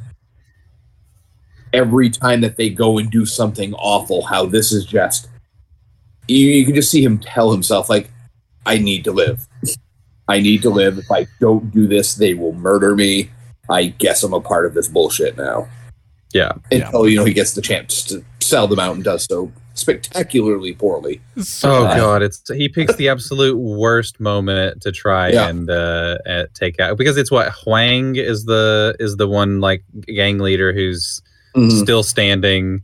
every 1.74 2.10
time 2.10 2.41
that 2.41 2.58
they 2.58 2.70
go 2.70 2.97
and 2.97 3.10
do 3.10 3.26
something 3.26 3.74
awful 3.76 4.22
how 4.24 4.45
this 4.45 4.72
is 4.72 4.86
just 4.86 5.28
you, 6.28 6.47
you 6.47 6.66
can 6.66 6.76
just 6.76 6.91
see 6.91 7.04
him 7.04 7.18
tell 7.18 7.52
himself 7.52 7.89
like, 7.89 8.10
"I 8.66 8.78
need 8.78 9.04
to 9.06 9.12
live. 9.12 9.47
I 10.32 10.40
need 10.42 10.62
to 10.64 10.70
live. 10.70 10.98
If 10.98 11.12
I 11.12 11.28
don't 11.40 11.72
do 11.72 11.88
this, 11.88 12.16
they 12.16 12.34
will 12.34 12.54
murder 12.54 12.96
me. 12.96 13.30
I 13.70 13.88
guess 13.88 14.24
I'm 14.24 14.34
a 14.34 14.42
part 14.42 14.66
of 14.66 14.74
this 14.74 14.88
bullshit 14.88 15.38
now." 15.38 15.68
Yeah. 16.34 16.54
Until 16.72 17.08
you 17.10 17.18
know 17.18 17.26
he 17.26 17.34
gets 17.34 17.54
the 17.54 17.62
chance 17.62 18.04
to 18.06 18.24
sell 18.40 18.68
them 18.68 18.80
out 18.80 18.96
and 18.96 19.04
does 19.04 19.26
so 19.30 19.52
spectacularly 19.74 20.74
poorly. 20.74 21.22
Oh 21.64 21.86
Uh, 21.86 21.96
god, 21.98 22.22
it's 22.24 22.42
he 22.50 22.70
picks 22.70 22.96
the 22.96 23.10
absolute 23.10 23.58
worst 23.58 24.20
moment 24.20 24.82
to 24.84 24.92
try 24.92 25.30
Yeah. 25.30 25.50
and 25.50 25.70
uh, 25.70 26.18
uh, 26.26 26.46
take 26.54 26.80
out 26.80 26.98
because 26.98 27.18
it's 27.18 27.32
what 27.32 27.50
Huang 27.64 28.16
is 28.16 28.46
the 28.46 28.96
is 29.00 29.18
the 29.18 29.28
one 29.28 29.60
like 29.60 29.84
gang 30.08 30.40
leader 30.40 30.74
who's 30.74 31.22
Mhm. 31.56 31.82
still 31.82 32.04
standing 32.04 32.82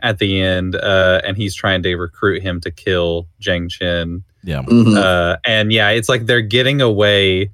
at 0.00 0.18
the 0.18 0.40
end, 0.40 0.74
uh, 0.74 1.20
and 1.24 1.36
he's 1.36 1.54
trying 1.54 1.82
to 1.84 1.94
recruit 1.94 2.42
him 2.42 2.60
to 2.62 2.70
kill 2.72 3.28
Jang 3.38 3.68
Chen. 3.68 4.24
Yeah. 4.44 4.62
Mhm. 4.62 4.96
Uh, 4.96 5.36
and 5.44 5.72
yeah, 5.72 5.90
it's 5.90 6.08
like 6.08 6.26
they're 6.26 6.40
getting 6.40 6.80
away, 6.80 7.50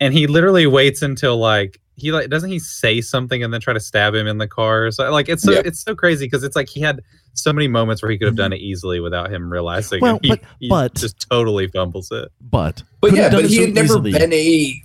and 0.00 0.12
he 0.14 0.26
literally 0.26 0.66
waits 0.66 1.02
until 1.02 1.36
like 1.38 1.80
he 1.96 2.12
like 2.12 2.28
doesn't 2.30 2.50
he 2.50 2.58
say 2.58 3.00
something 3.00 3.42
and 3.42 3.52
then 3.52 3.60
try 3.60 3.72
to 3.74 3.80
stab 3.80 4.14
him 4.14 4.26
in 4.26 4.38
the 4.38 4.46
car. 4.46 4.90
So 4.90 5.10
like 5.10 5.28
it's 5.28 5.42
so 5.42 5.52
Yeah. 5.52 5.62
it's 5.64 5.80
so 5.80 5.94
crazy 5.94 6.26
because 6.26 6.44
it's 6.44 6.54
like 6.54 6.68
he 6.68 6.80
had 6.80 7.00
so 7.34 7.52
many 7.52 7.66
moments 7.68 8.02
where 8.02 8.10
he 8.10 8.18
could 8.18 8.26
have 8.26 8.36
done 8.36 8.52
it 8.52 8.60
easily 8.60 9.00
without 9.00 9.30
him 9.32 9.50
realizing. 9.50 10.00
Well, 10.00 10.18
he, 10.22 10.28
but- 10.30 10.40
he 10.60 10.68
but- 10.68 10.94
just 10.94 11.26
totally 11.30 11.66
fumbles 11.68 12.10
it. 12.12 12.28
But 12.40 12.82
But 13.00 13.12
yeah, 13.14 13.22
have 13.24 13.32
but 13.32 13.44
he 13.46 13.56
so 13.56 13.60
had 13.66 13.74
never 13.74 13.86
easily. 13.86 14.12
been 14.12 14.32
a 14.32 14.82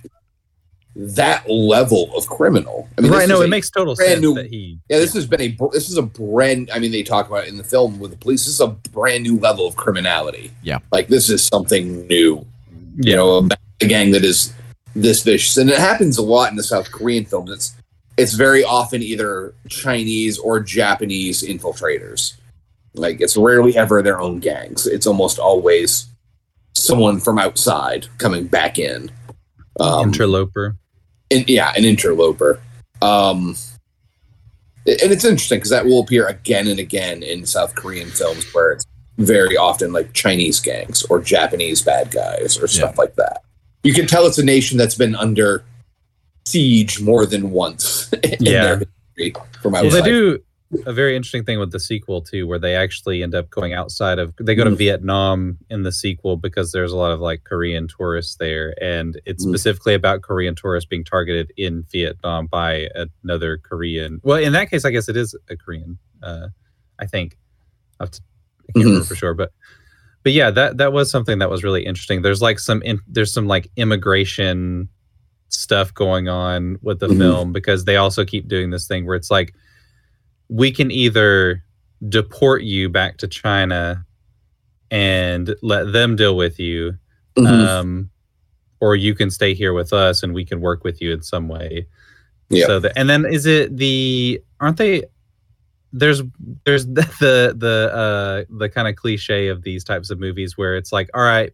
that 0.96 1.48
level 1.48 2.16
of 2.16 2.26
criminal. 2.28 2.88
I 2.96 3.00
mean, 3.00 3.10
right? 3.10 3.28
No, 3.28 3.40
it 3.42 3.48
makes 3.48 3.68
total 3.70 3.96
sense 3.96 4.20
new- 4.20 4.34
that 4.34 4.46
he. 4.46 4.78
Yeah, 4.88 4.98
this 4.98 5.12
has 5.14 5.26
been 5.26 5.40
a 5.40 5.56
this 5.72 5.90
is 5.90 5.96
a 5.96 6.02
brand. 6.02 6.70
I 6.72 6.78
mean, 6.78 6.92
they 6.92 7.02
talk 7.02 7.28
about 7.28 7.44
it 7.44 7.48
in 7.48 7.56
the 7.56 7.64
film 7.64 7.98
with 7.98 8.10
the 8.12 8.16
police. 8.16 8.44
This 8.44 8.54
is 8.54 8.60
a 8.60 8.68
brand 8.68 9.24
new 9.24 9.38
level 9.38 9.66
of 9.66 9.74
criminality. 9.76 10.52
Yeah. 10.62 10.78
like 10.92 11.08
this 11.08 11.28
is 11.30 11.44
something 11.44 12.06
new. 12.06 12.46
You 12.96 13.10
Yeah. 13.10 13.16
know, 13.16 13.48
a 13.80 13.86
gang 13.86 14.12
that 14.12 14.24
is 14.24 14.52
this 14.94 15.22
vicious, 15.24 15.56
and 15.56 15.68
it 15.68 15.78
happens 15.78 16.16
a 16.18 16.22
lot 16.22 16.50
in 16.50 16.56
the 16.56 16.62
South 16.62 16.92
Korean 16.92 17.24
films. 17.24 17.50
It's 17.50 17.72
it's 18.16 18.34
very 18.34 18.62
often 18.62 19.02
either 19.02 19.52
Chinese 19.68 20.38
or 20.38 20.60
Japanese 20.60 21.42
infiltrators. 21.42 22.34
Like 22.94 23.20
it's 23.20 23.36
rarely 23.36 23.76
ever 23.76 24.00
their 24.02 24.20
own 24.20 24.38
gangs. 24.38 24.86
It's 24.86 25.08
almost 25.08 25.40
always 25.40 26.06
someone 26.74 27.18
from 27.18 27.40
outside 27.40 28.06
coming 28.18 28.46
back 28.46 28.78
in. 28.78 29.10
Um, 29.80 30.04
interloper. 30.10 30.76
Yeah, 31.42 31.72
an 31.76 31.84
interloper. 31.84 32.60
Um, 33.02 33.56
and 34.86 35.10
it's 35.12 35.24
interesting 35.24 35.58
because 35.58 35.70
that 35.70 35.84
will 35.86 36.00
appear 36.00 36.26
again 36.26 36.66
and 36.68 36.78
again 36.78 37.22
in 37.22 37.46
South 37.46 37.74
Korean 37.74 38.10
films 38.10 38.44
where 38.52 38.72
it's 38.72 38.84
very 39.18 39.56
often 39.56 39.92
like 39.92 40.12
Chinese 40.12 40.60
gangs 40.60 41.02
or 41.04 41.20
Japanese 41.20 41.80
bad 41.82 42.10
guys 42.10 42.58
or 42.58 42.66
stuff 42.66 42.98
like 42.98 43.14
that. 43.16 43.42
You 43.82 43.94
can 43.94 44.06
tell 44.06 44.26
it's 44.26 44.38
a 44.38 44.44
nation 44.44 44.76
that's 44.78 44.94
been 44.94 45.14
under 45.14 45.64
siege 46.46 47.00
more 47.00 47.24
than 47.26 47.50
once 47.50 48.12
in 48.22 48.36
Yeah. 48.40 48.62
their 48.64 48.76
history 49.16 49.34
from 49.62 49.72
Well, 49.72 49.88
they 49.90 50.02
do 50.02 50.42
a 50.86 50.92
very 50.92 51.16
interesting 51.16 51.44
thing 51.44 51.58
with 51.58 51.70
the 51.72 51.80
sequel 51.80 52.20
too, 52.22 52.46
where 52.46 52.58
they 52.58 52.74
actually 52.74 53.22
end 53.22 53.34
up 53.34 53.50
going 53.50 53.72
outside 53.72 54.18
of. 54.18 54.34
They 54.40 54.54
go 54.54 54.64
to 54.64 54.70
Mhm. 54.70 54.76
Vietnam 54.78 55.58
in 55.70 55.82
the 55.82 55.92
sequel 55.92 56.36
because 56.36 56.72
there's 56.72 56.92
a 56.92 56.96
lot 56.96 57.12
of 57.12 57.20
like 57.20 57.44
Korean 57.44 57.88
tourists 57.88 58.36
there, 58.36 58.74
and 58.82 59.20
it's 59.26 59.44
Mhm. 59.44 59.50
specifically 59.50 59.94
about 59.94 60.22
Korean 60.22 60.54
tourists 60.54 60.88
being 60.88 61.04
targeted 61.04 61.52
in 61.56 61.84
Vietnam 61.92 62.46
by 62.46 62.88
another 63.22 63.58
Korean. 63.58 64.20
Well, 64.22 64.38
in 64.38 64.52
that 64.52 64.70
case, 64.70 64.84
I 64.84 64.90
guess 64.90 65.08
it 65.08 65.16
is 65.16 65.34
a 65.48 65.56
Korean. 65.56 65.98
Uh, 66.22 66.48
I 66.98 67.06
think. 67.06 67.36
I, 68.00 68.04
have 68.04 68.10
to, 68.12 68.20
I 68.68 68.72
can't 68.72 68.84
remember 68.86 69.04
for 69.06 69.14
sure, 69.14 69.34
but 69.34 69.52
but 70.24 70.32
yeah, 70.32 70.50
that 70.50 70.78
that 70.78 70.92
was 70.92 71.10
something 71.10 71.38
that 71.38 71.50
was 71.50 71.62
really 71.62 71.84
interesting. 71.84 72.22
There's 72.22 72.42
like 72.42 72.58
some 72.58 72.82
in, 72.82 72.98
there's 73.06 73.32
some 73.32 73.46
like 73.46 73.70
immigration 73.76 74.88
stuff 75.50 75.94
going 75.94 76.28
on 76.28 76.78
with 76.82 76.98
the 76.98 77.06
Mhm. 77.06 77.18
film 77.18 77.52
because 77.52 77.84
they 77.84 77.96
also 77.96 78.24
keep 78.24 78.48
doing 78.48 78.70
this 78.70 78.88
thing 78.88 79.06
where 79.06 79.14
it's 79.14 79.30
like 79.30 79.54
we 80.48 80.70
can 80.70 80.90
either 80.90 81.62
deport 82.08 82.62
you 82.62 82.88
back 82.88 83.16
to 83.18 83.26
China 83.28 84.04
and 84.90 85.54
let 85.62 85.92
them 85.92 86.16
deal 86.16 86.36
with 86.36 86.58
you 86.60 86.92
Mhm. 87.36 87.66
um 87.66 88.10
or 88.80 88.94
you 88.94 89.14
can 89.14 89.30
stay 89.30 89.54
here 89.54 89.72
with 89.72 89.92
us 89.92 90.22
and 90.22 90.34
we 90.34 90.44
can 90.44 90.60
work 90.60 90.84
with 90.84 91.00
you 91.00 91.12
in 91.12 91.22
some 91.22 91.48
way 91.48 91.86
Yeah. 92.50 92.66
so 92.66 92.78
the, 92.80 92.96
and 92.98 93.08
then 93.08 93.24
is 93.24 93.46
it 93.46 93.76
the 93.76 94.40
aren't 94.60 94.76
they 94.76 95.04
there's 95.92 96.22
there's 96.64 96.86
the 96.98 97.02
the 97.20 97.54
the 97.56 97.90
uh 97.94 98.44
the 98.58 98.68
kind 98.68 98.86
of 98.86 98.94
cliche 98.96 99.48
of 99.48 99.62
these 99.62 99.82
types 99.82 100.10
of 100.10 100.20
movies 100.20 100.56
where 100.58 100.76
it's 100.76 100.92
like 100.92 101.08
all 101.14 101.22
right 101.22 101.52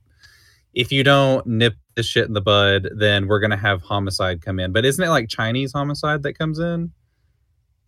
if 0.74 0.90
you 0.92 1.02
don't 1.04 1.46
nip 1.46 1.74
this 1.94 2.06
shit 2.06 2.26
in 2.26 2.32
the 2.34 2.40
bud 2.40 2.88
then 2.96 3.26
we're 3.28 3.40
gonna 3.40 3.56
have 3.56 3.80
homicide 3.82 4.42
come 4.42 4.58
in 4.58 4.72
but 4.72 4.84
isn't 4.84 5.04
it 5.04 5.08
like 5.10 5.28
chinese 5.28 5.72
homicide 5.72 6.22
that 6.24 6.34
comes 6.38 6.58
in 6.58 6.90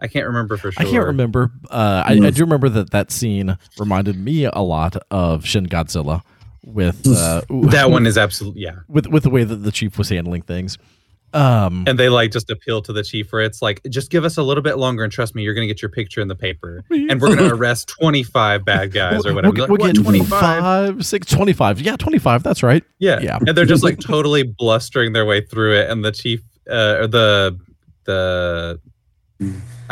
i 0.03 0.07
can't 0.09 0.26
remember 0.26 0.57
for 0.59 0.70
sure 0.72 0.82
I 0.86 0.90
can't 0.90 1.07
remember. 1.07 1.50
Uh, 1.70 2.03
I, 2.07 2.12
I 2.22 2.30
do 2.30 2.42
remember 2.42 2.68
that 2.68 2.90
that 2.90 3.11
scene 3.11 3.57
reminded 3.78 4.16
me 4.18 4.44
a 4.44 4.59
lot 4.61 4.96
of 5.11 5.46
Shin 5.46 5.66
Godzilla 5.66 6.22
with 6.64 7.07
uh, 7.09 7.42
that 7.70 7.90
one 7.90 8.07
is 8.07 8.18
absolutely 8.18 8.62
yeah 8.62 8.76
with 8.88 9.07
with 9.07 9.22
the 9.22 9.30
way 9.30 9.44
that 9.44 9.57
the 9.57 9.72
chief 9.72 9.96
was 9.98 10.09
handling 10.11 10.42
things. 10.42 10.76
Um, 11.34 11.84
and 11.86 11.98
they 11.98 12.11
like 12.11 12.30
just 12.30 12.50
appeal 12.50 12.82
to 12.82 12.92
the 12.92 13.03
chief 13.03 13.32
where 13.32 13.40
it's 13.40 13.62
like 13.62 13.80
just 13.88 14.11
give 14.11 14.22
us 14.24 14.36
a 14.36 14.42
little 14.42 14.62
bit 14.62 14.76
longer 14.76 15.03
and 15.03 15.11
trust 15.11 15.34
me 15.34 15.42
you're 15.42 15.55
gonna 15.55 15.66
get 15.66 15.80
your 15.80 15.88
picture 15.88 16.20
in 16.20 16.28
the 16.28 16.34
paper 16.36 16.84
and 16.90 17.22
we're 17.22 17.34
gonna 17.34 17.55
arrest 17.55 17.88
25 17.88 18.66
bad 18.66 18.92
guys 18.92 19.24
or 19.24 19.32
whatever 19.32 19.53
We'll, 19.55 19.57
You're 19.57 19.78
we'll 19.78 19.86
like, 19.86 19.94
get 19.94 20.05
"What, 20.05 20.11
25 20.28 20.28
five, 20.28 21.07
six, 21.07 21.26
25. 21.28 21.80
Yeah, 21.80 21.96
25. 21.96 22.42
That's 22.42 22.62
right. 22.62 22.84
yeah 22.98 23.18
Yeah. 23.20 23.38
and 23.46 23.57
they're 23.57 23.64
just 23.64 23.82
like 23.82 23.98
totally 24.00 24.42
blustering 24.42 25.14
their 25.14 25.24
way 25.24 25.40
through 25.40 25.76
it 25.78 25.88
and 25.88 26.05
the 26.05 26.12
chief 26.12 26.42
uh 26.70 26.98
or 27.00 27.07
the 27.07 27.59
the 28.05 28.78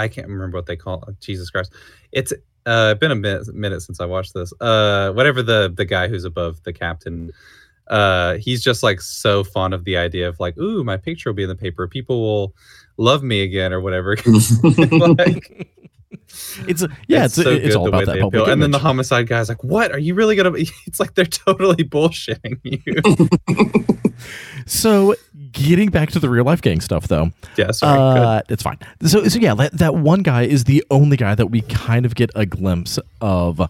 i 0.00 0.08
can't 0.08 0.28
remember 0.28 0.58
what 0.58 0.66
they 0.66 0.76
call 0.76 1.02
it 1.08 1.20
jesus 1.20 1.50
christ. 1.50 1.72
It's 2.12 2.32
uh 2.66 2.94
been 2.94 3.10
a 3.10 3.14
minute, 3.14 3.54
minute 3.54 3.80
since 3.80 4.00
i 4.00 4.04
watched 4.04 4.34
this. 4.34 4.52
Uh 4.60 5.12
whatever 5.12 5.42
the 5.42 5.72
the 5.74 5.84
guy 5.84 6.08
who's 6.08 6.24
above 6.24 6.62
the 6.64 6.72
captain 6.72 7.30
uh 7.88 8.34
he's 8.36 8.62
just 8.62 8.82
like 8.82 9.00
so 9.00 9.42
fond 9.42 9.74
of 9.74 9.84
the 9.84 9.96
idea 9.96 10.28
of 10.28 10.38
like 10.38 10.56
ooh 10.58 10.84
my 10.84 10.96
picture 10.96 11.30
will 11.30 11.34
be 11.36 11.42
in 11.42 11.48
the 11.48 11.54
paper. 11.54 11.88
People 11.88 12.20
will 12.20 12.54
love 12.96 13.22
me 13.22 13.42
again 13.42 13.72
or 13.72 13.80
whatever. 13.80 14.16
Like 14.90 15.68
It's 16.66 16.82
a, 16.82 16.88
yeah, 17.06 17.26
it's, 17.26 17.34
so 17.34 17.50
it's 17.50 17.68
good 17.68 17.76
all 17.76 17.84
the 17.84 17.90
about 17.90 18.06
that 18.06 18.20
public. 18.20 18.48
And 18.48 18.62
then 18.62 18.70
the 18.72 18.78
homicide 18.78 19.28
guy's 19.28 19.48
like, 19.48 19.62
"What 19.62 19.92
are 19.92 19.98
you 19.98 20.14
really 20.14 20.36
gonna?" 20.36 20.50
be 20.50 20.68
It's 20.86 20.98
like 20.98 21.14
they're 21.14 21.24
totally 21.24 21.84
bullshitting 21.84 22.58
you. 22.62 23.28
So, 24.66 25.14
getting 25.52 25.88
back 25.88 26.10
to 26.10 26.20
the 26.20 26.28
real 26.28 26.44
life 26.44 26.60
gang 26.60 26.80
stuff, 26.80 27.08
though, 27.08 27.30
yeah, 27.56 27.70
sorry. 27.70 27.98
uh, 27.98 28.42
it's 28.48 28.62
fine. 28.62 28.78
So, 29.02 29.26
so 29.26 29.38
yeah, 29.38 29.54
that, 29.54 29.72
that 29.78 29.94
one 29.94 30.22
guy 30.22 30.42
is 30.42 30.64
the 30.64 30.84
only 30.90 31.16
guy 31.16 31.34
that 31.34 31.46
we 31.46 31.62
kind 31.62 32.04
of 32.04 32.14
get 32.14 32.30
a 32.34 32.44
glimpse 32.44 32.98
of, 33.20 33.60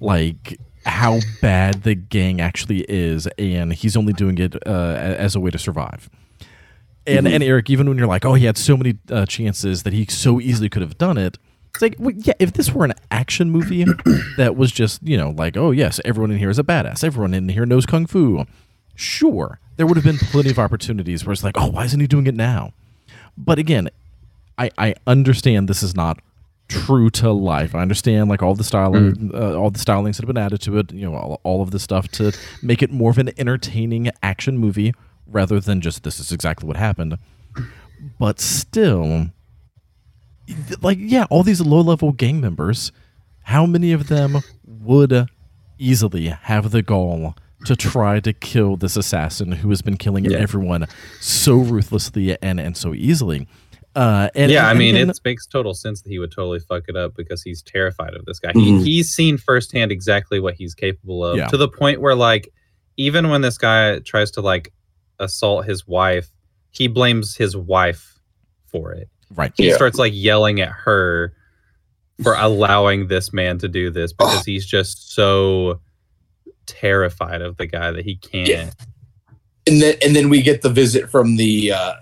like 0.00 0.58
how 0.84 1.20
bad 1.40 1.84
the 1.84 1.94
gang 1.94 2.40
actually 2.40 2.84
is, 2.88 3.26
and 3.38 3.72
he's 3.72 3.96
only 3.96 4.12
doing 4.12 4.38
it 4.38 4.56
uh, 4.66 4.96
as 4.96 5.34
a 5.34 5.40
way 5.40 5.50
to 5.50 5.58
survive. 5.58 6.10
And 7.06 7.26
and 7.26 7.42
Eric, 7.42 7.70
even 7.70 7.88
when 7.88 7.96
you're 7.96 8.06
like, 8.06 8.24
oh, 8.24 8.34
he 8.34 8.44
had 8.44 8.58
so 8.58 8.76
many 8.76 8.98
uh, 9.10 9.26
chances 9.26 9.84
that 9.84 9.92
he 9.92 10.06
so 10.06 10.40
easily 10.40 10.68
could 10.68 10.82
have 10.82 10.98
done 10.98 11.16
it. 11.16 11.38
It's 11.72 11.82
like, 11.82 11.94
well, 11.98 12.14
yeah, 12.16 12.34
if 12.38 12.52
this 12.52 12.72
were 12.72 12.84
an 12.84 12.94
action 13.10 13.50
movie 13.50 13.84
that 14.36 14.56
was 14.56 14.72
just, 14.72 15.02
you 15.02 15.16
know, 15.16 15.30
like, 15.30 15.56
oh, 15.56 15.70
yes, 15.70 16.00
everyone 16.04 16.30
in 16.30 16.38
here 16.38 16.50
is 16.50 16.58
a 16.58 16.64
badass. 16.64 17.04
Everyone 17.04 17.32
in 17.32 17.48
here 17.48 17.64
knows 17.66 17.86
Kung 17.86 18.06
Fu. 18.06 18.44
Sure, 18.94 19.60
there 19.76 19.86
would 19.86 19.96
have 19.96 20.04
been 20.04 20.18
plenty 20.18 20.50
of 20.50 20.58
opportunities 20.58 21.24
where 21.24 21.32
it's 21.32 21.44
like, 21.44 21.56
oh, 21.56 21.68
why 21.68 21.84
isn't 21.84 22.00
he 22.00 22.06
doing 22.06 22.26
it 22.26 22.34
now? 22.34 22.72
But 23.38 23.58
again, 23.58 23.88
I, 24.58 24.70
I 24.76 24.94
understand 25.06 25.68
this 25.68 25.82
is 25.82 25.94
not 25.94 26.20
true 26.68 27.10
to 27.10 27.30
life. 27.32 27.74
I 27.74 27.80
understand 27.80 28.28
like 28.28 28.42
all 28.42 28.54
the 28.54 28.64
styling, 28.64 29.30
uh, 29.34 29.54
all 29.54 29.70
the 29.70 29.78
stylings 29.78 30.16
that 30.16 30.22
have 30.22 30.26
been 30.26 30.36
added 30.36 30.60
to 30.62 30.78
it. 30.78 30.92
You 30.92 31.10
know, 31.10 31.16
all, 31.16 31.40
all 31.44 31.62
of 31.62 31.70
the 31.70 31.78
stuff 31.78 32.08
to 32.08 32.32
make 32.62 32.82
it 32.82 32.90
more 32.92 33.10
of 33.10 33.18
an 33.18 33.30
entertaining 33.38 34.10
action 34.22 34.58
movie 34.58 34.92
rather 35.26 35.60
than 35.60 35.80
just 35.80 36.02
this 36.02 36.20
is 36.20 36.30
exactly 36.32 36.66
what 36.66 36.76
happened. 36.76 37.16
But 38.18 38.40
still, 38.40 39.30
like 40.82 40.98
yeah, 41.00 41.24
all 41.30 41.42
these 41.42 41.60
low 41.60 41.80
level 41.80 42.12
gang 42.12 42.40
members, 42.40 42.92
how 43.42 43.66
many 43.66 43.92
of 43.92 44.08
them 44.08 44.38
would 44.64 45.28
easily 45.78 46.26
have 46.28 46.70
the 46.70 46.82
gall 46.82 47.34
to 47.66 47.76
try 47.76 48.20
to 48.20 48.32
kill 48.32 48.76
this 48.76 48.96
assassin 48.96 49.52
who 49.52 49.68
has 49.70 49.82
been 49.82 49.96
killing 49.96 50.24
Yeah. 50.24 50.38
everyone 50.38 50.86
so 51.20 51.56
ruthlessly 51.56 52.36
and 52.42 52.58
and 52.60 52.76
so 52.76 52.94
easily? 52.94 53.46
Uh, 53.96 54.28
and 54.36 54.52
yeah, 54.52 54.68
I 54.68 54.74
mean, 54.74 54.94
and- 54.94 55.10
it 55.10 55.20
makes 55.24 55.46
total 55.46 55.74
sense 55.74 56.00
that 56.02 56.10
he 56.10 56.18
would 56.20 56.30
totally 56.30 56.60
fuck 56.60 56.84
it 56.88 56.96
up 56.96 57.16
because 57.16 57.42
he's 57.42 57.60
terrified 57.60 58.14
of 58.14 58.24
this 58.24 58.38
guy. 58.38 58.52
Mhm. 58.52 58.78
He, 58.78 58.84
he's 58.84 59.10
seen 59.10 59.36
firsthand 59.36 59.90
exactly 59.90 60.38
what 60.38 60.54
he's 60.54 60.74
capable 60.74 61.24
of 61.24 61.36
Yeah. 61.36 61.48
to 61.48 61.56
the 61.56 61.68
point 61.68 62.00
where, 62.00 62.14
like, 62.14 62.52
even 62.96 63.30
when 63.30 63.40
this 63.40 63.58
guy 63.58 63.98
tries 64.00 64.30
to 64.32 64.42
like 64.42 64.72
assault 65.18 65.66
his 65.66 65.88
wife, 65.88 66.30
he 66.70 66.86
blames 66.86 67.34
his 67.36 67.56
wife 67.56 68.20
for 68.66 68.92
it. 68.92 69.08
Right. 69.34 69.52
He 69.56 69.68
Yeah. 69.68 69.74
starts 69.74 69.98
like 69.98 70.12
yelling 70.14 70.60
at 70.60 70.70
her 70.70 71.32
for 72.22 72.34
allowing 72.38 73.08
this 73.08 73.32
man 73.32 73.58
to 73.58 73.68
do 73.68 73.90
this 73.90 74.12
because 74.12 74.44
he's 74.44 74.66
just 74.66 75.12
so 75.12 75.80
terrified 76.66 77.42
of 77.42 77.56
the 77.56 77.66
guy 77.66 77.90
that 77.90 78.04
he 78.04 78.16
can't. 78.16 78.48
Yeah. 78.48 78.70
and 79.66 79.80
then 79.82 79.94
and 80.04 80.14
then 80.14 80.28
we 80.28 80.42
get 80.42 80.62
the 80.62 80.70
visit 80.70 81.10
from 81.10 81.36
the 81.36 81.72
uh 81.72 81.94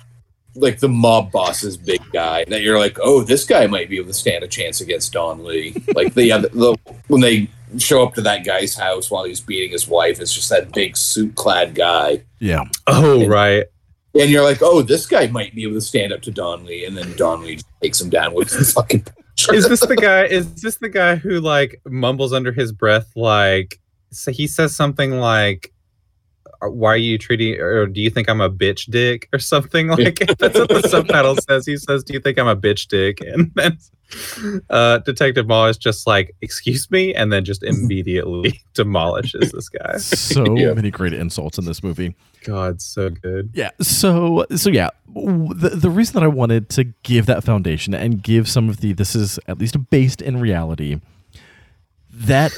like 0.54 0.80
the 0.80 0.88
mob 0.88 1.30
boss's 1.30 1.76
big 1.76 2.00
guy 2.12 2.44
that 2.48 2.62
you're 2.62 2.78
like 2.78 2.98
oh 3.00 3.22
this 3.22 3.44
guy 3.44 3.66
might 3.66 3.88
be 3.88 3.96
able 3.96 4.08
to 4.08 4.14
stand 4.14 4.42
a 4.42 4.48
chance 4.48 4.80
against 4.80 5.12
don 5.12 5.44
lee 5.44 5.74
like 5.94 6.12
the 6.14 6.32
other 6.32 6.48
the, 6.48 6.76
when 7.06 7.20
they 7.20 7.48
show 7.78 8.02
up 8.02 8.14
to 8.14 8.20
that 8.22 8.44
guy's 8.44 8.74
house 8.74 9.10
while 9.10 9.24
he's 9.24 9.40
beating 9.40 9.70
his 9.70 9.86
wife 9.86 10.20
it's 10.20 10.34
just 10.34 10.48
that 10.50 10.72
big 10.72 10.96
suit 10.96 11.34
clad 11.36 11.74
guy 11.74 12.22
Yeah. 12.40 12.64
Oh 12.86 13.26
right. 13.26 13.66
And 14.14 14.30
you're 14.30 14.44
like 14.44 14.62
oh 14.62 14.82
this 14.82 15.06
guy 15.06 15.26
might 15.28 15.54
be 15.54 15.62
able 15.62 15.74
to 15.74 15.80
stand 15.80 16.12
up 16.12 16.22
to 16.22 16.30
don 16.30 16.64
lee 16.64 16.84
and 16.84 16.96
then 16.96 17.14
don 17.16 17.42
lee 17.42 17.58
takes 17.82 18.00
him 18.00 18.08
down 18.10 18.34
with 18.34 18.50
his 18.50 18.72
fucking 18.78 19.04
Is 19.52 19.68
this 19.68 19.80
the 19.80 19.96
guy? 19.96 20.24
Is 20.24 20.52
this 20.54 20.76
the 20.78 20.88
guy 20.88 21.14
who 21.16 21.40
like 21.40 21.80
mumbles 21.86 22.32
under 22.32 22.52
his 22.52 22.72
breath 22.72 23.12
like? 23.14 23.80
So 24.10 24.32
he 24.32 24.46
says 24.46 24.74
something 24.74 25.12
like, 25.12 25.72
"Uh, 25.72 25.77
"Why 26.62 26.90
are 26.94 26.96
you 26.96 27.18
treating? 27.18 27.60
Or 27.60 27.86
do 27.86 28.00
you 28.00 28.10
think 28.10 28.28
I'm 28.28 28.40
a 28.40 28.50
bitch 28.50 28.90
dick 28.90 29.28
or 29.32 29.38
something 29.38 29.88
like?" 29.98 30.18
That's 30.38 30.58
what 30.58 30.68
the 30.68 30.82
subtitle 30.88 31.36
says. 31.36 31.66
He 31.66 31.76
says, 31.76 32.04
"Do 32.04 32.12
you 32.14 32.20
think 32.20 32.38
I'm 32.38 32.48
a 32.48 32.56
bitch 32.56 32.88
dick?" 32.88 33.20
And 33.26 33.50
then 33.54 33.78
uh, 34.70 34.98
Detective 34.98 35.46
Ma 35.46 35.66
is 35.66 35.76
just 35.76 36.06
like, 36.06 36.34
"Excuse 36.40 36.90
me," 36.90 37.14
and 37.14 37.30
then 37.32 37.44
just 37.44 37.62
immediately 37.62 38.60
demolishes 38.74 39.52
this 39.52 39.68
guy. 39.68 39.98
So 39.98 40.56
Yeah. 40.56 40.72
many 40.72 40.90
great 40.90 41.12
insults 41.12 41.58
in 41.58 41.64
this 41.66 41.82
movie. 41.82 42.14
God, 42.44 42.80
so 42.80 43.10
good. 43.10 43.50
Yeah. 43.52 43.70
So 43.80 44.46
so 44.56 44.70
yeah, 44.70 44.88
the 45.14 45.72
the 45.74 45.90
reason 45.90 46.14
that 46.14 46.22
I 46.22 46.28
wanted 46.28 46.68
to 46.70 46.84
give 47.02 47.26
that 47.26 47.44
foundation 47.44 47.92
and 47.94 48.22
give 48.22 48.48
some 48.48 48.68
of 48.70 48.80
the 48.80 48.92
this 48.94 49.14
is 49.14 49.38
at 49.46 49.58
least 49.58 49.76
based 49.90 50.22
in 50.22 50.40
reality 50.40 51.00
that 52.10 52.52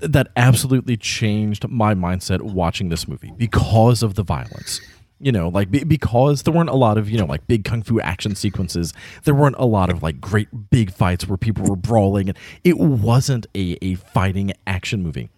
that 0.00 0.28
absolutely 0.36 0.96
changed 0.96 1.68
my 1.68 1.94
mindset 1.94 2.42
watching 2.42 2.88
this 2.88 3.08
movie 3.08 3.32
because 3.36 4.02
of 4.02 4.14
the 4.14 4.22
violence. 4.22 4.80
You 5.18 5.32
know, 5.32 5.48
like 5.48 5.70
be, 5.70 5.82
because 5.82 6.42
there 6.42 6.52
weren't 6.52 6.68
a 6.68 6.76
lot 6.76 6.98
of, 6.98 7.08
you 7.08 7.16
know, 7.16 7.24
like 7.24 7.46
big 7.46 7.64
kung 7.64 7.82
fu 7.82 7.98
action 8.00 8.34
sequences. 8.34 8.92
There 9.24 9.34
weren't 9.34 9.56
a 9.58 9.64
lot 9.64 9.88
of 9.88 10.02
like 10.02 10.20
great 10.20 10.70
big 10.70 10.92
fights 10.92 11.26
where 11.26 11.38
people 11.38 11.64
were 11.64 11.76
brawling 11.76 12.28
and 12.28 12.38
it 12.64 12.78
wasn't 12.78 13.46
a 13.54 13.78
a 13.80 13.94
fighting 13.94 14.52
action 14.66 15.02
movie. 15.02 15.30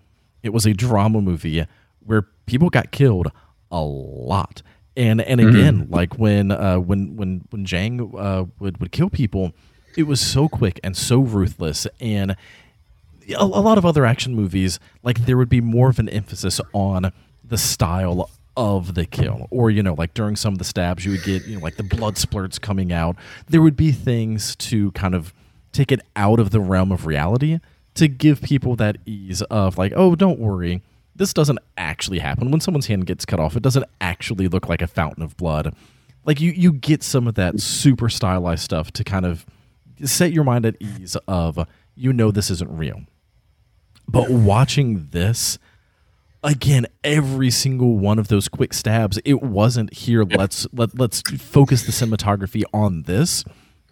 It 0.42 0.50
was 0.50 0.66
a 0.66 0.72
drama 0.72 1.20
movie 1.20 1.64
where 2.04 2.22
people 2.46 2.70
got 2.70 2.90
killed 2.90 3.30
a 3.70 3.80
lot. 3.80 4.62
And 4.96 5.20
and 5.20 5.40
again, 5.40 5.86
like 5.90 6.18
when 6.18 6.50
uh, 6.50 6.78
when 6.80 7.14
when 7.14 7.44
when 7.50 7.64
Jang 7.64 8.12
uh, 8.18 8.46
would 8.58 8.80
would 8.80 8.90
kill 8.90 9.10
people, 9.10 9.52
it 9.96 10.04
was 10.08 10.20
so 10.20 10.48
quick 10.48 10.80
and 10.82 10.96
so 10.96 11.20
ruthless. 11.20 11.86
And 12.00 12.34
a, 13.34 13.42
a 13.42 13.44
lot 13.44 13.78
of 13.78 13.86
other 13.86 14.04
action 14.06 14.34
movies, 14.34 14.78
like 15.02 15.26
there 15.26 15.36
would 15.36 15.48
be 15.48 15.60
more 15.60 15.88
of 15.88 15.98
an 15.98 16.08
emphasis 16.08 16.60
on 16.72 17.12
the 17.44 17.58
style 17.58 18.30
of 18.56 18.94
the 18.94 19.06
kill, 19.06 19.46
or 19.50 19.70
you 19.70 19.82
know, 19.82 19.94
like 19.94 20.14
during 20.14 20.36
some 20.36 20.52
of 20.52 20.58
the 20.58 20.64
stabs, 20.64 21.04
you 21.04 21.12
would 21.12 21.22
get 21.22 21.46
you 21.46 21.56
know 21.56 21.62
like 21.62 21.76
the 21.76 21.82
blood 21.82 22.16
splurts 22.16 22.60
coming 22.60 22.92
out. 22.92 23.16
There 23.46 23.62
would 23.62 23.76
be 23.76 23.92
things 23.92 24.56
to 24.56 24.90
kind 24.92 25.14
of 25.14 25.32
take 25.72 25.92
it 25.92 26.00
out 26.16 26.40
of 26.40 26.50
the 26.50 26.60
realm 26.60 26.90
of 26.90 27.06
reality 27.06 27.60
to 27.94 28.08
give 28.08 28.40
people 28.40 28.76
that 28.76 28.96
ease 29.06 29.42
of 29.42 29.76
like, 29.76 29.92
oh, 29.96 30.14
don't 30.14 30.38
worry, 30.38 30.82
this 31.16 31.32
doesn't 31.32 31.58
actually 31.76 32.20
happen. 32.20 32.50
When 32.50 32.60
someone's 32.60 32.86
hand 32.86 33.06
gets 33.06 33.24
cut 33.24 33.40
off, 33.40 33.56
it 33.56 33.62
doesn't 33.62 33.84
actually 34.00 34.48
look 34.48 34.68
like 34.68 34.80
a 34.80 34.86
fountain 34.86 35.22
of 35.22 35.36
blood. 35.36 35.74
Like 36.24 36.40
you, 36.40 36.52
you 36.52 36.72
get 36.72 37.02
some 37.02 37.26
of 37.26 37.34
that 37.34 37.60
super 37.60 38.08
stylized 38.08 38.62
stuff 38.62 38.92
to 38.92 39.04
kind 39.04 39.26
of 39.26 39.44
set 40.04 40.32
your 40.32 40.44
mind 40.44 40.64
at 40.64 40.76
ease 40.80 41.16
of 41.26 41.66
you 41.96 42.12
know 42.12 42.30
this 42.30 42.50
isn't 42.50 42.70
real. 42.70 43.02
But 44.08 44.30
watching 44.30 45.08
this 45.10 45.58
again, 46.42 46.86
every 47.04 47.50
single 47.50 47.98
one 47.98 48.18
of 48.18 48.28
those 48.28 48.48
quick 48.48 48.72
stabs, 48.72 49.18
it 49.24 49.42
wasn't 49.42 49.92
here. 49.92 50.24
Let's 50.24 50.66
let 50.72 50.98
let's 50.98 51.20
focus 51.38 51.84
the 51.84 51.92
cinematography 51.92 52.62
on 52.72 53.02
this. 53.02 53.44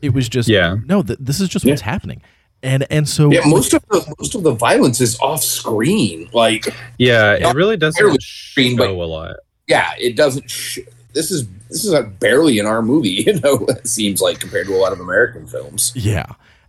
It 0.03 0.14
was 0.14 0.29
just 0.29 0.49
Yeah. 0.49 0.77
no. 0.87 1.03
Th- 1.03 1.19
this 1.21 1.41
is 1.41 1.49
just 1.49 1.64
what's 1.64 1.81
happening, 1.83 2.23
and 2.62 2.87
and 2.91 3.09
so 3.09 3.31
yeah 3.33 3.41
most 3.47 3.75
of 3.75 3.83
the 3.91 4.14
most 4.19 4.35
of 4.35 4.43
the 4.43 4.53
violence 4.53 5.01
is 5.01 5.19
off 5.21 5.43
screen 5.43 6.29
like 6.33 6.67
Yeah, 6.99 7.35
it 7.35 7.55
really 7.55 7.77
doesn't 7.77 8.01
barely 8.03 8.19
show 8.21 8.53
screen, 8.53 8.77
but- 8.77 8.89
a 8.89 8.93
lot. 8.93 9.37
yeah 9.67 9.93
it 9.99 10.17
doesn't 10.17 10.51
sh- 10.51 10.79
this 11.12 11.31
is 11.31 11.47
this 11.69 11.85
is 11.85 11.91
like 11.93 12.19
barely 12.21 12.59
in 12.59 12.67
our 12.67 12.83
movie 12.83 13.09
you 13.27 13.41
know 13.41 13.64
it 13.69 13.87
seems 13.89 14.21
like 14.21 14.39
compared 14.39 14.67
to 14.69 14.75
a 14.75 14.79
lot 14.79 14.93
of 14.93 15.01
american 15.01 15.47
films 15.47 15.93
Yeah. 15.97 16.27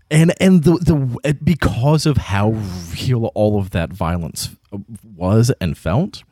And 0.09 0.33
and 0.39 0.63
the 0.63 0.73
the 0.73 1.19
uh, 1.25 1.33
because 1.43 2.05
of 2.05 2.17
how 2.17 2.51
real 2.93 3.25
all 3.35 3.59
of 3.59 3.71
that 3.71 3.91
violence 3.91 4.51
uh, 4.71 4.77
was 5.15 5.51
and 5.59 5.77
felt, 5.77 6.23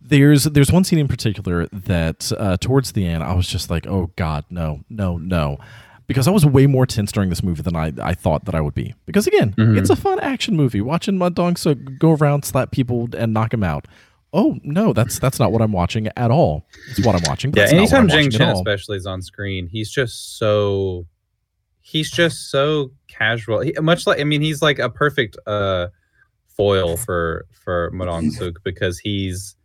there's 0.00 0.44
there's 0.44 0.72
one 0.72 0.84
scene 0.84 0.98
in 0.98 1.08
particular 1.08 1.66
that 1.68 2.32
uh, 2.36 2.56
towards 2.56 2.92
the 2.92 3.06
end 3.06 3.22
I 3.22 3.34
was 3.34 3.46
just 3.46 3.70
like, 3.70 3.86
oh 3.86 4.10
God, 4.16 4.44
no, 4.50 4.80
no, 4.90 5.18
no, 5.18 5.58
because 6.08 6.26
I 6.26 6.30
was 6.30 6.44
way 6.44 6.66
more 6.66 6.86
tense 6.86 7.12
during 7.12 7.28
this 7.28 7.42
movie 7.42 7.62
than 7.62 7.76
I, 7.76 7.92
I 8.02 8.14
thought 8.14 8.46
that 8.46 8.54
I 8.54 8.60
would 8.60 8.74
be. 8.74 8.94
Because 9.06 9.26
again, 9.26 9.52
mm-hmm. 9.52 9.78
it's 9.78 9.90
a 9.90 9.96
fun 9.96 10.18
action 10.18 10.56
movie. 10.56 10.80
Watching 10.80 11.18
Ma 11.18 11.28
Dong 11.28 11.52
uh, 11.52 11.56
so 11.56 11.74
go 11.74 12.12
around, 12.12 12.44
slap 12.44 12.72
people, 12.72 13.08
and 13.16 13.32
knock 13.32 13.50
them 13.50 13.62
out. 13.62 13.86
Oh 14.32 14.58
no, 14.62 14.92
that's 14.92 15.18
that's 15.18 15.38
not 15.38 15.52
what 15.52 15.62
I'm 15.62 15.72
watching 15.72 16.08
at 16.16 16.30
all. 16.30 16.66
It's 16.90 17.04
what 17.04 17.14
I'm 17.14 17.22
watching. 17.26 17.50
But 17.50 17.60
Yeah, 17.60 17.78
that's 17.78 17.92
not 17.92 18.04
what 18.04 18.10
anytime 18.10 18.30
Jang 18.30 18.30
Chen 18.30 18.56
especially 18.56 18.96
is 18.96 19.06
on 19.06 19.22
screen, 19.22 19.68
he's 19.68 19.90
just 19.90 20.38
so 20.38 21.06
he's 21.88 22.10
just 22.10 22.50
so 22.50 22.90
casual. 23.06 23.60
He, 23.60 23.72
much 23.80 24.06
like 24.06 24.20
I 24.20 24.24
mean, 24.24 24.42
he's 24.42 24.60
like 24.60 24.78
a 24.78 24.90
perfect 24.90 25.38
uh 25.46 25.88
foil 26.48 26.96
for 26.96 27.46
for 27.52 27.90
Ma 27.92 28.04
Dong 28.04 28.30
Suk 28.30 28.62
because 28.62 28.98
he's 28.98 29.56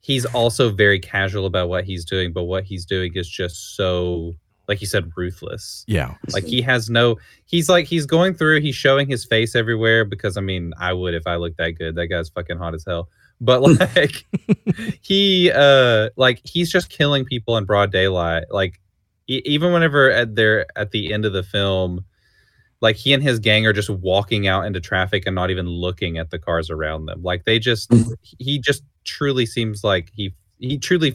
he's 0.00 0.26
also 0.26 0.70
very 0.70 0.98
casual 0.98 1.46
about 1.46 1.68
what 1.68 1.84
he's 1.84 2.04
doing, 2.04 2.32
but 2.32 2.44
what 2.44 2.64
he's 2.64 2.84
doing 2.84 3.12
is 3.14 3.28
just 3.28 3.76
so 3.76 4.34
like 4.68 4.80
you 4.80 4.86
said, 4.86 5.10
ruthless. 5.16 5.84
Yeah, 5.88 6.14
Like 6.32 6.44
he 6.44 6.62
has 6.62 6.90
no 6.90 7.16
he's 7.46 7.68
like 7.68 7.86
he's 7.86 8.06
going 8.06 8.34
through, 8.34 8.60
he's 8.60 8.76
showing 8.76 9.08
his 9.08 9.24
face 9.24 9.56
everywhere 9.56 10.04
because 10.04 10.36
I 10.36 10.42
mean, 10.42 10.72
I 10.78 10.92
would 10.92 11.14
if 11.14 11.26
I 11.26 11.36
looked 11.36 11.56
that 11.56 11.72
good. 11.72 11.94
That 11.94 12.08
guy's 12.08 12.28
fucking 12.28 12.58
hot 12.58 12.74
as 12.74 12.84
hell. 12.86 13.08
But 13.40 13.62
like 13.96 14.26
he 15.00 15.50
uh 15.50 16.10
like 16.16 16.42
he's 16.44 16.70
just 16.70 16.90
killing 16.90 17.24
people 17.24 17.56
in 17.56 17.64
broad 17.64 17.90
daylight. 17.90 18.44
Like 18.50 18.80
even 19.44 19.72
whenever 19.72 20.10
at 20.10 20.34
their 20.36 20.66
at 20.76 20.90
the 20.90 21.12
end 21.12 21.24
of 21.24 21.32
the 21.32 21.42
film 21.42 22.04
like 22.82 22.96
he 22.96 23.12
and 23.12 23.22
his 23.22 23.38
gang 23.38 23.66
are 23.66 23.72
just 23.74 23.90
walking 23.90 24.46
out 24.48 24.64
into 24.64 24.80
traffic 24.80 25.24
and 25.26 25.34
not 25.34 25.50
even 25.50 25.66
looking 25.68 26.16
at 26.16 26.30
the 26.30 26.38
cars 26.38 26.70
around 26.70 27.04
them. 27.06 27.22
Like 27.22 27.44
they 27.44 27.58
just 27.58 27.90
Mhm. 27.90 28.14
he 28.22 28.58
just 28.58 28.82
truly 29.04 29.44
seems 29.46 29.84
like 29.84 30.10
he 30.14 30.32
he 30.58 30.78
truly 30.78 31.14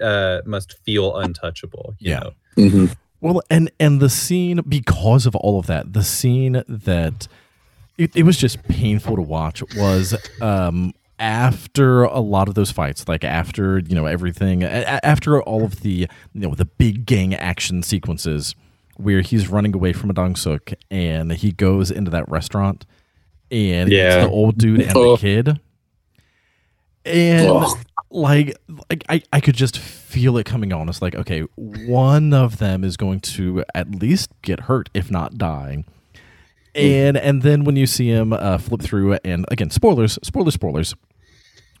uh 0.00 0.40
must 0.46 0.78
feel 0.84 1.16
untouchable, 1.16 1.94
you 1.98 2.10
Yeah. 2.12 2.18
know. 2.20 2.32
mm-hmm. 2.56 2.86
Well, 3.20 3.42
and 3.50 3.70
and 3.78 4.00
the 4.00 4.08
scene 4.08 4.62
because 4.66 5.26
of 5.26 5.36
all 5.36 5.58
of 5.60 5.66
that, 5.66 5.92
the 5.92 6.02
scene 6.02 6.64
that 6.66 7.28
it, 7.98 8.10
it 8.16 8.22
was 8.24 8.36
just 8.38 8.62
painful 8.64 9.16
to 9.16 9.22
watch 9.22 9.62
was 9.76 10.16
um 10.40 10.94
after 11.18 12.02
a 12.04 12.20
lot 12.20 12.48
of 12.48 12.54
those 12.54 12.70
fights, 12.70 13.06
like 13.08 13.24
after 13.24 13.78
you 13.78 13.94
know 13.94 14.06
everything, 14.06 14.62
after 14.64 15.40
all 15.42 15.64
of 15.64 15.80
the 15.80 16.08
you 16.32 16.40
know 16.40 16.54
the 16.54 16.64
big 16.64 17.06
gang 17.06 17.34
action 17.34 17.82
sequences 17.82 18.54
where 18.96 19.20
he's 19.22 19.48
running 19.48 19.74
away 19.74 19.92
from 19.92 20.08
Ma 20.08 20.12
Dong 20.14 20.36
Suk 20.36 20.72
and 20.90 21.32
he 21.32 21.50
goes 21.52 21.90
into 21.90 22.10
that 22.10 22.28
restaurant 22.28 22.84
and 23.50 23.90
Yeah. 23.90 24.16
it's 24.18 24.26
the 24.26 24.30
old 24.30 24.58
dude 24.58 24.80
and 24.82 24.90
the 24.90 24.98
Oh. 24.98 25.16
kid. 25.16 25.60
And 27.04 27.48
Ugh. 27.48 27.78
like 28.10 28.56
like 28.90 29.04
I, 29.08 29.22
I 29.32 29.40
could 29.40 29.56
just 29.56 29.76
feel 29.78 30.36
it 30.38 30.44
coming 30.46 30.72
on. 30.72 30.88
It's 30.88 31.02
like, 31.02 31.14
okay, 31.16 31.40
one 31.56 32.32
of 32.32 32.58
them 32.58 32.84
is 32.84 32.96
going 32.96 33.20
to 33.20 33.64
at 33.74 33.92
least 33.94 34.30
get 34.42 34.60
hurt, 34.60 34.88
if 34.94 35.10
not 35.10 35.36
die. 35.36 35.84
And 36.74 37.16
and 37.16 37.42
then 37.42 37.64
when 37.64 37.76
you 37.76 37.86
see 37.86 38.08
him 38.08 38.32
uh, 38.32 38.58
flip 38.58 38.80
through 38.82 39.18
and 39.24 39.44
again, 39.50 39.70
spoilers, 39.70 40.18
spoilers, 40.22 40.54
spoilers. 40.54 40.94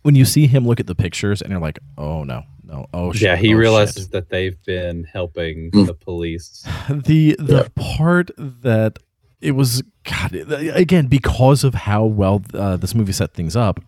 When 0.02 0.16
you 0.16 0.24
see 0.24 0.48
him 0.48 0.66
look 0.66 0.80
at 0.80 0.88
the 0.88 0.96
pictures 0.96 1.40
and 1.40 1.50
you're 1.52 1.60
like, 1.60 1.78
oh 1.96 2.24
no, 2.24 2.42
no, 2.64 2.86
oh 2.92 3.12
shit. 3.12 3.22
yeah, 3.22 3.36
he 3.36 3.54
oh, 3.54 3.56
realizes 3.56 4.04
shit. 4.04 4.12
that 4.12 4.28
they've 4.30 4.60
been 4.64 5.04
helping 5.04 5.70
Mm. 5.70 5.86
the 5.86 5.94
police. 5.94 6.66
the 6.90 7.36
the 7.38 7.70
part 7.76 8.30
that 8.36 8.98
it 9.40 9.52
was 9.52 9.82
God 10.04 10.34
again 10.34 11.06
because 11.06 11.62
of 11.64 11.74
how 11.74 12.04
well 12.04 12.42
uh, 12.52 12.76
this 12.76 12.94
movie 12.94 13.12
set 13.12 13.32
things 13.32 13.54
up. 13.56 13.80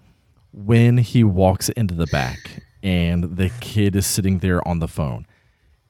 When 0.52 0.98
he 0.98 1.24
walks 1.24 1.68
into 1.70 1.94
the 1.94 2.06
back 2.06 2.62
and 2.82 3.36
the 3.36 3.50
kid 3.60 3.96
is 3.96 4.06
sitting 4.06 4.38
there 4.38 4.66
on 4.68 4.78
the 4.78 4.86
phone, 4.86 5.26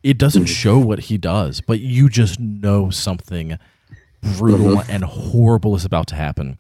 it 0.03 0.17
doesn't 0.17 0.47
show 0.47 0.79
what 0.79 1.01
he 1.01 1.19
does, 1.19 1.61
but 1.61 1.81
you 1.81 2.09
just 2.09 2.41
know 2.41 2.89
something 2.89 3.59
brutal 4.39 4.77
mm-hmm. 4.77 4.91
and 4.91 5.05
horrible 5.05 5.75
is 5.75 5.85
about 5.85 6.07
to 6.09 6.15
happen. 6.15 6.59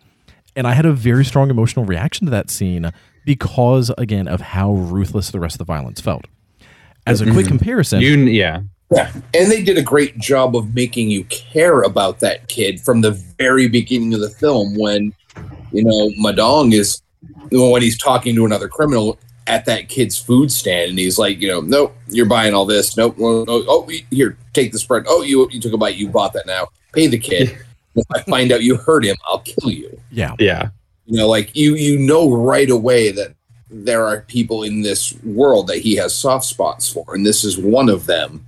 And 0.57 0.67
I 0.67 0.75
had 0.75 0.87
a 0.87 0.93
very 0.93 1.25
strong 1.25 1.51
emotional 1.51 1.85
reaction 1.85 2.27
to 2.27 2.31
that 2.31 2.51
scene 2.51 2.93
because, 3.25 3.91
again, 3.99 4.29
of 4.29 4.41
how 4.41 4.73
ruthless 4.73 5.31
the 5.31 5.41
rest 5.41 5.55
of 5.55 5.59
the 5.59 5.65
violence 5.65 6.01
felt. 6.01 6.27
As 7.07 7.21
a 7.21 7.25
quick 7.25 7.47
mm-hmm. 7.47 7.57
comparison, 7.57 8.01
You 8.01 8.17
yeah. 8.17 8.63
Yeah, 8.95 9.11
and 9.33 9.51
they 9.51 9.63
did 9.63 9.79
a 9.79 9.83
great 9.83 10.19
job 10.19 10.55
of 10.55 10.75
making 10.75 11.11
you 11.11 11.25
care 11.25 11.83
about 11.83 12.21
that 12.21 12.49
kid 12.49 12.81
from 12.81 13.01
the 13.01 13.11
very 13.11 13.67
beginning 13.67 14.15
of 14.15 14.21
the 14.21 14.31
film 14.31 14.77
when, 14.77 15.13
you 15.73 15.83
know, 15.83 16.11
Ma 16.19 16.33
Dong 16.33 16.73
is 16.73 17.03
when 17.51 17.83
he's 17.83 17.99
talking 17.99 18.35
to 18.37 18.45
another 18.45 18.69
criminal 18.69 19.19
at 19.47 19.65
that 19.65 19.89
kid's 19.89 20.19
food 20.19 20.53
stand, 20.53 20.91
and 20.91 20.99
he's 20.99 21.19
like, 21.19 21.41
you 21.41 21.49
know, 21.49 21.61
nope, 21.61 21.95
you're 22.09 22.27
buying 22.27 22.55
all 22.55 22.67
this. 22.67 22.97
Nope, 22.97 23.19
no, 23.19 23.27
oh, 23.27 23.45
no, 23.45 23.65
oh, 23.67 23.91
here, 24.11 24.37
take 24.53 24.73
the 24.73 24.79
spread. 24.79 25.05
Oh, 25.09 25.23
you 25.23 25.49
you 25.51 25.61
took 25.61 25.73
a 25.73 25.79
bite, 25.79 25.97
you 25.97 26.09
bought 26.09 26.33
that 26.35 26.47
now. 26.47 26.69
Pay 26.95 27.09
the 27.09 27.19
kid. 27.19 27.57
if 27.95 28.07
I 28.13 28.23
find 28.23 28.53
out 28.53 28.63
you 28.63 28.77
hurt 28.77 29.05
him, 29.05 29.17
I'll 29.27 29.41
kill 29.41 29.71
you. 29.71 30.01
Yeah. 30.11 30.35
Yeah. 30.39 30.69
You 31.07 31.19
know, 31.19 31.29
like 31.29 31.55
you 31.55 31.75
you 31.75 31.99
know 31.99 32.33
right 32.33 32.71
away 32.71 33.11
that 33.13 33.35
there 33.71 34.07
are 34.07 34.23
people 34.23 34.63
in 34.63 34.83
this 34.83 35.13
world 35.23 35.67
that 35.67 35.79
he 35.79 35.97
has 35.97 36.17
soft 36.17 36.45
spots 36.45 36.91
for, 36.91 37.15
and 37.15 37.27
this 37.27 37.45
is 37.45 37.59
one 37.59 37.89
of 37.89 38.07
them. 38.07 38.47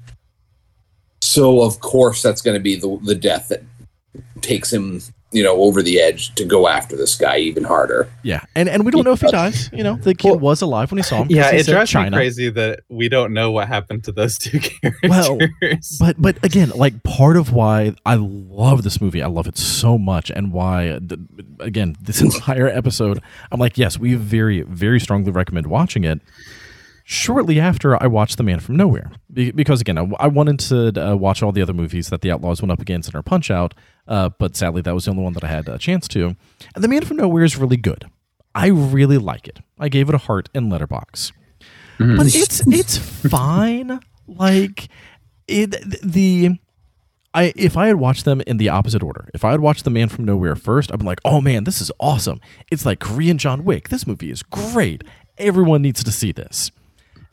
So 1.20 1.62
of 1.62 1.80
course 1.80 2.22
that's 2.22 2.40
going 2.40 2.56
to 2.56 2.62
be 2.62 2.76
the 2.76 2.98
the 3.02 3.14
death 3.14 3.48
that 3.48 3.62
takes 4.40 4.72
him, 4.72 5.00
you 5.32 5.42
know, 5.42 5.56
over 5.56 5.82
the 5.82 6.00
edge 6.00 6.34
to 6.36 6.44
go 6.44 6.68
after 6.68 6.96
this 6.96 7.16
guy 7.16 7.38
even 7.38 7.64
harder. 7.64 8.08
Yeah. 8.22 8.42
And 8.54 8.68
and 8.68 8.84
we 8.84 8.92
don't 8.92 9.04
know 9.04 9.12
if 9.12 9.20
he 9.20 9.26
dies. 9.30 9.68
You 9.72 9.82
know, 9.82 9.96
the 9.96 10.14
kid 10.14 10.30
Well, 10.30 10.38
was 10.38 10.62
alive 10.62 10.90
when 10.90 10.98
he 10.98 11.02
saw 11.02 11.22
him. 11.22 11.26
Yeah, 11.30 11.50
he 11.50 11.58
it 11.58 11.66
said 11.66 11.72
drives 11.72 11.94
me 11.94 12.10
crazy 12.10 12.48
that 12.50 12.80
we 12.88 13.08
don't 13.08 13.34
know 13.34 13.50
what 13.50 13.66
happened 13.68 14.04
to 14.04 14.12
those 14.12 14.38
two 14.38 14.60
characters. 14.60 15.10
Well, 15.10 15.38
But 15.98 16.22
but 16.22 16.42
again, 16.44 16.70
like 16.76 17.02
part 17.02 17.36
of 17.36 17.52
why 17.52 17.94
I 18.06 18.14
love 18.14 18.82
this 18.84 19.00
movie, 19.00 19.22
I 19.22 19.26
love 19.26 19.46
it 19.46 19.58
so 19.58 19.98
much, 19.98 20.30
and 20.30 20.52
why 20.52 20.98
th- 21.06 21.20
again 21.60 21.96
this 22.00 22.20
entire 22.28 22.68
episode, 22.68 23.20
I'm 23.50 23.58
like, 23.58 23.76
yes, 23.76 23.98
we 23.98 24.14
very 24.14 24.62
very 24.62 25.00
strongly 25.00 25.32
recommend 25.32 25.66
watching 25.66 26.04
it. 26.04 26.20
Shortly 27.08 27.60
after 27.60 28.02
I 28.02 28.08
watched 28.08 28.36
The 28.36 28.42
Man 28.42 28.58
from 28.58 28.74
Nowhere, 28.74 29.12
Be- 29.32 29.52
because 29.52 29.80
again, 29.80 29.96
I, 29.96 30.10
I 30.18 30.26
wanted 30.26 30.58
to 30.58 31.10
uh, 31.12 31.14
watch 31.14 31.40
all 31.40 31.52
the 31.52 31.62
other 31.62 31.72
movies 31.72 32.08
that 32.10 32.20
the 32.20 32.32
Outlaws 32.32 32.60
went 32.60 32.72
up 32.72 32.80
against 32.80 33.08
in 33.08 33.14
our 33.14 33.22
Punch 33.22 33.48
Out, 33.48 33.74
uh, 34.08 34.30
but 34.40 34.56
sadly 34.56 34.82
that 34.82 34.92
was 34.92 35.04
the 35.04 35.12
only 35.12 35.22
one 35.22 35.32
that 35.34 35.44
I 35.44 35.46
had 35.48 35.68
a 35.68 35.78
chance 35.78 36.08
to. 36.08 36.34
And 36.74 36.82
The 36.82 36.88
Man 36.88 37.04
from 37.04 37.18
Nowhere 37.18 37.44
is 37.44 37.56
really 37.56 37.76
good. 37.76 38.10
I 38.56 38.66
really 38.66 39.18
like 39.18 39.46
it. 39.46 39.60
I 39.78 39.88
gave 39.88 40.08
it 40.08 40.14
a 40.16 40.18
heart 40.18 40.48
in 40.52 40.68
Letterboxd 40.68 41.30
but 41.98 42.26
it's 42.34 42.66
it's 42.66 42.98
fine. 43.30 44.00
Like 44.26 44.88
it 45.48 45.76
the 46.02 46.58
I 47.32 47.52
if 47.56 47.76
I 47.76 47.86
had 47.86 47.96
watched 47.96 48.24
them 48.24 48.40
in 48.42 48.56
the 48.56 48.68
opposite 48.68 49.02
order, 49.02 49.28
if 49.34 49.44
I 49.44 49.52
had 49.52 49.60
watched 49.60 49.84
The 49.84 49.90
Man 49.90 50.08
from 50.08 50.24
Nowhere 50.24 50.56
first, 50.56 50.92
I'd 50.92 50.98
be 50.98 51.06
like, 51.06 51.20
oh 51.24 51.40
man, 51.40 51.64
this 51.64 51.80
is 51.80 51.90
awesome. 52.00 52.40
It's 52.70 52.84
like 52.84 52.98
Korean 52.98 53.38
John 53.38 53.64
Wick. 53.64 53.88
This 53.88 54.06
movie 54.06 54.30
is 54.30 54.42
great. 54.42 55.04
Everyone 55.38 55.82
needs 55.82 56.02
to 56.04 56.10
see 56.12 56.32
this. 56.32 56.70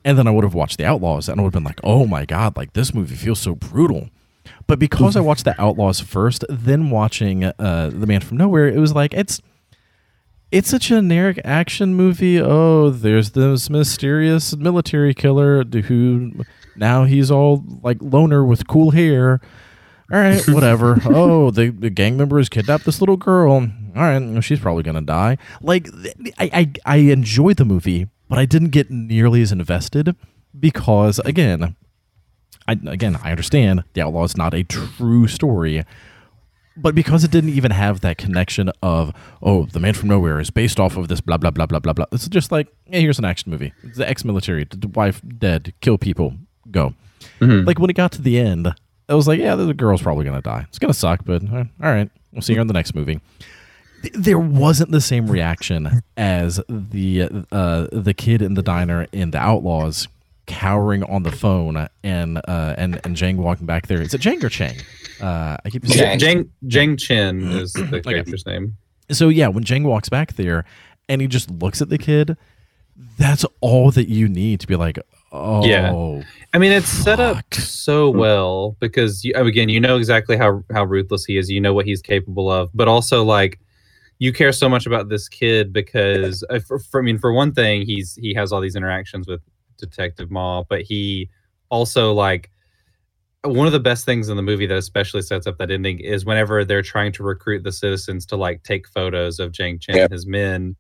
And 0.06 0.18
then 0.18 0.28
I 0.28 0.32
would 0.32 0.44
have 0.44 0.54
watched 0.54 0.78
The 0.78 0.86
Outlaws 0.86 1.30
and 1.30 1.40
I 1.40 1.44
would 1.44 1.54
have 1.54 1.54
been 1.54 1.64
like, 1.64 1.80
oh 1.84 2.06
my 2.06 2.26
god, 2.26 2.58
like 2.58 2.74
this 2.74 2.94
movie 2.94 3.16
feels 3.16 3.40
so 3.40 3.56
brutal. 3.56 4.10
But 4.68 4.80
because 4.80 5.16
I 5.16 5.22
watched 5.22 5.46
The 5.46 5.60
Outlaws 5.62 6.00
first, 6.00 6.44
then 6.50 6.90
watching 6.90 7.46
uh, 7.46 7.92
The 7.94 8.08
Man 8.08 8.22
from 8.22 8.38
Nowhere, 8.38 8.68
it 8.68 8.80
was 8.80 8.94
like 8.94 9.14
it's 9.14 9.42
it's 10.52 10.72
a 10.72 10.80
generic 10.80 11.42
action 11.44 11.96
movie. 11.96 12.40
Oh, 12.40 12.92
there's 12.92 13.32
this 13.32 13.70
mysterious 13.70 14.56
military 14.56 15.14
killer 15.14 15.64
who 15.64 16.44
now 16.76 17.06
he's 17.06 17.32
all 17.32 17.64
like 17.82 17.98
loner 18.02 18.46
with 18.46 18.68
cool 18.68 18.92
hair. 18.92 19.42
All 20.12 20.20
right, 20.20 20.44
whatever. 20.48 21.00
oh, 21.06 21.50
the, 21.50 21.70
the 21.70 21.90
gang 21.90 22.18
members 22.18 22.50
kidnapped 22.50 22.86
this 22.86 23.02
little 23.02 23.18
girl. 23.18 23.52
All 23.54 23.70
right, 23.96 24.42
she's 24.44 24.60
probably 24.60 24.84
gonna 24.84 25.02
die. 25.02 25.38
Like, 25.62 25.88
I, 26.38 26.50
I 26.54 26.72
I 26.86 26.96
enjoyed 26.98 27.58
the 27.58 27.66
movie, 27.66 28.08
but 28.34 28.40
I 28.40 28.46
didn't 28.46 28.70
get 28.70 28.90
nearly 28.90 29.44
as 29.44 29.52
invested 29.52 30.16
because 30.60 31.20
again, 31.20 31.76
I 32.68 32.72
again 32.88 33.16
I 33.24 33.30
understand 33.30 33.84
the 33.94 34.02
outlaw 34.02 34.24
is 34.24 34.36
not 34.36 34.56
a 34.56 34.64
true 34.64 35.28
story, 35.28 35.84
but 36.76 36.96
because 36.96 37.24
it 37.24 37.30
didn't 37.30 37.52
even 37.52 37.70
have 37.70 38.02
that 38.02 38.18
connection 38.18 38.72
of 38.82 39.14
oh 39.44 39.68
the 39.68 39.80
man 39.80 39.94
from 39.94 40.10
nowhere 40.10 40.40
is 40.40 40.50
based 40.50 40.80
off 40.80 40.98
of 40.98 41.10
this 41.10 41.22
blah 41.22 41.38
blah 41.38 41.52
blah 41.52 41.68
blah 41.68 41.78
blah 41.78 41.94
blah. 41.94 42.06
It's 42.12 42.28
just 42.28 42.52
like 42.52 42.70
hey 42.86 43.02
here's 43.02 43.20
an 43.20 43.26
action 43.26 43.52
movie. 43.52 43.72
It's 43.84 44.00
the 44.00 44.10
ex-military 44.10 44.64
the 44.64 44.88
wife 44.88 45.22
dead 45.38 45.76
kill 45.82 46.00
people 46.00 46.34
go. 46.72 46.96
Like 47.40 47.78
when 47.78 47.92
it 47.92 47.96
got 47.96 48.14
to 48.14 48.22
the 48.24 48.40
end 48.40 48.74
i 49.10 49.14
was 49.14 49.28
like 49.28 49.38
yeah 49.38 49.54
the 49.56 49.76
girl's 49.76 50.02
probably 50.02 50.26
gonna 50.26 50.42
die. 50.42 50.66
It's 50.70 50.80
gonna 50.80 50.96
suck 50.96 51.24
but 51.24 51.44
uh, 51.44 51.66
all 51.84 51.92
right 51.92 52.10
we'll 52.32 52.42
see 52.42 52.56
her 52.56 52.62
in 52.62 52.68
the 52.68 52.74
next 52.74 52.96
movie 52.96 53.22
there 54.14 54.40
wasn't 54.40 54.92
the 54.92 55.02
same 55.02 55.28
reaction 55.28 56.04
as 56.18 56.60
the 56.68 57.46
uh, 57.52 57.88
the 57.92 58.14
kid 58.14 58.42
in 58.42 58.54
the 58.56 58.62
diner 58.62 59.08
in 59.12 59.32
the 59.32 59.38
outlaws 59.40 60.08
cowering 60.46 61.04
on 61.04 61.24
the 61.24 61.32
phone 61.32 61.88
and 62.04 62.38
uh, 62.48 62.76
and 62.78 63.00
and 63.06 63.16
Jang 63.16 63.38
walking 63.38 63.66
back 63.66 63.88
there. 63.88 64.02
Is 64.02 64.14
it 64.14 64.20
Jang 64.20 64.44
or 64.44 64.50
Chang? 64.50 64.76
Uh, 65.22 65.58
I 65.64 65.70
keep 65.70 65.88
saying 65.88 66.20
Jang. 66.20 66.38
Jang 66.38 66.52
Jang 66.68 66.98
Chen 66.98 67.44
is 67.44 67.74
the 67.74 68.02
character's 68.06 68.46
name. 68.46 68.76
so 69.12 69.30
yeah, 69.30 69.48
when 69.48 69.64
Jang 69.64 69.84
walks 69.84 70.10
back 70.10 70.34
there 70.34 70.66
and 71.08 71.22
he 71.22 71.28
just 71.28 71.50
looks 71.50 71.82
at 71.82 71.90
the 71.90 71.98
kid, 71.98 72.36
that's 73.18 73.46
all 73.62 73.92
that 73.92 74.10
you 74.10 74.28
need 74.28 74.60
to 74.60 74.68
be 74.68 74.76
like, 74.76 75.00
oh, 75.32 75.66
Yeah. 75.66 76.22
I 76.54 76.58
mean, 76.60 76.72
it's 76.72 76.90
set 76.90 77.20
up 77.20 77.54
so 77.54 78.10
well 78.10 78.76
because 78.80 79.24
you, 79.26 79.34
again, 79.36 79.70
you 79.70 79.80
know 79.80 79.98
exactly 79.98 80.38
how 80.38 80.64
how 80.72 80.84
ruthless 80.84 81.26
he 81.26 81.38
is. 81.38 81.50
You 81.50 81.62
know 81.62 81.74
what 81.74 81.86
he's 81.86 82.02
capable 82.02 82.52
of, 82.52 82.70
but 82.74 82.88
also 82.88 83.24
like 83.24 83.60
you 84.24 84.32
care 84.32 84.54
so 84.54 84.70
much 84.70 84.86
about 84.86 85.10
this 85.10 85.28
kid 85.28 85.74
because, 85.74 86.46
uh, 86.50 86.60
for, 86.60 86.80
for, 86.80 87.02
I 87.02 87.04
mean, 87.04 87.18
for 87.18 87.34
one 87.34 87.52
thing, 87.54 87.86
he's 87.86 88.16
he 88.16 88.34
has 88.36 88.52
all 88.54 88.62
these 88.62 88.76
interactions 88.78 89.28
with 89.28 89.42
Detective 89.78 90.32
Ma, 90.32 90.64
but 90.70 90.82
he 90.82 91.30
also 91.70 92.14
like 92.14 92.50
one 93.44 93.68
of 93.68 93.74
the 93.74 93.80
best 93.82 94.06
things 94.06 94.30
in 94.30 94.38
the 94.38 94.42
movie 94.44 94.66
that 94.66 94.78
especially 94.78 95.22
sets 95.22 95.46
up 95.46 95.58
that 95.58 95.70
ending 95.70 96.00
is 96.00 96.24
whenever 96.24 96.64
they're 96.64 96.82
trying 96.82 97.12
to 97.12 97.24
recruit 97.24 97.64
the 97.64 97.72
citizens 97.74 98.26
to 98.28 98.38
like 98.38 98.64
take 98.64 98.88
photos 98.88 99.40
of 99.40 99.52
Jang 99.52 99.78
Chen 99.80 99.98
Yeah. 99.98 100.04
and 100.04 100.14
his 100.14 100.26
men 100.26 100.78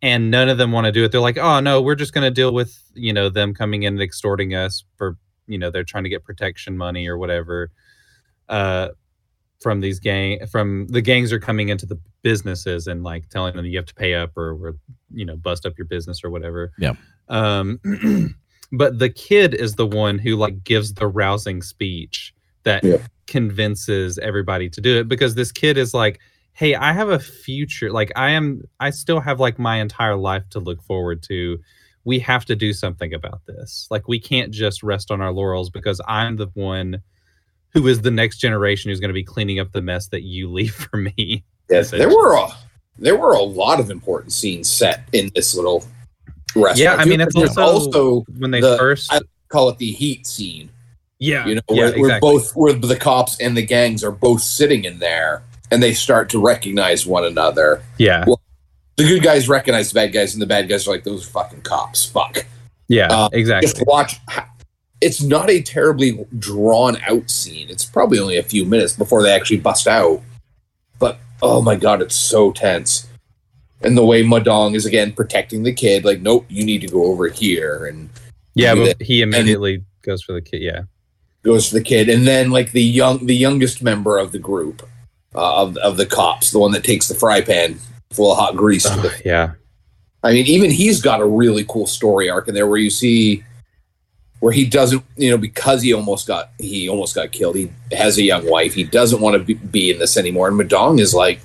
and 0.00 0.30
none 0.30 0.48
of 0.48 0.56
them 0.58 0.70
want 0.70 0.84
to 0.84 0.92
do 0.92 1.02
it. 1.02 1.10
They're 1.10 1.20
like, 1.20 1.38
"Oh 1.38 1.58
no, 1.58 1.82
we're 1.82 1.96
just 1.96 2.12
going 2.12 2.24
to 2.26 2.30
deal 2.30 2.52
with 2.54 2.80
you 2.94 3.12
know 3.12 3.28
them 3.28 3.54
coming 3.54 3.82
in 3.82 3.94
and 3.94 4.02
extorting 4.02 4.54
us 4.54 4.84
for 4.96 5.16
you 5.48 5.58
know 5.58 5.70
they're 5.72 5.82
trying 5.82 6.04
to 6.04 6.10
get 6.10 6.22
protection 6.22 6.76
money 6.78 7.08
or 7.08 7.18
whatever." 7.18 7.72
Uh, 8.48 8.90
from 9.64 9.80
these 9.80 9.98
gang 9.98 10.46
from 10.46 10.86
the 10.88 11.00
gangs 11.00 11.32
are 11.32 11.40
coming 11.40 11.70
into 11.70 11.86
the 11.86 11.98
businesses 12.22 12.86
and 12.86 13.02
like 13.02 13.28
telling 13.30 13.56
them 13.56 13.64
you 13.64 13.78
have 13.78 13.86
to 13.86 13.94
pay 13.94 14.12
up 14.14 14.36
or, 14.36 14.50
or 14.50 14.76
you 15.10 15.24
know 15.24 15.36
bust 15.36 15.64
up 15.64 15.72
your 15.78 15.86
business 15.86 16.22
or 16.22 16.28
whatever. 16.30 16.70
Yeah. 16.78 16.92
Um, 17.28 17.80
but 18.72 18.98
the 18.98 19.08
kid 19.08 19.54
is 19.54 19.76
the 19.76 19.86
one 19.86 20.18
who 20.18 20.36
like 20.36 20.62
gives 20.64 20.92
the 20.94 21.06
rousing 21.08 21.62
speech 21.62 22.34
that 22.64 22.84
Yeah. 22.84 22.98
convinces 23.26 24.18
everybody 24.18 24.68
to 24.68 24.80
do 24.82 24.98
it 25.00 25.08
because 25.08 25.34
this 25.34 25.50
kid 25.50 25.78
is 25.78 25.94
like 25.94 26.20
hey 26.52 26.74
i 26.74 26.92
have 26.92 27.08
a 27.08 27.18
future 27.18 27.90
like 27.90 28.12
i 28.16 28.30
am 28.30 28.62
i 28.80 28.90
still 28.90 29.18
have 29.20 29.40
like 29.40 29.58
my 29.58 29.76
entire 29.80 30.14
life 30.16 30.44
to 30.50 30.60
look 30.60 30.82
forward 30.82 31.22
to 31.22 31.58
we 32.04 32.18
have 32.18 32.44
to 32.44 32.54
do 32.54 32.72
something 32.74 33.12
about 33.14 33.40
this 33.46 33.88
like 33.90 34.06
we 34.08 34.20
can't 34.20 34.52
just 34.52 34.82
rest 34.82 35.10
on 35.10 35.20
our 35.22 35.32
laurels 35.32 35.70
because 35.70 36.00
i'm 36.06 36.36
the 36.36 36.48
one 36.54 37.00
who 37.74 37.86
is 37.88 38.00
the 38.00 38.10
next 38.10 38.38
generation 38.38 38.90
who's 38.90 39.00
going 39.00 39.08
to 39.10 39.14
be 39.14 39.24
cleaning 39.24 39.58
up 39.60 39.70
the 39.72 39.82
mess 39.82 40.08
that 40.08 40.22
you 40.22 40.48
leave 40.50 40.74
for 40.74 40.96
me 40.96 41.44
Yes, 41.68 41.90
there 41.90 42.08
were 42.08 42.34
a 42.36 42.48
there 42.98 43.16
were 43.16 43.32
a 43.32 43.42
lot 43.42 43.80
of 43.80 43.90
important 43.90 44.32
scenes 44.32 44.70
set 44.70 45.08
in 45.12 45.30
this 45.34 45.54
little 45.56 45.84
restaurant. 46.54 46.78
Yeah, 46.78 46.94
I 46.94 47.04
mean, 47.04 47.20
it's 47.20 47.34
There's 47.34 47.56
also- 47.58 48.24
when 48.38 48.50
they 48.52 48.60
the- 48.60 48.78
first 48.78 49.12
I 49.12 49.20
call 49.48 49.68
it 49.70 49.78
the 49.78 49.90
heat 49.90 50.26
scene. 50.26 50.70
yeah 51.18 51.44
You 51.46 51.56
know, 51.56 51.60
yeah, 51.70 51.74
where, 51.76 51.90
where 51.92 51.98
exactly. 51.98 52.30
both 52.32 52.52
where 52.54 52.72
the 52.72 52.96
cops 52.96 53.40
and 53.40 53.56
the 53.56 53.62
gangs 53.66 54.04
are 54.04 54.10
both 54.12 54.40
sitting 54.42 54.84
in 54.84 54.98
there, 55.00 55.42
and 55.70 55.82
they 55.82 55.92
start 55.94 56.28
to 56.30 56.38
recognize 56.38 57.06
one 57.06 57.24
another. 57.24 57.82
yeah 57.98 58.24
The 58.96 59.04
good 59.04 59.22
guys 59.24 59.48
recognize 59.48 59.90
the 59.90 59.94
bad 59.94 60.12
guys, 60.12 60.34
and 60.34 60.40
the 60.42 60.46
bad 60.46 60.68
guys 60.68 60.86
are 60.86 60.92
like, 60.92 61.02
"Those 61.02 61.26
are 61.26 61.30
fucking 61.30 61.62
cops." 61.62 62.04
Fuck. 62.04 62.46
yeah 62.88 63.08
uh, 63.10 63.28
exactly 63.32 63.68
Just 63.72 63.84
watch. 63.86 64.20
It's 65.04 65.22
not 65.22 65.50
a 65.50 65.60
terribly 65.60 66.26
drawn 66.38 66.96
out 67.08 67.30
scene. 67.30 67.68
It's 67.68 67.84
probably 67.84 68.18
only 68.18 68.38
a 68.38 68.42
few 68.42 68.64
minutes 68.64 68.94
before 68.94 69.22
they 69.22 69.32
actually 69.32 69.58
bust 69.58 69.86
out. 69.86 70.22
But 70.98 71.18
oh 71.42 71.60
my 71.62 71.76
god, 71.76 72.00
it's 72.00 72.16
so 72.16 72.52
tense. 72.52 73.06
And 73.82 73.98
the 73.98 74.04
way 74.04 74.22
Ma 74.22 74.38
Dong 74.38 74.74
is 74.74 74.86
again 74.86 75.12
protecting 75.12 75.62
the 75.62 75.72
kid, 75.72 76.04
like, 76.04 76.20
nope, 76.20 76.46
you 76.48 76.64
need 76.64 76.80
to 76.80 76.88
go 76.88 77.04
over 77.04 77.28
here, 77.28 77.84
and 77.86 78.08
yeah 78.54 78.74
but 78.74 79.02
he 79.02 79.20
immediately 79.20 79.84
goes 80.02 80.22
for 80.22 80.32
the 80.32 80.40
kid 80.40 80.62
yeah 80.62 80.82
goes 81.42 81.68
for 81.68 81.74
the 81.74 81.82
kid, 81.82 82.08
and 82.08 82.26
then 82.26 82.50
like 82.50 82.72
the 82.72 82.82
young, 82.82 83.26
the 83.26 83.36
youngest 83.36 83.82
member 83.82 84.16
of 84.16 84.32
the 84.32 84.38
group 84.38 84.88
uh, 85.34 85.62
of 85.62 85.76
of 85.78 85.96
the 85.96 86.06
cops, 86.06 86.50
the 86.50 86.58
one 86.58 86.72
that 86.72 86.84
takes 86.84 87.08
the 87.08 87.14
fry 87.14 87.40
pan 87.40 87.78
full 88.10 88.32
of 88.32 88.38
hot 88.38 88.56
grease. 88.56 88.88
yeah 89.24 89.52
I 90.22 90.32
mean, 90.32 90.46
even 90.46 90.70
he's 90.70 91.02
got 91.02 91.20
a 91.20 91.26
really 91.26 91.66
cool 91.68 91.86
story 91.86 92.30
arc 92.30 92.48
in 92.48 92.54
there 92.54 92.66
where 92.66 92.78
you 92.78 92.88
see 92.88 93.44
where 94.44 94.52
he 94.52 94.66
doesn't, 94.66 95.02
you 95.16 95.30
know, 95.30 95.38
because 95.38 95.80
he 95.80 95.94
almost 95.94 96.26
got 96.26 96.50
he 96.58 96.86
almost 96.86 97.14
got 97.14 97.32
killed. 97.32 97.56
He 97.56 97.70
has 97.92 98.18
a 98.18 98.22
young 98.22 98.46
wife. 98.50 98.74
He 98.74 98.84
doesn't 98.84 99.22
want 99.22 99.38
to 99.38 99.42
be, 99.42 99.54
be 99.54 99.90
in 99.90 99.98
this 99.98 100.18
anymore. 100.18 100.48
And 100.48 100.56
Ma 100.58 100.64
Dong 100.64 100.98
is 100.98 101.14
like, 101.14 101.40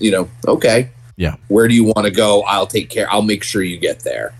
you 0.00 0.10
know, 0.10 0.28
okay, 0.48 0.88
Yeah. 1.16 1.36
Where 1.46 1.68
do 1.68 1.74
you 1.76 1.84
want 1.84 2.06
to 2.06 2.10
go? 2.10 2.42
I'll 2.42 2.66
take 2.66 2.90
care. 2.90 3.08
I'll 3.08 3.22
make 3.22 3.44
sure 3.44 3.62
you 3.62 3.76
get 3.78 4.00
there. 4.00 4.34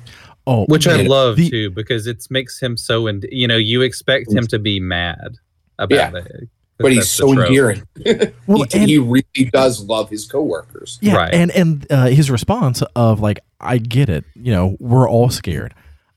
Oh, 0.44 0.64
which 0.66 0.88
I 0.88 1.02
love 1.02 1.36
the- 1.36 1.48
too 1.48 1.70
because 1.70 2.08
it 2.08 2.26
makes 2.30 2.58
him 2.60 2.76
so 2.76 3.06
and 3.06 3.24
you 3.30 3.46
know 3.46 3.56
you 3.56 3.82
expect 3.82 4.32
him 4.32 4.44
to 4.48 4.58
be 4.58 4.80
mad 4.80 5.36
about 5.78 6.16
it. 6.16 6.48
but 6.78 6.90
he's 6.90 7.02
That's 7.02 7.16
the 7.16 7.22
so 7.28 7.34
trope. 7.34 7.46
endearing. 7.46 7.82
Well, 8.48 8.64
he, 8.72 8.78
and- 8.80 8.88
he 8.90 8.98
really 8.98 9.50
does 9.52 9.84
love 9.84 10.10
his 10.10 10.26
coworkers. 10.26 10.98
Yeah, 11.00 11.14
Right. 11.14 11.32
and 11.32 11.52
and 11.52 11.86
uh, 11.90 12.06
his 12.06 12.28
response 12.28 12.82
of 12.96 13.20
like, 13.20 13.38
"I 13.60 13.78
get 13.78 14.08
it. 14.08 14.24
You 14.34 14.50
know, 14.52 14.76
we're 14.80 15.08
all 15.08 15.30
scared. 15.30 15.74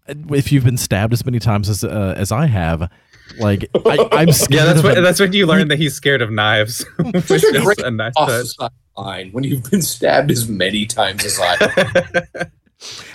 If 0.08 0.52
you've 0.52 0.64
been 0.64 0.78
stabbed 0.78 1.14
as 1.14 1.26
many 1.26 1.40
times 1.40 1.70
as 1.70 1.84
uh, 1.84 2.14
as 2.18 2.32
I 2.32 2.46
have, 2.46 2.90
like 3.40 3.70
I, 3.86 4.08
I'm 4.12 4.32
scared. 4.34 4.52
Yeah, 4.60 4.66
that's 4.66 4.80
of 4.80 4.86
what 4.86 4.98
a- 4.98 5.02
that's 5.02 5.20
when 5.20 5.34
you 5.34 5.46
learn 5.48 5.68
that 5.70 5.78
he's 5.78 5.94
scared 5.96 6.22
of 6.22 6.32
knives. 6.32 6.86
which 7.00 7.26
Such 7.26 7.44
a 7.44 7.48
is 7.58 7.64
great 7.64 7.80
a 7.80 7.92
nice 7.92 8.14
off 8.16 8.30
touch. 8.30 8.42
the 8.44 8.46
side 8.48 8.72
line 8.98 9.30
when 9.32 9.44
you've 9.44 9.70
been 9.70 9.82
stabbed 9.82 10.32
as 10.32 10.48
many 10.48 10.86
times 10.86 11.24
as 11.26 11.40
I. 11.42 12.46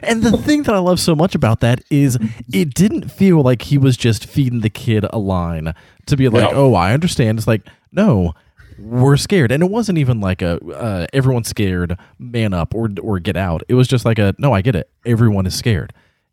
And 0.02 0.24
the 0.24 0.36
thing 0.38 0.64
that 0.64 0.74
I 0.74 0.78
love 0.78 0.98
so 0.98 1.14
much 1.14 1.36
about 1.36 1.60
that 1.60 1.84
is 1.88 2.18
it 2.52 2.74
didn't 2.74 3.10
feel 3.12 3.42
like 3.42 3.62
he 3.62 3.78
was 3.78 3.96
just 3.96 4.26
feeding 4.26 4.58
the 4.60 4.68
kid 4.68 5.06
a 5.12 5.18
line 5.20 5.72
to 6.06 6.16
be 6.16 6.28
like, 6.28 6.50
No. 6.50 6.56
"Oh, 6.56 6.74
I 6.74 6.92
understand." 6.92 7.38
It's 7.38 7.46
like, 7.46 7.62
no, 7.92 8.32
we're 8.76 9.16
scared, 9.16 9.52
and 9.52 9.62
it 9.62 9.70
wasn't 9.70 9.98
even 9.98 10.20
like 10.20 10.42
a 10.42 10.58
uh, 10.74 11.06
everyone's 11.12 11.46
scared, 11.48 11.96
man 12.18 12.52
up 12.52 12.74
or 12.74 12.90
or 13.00 13.20
get 13.20 13.36
out. 13.36 13.62
It 13.68 13.74
was 13.74 13.86
just 13.86 14.04
like 14.04 14.18
a 14.18 14.34
no, 14.36 14.52
I 14.52 14.62
get 14.62 14.74
it. 14.74 14.90
Everyone 15.06 15.46
is 15.46 15.54
scared, 15.54 15.92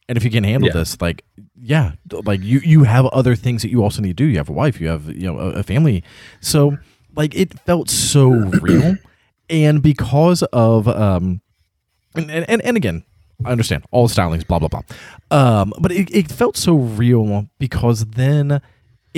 and 0.10 0.18
if 0.18 0.24
you 0.26 0.32
can 0.32 0.44
handle 0.44 0.68
Yeah. 0.68 0.74
this, 0.74 1.00
like, 1.00 1.24
yeah, 1.56 1.92
like 2.26 2.42
you 2.44 2.60
you 2.66 2.84
have 2.84 3.06
other 3.14 3.36
things 3.36 3.62
that 3.62 3.70
you 3.70 3.82
also 3.84 4.02
need 4.02 4.18
to 4.18 4.24
do. 4.24 4.26
You 4.26 4.38
have 4.38 4.50
a 4.50 4.54
wife, 4.54 4.82
you 4.82 4.90
have 4.90 5.08
you 5.08 5.32
know 5.32 5.40
a, 5.40 5.60
a 5.60 5.64
family, 5.64 6.04
so 6.42 6.78
like 7.16 7.34
it 7.36 7.58
felt 7.66 7.90
so 7.90 8.28
real, 8.62 8.98
and 9.50 9.82
because 9.82 10.44
of 10.52 10.88
um 10.88 11.42
and, 12.16 12.32
and, 12.32 12.62
and 12.62 12.76
again, 12.76 13.04
I 13.46 13.52
understand 13.52 13.84
all 13.92 14.08
the 14.08 14.14
stylings, 14.14 14.46
blah 14.48 14.60
blah 14.60 14.68
blah. 14.68 14.82
Um, 15.32 15.74
but 15.80 15.92
it, 15.92 16.10
it 16.14 16.32
felt 16.32 16.58
so 16.58 16.74
real 16.76 17.48
because 17.60 18.06
then 18.06 18.62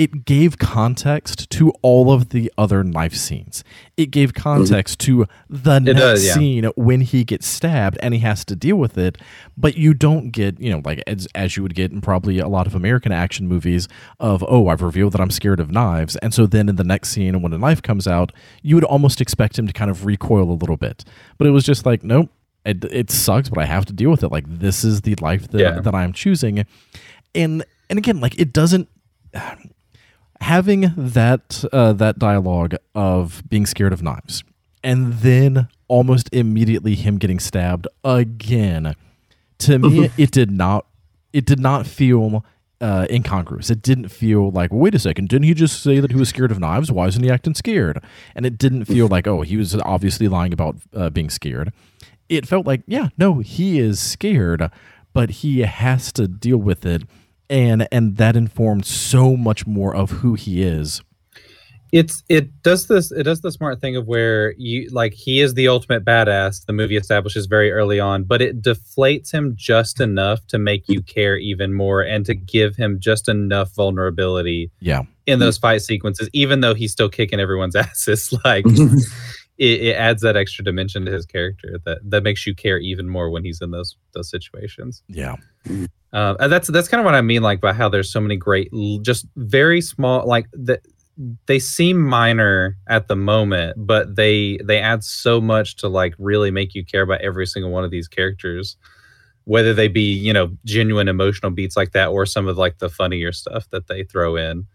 it 0.02 0.24
gave 0.24 0.58
context 0.58 1.48
to 1.48 1.70
all 1.80 2.12
of 2.12 2.30
the 2.30 2.52
other 2.58 2.82
knife 2.82 3.14
scenes. 3.14 3.62
It 3.96 4.06
gave 4.06 4.32
mm-hmm. 4.32 4.42
context 4.42 4.98
to 5.00 5.28
the 5.48 5.78
next 5.78 6.00
does, 6.00 6.26
yeah. 6.26 6.34
scene 6.34 6.64
when 6.74 7.02
he 7.02 7.22
gets 7.22 7.46
stabbed 7.46 7.98
and 8.02 8.12
he 8.12 8.18
has 8.18 8.44
to 8.46 8.56
deal 8.56 8.74
with 8.74 8.98
it. 8.98 9.16
But 9.56 9.76
you 9.76 9.94
don't 9.94 10.30
get, 10.30 10.58
you 10.58 10.72
know, 10.72 10.82
like 10.84 11.04
as, 11.06 11.28
as 11.36 11.56
you 11.56 11.62
would 11.62 11.76
get 11.76 11.92
in 11.92 12.00
probably 12.00 12.40
a 12.40 12.48
lot 12.48 12.66
of 12.66 12.74
American 12.74 13.12
action 13.12 13.46
movies 13.46 13.86
of, 14.18 14.44
oh, 14.48 14.66
I've 14.66 14.82
revealed 14.82 15.12
that 15.12 15.20
I'm 15.20 15.30
scared 15.30 15.60
of 15.60 15.70
knives. 15.70 16.16
And 16.16 16.34
so 16.34 16.46
then 16.46 16.68
in 16.68 16.74
the 16.74 16.84
next 16.84 17.10
scene, 17.10 17.40
when 17.40 17.52
a 17.52 17.58
knife 17.58 17.80
comes 17.80 18.08
out, 18.08 18.32
you 18.60 18.74
would 18.74 18.84
almost 18.84 19.20
expect 19.20 19.56
him 19.56 19.68
to 19.68 19.72
kind 19.72 19.88
of 19.88 20.04
recoil 20.04 20.50
a 20.50 20.58
little 20.58 20.76
bit. 20.76 21.04
But 21.38 21.46
it 21.46 21.50
was 21.50 21.62
just 21.62 21.86
like, 21.86 22.02
nope, 22.02 22.28
it, 22.64 22.84
it 22.86 23.12
sucks, 23.12 23.48
but 23.48 23.58
I 23.58 23.66
have 23.66 23.84
to 23.84 23.92
deal 23.92 24.10
with 24.10 24.24
it. 24.24 24.32
Like 24.32 24.46
this 24.48 24.82
is 24.82 25.02
the 25.02 25.14
life 25.20 25.46
that, 25.52 25.60
Yeah. 25.60 25.78
that 25.78 25.94
I'm 25.94 26.12
choosing. 26.12 26.66
And 27.36 27.64
and 27.88 27.98
again, 27.98 28.20
like 28.20 28.36
it 28.40 28.52
doesn't 28.52 28.88
having 30.42 30.92
that 30.96 31.64
uh, 31.72 31.92
that 31.94 32.18
dialogue 32.18 32.74
of 32.94 33.42
being 33.48 33.66
scared 33.66 33.92
of 33.92 34.02
knives 34.02 34.44
and 34.84 35.14
then 35.14 35.68
almost 35.88 36.28
immediately 36.32 36.94
him 36.94 37.18
getting 37.18 37.38
stabbed 37.38 37.86
again 38.04 38.94
to 39.58 39.78
me 39.78 40.10
it 40.18 40.30
did 40.30 40.50
not 40.50 40.86
it 41.32 41.46
did 41.46 41.60
not 41.60 41.86
feel 41.86 42.44
uh, 42.82 43.06
incongruous. 43.08 43.70
It 43.70 43.80
didn't 43.80 44.08
feel 44.08 44.50
like, 44.50 44.72
wait 44.72 44.94
a 44.94 44.98
second, 44.98 45.28
didn't 45.28 45.44
he 45.44 45.54
just 45.54 45.82
say 45.82 46.00
that 46.00 46.10
he 46.10 46.16
was 46.16 46.28
scared 46.28 46.50
of 46.50 46.58
knives? 46.58 46.90
Why 46.90 47.06
isn't 47.06 47.22
he 47.22 47.30
acting 47.30 47.54
scared? 47.54 48.02
And 48.34 48.44
it 48.44 48.58
didn't 48.58 48.86
feel 48.86 49.06
like, 49.06 49.28
oh, 49.28 49.42
he 49.42 49.56
was 49.56 49.76
obviously 49.76 50.26
lying 50.26 50.52
about 50.52 50.76
uh, 50.92 51.08
being 51.08 51.30
scared. 51.30 51.72
It 52.28 52.46
felt 52.46 52.66
like, 52.66 52.82
yeah, 52.88 53.10
no, 53.16 53.38
he 53.38 53.78
is 53.78 54.00
scared, 54.00 54.68
but 55.12 55.30
he 55.30 55.60
has 55.60 56.12
to 56.14 56.26
deal 56.26 56.58
with 56.58 56.84
it, 56.84 57.04
and 57.52 57.86
and 57.92 58.16
that 58.16 58.34
informed 58.34 58.84
so 58.86 59.36
much 59.36 59.66
more 59.66 59.94
of 59.94 60.10
who 60.10 60.34
he 60.34 60.62
is. 60.62 61.02
it's 61.92 62.22
it 62.30 62.46
does 62.62 62.86
this 62.86 63.12
it 63.12 63.24
does 63.24 63.42
the 63.42 63.52
smart 63.52 63.78
thing 63.80 63.94
of 63.96 64.06
where 64.06 64.54
you 64.56 64.88
like 64.90 65.12
he 65.12 65.40
is 65.40 65.52
the 65.54 65.68
ultimate 65.68 66.02
badass 66.04 66.64
the 66.64 66.72
movie 66.72 66.96
establishes 66.96 67.44
very 67.46 67.70
early 67.70 68.00
on 68.00 68.24
but 68.24 68.40
it 68.40 68.62
deflates 68.62 69.30
him 69.30 69.52
just 69.56 70.00
enough 70.00 70.40
to 70.46 70.56
make 70.58 70.88
you 70.88 71.02
care 71.02 71.36
even 71.36 71.74
more 71.74 72.00
and 72.00 72.24
to 72.24 72.34
give 72.34 72.74
him 72.76 72.98
just 72.98 73.28
enough 73.28 73.70
vulnerability 73.74 74.70
Yeah, 74.80 75.02
in 75.26 75.38
those 75.38 75.58
fight 75.58 75.82
sequences 75.82 76.30
even 76.32 76.60
though 76.62 76.74
he's 76.74 76.92
still 76.92 77.10
kicking 77.10 77.38
everyone's 77.40 77.76
asses. 77.86 78.32
Like 78.42 78.64
it, 79.58 79.80
it 79.88 79.94
adds 79.96 80.22
that 80.22 80.34
extra 80.36 80.64
dimension 80.64 81.04
to 81.04 81.12
his 81.12 81.26
character 81.26 81.78
that 81.84 81.98
that 82.10 82.22
makes 82.22 82.46
you 82.46 82.54
care 82.54 82.78
even 82.78 83.06
more 83.06 83.28
when 83.28 83.44
he's 83.44 83.60
in 83.60 83.70
those 83.70 83.96
those 84.14 84.30
situations. 84.30 85.02
Yeah, 85.08 85.36
uh, 86.12 86.48
that's 86.48 86.68
that's 86.68 86.88
kind 86.88 87.00
of 87.00 87.04
what 87.04 87.14
I 87.14 87.22
mean, 87.22 87.42
like 87.42 87.60
by 87.60 87.72
how 87.72 87.88
there's 87.88 88.12
so 88.12 88.20
many 88.20 88.36
great, 88.36 88.70
just 89.02 89.26
very 89.36 89.80
small, 89.80 90.26
like 90.26 90.46
the, 90.52 90.80
they 91.46 91.58
seem 91.58 92.00
minor 92.00 92.76
at 92.88 93.08
the 93.08 93.16
moment, 93.16 93.76
but 93.86 94.16
they 94.16 94.58
they 94.64 94.78
add 94.78 95.04
so 95.04 95.40
much 95.40 95.76
to 95.76 95.88
like 95.88 96.14
really 96.18 96.50
make 96.50 96.74
you 96.74 96.84
care 96.84 97.02
about 97.02 97.20
every 97.20 97.46
single 97.46 97.70
one 97.70 97.84
of 97.84 97.90
these 97.90 98.08
characters, 98.08 98.76
whether 99.44 99.72
they 99.74 99.88
be 99.88 100.12
you 100.12 100.32
know 100.32 100.50
genuine 100.64 101.08
emotional 101.08 101.50
beats 101.50 101.76
like 101.76 101.92
that 101.92 102.08
or 102.08 102.26
some 102.26 102.46
of 102.46 102.58
like 102.58 102.78
the 102.78 102.88
funnier 102.90 103.32
stuff 103.32 103.68
that 103.70 103.86
they 103.86 104.04
throw 104.04 104.36
in. 104.36 104.66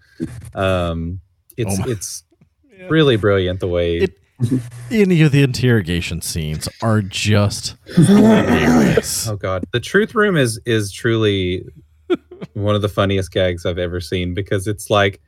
Um, 0.55 1.19
it's 1.55 1.79
Oh 1.79 1.89
it's 1.89 2.23
really 2.89 3.15
brilliant 3.17 3.59
the 3.59 3.67
way. 3.67 3.97
It- 3.97 4.17
any 4.91 5.21
of 5.21 5.31
the 5.31 5.41
interrogation 5.41 6.21
scenes 6.21 6.69
are 6.81 7.01
just 7.01 7.75
hilarious. 7.95 9.27
Oh 9.27 9.35
god, 9.35 9.65
the 9.73 9.79
truth 9.79 10.15
room 10.15 10.37
is 10.37 10.59
is 10.65 10.91
truly 10.91 11.65
one 12.53 12.75
of 12.75 12.81
the 12.81 12.89
funniest 12.89 13.31
gags 13.31 13.65
I've 13.65 13.77
ever 13.77 13.99
seen 13.99 14.33
because 14.33 14.67
it's 14.67 14.89
like 14.89 15.21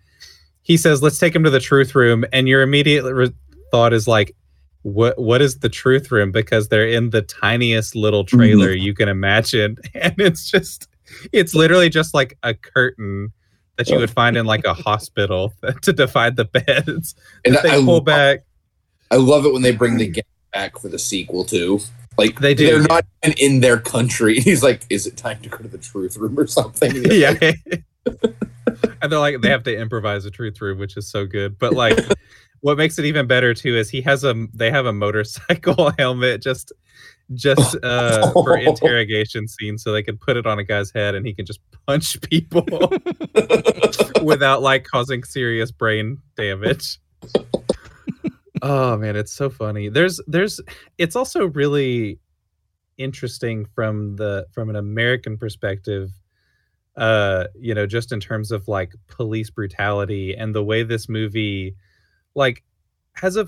he 0.62 0.78
says, 0.78 1.02
"Let's 1.02 1.18
take 1.18 1.36
him 1.36 1.44
to 1.44 1.50
the 1.50 1.60
truth 1.60 1.96
room," 1.96 2.26
and 2.32 2.48
your 2.48 2.62
immediate 2.62 3.04
re- 3.12 3.34
thought 3.72 3.94
is 3.94 4.08
like, 4.08 4.36
"What? 4.84 5.18
What 5.18 5.42
is 5.42 5.60
the 5.60 5.70
truth 5.70 6.12
room?" 6.12 6.32
Because 6.32 6.68
they're 6.68 6.88
in 6.88 7.10
the 7.10 7.22
tiniest 7.22 7.96
little 7.96 8.24
mm-hmm. 8.24 8.38
trailer 8.38 8.72
you 8.72 8.94
can 8.94 9.10
imagine, 9.10 9.78
and 9.96 10.14
it's 10.20 10.50
just, 10.50 10.88
it's 11.32 11.56
literally 11.56 11.90
just 11.90 12.14
like 12.14 12.38
a 12.44 12.54
curtain 12.54 13.34
that 13.78 13.90
you 13.90 13.98
would 13.98 14.12
find 14.12 14.36
in 14.36 14.46
like 14.46 14.66
a 14.66 14.74
hospital 14.74 15.54
to 15.82 15.94
divide 15.94 16.36
the 16.36 16.46
beds. 16.46 17.16
and 17.46 17.58
they 17.64 17.78
I, 17.78 17.84
pull 17.84 18.02
back. 18.02 18.42
I 19.12 19.16
love 19.16 19.46
it 19.46 19.54
when 19.54 19.62
they 19.62 19.72
bring 19.72 19.98
the 19.98 20.08
gang 20.08 20.24
back 20.54 20.78
for 20.80 20.90
the 20.90 21.00
sequel 21.00 21.44
too. 21.44 21.80
Like 22.18 22.40
They 22.40 22.54
do, 22.54 22.66
They're 22.66 22.82
yeah. 22.82 22.88
not 22.88 23.06
even 23.24 23.38
in 23.38 23.60
their 23.62 23.80
country. 23.80 24.40
He's 24.40 24.64
like, 24.64 24.86
"Is 24.90 25.08
it 25.08 25.18
time 25.18 25.42
to 25.42 25.50
go 25.50 25.58
to 25.58 25.68
the 25.68 25.78
truth 25.78 26.18
room 26.18 26.38
or 26.38 26.48
something?" 26.48 26.92
yeah. 27.12 27.34
and 28.06 29.12
they're 29.12 29.20
like 29.20 29.42
they 29.42 29.50
have 29.50 29.64
to 29.64 29.78
improvise 29.78 30.26
a 30.26 30.32
truth 30.32 30.60
room, 30.62 30.80
which 30.80 30.98
is 30.98 31.08
so 31.10 31.26
good. 31.26 31.58
But 31.58 31.74
like 31.74 31.98
what 32.62 32.78
makes 32.78 33.00
it 33.00 33.06
even 33.06 33.28
better 33.28 33.54
too 33.54 33.76
is 33.76 33.90
he 33.90 34.02
has 34.02 34.24
a 34.24 34.48
they 34.54 34.72
have 34.72 34.86
a 34.86 34.94
motorcycle 34.94 35.92
helmet 35.98 36.42
just 36.42 36.72
just 37.34 37.78
uh 37.84 38.32
for 38.32 38.58
interrogation 38.58 39.48
scenes 39.48 39.84
so 39.84 39.92
they 39.92 40.02
can 40.02 40.18
put 40.18 40.36
it 40.36 40.48
on 40.48 40.58
a 40.58 40.64
guy's 40.64 40.92
head 40.92 41.14
and 41.16 41.26
he 41.26 41.34
can 41.34 41.46
just 41.46 41.60
punch 41.88 42.20
people 42.22 42.66
without 44.24 44.62
like 44.62 44.84
causing 44.84 45.24
serious 45.24 45.72
brain 45.72 46.18
damage. 46.36 46.98
Oh 48.62 48.98
man, 48.98 49.16
it's 49.16 49.34
so 49.34 49.50
funny. 49.50 49.90
There's 49.90 50.20
there's 50.28 50.60
it's 50.98 51.16
also 51.16 51.48
really 51.48 52.20
interesting 52.98 53.66
from 53.66 54.16
the 54.18 54.46
from 54.52 54.70
an 54.70 54.76
American 54.76 55.38
perspective 55.38 56.12
uh 56.98 57.46
you 57.58 57.74
know 57.74 57.86
just 57.86 58.12
in 58.12 58.20
terms 58.20 58.52
of 58.52 58.68
like 58.68 58.94
police 59.08 59.50
brutality 59.50 60.36
and 60.36 60.54
the 60.54 60.64
way 60.64 60.84
this 60.84 61.08
movie 61.08 61.76
like 62.36 62.64
has 63.14 63.38
a 63.38 63.48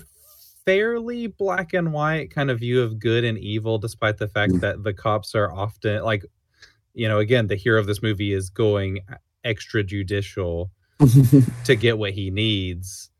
fairly 0.64 1.26
black 1.26 1.74
and 1.74 1.92
white 1.92 2.30
kind 2.30 2.50
of 2.50 2.60
view 2.60 2.80
of 2.80 2.98
good 2.98 3.24
and 3.24 3.36
evil 3.36 3.78
despite 3.78 4.16
the 4.16 4.28
fact 4.28 4.52
Mm. 4.52 4.60
that 4.60 4.82
the 4.84 4.94
cops 4.94 5.34
are 5.34 5.52
often 5.52 6.02
like 6.02 6.24
you 6.94 7.06
know 7.08 7.18
again 7.18 7.46
the 7.48 7.56
hero 7.56 7.78
of 7.78 7.86
this 7.86 8.00
movie 8.00 8.32
is 8.32 8.48
going 8.48 9.00
extrajudicial 9.44 10.70
to 11.64 11.76
get 11.76 11.98
what 11.98 12.12
he 12.12 12.30
needs 12.30 13.10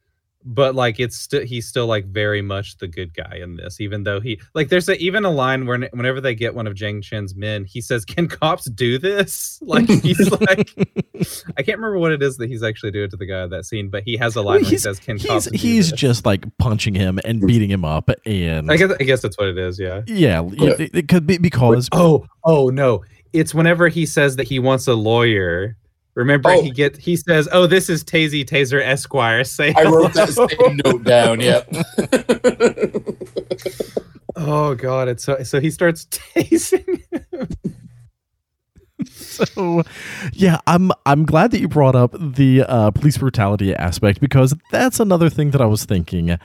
but 0.45 0.75
like 0.75 0.99
it's 1.01 1.17
still 1.19 1.45
he's 1.45 1.67
still 1.69 1.87
like 1.87 2.05
very 2.07 2.43
much 2.43 2.77
the 2.79 2.89
good 2.89 3.15
guy 3.15 3.39
in 3.41 3.57
this 3.57 3.81
even 3.81 4.03
though 4.03 4.21
he 4.21 4.41
like 4.55 4.69
there's 4.69 4.89
a, 4.89 4.97
even 4.99 5.25
a 5.25 5.31
line 5.31 5.67
where 5.67 5.79
whenever 5.93 6.21
they 6.21 6.35
get 6.35 6.55
one 6.55 6.67
of 6.67 6.75
Jang 6.75 7.01
Chen's 7.01 7.35
men 7.35 7.65
he 7.65 7.81
says 7.81 8.05
can 8.05 8.29
cops 8.29 8.65
do 8.71 8.99
this? 8.99 9.61
Like 9.73 9.89
he's 9.89 10.31
like 10.31 10.71
I 11.57 11.63
can't 11.63 11.79
remember 11.79 11.99
what 11.99 12.13
it 12.13 12.23
is 12.23 12.37
that 12.39 12.51
he's 12.51 12.63
actually 12.63 12.91
doing 12.91 13.09
to 13.11 13.17
the 13.17 13.25
guy 13.25 13.45
in 13.45 13.51
that 13.51 13.65
scene 13.65 13.89
but 13.89 14.03
he 14.03 14.17
has 14.17 14.37
a 14.37 14.43
line 14.43 14.57
Well, 14.57 14.63
where 14.63 14.71
he 14.71 14.77
says 14.77 14.99
can 14.99 15.17
He's 15.17 15.27
cops 15.27 15.47
do 15.47 15.57
he's 15.57 15.91
this? 15.91 15.99
just 15.99 16.27
like 16.27 16.45
punching 16.59 16.95
him 16.95 17.21
and 17.25 17.41
hmm. 17.41 17.47
beating 17.47 17.71
him 17.71 17.85
up, 17.85 18.11
and 18.27 18.71
I 18.71 18.77
guess 18.77 18.93
I 18.99 19.05
guess 19.05 19.23
that's 19.23 19.39
what 19.39 19.49
it 19.49 19.59
is 19.59 19.79
yeah. 19.79 20.03
Yeah, 20.07 20.43
it, 20.53 20.91
it 20.95 21.09
could 21.09 21.27
be 21.27 21.39
because 21.39 21.89
oh 21.93 22.27
oh 22.45 22.69
no. 22.69 23.05
It's 23.33 23.55
whenever 23.55 23.89
he 23.89 24.05
says 24.05 24.37
that 24.37 24.47
he 24.47 24.59
wants 24.59 24.87
a 24.87 24.95
lawyer 24.95 25.77
remember 26.15 26.51
Oh. 26.51 26.63
he 26.63 26.71
get 26.71 26.97
he 26.97 27.17
says 27.17 27.49
oh 27.53 27.67
this 27.67 27.89
is 27.89 28.05
Tazy 28.05 28.45
Taser 28.45 28.81
Esquire 28.83 29.45
say 29.45 29.73
I 29.77 29.85
wrote 29.85 30.13
that 30.15 30.29
same 30.61 30.77
note 30.85 31.05
down. 31.05 31.41
Yep. 31.41 31.69
Oh 34.35 34.75
god, 34.75 35.09
it's 35.09 35.25
so 35.25 35.43
so 35.43 35.61
he 35.61 35.71
starts 35.71 36.07
tasing. 36.07 37.03
so 39.11 39.83
yeah 40.33 40.59
i'm 40.69 40.93
i'm 41.07 41.25
glad 41.25 41.51
that 41.51 41.59
you 41.61 41.67
brought 41.67 41.97
up 41.97 42.13
the 42.13 42.63
uh, 42.69 42.91
police 42.93 43.19
brutality 43.19 43.75
aspect 43.75 44.21
because 44.21 44.55
that's 44.71 45.01
another 45.01 45.29
thing 45.29 45.51
that 45.51 45.61
i 45.61 45.67
was 45.67 45.85
thinking 45.85 46.39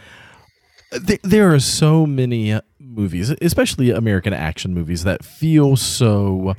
Th- 1.05 1.19
there 1.21 1.53
are 1.53 1.59
so 1.59 2.07
many 2.07 2.59
movies 2.79 3.29
especially 3.43 3.91
american 3.91 4.33
action 4.33 4.73
movies 4.73 5.03
that 5.03 5.23
feel 5.23 5.75
so 5.75 6.55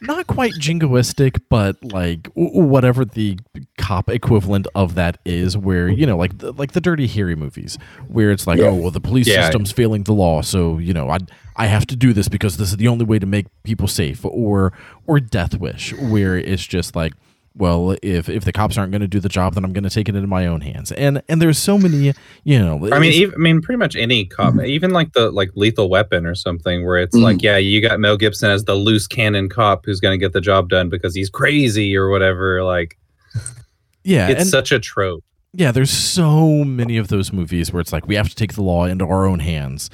not 0.00 0.26
quite 0.26 0.52
jingoistic, 0.54 1.40
but 1.48 1.76
like 1.82 2.28
whatever 2.34 3.04
the 3.04 3.38
cop 3.78 4.08
equivalent 4.10 4.66
of 4.74 4.94
that 4.94 5.18
is, 5.24 5.56
where 5.56 5.88
you 5.88 6.06
know, 6.06 6.16
like 6.16 6.38
the, 6.38 6.52
like 6.52 6.72
the 6.72 6.80
Dirty 6.80 7.06
Harry 7.06 7.34
movies, 7.36 7.78
where 8.08 8.30
it's 8.30 8.46
like, 8.46 8.58
Yeah. 8.58 8.66
oh 8.66 8.74
well, 8.74 8.90
the 8.90 9.00
police 9.00 9.26
Yeah. 9.28 9.42
system's 9.42 9.72
failing 9.72 10.02
the 10.04 10.12
law, 10.12 10.42
so 10.42 10.78
you 10.78 10.92
know, 10.92 11.08
I 11.10 11.18
I 11.56 11.66
have 11.66 11.86
to 11.86 11.96
do 11.96 12.12
this 12.12 12.28
because 12.28 12.56
this 12.58 12.70
is 12.70 12.76
the 12.76 12.88
only 12.88 13.04
way 13.04 13.18
to 13.18 13.26
make 13.26 13.46
people 13.62 13.88
safe, 13.88 14.24
or 14.24 14.72
or 15.06 15.20
Death 15.20 15.58
Wish, 15.58 15.92
where 15.94 16.36
it's 16.36 16.64
just 16.66 16.94
like. 16.96 17.12
Well, 17.58 17.96
if 18.02 18.28
if 18.28 18.44
the 18.44 18.52
cops 18.52 18.76
aren't 18.76 18.92
going 18.92 19.00
to 19.00 19.08
do 19.08 19.18
the 19.18 19.30
job, 19.30 19.54
then 19.54 19.64
I'm 19.64 19.72
going 19.72 19.84
to 19.84 19.90
take 19.90 20.10
it 20.10 20.14
into 20.14 20.28
my 20.28 20.46
own 20.46 20.60
hands. 20.60 20.92
And 20.92 21.22
and 21.28 21.40
there's 21.40 21.58
so 21.58 21.78
many, 21.78 22.12
you 22.44 22.58
know. 22.58 22.74
I 22.92 22.98
mean, 22.98 23.12
even, 23.14 23.34
I 23.34 23.38
mean, 23.38 23.62
pretty 23.62 23.78
much 23.78 23.96
any 23.96 24.26
cop, 24.26 24.60
even 24.62 24.90
like 24.90 25.14
the 25.14 25.30
like 25.30 25.50
Lethal 25.54 25.88
Weapon 25.88 26.26
or 26.26 26.34
something, 26.34 26.84
where 26.84 26.98
it's 26.98 27.16
Mhm. 27.16 27.22
like, 27.22 27.42
yeah, 27.42 27.56
you 27.56 27.80
got 27.80 27.98
Mel 27.98 28.18
Gibson 28.18 28.50
as 28.50 28.64
the 28.64 28.74
loose 28.74 29.06
cannon 29.06 29.48
cop 29.48 29.86
who's 29.86 30.00
going 30.00 30.12
to 30.12 30.22
get 30.22 30.34
the 30.34 30.40
job 30.42 30.68
done 30.68 30.90
because 30.90 31.14
he's 31.14 31.30
crazy 31.30 31.96
or 31.96 32.10
whatever. 32.10 32.62
Like, 32.62 32.98
yeah, 34.04 34.28
it's 34.28 34.42
and- 34.42 34.50
such 34.50 34.70
a 34.72 34.78
trope. 34.78 35.24
Yeah, 35.54 35.72
there's 35.72 35.90
so 35.90 36.62
many 36.64 36.98
of 36.98 37.08
those 37.08 37.32
movies 37.32 37.72
where 37.72 37.80
it's 37.80 37.90
like 37.92 38.06
we 38.06 38.14
have 38.16 38.28
to 38.28 38.34
take 38.34 38.52
the 38.52 38.62
law 38.62 38.84
into 38.84 39.06
our 39.06 39.24
own 39.24 39.38
hands. 39.38 39.88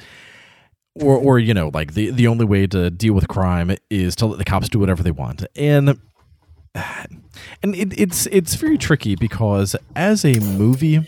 Or 0.95 1.15
or 1.17 1.39
you 1.39 1.53
know, 1.53 1.71
like 1.73 1.93
the 1.93 2.11
the 2.11 2.27
only 2.27 2.43
way 2.45 2.67
to 2.67 2.91
deal 2.91 3.13
with 3.13 3.27
crime 3.29 3.73
is 3.89 4.15
to 4.17 4.25
let 4.25 4.37
the 4.37 4.43
cops 4.45 4.67
do 4.67 4.77
whatever 4.79 5.01
they 5.01 5.11
want. 5.11 5.45
And 5.55 5.97
and 7.63 7.75
it, 7.75 7.99
it's 7.99 8.25
it's 8.27 8.55
very 8.55 8.77
tricky 8.77 9.15
because 9.15 9.75
as 9.95 10.25
a 10.25 10.39
movie 10.39 11.01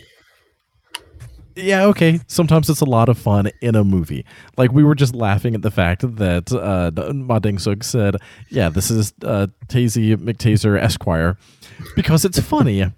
yeah, 1.58 1.84
okay. 1.86 2.20
Sometimes 2.26 2.68
it's 2.68 2.82
a 2.82 2.84
lot 2.84 3.08
of 3.08 3.16
fun 3.16 3.50
in 3.62 3.76
a 3.76 3.82
movie. 3.82 4.26
Like 4.58 4.72
we 4.72 4.84
were 4.84 4.94
just 4.94 5.14
laughing 5.14 5.54
at 5.54 5.62
the 5.62 5.70
fact 5.70 6.02
that 6.16 6.52
uh, 6.52 6.90
Ma 7.14 7.38
Dong 7.38 7.56
Suk 7.56 7.82
said, 7.82 8.16
"Yeah, 8.50 8.68
this 8.68 8.90
is 8.90 9.14
uh, 9.24 9.46
Tazy 9.66 10.14
McTaser 10.16 10.78
Esquire," 10.78 11.38
because 11.94 12.26
it's 12.26 12.38
funny 12.38 12.92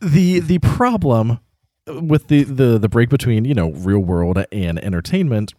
the 0.00 0.40
the 0.40 0.58
problem 0.60 1.38
with 1.86 2.28
the 2.28 2.44
the 2.44 2.78
the 2.78 2.88
break 2.88 3.08
between 3.10 3.44
you 3.44 3.54
know 3.54 3.70
real 3.72 4.00
world 4.00 4.42
and 4.50 4.82
entertainment 4.82 5.54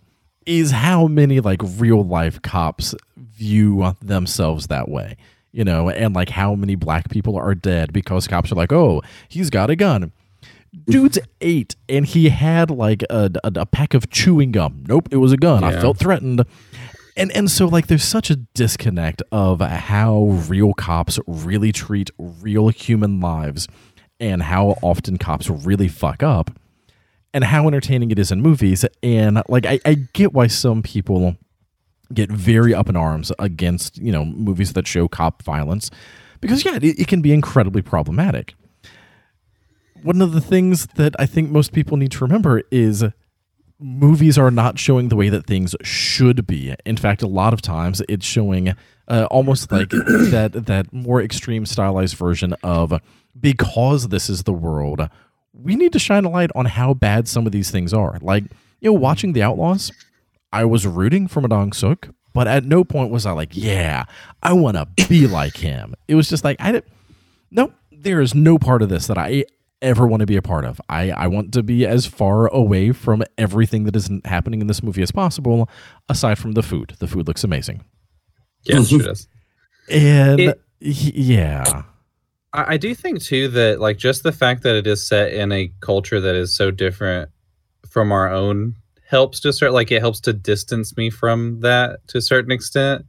is 0.45 0.71
how 0.71 1.07
many 1.07 1.39
like 1.39 1.61
real 1.77 2.03
life 2.03 2.41
cops 2.41 2.95
view 3.15 3.95
themselves 4.01 4.67
that 4.67 4.89
way 4.89 5.15
you 5.51 5.63
know 5.63 5.89
and 5.89 6.15
like 6.15 6.29
how 6.29 6.55
many 6.55 6.75
black 6.75 7.09
people 7.09 7.37
are 7.37 7.55
dead 7.55 7.93
because 7.93 8.27
cops 8.27 8.51
are 8.51 8.55
like 8.55 8.71
oh 8.71 9.01
he's 9.27 9.49
got 9.49 9.69
a 9.69 9.75
gun. 9.75 10.11
Dude's 10.85 11.19
eight 11.41 11.75
and 11.89 12.05
he 12.05 12.29
had 12.29 12.71
like 12.71 13.03
a, 13.09 13.29
a, 13.43 13.51
a 13.57 13.65
pack 13.65 13.93
of 13.93 14.09
chewing 14.09 14.51
gum. 14.51 14.83
Nope 14.87 15.09
it 15.11 15.17
was 15.17 15.33
a 15.33 15.37
gun. 15.37 15.63
I 15.63 15.73
felt 15.73 15.97
threatened. 15.97 16.45
And 17.17 17.31
and 17.33 17.51
so 17.51 17.65
like 17.67 17.87
there's 17.87 18.05
such 18.05 18.29
a 18.29 18.37
disconnect 18.37 19.21
of 19.31 19.59
how 19.59 20.39
real 20.47 20.73
cops 20.73 21.19
really 21.27 21.71
treat 21.73 22.09
real 22.17 22.69
human 22.69 23.19
lives 23.19 23.67
and 24.21 24.43
how 24.43 24.77
often 24.81 25.17
cops 25.17 25.49
really 25.49 25.89
fuck 25.89 26.23
up 26.23 26.51
and 27.33 27.43
how 27.43 27.67
entertaining 27.67 28.11
it 28.11 28.19
is 28.19 28.31
in 28.31 28.41
movies. 28.41 28.85
And 29.03 29.41
like 29.49 29.65
I, 29.65 29.79
I 29.85 29.95
get 30.13 30.33
why 30.33 30.47
some 30.47 30.83
people 30.83 31.35
get 32.13 32.31
very 32.31 32.73
up 32.73 32.89
in 32.89 32.95
arms 32.95 33.31
against 33.39 33.97
you 33.97 34.11
know 34.11 34.25
movies 34.25 34.73
that 34.73 34.87
show 34.87 35.07
cop 35.07 35.43
violence 35.43 35.89
because 36.39 36.65
yeah 36.65 36.75
it, 36.75 36.99
it 36.99 37.07
can 37.07 37.21
be 37.21 37.31
incredibly 37.33 37.81
problematic 37.81 38.53
one 40.03 40.21
of 40.21 40.31
the 40.31 40.41
things 40.41 40.87
that 40.95 41.15
i 41.19 41.25
think 41.25 41.49
most 41.49 41.73
people 41.73 41.97
need 41.97 42.11
to 42.11 42.23
remember 42.23 42.63
is 42.71 43.05
movies 43.81 44.37
are 44.37 44.51
not 44.51 44.77
showing 44.77 45.09
the 45.09 45.15
way 45.15 45.29
that 45.29 45.47
things 45.47 45.75
should 45.81 46.45
be. 46.45 46.75
In 46.85 46.97
fact, 46.97 47.21
a 47.21 47.27
lot 47.27 47.53
of 47.53 47.61
times 47.61 48.01
it's 48.07 48.25
showing 48.25 48.73
uh, 49.07 49.27
almost 49.31 49.71
like 49.71 49.89
that 49.89 50.51
that 50.53 50.93
more 50.93 51.21
extreme 51.21 51.65
stylized 51.65 52.15
version 52.15 52.53
of 52.63 52.93
because 53.39 54.09
this 54.09 54.29
is 54.29 54.43
the 54.43 54.53
world. 54.53 55.09
We 55.53 55.75
need 55.75 55.93
to 55.93 55.99
shine 55.99 56.23
a 56.23 56.29
light 56.29 56.51
on 56.55 56.65
how 56.65 56.93
bad 56.93 57.27
some 57.27 57.45
of 57.45 57.51
these 57.51 57.71
things 57.71 57.93
are. 57.93 58.17
Like 58.21 58.43
you 58.79 58.91
know, 58.91 58.93
watching 58.93 59.33
The 59.33 59.43
Outlaws, 59.43 59.91
I 60.51 60.65
was 60.65 60.85
rooting 60.85 61.27
for 61.27 61.41
Ma 61.41 61.47
Dong 61.47 61.71
Suk, 61.73 62.09
but 62.33 62.47
at 62.47 62.63
no 62.65 62.83
point 62.83 63.11
was 63.11 63.25
I 63.25 63.31
like, 63.31 63.55
yeah, 63.55 64.05
I 64.43 64.53
want 64.53 64.77
to 64.77 65.07
be 65.07 65.27
like 65.27 65.57
him. 65.57 65.95
It 66.07 66.15
was 66.15 66.29
just 66.29 66.43
like 66.43 66.57
I 66.59 66.71
didn't. 66.73 66.85
Nope, 67.51 67.73
there 67.91 68.21
is 68.21 68.33
no 68.35 68.57
part 68.57 68.81
of 68.81 68.89
this 68.89 69.07
that 69.07 69.17
I 69.17 69.45
ever 69.81 70.05
want 70.07 70.19
to 70.21 70.25
be 70.27 70.35
a 70.37 70.41
part 70.41 70.63
of. 70.63 70.79
I, 70.89 71.11
I 71.11 71.27
want 71.27 71.53
to 71.53 71.63
be 71.63 71.85
as 71.85 72.05
far 72.05 72.47
away 72.47 72.91
from 72.91 73.23
everything 73.37 73.83
that 73.85 73.95
is 73.95 74.09
happening 74.25 74.61
in 74.61 74.67
this 74.67 74.83
movie 74.83 75.01
as 75.01 75.11
possible, 75.11 75.69
aside 76.07 76.37
from 76.37 76.51
the 76.53 76.61
food. 76.63 76.93
The 76.99 77.07
food 77.07 77.27
looks 77.27 77.43
amazing. 77.43 77.83
Yeah, 78.63 78.79
it 78.79 78.85
sure 78.87 78.99
does. 79.03 79.27
And 79.89 80.39
It- 80.39 80.61
yeah. 80.79 81.83
I, 82.53 82.73
I 82.73 82.77
do 82.77 82.93
think 82.95 83.21
too 83.21 83.47
that 83.49 83.79
like 83.79 83.97
just 83.97 84.23
the 84.23 84.31
fact 84.31 84.63
that 84.63 84.75
it 84.75 84.87
is 84.87 85.05
set 85.07 85.33
in 85.33 85.51
a 85.51 85.71
culture 85.81 86.19
that 86.21 86.35
is 86.35 86.55
so 86.55 86.71
different 86.71 87.29
from 87.89 88.11
our 88.11 88.29
own 88.31 88.75
helps 89.11 89.41
to 89.41 89.51
start 89.51 89.73
like 89.73 89.91
it 89.91 89.99
helps 89.99 90.21
to 90.21 90.31
distance 90.31 90.95
me 90.95 91.09
from 91.09 91.59
that 91.59 91.99
to 92.07 92.17
a 92.17 92.21
certain 92.21 92.51
extent. 92.51 93.05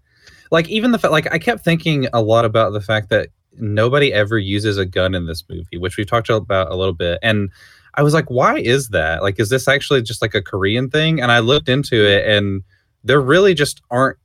Like 0.51 0.69
even 0.69 0.91
the 0.91 0.99
fact 0.99 1.13
like 1.13 1.33
I 1.33 1.39
kept 1.39 1.65
thinking 1.65 2.09
a 2.13 2.21
lot 2.21 2.45
about 2.45 2.73
the 2.73 2.81
fact 2.81 3.09
that 3.11 3.29
nobody 3.59 4.13
ever 4.13 4.37
uses 4.37 4.79
a 4.79 4.85
gun 4.85 5.15
in 5.15 5.27
this 5.27 5.45
movie, 5.49 5.79
which 5.79 5.97
we've 5.97 6.07
talked 6.07 6.29
about 6.29 6.73
a 6.73 6.75
little 6.75 6.93
bit. 6.93 7.21
And 7.23 7.51
I 7.95 8.03
was 8.03 8.15
like, 8.15 8.31
why 8.31 8.59
is 8.59 8.89
that? 8.89 9.23
Like, 9.23 9.39
is 9.39 9.49
this 9.49 9.69
actually 9.69 10.03
just 10.03 10.23
like 10.23 10.35
a 10.35 10.43
Korean 10.43 10.91
thing? 10.91 11.21
And 11.21 11.31
I 11.31 11.39
looked 11.39 11.69
into 11.69 12.05
it 12.05 12.27
and 12.27 12.65
there 13.05 13.21
really 13.21 13.55
just 13.55 13.81
aren't 13.91 14.19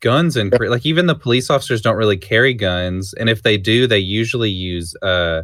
guns 0.00 0.36
in 0.36 0.52
Korea. 0.52 0.70
Like 0.70 0.86
even 0.86 1.06
the 1.06 1.16
police 1.16 1.50
officers 1.50 1.80
don't 1.80 1.96
really 1.96 2.16
carry 2.16 2.54
guns, 2.54 3.12
and 3.14 3.28
if 3.28 3.42
they 3.42 3.58
do, 3.58 3.88
they 3.88 3.98
usually 3.98 4.50
use 4.50 4.94
uh 5.02 5.42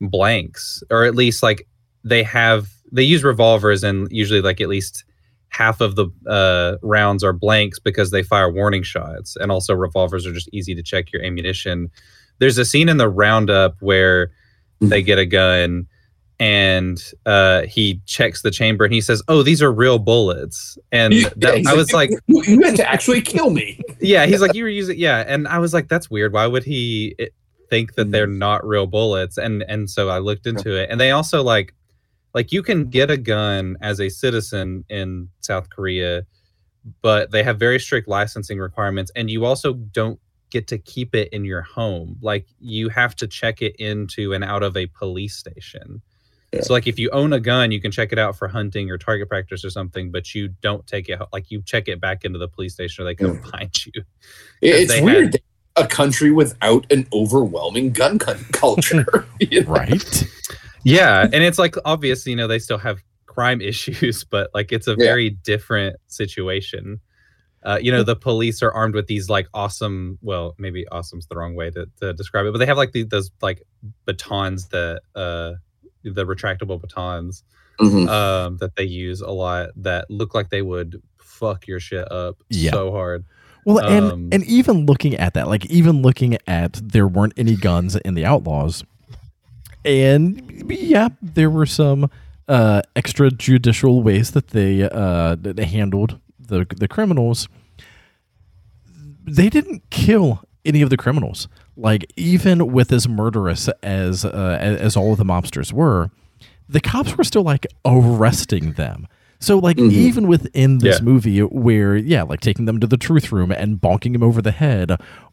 blanks, 0.00 0.82
or 0.90 1.04
at 1.04 1.14
least 1.14 1.40
like 1.40 1.68
they 2.02 2.24
have 2.24 2.73
they 2.94 3.02
use 3.02 3.24
revolvers, 3.24 3.84
and 3.84 4.08
usually 4.10 4.40
like 4.40 4.60
at 4.60 4.68
least 4.68 5.04
half 5.48 5.80
of 5.80 5.94
the 5.96 6.06
uh, 6.28 6.76
rounds 6.82 7.22
are 7.22 7.32
blanks 7.32 7.78
because 7.78 8.10
they 8.10 8.22
fire 8.22 8.50
warning 8.50 8.82
shots, 8.82 9.36
and 9.36 9.52
also 9.52 9.74
revolvers 9.74 10.26
are 10.26 10.32
just 10.32 10.48
easy 10.52 10.74
to 10.74 10.82
check 10.82 11.12
your 11.12 11.22
ammunition. 11.22 11.90
There's 12.38 12.58
a 12.58 12.64
scene 12.64 12.88
in 12.88 12.96
the 12.96 13.08
roundup 13.08 13.76
where 13.80 14.32
they 14.80 15.02
get 15.02 15.18
a 15.18 15.26
gun 15.26 15.86
and 16.40 17.00
uh, 17.26 17.62
he 17.62 18.00
checks 18.06 18.42
the 18.42 18.50
chamber 18.50 18.84
and 18.84 18.92
he 18.92 19.00
says, 19.00 19.22
"Oh, 19.28 19.42
these 19.42 19.62
are 19.62 19.72
real 19.72 19.98
bullets." 19.98 20.76
And 20.90 21.12
that, 21.36 21.58
he's 21.58 21.66
I 21.66 21.74
was 21.74 21.92
like, 21.92 22.10
you, 22.26 22.42
you 22.44 22.62
had 22.62 22.76
to 22.76 22.90
actually 22.90 23.22
kill 23.22 23.50
me. 23.50 23.80
yeah, 24.00 24.26
he's 24.26 24.40
like, 24.40 24.54
you 24.54 24.64
were 24.64 24.70
using, 24.70 24.98
yeah, 24.98 25.24
and 25.26 25.46
I 25.46 25.58
was 25.58 25.72
like, 25.72 25.88
that's 25.88 26.10
weird. 26.10 26.32
Why 26.32 26.46
would 26.46 26.64
he 26.64 27.14
eh, 27.18 27.26
think 27.70 27.94
that 27.94 28.10
they're 28.10 28.26
not 28.26 28.66
real 28.66 28.86
bullets? 28.86 29.38
And 29.38 29.64
and 29.68 29.88
so 29.88 30.08
I 30.08 30.18
looked 30.18 30.46
into 30.46 30.76
it, 30.76 30.90
and 30.90 31.00
they 31.00 31.12
also 31.12 31.42
like, 31.42 31.74
like 32.34 32.52
you 32.52 32.62
can 32.62 32.90
get 32.90 33.10
a 33.10 33.16
gun 33.16 33.76
as 33.80 34.00
a 34.00 34.08
citizen 34.08 34.84
in 34.88 35.28
South 35.40 35.70
Korea, 35.70 36.26
but 37.00 37.30
they 37.30 37.42
have 37.42 37.58
very 37.58 37.78
strict 37.78 38.08
licensing 38.08 38.58
requirements, 38.58 39.10
and 39.14 39.30
you 39.30 39.44
also 39.44 39.74
don't 39.74 40.18
get 40.50 40.66
to 40.68 40.78
keep 40.78 41.14
it 41.14 41.28
in 41.32 41.44
your 41.44 41.62
home. 41.62 42.18
Like 42.20 42.46
you 42.60 42.88
have 42.88 43.16
to 43.16 43.26
check 43.26 43.62
it 43.62 43.74
into 43.76 44.32
and 44.32 44.44
out 44.44 44.62
of 44.62 44.76
a 44.76 44.86
police 44.86 45.36
station. 45.36 46.02
Yeah. 46.52 46.60
So 46.60 46.72
like 46.72 46.86
if 46.86 46.98
you 46.98 47.10
own 47.10 47.32
a 47.32 47.40
gun, 47.40 47.72
you 47.72 47.80
can 47.80 47.90
check 47.90 48.12
it 48.12 48.18
out 48.18 48.36
for 48.36 48.46
hunting 48.46 48.90
or 48.90 48.96
target 48.98 49.28
practice 49.28 49.64
or 49.64 49.70
something, 49.70 50.12
but 50.12 50.34
you 50.34 50.48
don't 50.60 50.86
take 50.86 51.08
it 51.08 51.20
like 51.32 51.50
you 51.50 51.62
check 51.62 51.88
it 51.88 52.00
back 52.00 52.24
into 52.24 52.38
the 52.38 52.48
police 52.48 52.74
station 52.74 53.02
or 53.02 53.04
they 53.06 53.14
come 53.16 53.38
mm. 53.38 53.50
find 53.50 53.86
you. 53.86 54.02
It's 54.62 54.92
they 54.92 55.02
weird. 55.02 55.34
Had, 55.34 55.42
a 55.76 55.86
country 55.88 56.30
without 56.30 56.86
an 56.92 57.04
overwhelming 57.12 57.90
gun 57.90 58.18
culture. 58.18 59.26
you 59.40 59.64
know? 59.64 59.72
Right? 59.72 60.24
Yeah, 60.84 61.22
and 61.32 61.42
it's 61.42 61.58
like 61.58 61.74
obviously, 61.84 62.30
you 62.30 62.36
know, 62.36 62.46
they 62.46 62.58
still 62.58 62.78
have 62.78 63.02
crime 63.26 63.60
issues, 63.70 64.24
but 64.24 64.50
like 64.54 64.72
it's 64.72 64.86
a 64.86 64.92
Yeah. 64.92 65.06
very 65.06 65.30
different 65.30 65.96
situation. 66.06 67.00
Uh, 67.64 67.78
you 67.80 67.90
know, 67.90 68.02
the 68.02 68.14
police 68.16 68.62
are 68.62 68.70
armed 68.72 68.94
with 68.94 69.06
these 69.06 69.30
like 69.30 69.48
awesome. 69.54 70.18
Well, 70.20 70.54
maybe 70.58 70.86
awesome's 70.92 71.26
the 71.26 71.36
wrong 71.36 71.54
way 71.54 71.70
to, 71.70 71.86
to 72.00 72.12
describe 72.12 72.44
it, 72.46 72.52
but 72.52 72.58
they 72.58 72.66
have 72.66 72.76
like 72.76 72.92
the, 72.92 73.04
those 73.04 73.30
like 73.40 73.62
batons 74.04 74.68
that 74.68 75.00
uh, 75.14 75.52
the 76.02 76.26
retractable 76.26 76.78
batons 76.80 77.42
Mhm. 77.80 78.08
um, 78.08 78.56
that 78.58 78.76
they 78.76 78.84
use 78.84 79.20
a 79.22 79.30
lot 79.30 79.70
that 79.76 80.08
look 80.10 80.34
like 80.34 80.50
they 80.50 80.62
would 80.62 81.02
fuck 81.18 81.66
your 81.66 81.80
shit 81.80 82.10
up 82.12 82.36
Yeah. 82.50 82.70
so 82.70 82.92
hard. 82.92 83.24
Well, 83.64 83.78
and 83.84 84.12
Um, 84.12 84.28
and 84.30 84.44
even 84.44 84.84
looking 84.84 85.14
at 85.16 85.32
that, 85.34 85.48
like 85.48 85.64
even 85.66 86.02
looking 86.02 86.36
at 86.46 86.74
there 86.84 87.08
weren't 87.08 87.32
any 87.38 87.56
guns 87.56 87.96
in 87.96 88.12
the 88.14 88.24
Outlaws, 88.26 88.84
and 89.84 90.64
yeah, 90.70 91.08
there 91.22 91.50
were 91.50 91.66
some 91.66 92.10
uh, 92.48 92.82
extrajudicial 92.96 94.02
ways 94.02 94.30
that 94.32 94.48
they 94.48 94.82
uh, 94.82 95.36
that 95.36 95.56
they 95.56 95.64
handled 95.66 96.18
the 96.38 96.66
the 96.76 96.88
criminals. 96.88 97.48
They 99.26 99.48
didn't 99.48 99.88
kill 99.90 100.42
any 100.64 100.82
of 100.82 100.90
the 100.90 100.96
criminals. 100.96 101.48
Like 101.76 102.04
even 102.16 102.72
with 102.72 102.92
as 102.92 103.08
murderous 103.08 103.68
as 103.82 104.24
uh, 104.24 104.58
as 104.60 104.96
all 104.96 105.12
of 105.12 105.18
the 105.18 105.24
mobsters 105.24 105.72
were, 105.72 106.10
the 106.68 106.80
cops 106.80 107.16
were 107.16 107.24
still 107.24 107.42
like 107.42 107.66
arresting 107.84 108.72
them. 108.72 109.08
So 109.40 109.58
like 109.58 109.78
even 109.78 110.26
within 110.28 110.78
this 110.78 111.00
Yeah. 111.00 111.04
movie 111.04 111.40
where 111.40 111.96
yeah, 111.96 112.22
like 112.22 112.40
taking 112.40 112.64
them 112.66 112.80
to 112.80 112.86
the 112.86 112.96
truth 112.96 113.32
room 113.32 113.50
and 113.50 113.78
bonking 113.80 114.14
him 114.14 114.22
over 114.22 114.40
the 114.40 114.52
head 114.52 114.92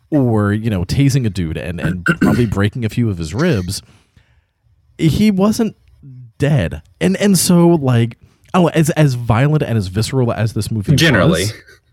or, 0.09 0.51
you 0.51 0.69
know, 0.69 0.83
tasing 0.83 1.25
a 1.25 1.29
dude 1.29 1.57
and 1.57 1.79
and 1.79 2.03
probably 2.21 2.45
breaking 2.45 2.83
a 2.83 2.89
few 2.89 3.09
of 3.09 3.17
his 3.19 3.33
ribs, 3.33 3.81
he 5.01 5.31
wasn't 5.31 5.75
dead. 6.37 6.81
And 6.99 7.15
and 7.17 7.37
so 7.37 7.69
like 7.69 8.17
oh 8.53 8.67
as 8.69 8.89
as 8.91 9.13
violent 9.15 9.63
and 9.63 9.77
as 9.77 9.87
visceral 9.87 10.31
as 10.33 10.53
this 10.53 10.71
movie 10.71 10.95
Generally. 10.95 11.45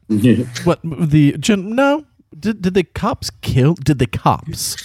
was, 0.09 0.47
what 0.65 0.81
the 0.85 1.37
gen, 1.39 1.75
no 1.75 2.05
did, 2.39 2.63
did 2.63 2.75
the 2.75 2.85
cops 2.85 3.31
kill 3.43 3.75
did 3.75 3.99
the 3.99 4.07
cops 4.07 4.77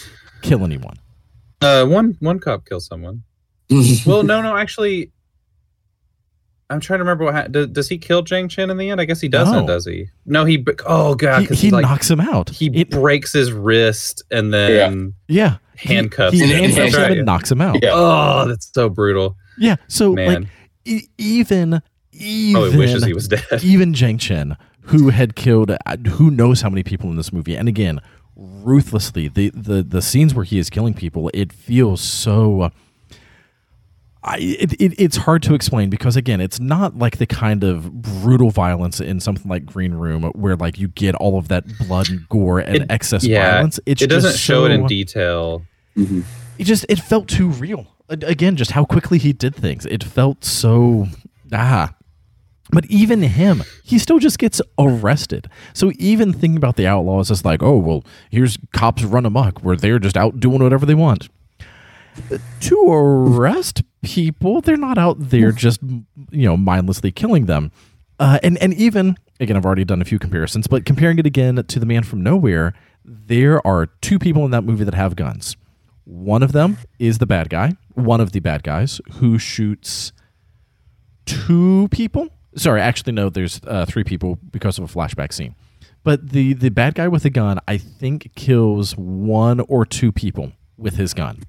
kill 0.41 0.63
anyone 0.65 0.95
Uh, 1.61 1.85
one 1.85 2.17
one 2.19 2.39
cop 2.39 2.65
kills 2.65 2.85
someone. 2.85 3.23
Well, 4.05 4.23
no, 4.23 4.41
no, 4.41 4.55
actually, 4.57 5.11
I'm 6.69 6.79
trying 6.79 6.99
to 6.99 7.03
remember 7.03 7.25
what 7.25 7.33
ha- 7.35 7.47
does, 7.47 7.67
does 7.67 7.89
he 7.89 7.97
kill 7.97 8.21
Jang 8.21 8.47
Chen 8.49 8.69
in 8.69 8.77
the 8.77 8.89
end? 8.89 8.99
I 8.99 9.05
guess 9.05 9.21
he 9.21 9.27
doesn't, 9.27 9.53
No. 9.61 9.67
does 9.67 9.85
he? 9.85 10.07
No, 10.25 10.43
he. 10.45 10.63
Oh 10.85 11.15
god, 11.15 11.41
he, 11.41 11.47
he 11.47 11.55
he, 11.55 11.71
like 11.71 11.83
knocks 11.83 12.09
him 12.09 12.19
out 12.19 12.49
he 12.49 12.67
It- 12.73 12.89
breaks 12.89 13.31
his 13.33 13.51
wrist 13.51 14.23
and 14.31 14.53
then 14.53 15.13
yeah 15.27 15.57
He- 15.72 15.72
handcuffs 15.83 16.33
he, 16.37 16.43
him. 16.45 16.49
handcuffs 16.71 16.95
him 16.95 17.11
and 17.11 17.25
knocks 17.25 17.51
him 17.51 17.61
out 17.61 17.79
Yeah. 17.83 17.91
Oh, 17.93 18.47
that's 18.47 18.71
so 18.73 18.89
brutal, 18.89 19.35
yeah 19.57 19.75
so 19.87 20.11
like 20.11 20.45
e- 20.85 21.07
even 21.17 21.81
even 22.11 22.53
Probably 22.61 22.77
wishes 22.77 23.03
he 23.05 23.13
was 23.13 23.27
dead. 23.27 23.43
even 23.63 23.93
Jang 23.93 24.17
Chen, 24.19 24.55
who 24.81 25.09
had 25.09 25.35
killed 25.35 25.71
uh, 25.71 25.77
who 26.11 26.29
knows 26.29 26.61
how 26.61 26.69
many 26.69 26.83
people 26.83 27.09
in 27.09 27.15
this 27.17 27.33
movie, 27.33 27.55
and 27.55 27.67
again, 27.67 27.99
ruthlessly, 28.35 29.27
the 29.29 29.49
the 29.55 29.81
the 29.81 30.01
scenes 30.01 30.35
where 30.35 30.45
he 30.45 30.59
is 30.59 30.69
killing 30.69 30.93
people, 30.93 31.31
it 31.33 31.51
feels 31.51 32.01
so. 32.01 32.69
I, 34.25 34.37
it, 34.37 34.73
it, 34.73 34.93
it's 34.97 35.17
hard 35.17 35.43
to 35.43 35.53
explain 35.53 35.89
because 35.89 36.15
again 36.15 36.39
it's 36.39 36.57
not 36.57 36.97
like 36.97 37.17
the 37.17 37.25
kind 37.25 37.61
of 37.63 37.91
brutal 37.91 38.51
violence 38.51 39.01
in 39.01 39.19
something 39.19 39.49
like 39.49 39.65
Green 39.65 39.93
Room 39.93 40.23
where 40.33 40.55
like 40.55 40.77
you 40.79 40.87
get 40.87 41.13
all 41.15 41.37
of 41.37 41.49
that 41.49 41.65
blood 41.79 42.09
and 42.09 42.29
gore 42.29 42.59
and 42.59 42.77
It- 42.77 42.85
excess 42.91 43.25
yeah, 43.25 43.55
violence. 43.55 43.79
It's 43.85 44.01
it 44.01 44.07
doesn't 44.09 44.31
just 44.31 44.41
show 44.41 44.63
it 44.63 44.71
in 44.71 44.85
detail. 44.87 45.65
Mhm. 45.97 46.23
it 46.57 46.63
just 46.63 46.85
it 46.89 46.99
felt 46.99 47.27
too 47.27 47.49
real. 47.49 47.87
Again 48.09 48.55
just 48.55 48.71
how 48.71 48.85
quickly 48.85 49.17
he 49.17 49.33
did 49.33 49.55
things. 49.55 49.85
It 49.85 50.03
felt 50.03 50.43
so 50.43 51.07
ah. 51.51 51.93
But 52.71 52.85
even 52.87 53.21
him 53.21 53.63
he 53.83 53.99
still 53.99 54.19
just 54.19 54.39
gets 54.39 54.61
arrested. 54.79 55.47
So 55.73 55.91
even 55.97 56.33
thinking 56.33 56.57
about 56.57 56.75
the 56.75 56.87
outlaws 56.87 57.29
is 57.31 57.45
like 57.45 57.61
oh 57.63 57.77
well 57.77 58.03
here's 58.29 58.57
cops 58.73 59.03
run 59.03 59.25
amok. 59.25 59.59
Where 59.59 59.75
they're 59.75 59.99
just 59.99 60.17
out 60.17 60.39
doing 60.39 60.61
whatever 60.63 60.85
they 60.85 60.95
want. 60.95 61.29
To 62.61 62.85
arrest 62.91 63.81
people 64.01 64.61
they're 64.61 64.77
not 64.77 64.97
out 64.97 65.17
there 65.19 65.51
just 65.51 65.79
you 66.31 66.47
know 66.47 66.57
mindlessly 66.57 67.11
killing 67.11 67.45
them. 67.45 67.71
Uh, 68.19 68.37
and 68.43 68.57
and 68.59 68.73
even 68.75 69.17
again 69.39 69.57
i've 69.57 69.65
already 69.65 69.83
done 69.83 69.99
a 70.01 70.05
few 70.05 70.19
comparisons 70.19 70.67
but 70.67 70.85
comparing 70.85 71.17
it 71.17 71.25
again 71.25 71.55
to 71.67 71.79
the 71.79 71.85
man 71.85 72.03
from 72.03 72.21
nowhere 72.21 72.73
there 73.03 73.65
are 73.65 73.87
two 74.01 74.19
people 74.19 74.45
in 74.45 74.51
that 74.51 74.63
movie 74.63 74.83
that 74.83 74.93
have 74.93 75.15
guns 75.15 75.57
one 76.05 76.43
of 76.43 76.51
them 76.51 76.77
is 76.99 77.17
the 77.17 77.25
bad 77.25 77.49
guy, 77.49 77.77
one 77.93 78.19
of 78.19 78.31
the 78.31 78.39
bad 78.39 78.63
guys 78.63 78.99
who 79.13 79.37
shoots 79.37 80.11
two 81.25 81.87
people. 81.91 82.29
Sorry, 82.55 82.81
actually, 82.81 83.13
no, 83.13 83.29
there's 83.29 83.61
uh, 83.65 83.85
three 83.85 84.03
people 84.03 84.37
because 84.51 84.77
of 84.77 84.83
a 84.83 84.87
flashback 84.93 85.33
scene. 85.33 85.55
But 86.03 86.29
the, 86.29 86.53
the 86.53 86.69
bad 86.69 86.95
guy 86.95 87.07
with 87.07 87.23
the 87.23 87.29
gun, 87.29 87.59
I 87.67 87.77
think, 87.77 88.31
kills 88.35 88.97
one 88.97 89.61
or 89.61 89.85
two 89.85 90.11
people 90.11 90.51
with 90.77 90.95
his 90.95 91.13
gun. 91.13 91.43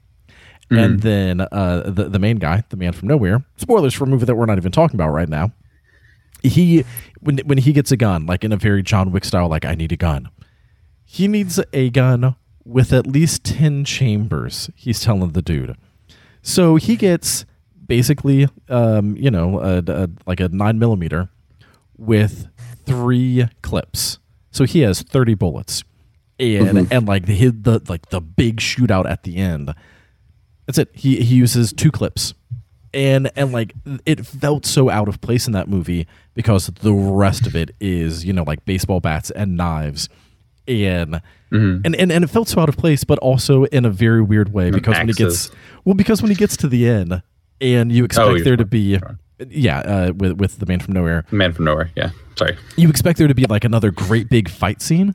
And 0.70 1.02
then 1.02 1.40
uh, 1.40 1.82
the, 1.86 2.09
the 2.09 2.18
main 2.18 2.38
guy, 2.38 2.64
the 2.70 2.76
man 2.76 2.92
from 2.92 3.07
nowhere, 3.07 3.44
spoilers 3.57 3.94
for 3.94 4.05
a 4.05 4.07
movie 4.09 4.24
that 4.24 4.34
we're 4.34 4.46
not 4.46 4.59
even 4.59 4.72
talking 4.72 4.96
about 4.96 5.11
right 5.11 5.28
now. 5.28 5.52
He 6.42 6.84
when 7.20 7.38
when 7.38 7.59
he 7.59 7.72
gets 7.72 7.92
a 7.92 7.96
gun, 7.96 8.26
like 8.26 8.44
in 8.44 8.52
a 8.52 8.57
very 8.57 8.82
John 8.82 9.12
Wick 9.12 9.24
style, 9.24 9.48
like 9.48 9.64
I 9.64 9.74
need 9.74 9.92
a 9.92 9.96
gun 9.96 10.30
he 11.14 11.28
needs 11.28 11.61
a 11.72 11.90
gun 11.90 12.34
with 12.65 12.93
at 12.93 13.07
least 13.07 13.45
10 13.45 13.85
chambers 13.85 14.71
he's 14.75 15.01
telling 15.01 15.33
the 15.33 15.43
dude. 15.43 15.77
So 16.43 16.77
he 16.77 16.97
gets 16.97 17.45
basically 17.87 18.49
um, 18.69 19.17
you 19.17 19.31
know 19.31 19.61
a, 19.61 19.83
a- 19.87 20.09
like 20.27 20.41
a 20.41 20.49
9 20.49 20.79
millimeter 20.79 21.29
with 21.97 22.49
three 22.87 23.47
clips. 23.62 24.19
So 24.51 24.65
he 24.65 24.81
has 24.81 25.03
30 25.03 25.35
bullets. 25.35 25.85
And 26.41 26.91
and 26.93 27.07
like 27.07 27.27
the, 27.27 27.51
the 27.51 27.81
like 27.89 28.09
the 28.11 28.21
big 28.21 28.57
shootout 28.57 29.09
at 29.09 29.23
the 29.23 29.37
end. 29.37 29.73
That's 30.67 30.79
it. 30.79 30.91
He 30.93 31.21
he 31.23 31.37
uses 31.37 31.73
two 31.73 31.93
clips. 31.93 32.35
And 32.93 33.31
and 33.37 33.53
like 33.53 33.73
it 34.05 34.27
felt 34.27 34.67
so 34.67 34.91
out 34.91 35.09
of 35.09 35.21
place 35.21 35.47
in 35.47 35.53
that 35.53 35.69
movie 35.69 36.07
because 36.35 36.67
the 36.67 36.93
rest 36.93 37.47
of 37.47 37.55
it 37.55 37.75
is 37.81 38.25
you 38.25 38.33
know 38.33 38.43
like 38.43 38.65
baseball 38.65 38.99
bats 39.01 39.31
and 39.31 39.57
knives. 39.57 40.09
And 40.67 41.21
and, 41.55 41.96
and 41.96 42.12
and 42.12 42.24
it 42.24 42.28
felt 42.28 42.48
so 42.48 42.61
out 42.61 42.68
of 42.68 42.76
place 42.76 43.05
but 43.05 43.18
also 43.20 43.64
in 43.64 43.84
a 43.84 43.90
very 43.90 44.22
weird 44.22 44.52
way 44.52 44.70
because 44.70 44.96
when 44.96 45.09
he 45.09 45.14
gets 45.14 45.50
well 45.84 45.94
because 45.94 46.20
when 46.20 46.30
he 46.30 46.36
gets 46.36 46.57
to 46.57 46.68
the 46.68 46.88
end 46.88 47.22
and 47.61 47.92
you 47.92 48.05
expect 48.05 48.28
you're 48.30 48.44
there 48.44 48.57
to 48.57 48.64
be 48.64 48.98
yeah 49.48 49.78
uh, 49.80 50.12
with 50.12 50.32
with 50.40 50.59
the 50.59 50.66
man 50.66 50.80
from 50.80 50.94
nowhere. 50.94 51.24
Man 51.30 51.52
from 51.52 51.64
nowhere. 51.64 51.90
Yeah, 51.96 52.11
sorry. 52.36 52.57
you 52.76 52.88
expect 52.88 53.18
there 53.18 53.28
to 53.28 53.34
be 53.34 53.46
like 53.46 53.64
another 53.64 53.90
great 53.90 54.28
big 54.28 54.48
fight 54.48 54.80
scene 54.82 55.14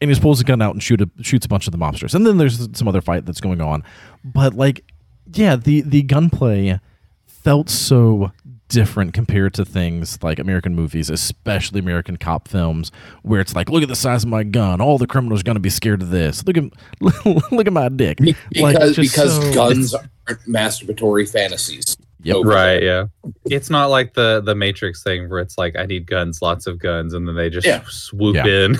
and 0.00 0.10
he 0.10 0.12
just 0.12 0.22
pulls 0.22 0.40
a 0.40 0.44
gun 0.44 0.60
out 0.60 0.74
and 0.74 0.82
shoot 0.82 1.00
a, 1.00 1.08
shoots 1.22 1.46
a 1.46 1.48
bunch 1.48 1.66
of 1.68 1.72
the 1.72 1.78
mobsters. 1.78 2.14
And 2.14 2.26
then 2.26 2.36
there's 2.36 2.68
some 2.76 2.88
other 2.88 3.00
fight 3.00 3.24
that's 3.24 3.40
going 3.40 3.60
on. 3.60 3.84
But 4.24 4.54
like 4.54 4.84
yeah 5.32 5.56
the 5.56 5.82
the 5.82 6.02
gunplay 6.02 6.80
felt 7.26 7.70
so 7.70 8.32
different 8.72 9.12
compared 9.14 9.52
to 9.54 9.64
things 9.64 10.22
like 10.22 10.38
american 10.38 10.74
movies 10.74 11.10
especially 11.10 11.78
american 11.80 12.16
cop 12.16 12.48
films 12.48 12.90
where 13.22 13.40
it's 13.40 13.54
like 13.54 13.68
look 13.70 13.82
at 13.82 13.88
the 13.88 13.94
size 13.96 14.24
of 14.24 14.30
my 14.30 14.42
gun 14.42 14.80
all 14.80 14.98
the 14.98 15.06
criminals 15.06 15.40
are 15.40 15.44
going 15.44 15.54
to 15.56 15.60
be 15.60 15.70
scared 15.70 16.00
of 16.02 16.10
this 16.10 16.44
look 16.46 16.56
at 16.56 16.64
look 17.52 17.66
at 17.66 17.72
my 17.72 17.88
dick 17.88 18.18
Be- 18.18 18.34
Like, 18.60 18.76
because 18.96 19.34
so- 19.36 19.54
guns 19.54 19.94
aren't 19.94 20.40
masturbatory 20.48 21.28
fantasies. 21.30 21.96
Yep. 22.24 22.36
over 22.36 22.48
Right. 22.50 22.80
Yeah. 22.82 23.06
It's 23.46 23.68
not 23.68 23.86
like 23.90 24.14
the 24.14 24.40
the 24.40 24.54
Matrix 24.54 25.02
thing 25.02 25.28
where 25.28 25.40
it's 25.40 25.58
like 25.58 25.74
I 25.76 25.86
need 25.86 26.06
guns, 26.06 26.40
lots 26.40 26.68
of 26.68 26.78
guns, 26.78 27.14
and 27.14 27.26
then 27.26 27.34
they 27.34 27.50
just 27.50 27.66
Yeah. 27.66 27.82
swoop 27.88 28.36
Yeah. 28.36 28.46
in. 28.46 28.76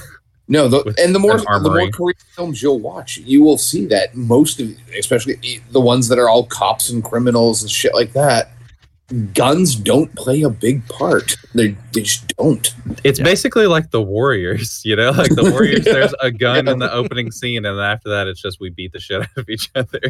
No, 0.46 0.68
the, 0.68 0.94
and 1.02 1.12
the 1.14 1.18
more 1.18 1.36
an 1.38 1.62
the 1.64 1.70
more. 1.70 1.90
Korean 1.90 2.14
films 2.36 2.62
you'll 2.62 2.78
watch, 2.78 3.18
you 3.18 3.42
will 3.42 3.58
see 3.58 3.86
that 3.86 4.14
most 4.14 4.60
of, 4.60 4.68
especially 4.96 5.60
the 5.72 5.80
ones 5.80 6.06
that 6.08 6.18
are 6.20 6.28
all 6.28 6.44
cops 6.44 6.88
and 6.90 7.02
criminals 7.02 7.62
and 7.62 7.70
shit 7.70 7.94
like 7.94 8.12
that, 8.12 8.52
guns 9.34 9.74
don't 9.76 10.14
play 10.14 10.42
a 10.42 10.48
big 10.50 10.86
part. 10.88 11.36
They 11.54 11.76
they 11.92 12.02
just 12.02 12.34
don't. 12.36 12.74
It's 13.04 13.18
Yeah. 13.18 13.24
basically 13.24 13.66
like 13.66 13.90
the 13.90 14.00
Warriors, 14.02 14.80
you 14.84 14.96
know, 14.96 15.10
like 15.10 15.34
the 15.34 15.50
Warriors. 15.50 15.84
There's 15.84 16.14
a 16.20 16.30
gun 16.30 16.68
in 16.68 16.78
the 16.78 16.92
opening 16.92 17.30
scene, 17.30 17.64
and 17.64 17.78
after 17.80 18.08
that, 18.10 18.26
it's 18.26 18.40
just 18.40 18.58
we 18.60 18.70
beat 18.70 18.92
the 18.92 19.00
shit 19.00 19.22
out 19.22 19.28
of 19.36 19.48
each 19.48 19.70
other. 19.74 20.00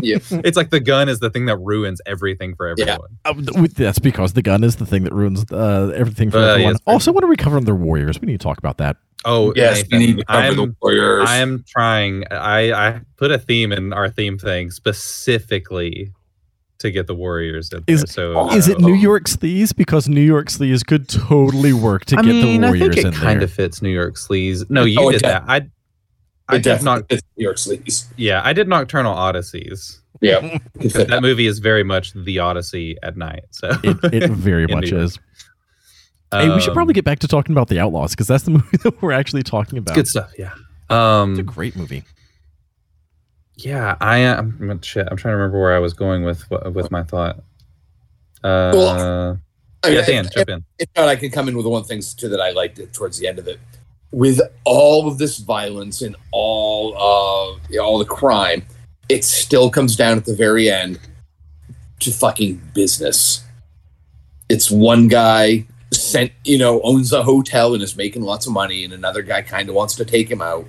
Yeah. 0.00 0.18
It's 0.30 0.56
like 0.56 0.70
the 0.70 0.80
gun 0.80 1.08
is 1.08 1.18
the 1.20 1.30
thing 1.30 1.46
that 1.46 1.56
ruins 1.58 2.00
everything 2.06 2.54
for 2.54 2.74
Yeah. 2.76 2.98
everyone. 3.24 3.56
Uh, 3.56 3.66
that's 3.74 3.98
because 3.98 4.32
the 4.34 4.42
gun 4.42 4.64
is 4.64 4.76
the 4.76 4.86
thing 4.86 5.04
that 5.04 5.12
ruins 5.12 5.44
uh, 5.52 5.92
everything 5.94 6.30
for 6.30 6.38
Uh, 6.38 6.52
everyone. 6.52 6.72
yes. 6.74 6.80
also, 6.86 7.12
what 7.12 7.22
are 7.24 7.28
we 7.28 7.36
covering? 7.36 7.64
The 7.64 7.74
Warriors. 7.74 8.20
We 8.20 8.26
need 8.26 8.40
to 8.40 8.44
talk 8.44 8.58
about 8.58 8.78
that. 8.78 8.96
Oh 9.24 9.52
Yes, 9.54 9.76
we 9.76 9.82
Nathan, 9.82 9.98
need 10.00 10.18
to 10.18 10.24
cover 10.24 10.62
I'm. 10.62 11.26
I 11.28 11.36
am 11.36 11.64
trying. 11.68 12.24
I 12.32 12.72
I 12.72 13.00
put 13.16 13.30
a 13.30 13.38
theme 13.38 13.70
in 13.72 13.92
our 13.92 14.08
theme 14.10 14.36
thing 14.36 14.70
specifically 14.72 16.10
to 16.82 16.90
get 16.92 17.06
the 17.08 17.14
Warriors 17.14 17.72
in 17.72 17.82
Is- 17.88 18.00
there. 18.02 18.06
So 18.06 18.50
Is 18.52 18.68
it 18.68 18.76
uh, 18.76 18.80
New 18.86 18.94
York 18.94 19.24
sleaze? 19.24 19.74
Because 19.74 20.08
New 20.08 20.20
York 20.20 20.48
sleaze 20.48 20.86
could 20.86 21.08
totally 21.08 21.72
work 21.72 22.04
to 22.06 22.16
I 22.18 22.22
get 22.22 22.28
mean, 22.28 22.60
the 22.60 22.66
I 22.68 22.70
Warriors 22.70 22.94
think 22.94 23.06
it 23.06 23.08
in 23.08 23.12
kind 23.14 23.40
there. 23.40 23.44
of 23.46 23.52
fits 23.52 23.82
New 23.82 23.90
York 23.90 24.14
sleaze. 24.16 24.68
No, 24.70 24.84
you 24.84 25.00
Oh, 25.00 25.10
did 25.10 25.22
does. 25.22 25.30
that. 25.32 25.44
I 25.48 25.56
I 26.48 26.56
It 26.56 26.62
did 26.64 26.82
not. 26.82 27.08
definitely 27.08 27.28
New 27.38 27.44
York 27.44 27.56
sleaze. 27.56 28.06
Yeah, 28.16 28.42
I 28.44 28.52
did 28.52 28.68
Nocturnal 28.68 29.14
Odysseys. 29.16 29.98
Yeah. 30.20 30.58
that 30.74 31.18
movie 31.22 31.46
is 31.46 31.58
very 31.58 31.82
much 31.82 32.12
the 32.12 32.38
Odyssey 32.40 32.96
at 33.02 33.16
night. 33.16 33.44
So 33.50 33.70
It, 33.82 33.96
it 34.12 34.30
very 34.50 34.66
much 34.66 34.84
New 34.90 34.96
York. 34.98 35.04
is. 35.06 35.18
hey, 36.32 36.48
we 36.50 36.60
should 36.60 36.70
Um, 36.70 36.74
probably 36.74 36.94
get 36.94 37.04
back 37.04 37.18
to 37.20 37.28
talking 37.28 37.52
about 37.54 37.68
the 37.68 37.78
Outlaws 37.80 38.10
because 38.12 38.26
that's 38.26 38.44
the 38.44 38.50
movie 38.58 38.76
that 38.82 39.00
we're 39.02 39.12
actually 39.12 39.42
talking 39.42 39.78
about. 39.78 39.94
good 39.94 40.06
stuff. 40.08 40.32
Yeah. 40.38 40.52
It's 40.54 40.90
a 40.90 40.94
Um. 40.94 41.34
great 41.44 41.74
movie. 41.76 42.04
Yeah. 43.64 43.96
I 44.00 44.18
am. 44.18 44.58
I'm, 44.60 44.82
shit. 44.82 45.06
I'm 45.10 45.16
trying 45.16 45.32
to 45.32 45.36
remember 45.36 45.60
where 45.60 45.74
I 45.74 45.78
was 45.78 45.92
going 45.94 46.24
with 46.24 46.48
with 46.50 46.90
my 46.90 47.02
thought. 47.02 47.36
Uh. 48.42 48.72
Well, 48.74 49.40
I 49.84 49.88
mean, 49.88 49.98
yeah, 49.98 50.06
Dan, 50.06 50.26
if- 50.26 50.32
jump 50.32 50.48
in. 50.48 50.64
if 50.78 50.88
not, 50.96 51.08
I 51.08 51.16
can 51.16 51.30
come 51.30 51.48
in 51.48 51.56
with 51.56 51.66
one 51.66 51.84
thing 51.84 52.02
too 52.16 52.28
that 52.28 52.40
I 52.40 52.50
liked 52.50 52.80
towards 52.92 53.18
the 53.18 53.26
end 53.26 53.38
of 53.38 53.48
it. 53.48 53.58
With 54.10 54.40
all 54.64 55.08
of 55.08 55.18
this 55.18 55.38
violence 55.38 56.02
and 56.02 56.14
all 56.32 56.94
of 56.96 57.60
all 57.80 57.98
the 57.98 58.04
crime, 58.04 58.64
it 59.08 59.24
still 59.24 59.70
comes 59.70 59.96
down 59.96 60.18
at 60.18 60.24
the 60.24 60.34
very 60.34 60.70
end 60.70 61.00
to 62.00 62.10
fucking 62.10 62.60
business. 62.74 63.44
It's 64.48 64.70
one 64.70 65.08
guy 65.08 65.64
sent, 65.92 66.32
you 66.44 66.58
know, 66.58 66.80
owns 66.82 67.12
a 67.12 67.22
hotel 67.22 67.74
and 67.74 67.82
is 67.82 67.96
making 67.96 68.22
lots 68.22 68.46
of 68.46 68.52
money, 68.52 68.84
and 68.84 68.92
another 68.92 69.22
guy 69.22 69.42
kind 69.42 69.68
of 69.68 69.74
wants 69.74 69.94
to 69.96 70.04
take 70.04 70.30
him 70.30 70.42
out. 70.42 70.66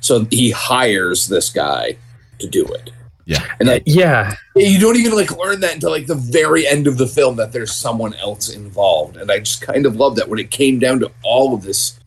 So 0.00 0.26
he 0.30 0.50
hires 0.50 1.26
this 1.26 1.50
guy 1.50 1.96
to 2.38 2.46
do 2.48 2.64
it. 2.66 2.90
Yeah. 3.26 3.42
And 3.58 3.68
like, 3.68 3.82
Yeah, 3.86 4.34
you 4.54 4.78
don't 4.78 4.96
even 4.96 5.14
like 5.14 5.34
learn 5.38 5.60
that 5.60 5.74
until 5.74 5.90
like 5.90 6.06
the 6.06 6.14
very 6.14 6.66
end 6.66 6.86
of 6.86 6.98
the 6.98 7.06
film 7.06 7.36
that 7.36 7.52
there's 7.52 7.72
someone 7.72 8.12
else 8.14 8.48
involved. 8.54 9.16
And 9.16 9.30
I 9.30 9.38
just 9.38 9.62
kind 9.62 9.86
of 9.86 9.96
love 9.96 10.16
that 10.16 10.28
when 10.28 10.38
it 10.38 10.50
came 10.50 10.78
down 10.78 11.00
to 11.00 11.10
all 11.22 11.54
of 11.54 11.62
this 11.62 11.98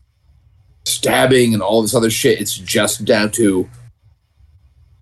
stabbing 0.86 1.53
and 1.53 1.61
all 1.63 1.82
this 1.82 1.95
other 1.95 2.09
shit, 2.11 2.39
it's 2.39 2.55
just 2.55 3.03
down 3.03 3.32
to 3.32 3.67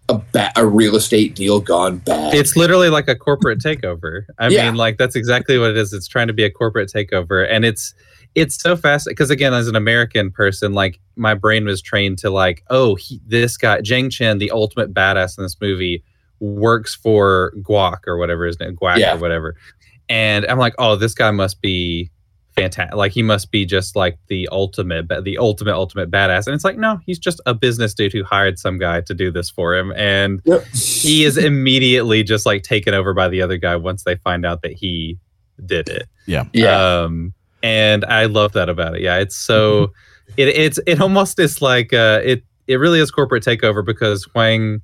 a 0.07 0.21
ba- 0.31 0.51
a 0.55 0.65
real 0.65 0.95
estate 0.95 1.35
deal 1.35 1.59
gone 1.59 1.97
bad. 1.97 2.33
it's 2.35 2.55
literally 2.55 2.89
like 2.89 3.07
a 3.07 3.15
corporate 3.15 3.59
takeover. 3.59 4.23
I 4.37 4.49
Yeah. 4.49 4.65
mean, 4.67 4.75
like 4.75 4.97
that's 4.97 5.15
exactly 5.15 5.57
what 5.57 5.71
it 5.71 5.77
is. 5.77 5.93
It's 5.93 6.07
trying 6.07 6.27
to 6.27 6.33
be 6.33 6.43
a 6.43 6.49
corporate 6.51 6.91
takeover, 6.93 7.45
and 7.49 7.65
it's 7.65 7.93
it's 8.35 8.61
so 8.61 8.75
fast 8.75 9.07
because 9.07 9.29
again, 9.29 9.53
as 9.53 9.67
an 9.67 9.75
American 9.75 10.29
person, 10.31 10.73
like 10.73 10.99
my 11.15 11.33
brain 11.33 11.65
was 11.65 11.81
trained 11.81 12.17
to 12.19 12.29
like, 12.29 12.63
oh, 12.69 12.95
he, 12.95 13.21
this 13.25 13.57
guy 13.57 13.81
Jang 13.81 14.09
Chen, 14.09 14.37
the 14.37 14.51
ultimate 14.51 14.93
badass 14.93 15.37
in 15.37 15.43
this 15.43 15.55
movie, 15.61 16.03
works 16.41 16.93
for 16.93 17.53
Guac 17.61 17.99
or 18.07 18.17
whatever 18.17 18.45
his 18.45 18.59
name, 18.59 18.75
Guac 18.75 18.97
Yeah. 18.97 19.15
or 19.15 19.17
whatever, 19.17 19.55
and 20.09 20.45
I'm 20.47 20.57
like, 20.59 20.75
oh, 20.77 20.95
this 20.95 21.13
guy 21.13 21.31
must 21.31 21.61
be 21.61 22.11
fantastic. 22.55 22.95
Like 22.95 23.11
he 23.11 23.21
must 23.23 23.51
be 23.51 23.65
just 23.65 23.95
like 23.97 24.17
the 24.27 24.47
ultimate, 24.51 25.07
the 25.23 25.37
ultimate, 25.37 25.73
ultimate 25.75 26.09
badass. 26.09 26.45
And 26.47 26.53
it's 26.55 26.63
like, 26.63 26.77
no, 26.77 26.99
he's 27.05 27.19
just 27.19 27.41
a 27.45 27.53
business 27.53 27.93
dude 27.93 28.13
who 28.13 28.23
hired 28.23 28.57
some 28.59 28.77
guy 28.77 29.01
to 29.01 29.13
do 29.13 29.29
this 29.31 29.49
for 29.49 29.75
him, 29.75 29.91
and 29.95 30.41
Yep. 30.45 30.65
he 30.73 31.23
is 31.23 31.37
immediately 31.37 32.23
just 32.23 32.45
like 32.45 32.63
taken 32.63 32.93
over 32.93 33.13
by 33.13 33.27
the 33.29 33.41
other 33.41 33.57
guy 33.57 33.75
once 33.77 34.03
they 34.03 34.15
find 34.17 34.45
out 34.45 34.61
that 34.61 34.73
he 34.73 35.17
did 35.65 35.87
it. 35.89 36.07
yeah. 36.27 36.43
Um, 37.03 37.33
and 37.65 38.05
I 38.05 38.25
love 38.25 38.51
that 38.53 38.69
about 38.69 38.95
it. 38.95 39.01
Yeah, 39.01 39.17
it's 39.17 39.35
so 39.35 39.91
it 40.37 40.47
it's 40.49 40.79
it 40.85 41.01
almost 41.01 41.39
is 41.39 41.61
like 41.61 41.93
uh 41.93 42.21
it 42.23 42.43
it 42.67 42.75
really 42.75 42.99
is 42.99 43.09
corporate 43.11 43.43
takeover 43.43 43.83
because 43.83 44.23
Huang 44.33 44.81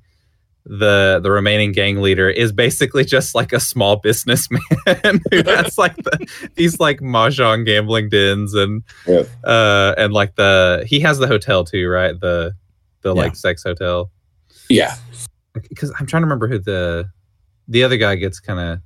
the 0.64 1.18
the 1.22 1.30
remaining 1.30 1.72
gang 1.72 2.00
leader 2.00 2.28
is 2.28 2.52
basically 2.52 3.04
just 3.04 3.34
like 3.34 3.52
a 3.52 3.58
small 3.60 3.96
businessman 3.96 4.60
who 5.30 5.42
has 5.44 5.76
like 5.84 5.96
the, 5.96 6.26
these 6.54 6.78
like 6.78 7.00
mahjong 7.00 7.66
gambling 7.66 8.08
dens 8.08 8.54
and 8.54 8.82
Yeah. 9.06 9.22
uh 9.44 9.94
and 9.98 10.12
like 10.12 10.36
the 10.36 10.84
he 10.86 11.00
has 11.00 11.18
the 11.18 11.26
hotel 11.26 11.64
too 11.64 11.88
right 11.88 12.18
the 12.20 12.52
the 13.02 13.12
Yeah. 13.14 13.22
like 13.22 13.34
sex 13.34 13.64
hotel 13.64 14.10
Yeah. 14.68 14.94
because 15.68 15.90
I'm 15.98 16.06
trying 16.06 16.22
to 16.22 16.26
remember 16.26 16.46
who 16.46 16.58
the 16.60 17.10
the 17.66 17.82
other 17.82 17.96
guy 17.96 18.14
gets 18.14 18.38
kind 18.38 18.60
of 18.60 18.78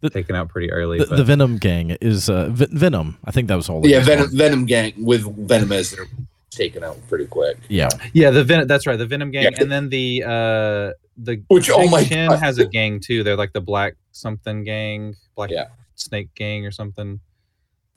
The- 0.00 0.10
taken 0.10 0.34
out 0.36 0.48
pretty 0.48 0.70
early. 0.72 0.98
The, 0.98 1.06
but- 1.06 1.16
the 1.16 1.24
Venom 1.24 1.58
gang 1.58 1.90
is 2.00 2.28
uh, 2.30 2.48
v- 2.50 2.68
Venom. 2.70 3.18
I 3.24 3.30
think 3.32 3.48
that 3.48 3.56
was 3.56 3.68
all. 3.68 3.84
it 3.84 3.90
Yeah, 3.90 4.00
Venom. 4.00 4.28
Venom 4.34 4.64
Gang 4.66 4.92
with 4.98 5.22
Venom 5.46 5.72
as 5.72 5.90
they're 5.90 6.06
taken 6.50 6.82
out 6.82 6.96
pretty 7.08 7.26
quick. 7.26 7.58
Yeah, 7.68 7.88
yeah, 8.12 8.30
the 8.30 8.42
Venom. 8.44 8.66
That's 8.66 8.86
right, 8.86 8.96
the 8.98 9.06
Venom 9.06 9.30
gang, 9.30 9.44
Yeah. 9.44 9.58
and 9.60 9.70
then 9.70 9.88
the 9.90 10.24
uh 10.24 10.92
the 11.16 11.42
Which, 11.48 11.68
oh 11.70 11.88
my 11.88 12.02
Chin 12.04 12.28
God. 12.30 12.38
has 12.38 12.58
a 12.58 12.64
gang 12.66 12.98
too. 13.00 13.22
They're 13.22 13.36
like 13.36 13.52
the 13.52 13.60
Black 13.60 13.94
something 14.12 14.64
gang, 14.64 15.14
Black 15.36 15.50
Yeah. 15.50 15.66
Snake 15.96 16.34
gang 16.34 16.64
or 16.64 16.70
something. 16.70 17.20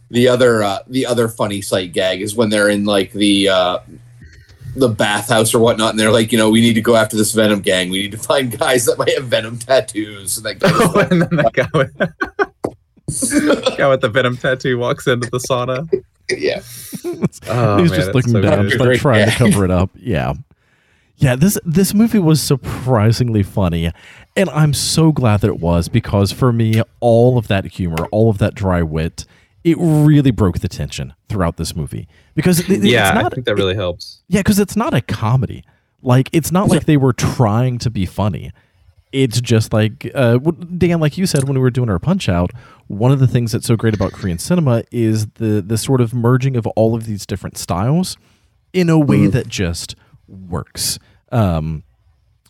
The 0.09 0.27
other 0.27 0.61
uh, 0.61 0.79
the 0.87 1.05
other 1.05 1.27
funny 1.29 1.61
sight 1.61 1.93
gag 1.93 2.21
is 2.21 2.35
when 2.35 2.49
they're 2.49 2.69
in 2.69 2.83
like 2.83 3.13
the 3.13 3.47
uh, 3.49 3.79
the 4.75 4.89
bathhouse 4.89 5.53
or 5.53 5.59
whatnot, 5.59 5.91
and 5.91 5.99
they're 5.99 6.11
like, 6.11 6.31
you 6.31 6.37
know, 6.37 6.49
we 6.49 6.61
need 6.61 6.73
to 6.73 6.81
go 6.81 6.95
after 6.95 7.15
this 7.15 7.31
Venom 7.31 7.61
gang. 7.61 7.89
We 7.89 8.03
need 8.03 8.11
to 8.11 8.17
find 8.17 8.57
guys 8.57 8.85
that 8.85 8.97
might 8.97 9.13
have 9.13 9.25
Venom 9.25 9.59
tattoos. 9.59 10.37
And 10.37 10.45
that 10.45 10.59
kind 10.59 10.75
of 10.75 10.95
oh, 10.95 10.99
and 11.11 11.21
then 11.21 11.35
that 11.37 11.53
guy 11.53 11.69
with, 11.73 11.97
guy 13.77 13.87
with 13.87 14.01
the 14.01 14.09
Venom 14.09 14.37
tattoo 14.37 14.77
walks 14.77 15.07
into 15.07 15.29
the 15.29 15.37
sauna. 15.37 15.87
yeah, 16.29 16.61
Oh, 17.47 17.77
he's 17.77 17.91
man, 17.91 17.99
just 17.99 18.15
looking 18.15 18.31
so 18.31 18.41
down, 18.41 18.69
just 18.69 18.79
like 18.79 18.87
Great 18.87 18.99
trying 18.99 19.29
to 19.29 19.35
cover 19.35 19.65
it 19.65 19.71
up. 19.71 19.91
Yeah, 19.95 20.33
yeah. 21.17 21.35
This 21.35 21.59
this 21.65 21.93
movie 21.93 22.19
was 22.19 22.41
surprisingly 22.41 23.43
funny, 23.43 23.91
and 24.35 24.49
I'm 24.49 24.73
so 24.73 25.11
glad 25.11 25.41
that 25.41 25.47
it 25.47 25.59
was 25.59 25.89
because 25.89 26.31
for 26.31 26.53
me, 26.53 26.81
all 27.01 27.37
of 27.37 27.47
that 27.49 27.65
humor, 27.65 28.07
all 28.11 28.29
of 28.29 28.37
that 28.39 28.55
dry 28.55 28.81
wit, 28.81 29.25
it 29.63 29.77
really 29.79 30.31
broke 30.31 30.59
the 30.59 30.67
tension 30.67 31.13
throughout 31.29 31.57
this 31.57 31.75
movie 31.75 32.07
because 32.35 32.59
it, 32.59 32.69
it- 32.69 32.83
Yeah, 32.83 33.09
it's 33.09 33.17
I 33.17 33.21
not 33.21 33.33
think 33.33 33.45
that 33.45 33.55
really 33.55 33.75
helps. 33.75 34.21
Yeah, 34.27 34.41
because 34.41 34.59
it's 34.59 34.75
not 34.75 34.93
a 34.93 35.01
comedy. 35.01 35.63
Like 36.01 36.29
it's 36.33 36.51
not 36.51 36.67
like 36.67 36.85
they 36.85 36.97
were 36.97 37.13
trying 37.13 37.77
to 37.79 37.89
be 37.89 38.05
funny. 38.05 38.51
It's 39.13 39.39
just 39.39 39.71
like 39.71 40.09
uh, 40.15 40.37
Dan, 40.77 40.99
like 40.99 41.17
you 41.17 41.25
said 41.25 41.43
when 41.43 41.53
we 41.53 41.61
were 41.61 41.69
doing 41.69 41.89
our 41.89 41.99
punch 41.99 42.27
out. 42.27 42.51
One 42.87 43.11
of 43.11 43.19
the 43.19 43.27
things 43.27 43.51
that's 43.51 43.67
so 43.67 43.75
great 43.75 43.93
about 43.93 44.11
Korean 44.11 44.37
cinema 44.39 44.83
is 44.91 45.27
the 45.35 45.61
the 45.61 45.77
sort 45.77 46.01
of 46.01 46.13
merging 46.13 46.55
of 46.57 46.65
all 46.67 46.93
of 46.95 47.05
these 47.05 47.25
different 47.25 47.57
styles 47.57 48.17
in 48.73 48.89
a 48.89 48.97
way 48.99 49.27
that 49.27 49.47
just 49.47 49.95
works. 50.27 50.97
Um, 51.31 51.83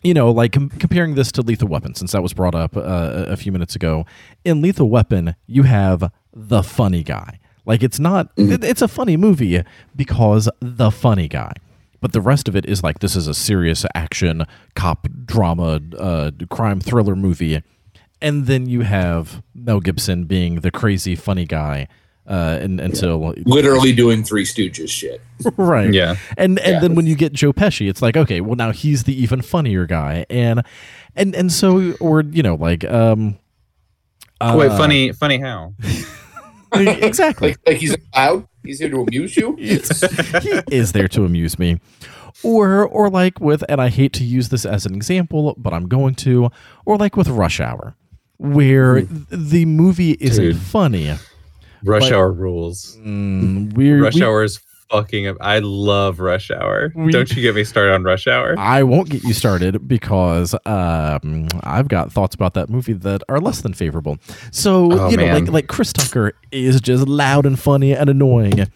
you 0.02 0.14
know, 0.14 0.30
like 0.30 0.52
com- 0.52 0.70
comparing 0.70 1.14
this 1.14 1.30
to 1.32 1.42
Lethal 1.42 1.68
Weapon, 1.68 1.94
since 1.94 2.12
that 2.12 2.22
was 2.22 2.32
brought 2.34 2.54
up 2.54 2.76
uh, 2.76 2.80
a 2.80 3.22
a 3.32 3.36
few 3.36 3.52
minutes 3.52 3.76
ago. 3.76 4.04
In 4.44 4.60
Lethal 4.62 4.88
Weapon, 4.90 5.36
you 5.46 5.62
have 5.64 6.10
the 6.34 6.62
funny 6.62 7.02
guy. 7.02 7.38
Like 7.66 7.82
it's 7.82 7.98
not, 7.98 8.30
it- 8.36 8.62
it's 8.64 8.82
a 8.82 8.88
funny 8.88 9.16
movie 9.16 9.62
because 9.96 10.48
the 10.60 10.90
funny 10.90 11.28
guy. 11.28 11.52
But 12.00 12.12
the 12.12 12.20
rest 12.20 12.48
of 12.48 12.54
it 12.56 12.66
is 12.66 12.82
like 12.82 12.98
this 12.98 13.16
is 13.16 13.26
a 13.26 13.32
serious 13.32 13.86
action 13.94 14.44
cop 14.74 15.06
drama, 15.24 15.80
uh, 15.98 16.32
crime 16.50 16.78
thriller 16.80 17.16
movie, 17.16 17.62
and 18.20 18.44
then 18.46 18.66
you 18.66 18.82
have 18.82 19.42
Mel 19.54 19.80
Gibson 19.80 20.24
being 20.24 20.56
the 20.60 20.70
crazy 20.70 21.16
funny 21.16 21.46
guy 21.46 21.88
uh, 22.28 22.58
and, 22.60 22.78
until 22.78 23.32
literally 23.46 23.94
doing 23.94 24.22
Three 24.22 24.44
Stooges 24.44 24.90
shit. 24.90 25.22
right 25.56 25.94
Yeah. 25.94 26.16
and 26.36 26.58
and 26.58 26.74
Yeah. 26.74 26.80
then 26.80 26.94
when 26.94 27.06
you 27.06 27.14
get 27.14 27.32
Joe 27.32 27.54
Pesci, 27.54 27.88
it's 27.88 28.02
like 28.02 28.18
okay, 28.18 28.42
well 28.42 28.56
now 28.56 28.70
he's 28.70 29.04
the 29.04 29.18
even 29.22 29.40
funnier 29.40 29.86
guy, 29.86 30.26
and 30.28 30.62
and 31.16 31.34
and 31.34 31.50
so 31.50 31.92
or 32.00 32.20
you 32.20 32.42
know 32.42 32.54
like 32.56 32.84
um, 32.84 33.38
uh, 34.42 34.54
Wait, 34.58 34.68
funny, 34.72 35.12
funny 35.12 35.38
how? 35.38 35.72
exactly. 37.02 37.48
Like, 37.50 37.58
like 37.66 37.76
he's 37.78 37.96
out. 38.14 38.48
He's 38.64 38.78
here 38.78 38.88
to 38.90 39.02
amuse 39.02 39.36
you. 39.36 39.56
he 39.56 39.80
is 40.70 40.92
there 40.92 41.08
to 41.08 41.24
amuse 41.24 41.58
me. 41.58 41.80
Or 42.42 42.84
or 42.86 43.08
like 43.10 43.40
with 43.40 43.62
and 43.68 43.80
I 43.80 43.88
hate 43.88 44.12
to 44.14 44.24
use 44.24 44.48
this 44.48 44.66
as 44.66 44.86
an 44.86 44.94
example, 44.94 45.54
but 45.58 45.72
I'm 45.72 45.88
going 45.88 46.14
to, 46.16 46.50
or 46.84 46.96
like 46.96 47.16
with 47.16 47.28
Rush 47.28 47.60
Hour, 47.60 47.96
where 48.38 49.02
th- 49.02 49.08
the 49.30 49.64
movie 49.66 50.12
isn't 50.12 50.44
Dude. 50.44 50.56
funny. 50.56 51.14
Rush 51.84 52.02
But- 52.02 52.12
Hour 52.12 52.32
rules. 52.32 52.96
Mm, 52.98 53.74
we're, 53.74 54.02
Rush 54.02 54.14
we- 54.14 54.24
Hour 54.24 54.42
is 54.44 54.58
fucking. 54.94 55.36
I 55.40 55.58
love 55.60 56.20
Rush 56.20 56.50
Hour. 56.50 56.92
We- 56.94 57.12
Don't 57.12 57.30
you 57.34 57.42
get 57.42 57.54
me 57.54 57.64
started 57.64 57.92
on 57.94 58.02
Rush 58.04 58.26
Hour? 58.26 58.54
I 58.58 58.82
won't 58.82 59.08
get 59.10 59.24
you 59.24 59.32
started 59.34 59.86
because 59.88 60.54
um, 60.66 61.48
I've 61.62 61.88
got 61.88 62.12
thoughts 62.12 62.34
about 62.34 62.54
that 62.54 62.68
movie 62.70 62.92
that 62.94 63.22
are 63.28 63.40
less 63.40 63.60
than 63.62 63.74
favorable. 63.74 64.18
So 64.52 64.90
Oh, 64.92 65.08
you 65.10 65.16
know, 65.16 65.26
man. 65.26 65.44
like 65.44 65.52
like 65.52 65.66
Chris 65.68 65.92
Tucker 65.92 66.32
is 66.52 66.80
just 66.80 67.06
loud 67.08 67.46
and 67.46 67.58
funny 67.58 67.94
and 67.94 68.08
annoying, 68.08 68.66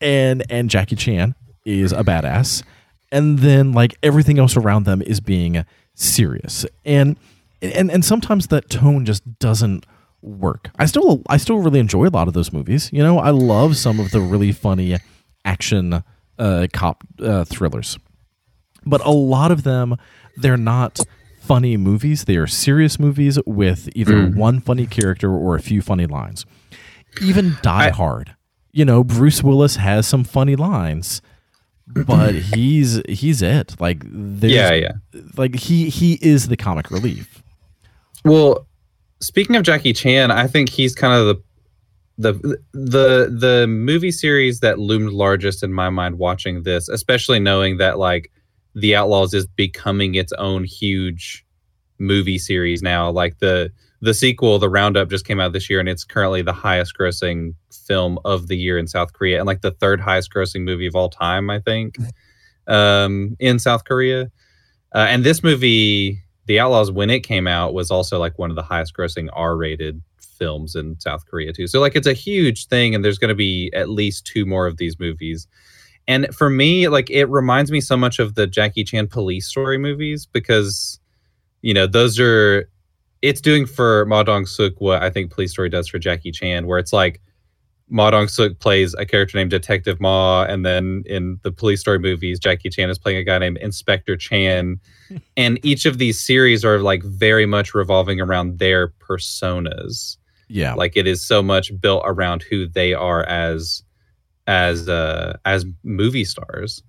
and 0.00 0.44
and 0.50 0.70
Jackie 0.70 0.96
Chan 0.96 1.34
is 1.64 1.92
a 1.92 2.02
badass, 2.04 2.62
and 3.10 3.40
then 3.40 3.72
like 3.72 3.96
everything 4.02 4.38
else 4.38 4.56
around 4.56 4.84
them 4.84 5.02
is 5.02 5.20
being 5.20 5.64
serious, 5.94 6.64
and 6.84 7.16
and 7.62 7.90
and 7.90 8.04
sometimes 8.04 8.48
that 8.48 8.68
tone 8.70 9.04
just 9.04 9.38
doesn't 9.38 9.86
work. 10.22 10.70
I 10.78 10.86
still 10.86 11.22
I 11.28 11.36
still 11.36 11.58
really 11.58 11.80
enjoy 11.80 12.06
a 12.06 12.10
lot 12.10 12.28
of 12.28 12.34
those 12.34 12.52
movies. 12.52 12.90
You 12.92 13.02
know, 13.02 13.18
I 13.18 13.30
love 13.30 13.76
some 13.76 13.98
of 14.00 14.10
the 14.10 14.20
really 14.20 14.52
funny 14.52 14.96
action 15.46 16.04
uh, 16.38 16.66
cop 16.72 17.04
uh, 17.20 17.44
thrillers. 17.44 17.98
But 18.84 19.00
a 19.04 19.10
lot 19.10 19.50
of 19.50 19.62
them 19.62 19.96
they're 20.36 20.58
not 20.58 21.00
funny 21.40 21.78
movies. 21.78 22.24
They 22.24 22.36
are 22.36 22.46
serious 22.46 22.98
movies 22.98 23.38
with 23.46 23.88
either 23.94 24.26
one 24.28 24.60
funny 24.60 24.86
character 24.86 25.32
or 25.32 25.56
a 25.56 25.60
few 25.60 25.80
funny 25.80 26.06
lines. 26.06 26.44
Even 27.22 27.56
die 27.62 27.86
I- 27.86 27.90
hard 27.90 28.34
you 28.72 28.84
know 28.84 29.02
bruce 29.02 29.42
willis 29.42 29.76
has 29.76 30.06
some 30.06 30.22
funny 30.22 30.54
lines 30.54 31.22
but 31.86 32.34
he's 32.54 33.00
he's 33.08 33.42
it. 33.42 33.76
Like 33.80 34.02
yeah, 34.04 34.72
yeah. 34.72 34.92
like 35.36 35.54
he 35.54 35.88
he 35.88 36.18
is 36.20 36.48
the 36.48 36.56
comic 36.56 36.90
relief. 36.90 37.42
Well, 38.24 38.66
speaking 39.20 39.56
of 39.56 39.62
Jackie 39.62 39.92
Chan, 39.92 40.30
I 40.30 40.46
think 40.46 40.68
he's 40.68 40.94
kind 40.94 41.14
of 41.14 41.26
the 41.26 41.42
the 42.18 42.32
the 42.72 43.30
the 43.30 43.66
movie 43.66 44.10
series 44.10 44.60
that 44.60 44.78
loomed 44.78 45.12
largest 45.12 45.62
in 45.62 45.72
my 45.72 45.90
mind 45.90 46.18
watching 46.18 46.62
this, 46.62 46.88
especially 46.88 47.38
knowing 47.38 47.76
that 47.76 47.98
like 47.98 48.30
The 48.74 48.96
Outlaws 48.96 49.34
is 49.34 49.46
becoming 49.46 50.14
its 50.14 50.32
own 50.34 50.64
huge 50.64 51.44
movie 51.98 52.38
series 52.38 52.82
now. 52.82 53.10
Like 53.10 53.38
the 53.38 53.70
the 54.00 54.14
sequel, 54.14 54.58
The 54.58 54.68
Roundup, 54.68 55.10
just 55.10 55.26
came 55.26 55.40
out 55.40 55.52
this 55.52 55.68
year, 55.68 55.80
and 55.80 55.88
it's 55.88 56.04
currently 56.04 56.42
the 56.42 56.52
highest 56.52 56.94
grossing 56.98 57.54
film 57.86 58.18
of 58.24 58.48
the 58.48 58.56
year 58.56 58.78
in 58.78 58.86
South 58.86 59.12
Korea, 59.12 59.38
and 59.38 59.46
like 59.46 59.60
the 59.60 59.72
third 59.72 60.00
highest 60.00 60.32
grossing 60.32 60.62
movie 60.62 60.86
of 60.86 60.94
all 60.94 61.10
time, 61.10 61.50
I 61.50 61.60
think, 61.60 61.96
um, 62.66 63.36
in 63.38 63.58
South 63.58 63.84
Korea. 63.84 64.30
Uh, 64.94 65.06
and 65.08 65.24
this 65.24 65.42
movie, 65.42 66.22
The 66.46 66.60
Outlaws, 66.60 66.90
when 66.90 67.10
it 67.10 67.20
came 67.20 67.46
out, 67.46 67.74
was 67.74 67.90
also 67.90 68.18
like 68.18 68.38
one 68.38 68.50
of 68.50 68.56
the 68.56 68.62
highest 68.62 68.94
grossing 68.96 69.28
R 69.32 69.56
rated 69.56 70.00
films 70.36 70.74
in 70.74 70.98
South 71.00 71.26
Korea, 71.26 71.52
too. 71.52 71.66
So, 71.66 71.80
like, 71.80 71.96
it's 71.96 72.06
a 72.06 72.12
huge 72.12 72.66
thing, 72.66 72.94
and 72.94 73.04
there's 73.04 73.18
going 73.18 73.30
to 73.30 73.34
be 73.34 73.70
at 73.74 73.88
least 73.88 74.26
two 74.26 74.46
more 74.46 74.66
of 74.66 74.76
these 74.76 74.98
movies. 74.98 75.46
And 76.08 76.32
for 76.34 76.48
me, 76.48 76.88
like 76.88 77.10
it 77.10 77.24
reminds 77.24 77.72
me 77.72 77.80
so 77.80 77.96
much 77.96 78.18
of 78.18 78.36
the 78.36 78.46
Jackie 78.46 78.84
Chan 78.84 79.08
police 79.08 79.48
story 79.48 79.76
movies 79.76 80.24
because, 80.24 81.00
you 81.62 81.74
know, 81.74 81.86
those 81.86 82.20
are 82.20 82.68
it's 83.22 83.40
doing 83.40 83.66
for 83.66 84.04
Ma 84.06 84.22
Dong 84.22 84.46
Suk 84.46 84.74
what 84.78 85.02
I 85.02 85.10
think 85.10 85.32
Police 85.32 85.50
Story 85.50 85.68
does 85.68 85.88
for 85.88 85.98
Jackie 85.98 86.30
Chan, 86.30 86.66
where 86.66 86.78
it's 86.78 86.92
like 86.92 87.20
Ma 87.88 88.10
Dong 88.10 88.28
Suk 88.28 88.58
plays 88.58 88.94
a 88.94 89.06
character 89.06 89.38
named 89.38 89.50
Detective 89.50 90.00
Ma, 90.00 90.44
and 90.44 90.64
then 90.66 91.02
in 91.06 91.38
the 91.42 91.50
Police 91.50 91.80
Story 91.80 91.98
movies, 91.98 92.38
Jackie 92.38 92.68
Chan 92.68 92.90
is 92.90 92.98
playing 92.98 93.18
a 93.18 93.24
guy 93.24 93.38
named 93.38 93.58
Inspector 93.58 94.16
Chan, 94.18 94.78
and 95.36 95.64
each 95.64 95.86
of 95.86 95.98
these 95.98 96.20
series 96.20 96.64
are 96.64 96.78
like 96.78 97.02
very 97.02 97.46
much 97.46 97.74
revolving 97.74 98.20
around 98.20 98.58
their 98.58 98.88
personas. 98.88 100.18
Yeah, 100.48 100.74
like 100.74 100.96
it 100.96 101.06
is 101.06 101.26
so 101.26 101.42
much 101.42 101.72
built 101.80 102.02
around 102.06 102.42
who 102.42 102.66
they 102.68 102.94
are 102.94 103.24
as 103.24 103.82
as 104.46 104.88
uh 104.88 105.36
as 105.44 105.64
movie 105.82 106.24
stars. 106.24 106.82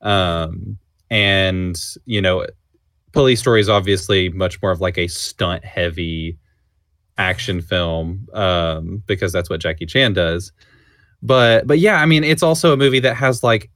Um 0.00 0.78
and 1.10 1.76
you 2.06 2.22
know 2.22 2.46
police 3.12 3.40
story 3.40 3.60
is 3.60 3.68
obviously 3.68 4.28
much 4.28 4.62
more 4.62 4.70
of 4.70 4.80
like 4.80 4.96
a 4.96 5.08
stunt 5.08 5.64
heavy 5.64 6.38
action 7.18 7.60
film 7.60 8.28
um 8.32 9.02
because 9.06 9.32
that's 9.32 9.50
what 9.50 9.60
Jackie 9.60 9.86
Chan 9.86 10.12
does. 10.12 10.52
But 11.22 11.66
but 11.66 11.78
yeah 11.78 12.00
i 12.00 12.06
mean 12.06 12.24
it's 12.24 12.42
also 12.42 12.72
a 12.72 12.76
movie 12.78 13.00
that 13.00 13.14
has 13.14 13.42
like 13.42 13.70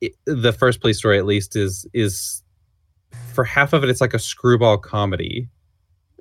it, 0.00 0.12
the 0.24 0.52
first 0.52 0.80
police 0.80 0.96
story 0.96 1.18
at 1.18 1.26
least 1.26 1.54
is 1.56 1.86
is 1.92 2.42
for 3.34 3.44
half 3.44 3.72
of 3.74 3.84
it 3.84 3.90
it's 3.90 4.00
like 4.00 4.14
a 4.14 4.18
screwball 4.18 4.78
comedy 4.78 5.48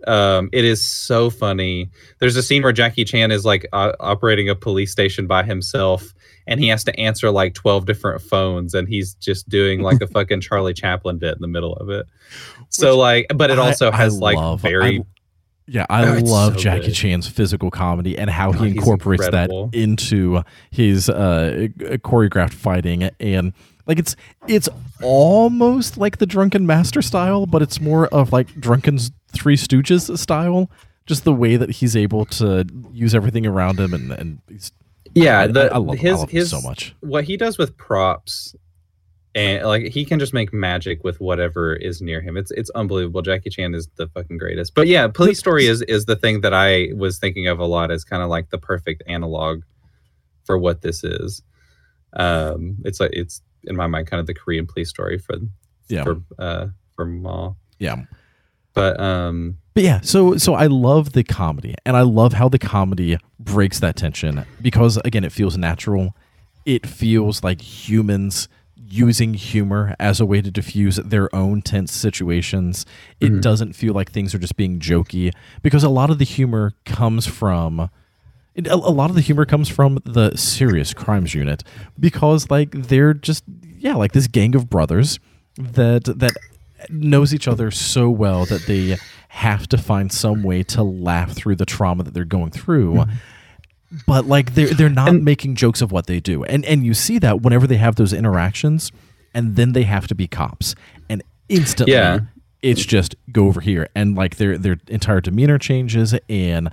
um, 0.08 0.50
it 0.52 0.66
is 0.66 0.86
so 0.86 1.30
funny. 1.30 1.90
There's 2.20 2.36
a 2.36 2.44
scene 2.44 2.64
where 2.64 2.72
Jackie 2.72 3.06
Chan 3.06 3.32
is 3.32 3.46
like 3.46 3.66
uh, 3.74 3.94
operating 4.00 4.50
a 4.50 4.56
police 4.56 4.92
station 4.92 5.28
by 5.28 5.44
himself, 5.44 6.14
and 6.48 6.60
he 6.60 6.68
has 6.68 6.84
to 6.86 7.00
answer 7.00 7.32
like 7.32 7.54
12 7.54 7.86
different 7.86 8.22
phones 8.22 8.74
and 8.74 8.88
he's 8.88 9.16
just 9.16 9.50
doing 9.50 9.82
like 9.82 10.02
a 10.02 10.08
fucking 10.14 10.42
Charlie 10.42 10.74
Chaplin 10.74 11.18
bit 11.18 11.36
in 11.36 11.42
the 11.42 11.48
middle 11.48 11.74
of 11.74 11.90
it. 11.90 12.06
So 12.70 12.92
Which 12.92 12.98
like 12.98 13.26
but 13.36 13.52
it 13.52 13.60
also 13.60 13.92
I, 13.92 13.96
has 13.96 14.16
I 14.16 14.20
like 14.20 14.38
love, 14.38 14.62
very 14.62 15.00
I, 15.00 15.06
yeah, 15.68 15.86
I 15.90 16.06
oh, 16.08 16.20
love 16.20 16.54
so 16.54 16.60
Jackie 16.60 16.88
good. 16.88 16.94
Chan's 16.94 17.28
physical 17.28 17.72
comedy 17.72 18.18
and 18.18 18.30
how 18.30 18.52
he 18.52 18.68
incorporates 18.70 19.28
that 19.30 19.50
into 19.74 20.44
his 20.70 21.10
uh, 21.10 21.68
choreographed 21.80 22.54
fighting 22.54 23.10
and 23.20 23.54
like 23.88 24.00
it's 24.00 24.16
it's 24.48 24.70
almost 25.02 25.98
like 25.98 26.18
the 26.18 26.26
Drunken 26.26 26.66
Master 26.66 27.02
style, 27.02 27.46
but 27.46 27.62
it's 27.62 27.80
more 27.80 28.08
of 28.08 28.32
like 28.32 28.54
Drunken's 28.60 29.12
Three 29.36 29.58
Stooges 29.58 30.18
style. 30.18 30.70
Just 31.06 31.24
the 31.24 31.34
way 31.34 31.56
that 31.56 31.70
he's 31.70 31.96
able 31.96 32.26
to 32.26 32.66
use 32.92 33.14
everything 33.14 33.46
around 33.46 33.80
him 33.80 33.94
and 33.94 34.12
and 34.12 34.42
yeah, 35.16 35.48
the, 35.48 35.72
I, 35.72 35.76
I 35.76 35.78
love, 35.78 35.98
his 35.98 36.24
I 36.24 36.26
his 36.28 36.50
so 36.50 36.62
much. 36.62 36.94
What 37.00 37.24
he 37.24 37.38
does 37.38 37.58
with 37.58 37.78
props, 37.78 38.54
and 39.34 39.66
like 39.66 39.84
he 39.84 40.04
can 40.04 40.20
just 40.20 40.34
make 40.34 40.54
magic 40.54 41.04
with 41.04 41.22
whatever 41.22 41.74
is 41.74 42.02
near 42.02 42.22
him. 42.22 42.36
It's 42.36 42.52
it's 42.52 42.70
unbelievable. 42.72 43.22
Jackie 43.22 43.50
Chan 43.50 43.74
is 43.74 43.88
the 43.96 44.08
fucking 44.08 44.38
greatest. 44.38 44.76
But 44.76 44.88
yeah, 44.88 45.08
Police 45.08 45.40
Story 45.40 45.68
is 45.68 45.82
is 45.84 46.06
the 46.06 46.18
thing 46.18 46.42
that 46.42 46.54
I 46.54 46.90
was 46.96 47.18
thinking 47.18 47.48
of 47.48 47.60
a 47.60 47.66
lot 47.66 47.92
as 47.92 48.04
kind 48.04 48.22
of 48.22 48.30
like 48.30 48.50
the 48.50 48.58
perfect 48.58 49.04
analog 49.08 49.64
for 50.44 50.58
what 50.58 50.82
this 50.82 51.04
is. 51.04 51.42
Um, 52.14 52.78
it's 52.84 53.00
like 53.00 53.12
it's 53.14 53.42
in 53.64 53.76
my 53.78 53.88
mind 53.88 54.08
kind 54.08 54.20
of 54.20 54.28
the 54.28 54.34
Korean 54.34 54.68
Police 54.68 54.90
Story 54.90 55.18
for 55.18 55.38
yeah 55.88 56.04
for 56.04 56.22
uh 56.38 56.68
for 56.94 57.06
Ma. 57.06 57.54
Yeah, 57.80 58.04
but 58.76 59.00
um 59.00 59.58
but 59.76 59.84
yeah, 59.84 60.00
so 60.02 60.38
so 60.38 60.54
I 60.54 60.68
love 60.68 61.12
the 61.12 61.24
comedy, 61.24 61.76
and 61.86 61.98
I 61.98 62.02
love 62.02 62.32
how 62.32 62.48
the 62.48 62.58
comedy 62.58 63.18
breaks 63.38 63.80
that 63.82 63.98
tension 63.98 64.46
because 64.62 64.98
again, 65.04 65.26
it 65.26 65.34
feels 65.34 65.58
natural. 65.58 66.16
It 66.66 66.88
feels 66.88 67.44
like 67.44 67.62
humans 67.62 68.48
using 68.88 69.34
humor 69.34 69.94
as 70.00 70.22
a 70.22 70.26
way 70.26 70.42
to 70.42 70.50
diffuse 70.50 70.96
their 70.96 71.34
own 71.36 71.62
tense 71.62 71.92
situations. 71.92 72.86
It 73.20 73.26
mm-hmm. 73.26 73.40
doesn't 73.42 73.74
feel 73.74 73.94
like 73.94 74.12
things 74.12 74.34
are 74.34 74.40
just 74.40 74.56
being 74.56 74.80
jokey 74.80 75.34
because 75.62 75.84
a 75.84 75.90
lot 75.90 76.10
of 76.10 76.20
the 76.20 76.26
humor 76.26 76.72
comes 76.86 77.28
from 77.28 77.90
a, 78.56 78.70
a 78.70 78.76
lot 78.76 79.10
of 79.10 79.18
the 79.18 79.22
humor 79.22 79.46
comes 79.46 79.68
from 79.68 80.00
the 80.06 80.36
serious 80.38 80.94
crimes 80.94 81.34
unit 81.34 81.64
because 82.00 82.50
like 82.50 82.72
they're 82.72 83.14
just 83.14 83.44
yeah, 83.78 83.96
like 83.96 84.14
this 84.14 84.28
gang 84.28 84.56
of 84.56 84.70
brothers 84.70 85.20
that 85.58 86.06
that 86.06 86.32
knows 86.90 87.34
each 87.34 87.48
other 87.48 87.72
so 87.72 88.10
well 88.10 88.46
that 88.46 88.66
they 88.68 88.98
have 89.30 89.68
to 89.68 89.78
find 89.78 90.12
some 90.12 90.44
way 90.44 90.64
to 90.64 90.84
laugh 90.84 91.32
through 91.32 91.56
the 91.56 91.66
trauma 91.66 92.04
that 92.04 92.14
they're 92.14 92.26
going 92.26 92.52
through. 92.52 92.94
Mm-hmm. 92.94 93.16
But 94.08 94.26
like 94.26 94.56
they're 94.56 94.74
they're 94.74 94.90
not 94.90 95.10
and, 95.10 95.24
making 95.24 95.56
jokes 95.56 95.82
of 95.82 95.92
what 95.92 96.08
they 96.08 96.20
do. 96.20 96.44
And 96.44 96.66
and 96.66 96.86
you 96.86 96.94
see 96.94 97.20
that 97.20 97.42
whenever 97.42 97.68
they 97.68 97.78
have 97.78 97.96
those 97.96 98.14
interactions 98.14 98.92
and 99.34 99.56
then 99.56 99.74
they 99.74 99.84
have 99.84 100.08
to 100.08 100.16
be 100.16 100.28
cops. 100.28 100.76
And 101.10 101.24
instantly 101.50 101.94
yeah. 101.94 102.22
it's 102.62 102.84
just 102.86 103.16
go 103.32 103.48
over 103.48 103.62
here 103.62 103.88
and 103.96 104.16
like 104.16 104.38
their 104.38 104.58
their 104.58 104.78
entire 104.88 105.22
demeanor 105.22 105.58
changes 105.58 106.16
and 106.28 106.70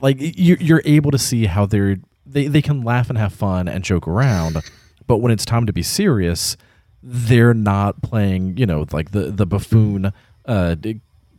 like 0.00 0.16
you 0.20 0.56
you're 0.60 0.82
able 0.84 1.10
to 1.10 1.18
see 1.18 1.46
how 1.46 1.66
they're 1.66 1.96
they, 2.26 2.46
they 2.46 2.62
can 2.62 2.82
laugh 2.82 3.08
and 3.08 3.18
have 3.18 3.32
fun 3.32 3.68
and 3.68 3.84
joke 3.84 4.06
around, 4.06 4.58
but 5.06 5.18
when 5.18 5.32
it's 5.32 5.44
time 5.44 5.66
to 5.66 5.72
be 5.72 5.82
serious, 5.82 6.56
they're 7.02 7.54
not 7.54 8.02
playing, 8.02 8.56
you 8.56 8.66
know, 8.66 8.86
like 8.92 9.10
the 9.10 9.30
the 9.30 9.46
buffoon 9.46 10.12
uh 10.44 10.74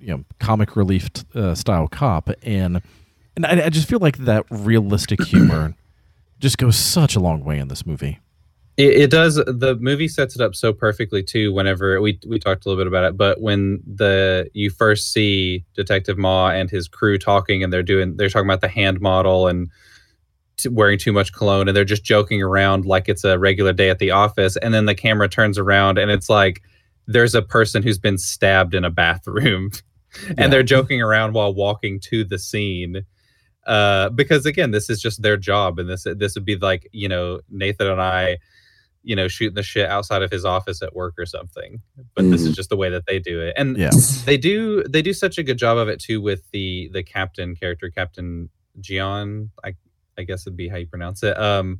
you 0.03 0.07
know 0.07 0.23
comic 0.39 0.75
relief 0.75 1.09
uh, 1.33 1.55
style 1.55 1.87
cop, 1.87 2.29
and 2.43 2.81
and 3.35 3.45
I, 3.45 3.65
I 3.65 3.69
just 3.69 3.87
feel 3.87 3.99
like 3.99 4.17
that 4.19 4.45
realistic 4.49 5.23
humor 5.27 5.75
just 6.39 6.57
goes 6.57 6.75
such 6.75 7.15
a 7.15 7.19
long 7.19 7.43
way 7.43 7.57
in 7.57 7.69
this 7.69 7.85
movie. 7.85 8.19
It, 8.75 8.95
it, 9.03 9.11
does. 9.11 9.35
The 9.35 9.77
movie 9.79 10.07
sets 10.07 10.35
it 10.35 10.41
up 10.41 10.55
so 10.55 10.73
perfectly 10.73 11.21
too. 11.23 11.53
Whenever 11.53 12.01
we 12.01 12.19
we 12.27 12.39
talked 12.39 12.65
a 12.65 12.69
little 12.69 12.83
bit 12.83 12.87
about 12.87 13.05
it, 13.05 13.15
but 13.15 13.39
when 13.39 13.81
the 13.85 14.49
you 14.53 14.69
first 14.69 15.13
see 15.13 15.63
Detective 15.75 16.17
Ma 16.17 16.49
and 16.49 16.69
his 16.69 16.87
crew 16.87 17.17
talking, 17.17 17.63
and 17.63 17.71
they're 17.71 17.83
doing 17.83 18.17
they're 18.17 18.29
talking 18.29 18.47
about 18.47 18.61
the 18.61 18.67
hand 18.67 18.99
model 18.99 19.47
and 19.47 19.69
wearing 20.69 20.97
too 20.97 21.11
much 21.11 21.33
cologne, 21.33 21.67
and 21.67 21.75
they're 21.75 21.85
just 21.85 22.03
joking 22.03 22.41
around 22.41 22.85
like 22.85 23.09
it's 23.09 23.23
a 23.23 23.39
regular 23.39 23.73
day 23.73 23.89
at 23.89 23.99
the 23.99 24.11
office, 24.11 24.57
and 24.57 24.73
then 24.73 24.85
the 24.85 24.95
camera 24.95 25.27
turns 25.27 25.57
around, 25.57 25.97
and 25.97 26.11
it's 26.11 26.29
like 26.29 26.61
there's 27.07 27.35
a 27.35 27.41
person 27.41 27.83
who's 27.83 27.99
been 27.99 28.17
stabbed 28.17 28.73
in 28.73 28.83
a 28.85 28.89
bathroom 28.89 29.71
and 30.27 30.39
yeah. 30.39 30.47
they're 30.47 30.63
joking 30.63 31.01
around 31.01 31.33
while 31.33 31.53
walking 31.53 31.99
to 31.99 32.23
the 32.23 32.39
scene 32.39 33.03
uh, 33.65 34.09
because 34.09 34.45
again 34.45 34.71
this 34.71 34.89
is 34.89 35.01
just 35.01 35.21
their 35.21 35.37
job 35.37 35.79
and 35.79 35.89
this 35.89 36.05
this 36.17 36.35
would 36.35 36.45
be 36.45 36.57
like 36.57 36.87
you 36.91 37.07
know 37.07 37.39
nathan 37.49 37.87
and 37.87 38.01
i 38.01 38.37
you 39.03 39.15
know 39.15 39.27
shooting 39.27 39.55
the 39.55 39.63
shit 39.63 39.89
outside 39.89 40.21
of 40.21 40.31
his 40.31 40.45
office 40.45 40.81
at 40.81 40.95
work 40.95 41.13
or 41.17 41.25
something 41.25 41.81
but 42.15 42.25
mm. 42.25 42.31
this 42.31 42.41
is 42.41 42.47
mm-hmm. 42.47 42.55
just 42.55 42.69
the 42.69 42.77
way 42.77 42.89
that 42.89 43.05
they 43.05 43.19
do 43.19 43.41
it 43.41 43.53
and 43.57 43.77
yeah. 43.77 43.89
they 44.25 44.37
do 44.37 44.83
they 44.83 45.01
do 45.01 45.13
such 45.13 45.37
a 45.37 45.43
good 45.43 45.57
job 45.57 45.77
of 45.77 45.87
it 45.87 45.99
too 45.99 46.21
with 46.21 46.49
the 46.51 46.89
the 46.93 47.03
captain 47.03 47.55
character 47.55 47.89
captain 47.89 48.49
Jian 48.81 49.49
i 49.63 49.75
i 50.17 50.23
guess 50.23 50.47
it'd 50.47 50.57
be 50.57 50.67
how 50.67 50.77
you 50.77 50.87
pronounce 50.87 51.23
it 51.23 51.37
um 51.39 51.79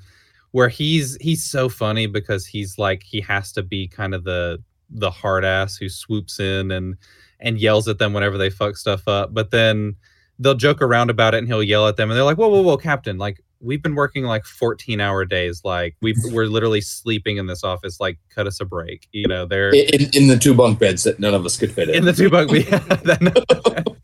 where 0.54 0.70
he's 0.70 1.18
he's 1.20 1.44
so 1.44 1.68
funny 1.68 2.08
because 2.08 2.46
he's 2.46 2.78
like 2.78 3.04
he 3.04 3.20
has 3.20 3.52
to 3.52 3.64
be 3.64 3.88
kind 3.88 4.14
of 4.14 4.24
the 4.24 4.62
the 4.90 5.10
hard 5.10 5.44
ass 5.44 5.76
who 5.76 5.90
swoops 5.90 6.40
in 6.40 6.72
and 6.72 6.96
and 7.40 7.60
yells 7.60 7.88
at 7.88 8.00
them 8.00 8.14
whenever 8.14 8.38
they 8.38 8.50
fuck 8.50 8.78
stuff 8.78 9.08
up. 9.08 9.34
But 9.34 9.52
then 9.52 9.96
they'll 10.40 10.56
joke 10.56 10.82
around 10.82 11.10
about 11.10 11.34
it 11.34 11.40
and 11.40 11.48
he'll 11.48 11.64
yell 11.64 11.88
at 11.88 11.98
them 11.98 12.10
and 12.10 12.18
they're 12.18 12.24
like, 12.24 12.38
whoa, 12.38 12.48
whoa, 12.48 12.62
whoa, 12.62 12.78
Captain, 12.78 13.18
like 13.18 13.44
we've 13.60 13.82
been 13.82 13.96
working 13.96 14.26
like 14.26 14.46
14 14.46 15.02
hour 15.02 15.26
days. 15.26 15.62
Like 15.64 15.96
we 16.02 16.16
we're 16.32 16.46
literally 16.46 16.82
sleeping 16.82 17.38
in 17.38 17.48
this 17.48 17.64
office. 17.64 18.00
Like 18.00 18.20
cut 18.30 18.46
us 18.46 18.60
a 18.62 18.66
break. 18.66 19.08
You 19.12 19.28
know, 19.28 19.46
they're 19.46 19.74
in, 19.74 20.10
in 20.14 20.28
the 20.28 20.38
two 20.38 20.54
bunk 20.54 20.80
beds 20.80 21.04
that 21.04 21.20
none 21.20 21.34
of 21.34 21.46
us 21.46 21.58
could 21.58 21.72
fit 21.72 21.90
in. 21.90 21.96
In 21.96 22.06
the 22.06 22.14
two 22.14 22.30
bunk 22.30 22.52
beds. 22.52 23.98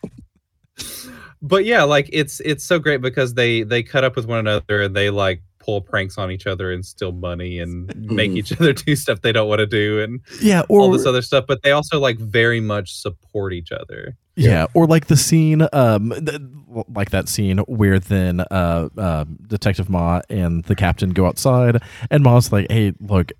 but 1.42 1.66
yeah, 1.66 1.84
like 1.84 2.10
it's 2.12 2.40
it's 2.42 2.64
so 2.64 2.80
great 2.80 3.02
because 3.02 3.34
they 3.34 3.64
they 3.64 3.84
cut 3.84 4.04
up 4.04 4.16
with 4.16 4.26
one 4.26 4.40
another 4.40 4.82
and 4.82 4.96
they 4.96 5.10
like 5.10 5.42
pull 5.60 5.82
pranks 5.82 6.18
on 6.18 6.32
each 6.32 6.48
other 6.48 6.72
and 6.72 6.86
steal 6.86 7.12
money 7.12 7.60
and 7.60 7.94
make 7.96 8.32
each 8.32 8.52
other 8.54 8.74
do 8.74 8.96
stuff 8.96 9.22
they 9.22 9.32
don't 9.32 9.48
want 9.48 9.60
to 9.60 9.66
do 9.66 10.02
and 10.02 10.22
yeah 10.42 10.62
or, 10.70 10.80
all 10.80 10.90
this 10.90 11.06
other 11.06 11.22
stuff 11.22 11.46
but 11.48 11.62
they 11.64 11.72
also 11.72 12.00
like 12.00 12.18
very 12.18 12.60
much 12.60 12.94
support 12.94 13.54
each 13.54 13.72
other. 13.72 14.16
Yeah, 14.36 14.68
or 14.74 14.88
like 14.88 15.08
the 15.08 15.18
scene 15.18 15.68
um 15.74 16.14
th- 16.26 16.42
like 16.88 17.10
that 17.12 17.28
scene 17.28 17.58
where 17.60 18.00
then 18.00 18.40
uh, 18.40 18.90
uh 18.98 19.26
detective 19.48 19.90
ma 19.90 20.22
and 20.30 20.64
the 20.64 20.76
captain 20.76 21.12
go 21.12 21.26
outside 21.26 21.82
and 22.10 22.24
ma's 22.24 22.52
like 22.52 22.72
hey 22.72 22.94
look 23.02 23.34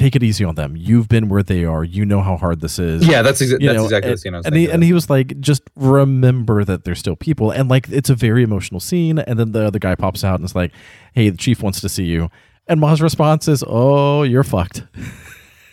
take 0.00 0.16
it 0.16 0.22
easy 0.22 0.44
on 0.44 0.54
them. 0.54 0.76
You've 0.76 1.08
been 1.08 1.28
where 1.28 1.42
they 1.42 1.64
are. 1.64 1.84
You 1.84 2.04
know 2.04 2.22
how 2.22 2.36
hard 2.36 2.60
this 2.60 2.78
is. 2.78 3.06
Yeah, 3.06 3.22
that's, 3.22 3.40
exa- 3.42 3.60
that's 3.60 3.62
know, 3.62 3.84
exactly 3.84 4.10
and, 4.10 4.16
the 4.16 4.20
scene 4.20 4.34
I 4.34 4.36
was 4.38 4.46
and 4.46 4.56
he, 4.56 4.70
and 4.70 4.82
he 4.82 4.92
was 4.92 5.10
like, 5.10 5.38
just 5.40 5.62
remember 5.76 6.64
that 6.64 6.84
they're 6.84 6.94
still 6.94 7.16
people. 7.16 7.50
And 7.50 7.68
like, 7.68 7.88
it's 7.90 8.10
a 8.10 8.14
very 8.14 8.42
emotional 8.42 8.80
scene. 8.80 9.18
And 9.18 9.38
then 9.38 9.52
the 9.52 9.66
other 9.66 9.78
guy 9.78 9.94
pops 9.94 10.24
out 10.24 10.36
and 10.36 10.44
is 10.44 10.54
like, 10.54 10.72
hey, 11.14 11.28
the 11.28 11.36
chief 11.36 11.62
wants 11.62 11.80
to 11.82 11.88
see 11.88 12.04
you. 12.04 12.30
And 12.66 12.80
Ma's 12.80 13.02
response 13.02 13.46
is, 13.48 13.62
oh, 13.66 14.22
you're 14.22 14.44
fucked. 14.44 14.84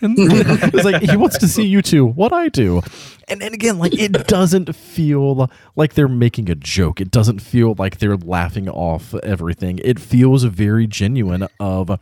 it's 0.00 0.84
like 0.84 1.02
he 1.02 1.16
wants 1.16 1.38
to 1.38 1.48
see 1.48 1.66
you 1.66 1.82
too. 1.82 2.06
What 2.06 2.32
I 2.32 2.50
do, 2.50 2.82
and 3.26 3.42
and 3.42 3.52
again, 3.52 3.80
like 3.80 3.98
it 3.98 4.12
doesn't 4.28 4.76
feel 4.76 5.50
like 5.74 5.94
they're 5.94 6.06
making 6.06 6.48
a 6.48 6.54
joke. 6.54 7.00
It 7.00 7.10
doesn't 7.10 7.40
feel 7.40 7.74
like 7.78 7.98
they're 7.98 8.16
laughing 8.16 8.68
off 8.68 9.12
everything. 9.24 9.80
It 9.82 9.98
feels 9.98 10.44
very 10.44 10.86
genuine. 10.86 11.48
Of 11.58 11.98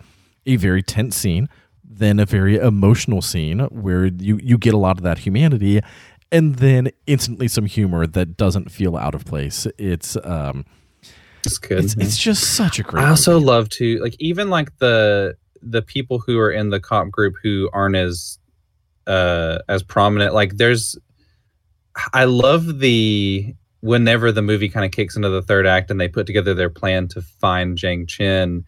a 0.47 0.57
very 0.57 0.83
tense 0.83 1.17
scene, 1.17 1.49
then 1.89 2.19
a 2.19 2.27
very 2.27 2.57
emotional 2.57 3.23
scene 3.23 3.61
where 3.71 4.07
you 4.07 4.39
you 4.43 4.59
get 4.59 4.75
a 4.75 4.79
lot 4.79 4.97
of 4.99 5.03
that 5.05 5.19
humanity, 5.19 5.81
and 6.33 6.57
then 6.57 6.91
instantly 7.07 7.49
some 7.49 7.67
humor 7.67 8.07
that 8.07 8.37
doesn't 8.37 8.71
feel 8.71 8.97
out 8.97 9.15
of 9.15 9.25
place. 9.25 9.67
It's 9.79 10.17
um, 10.25 10.65
It's 11.45 11.59
good. 11.59 11.85
it's, 11.85 11.97
it's 11.97 12.17
just 12.19 12.55
such 12.55 12.79
a 12.79 12.83
great. 12.83 13.05
I 13.05 13.09
also 13.11 13.35
movie. 13.35 13.47
love 13.47 13.69
to 13.71 13.99
like 14.01 14.17
even 14.19 14.51
like 14.51 14.77
the 14.79 15.37
the 15.63 15.83
people 15.83 16.19
who 16.19 16.39
are 16.39 16.51
in 16.51 16.71
the 16.71 16.81
cop 16.81 17.11
group 17.11 17.35
who 17.43 17.69
aren't 17.73 17.97
as 17.97 18.39
uh 19.07 19.59
as 19.69 19.83
prominent. 19.83 20.35
Like 20.35 20.57
there's 20.57 20.97
I 22.13 22.25
love 22.25 22.81
the 22.81 23.55
whenever 23.81 24.33
the 24.33 24.43
movie 24.43 24.69
kind 24.69 24.85
of 24.85 24.91
kicks 24.91 25.17
into 25.17 25.29
the 25.29 25.43
third 25.43 25.67
act 25.67 25.91
and 25.91 26.01
they 26.01 26.09
put 26.09 26.27
together 26.27 26.55
their 26.55 26.71
plan 26.71 27.09
to 27.09 27.23
find 27.23 27.79
Jang 27.79 28.07
Chen, 28.07 28.65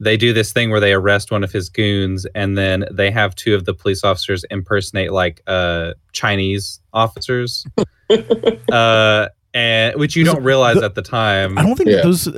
they 0.00 0.16
do 0.16 0.32
this 0.32 0.52
thing 0.52 0.70
where 0.70 0.80
they 0.80 0.92
arrest 0.92 1.30
one 1.30 1.44
of 1.44 1.52
his 1.52 1.68
goons 1.68 2.26
and 2.34 2.58
then 2.58 2.84
they 2.90 3.10
have 3.10 3.34
two 3.34 3.54
of 3.54 3.64
the 3.64 3.72
police 3.74 4.02
officers 4.04 4.44
impersonate 4.50 5.12
like 5.12 5.40
uh 5.46 5.92
Chinese 6.12 6.80
officers. 6.92 7.64
uh 8.72 9.28
and 9.52 9.94
which 10.00 10.16
you 10.16 10.24
Was 10.24 10.34
don't 10.34 10.42
realize 10.42 10.76
the- 10.78 10.84
at 10.84 10.94
the 10.94 11.02
time. 11.02 11.56
I 11.58 11.62
don't 11.62 11.76
think 11.76 11.90
Yeah. 11.90 12.02
those 12.02 12.28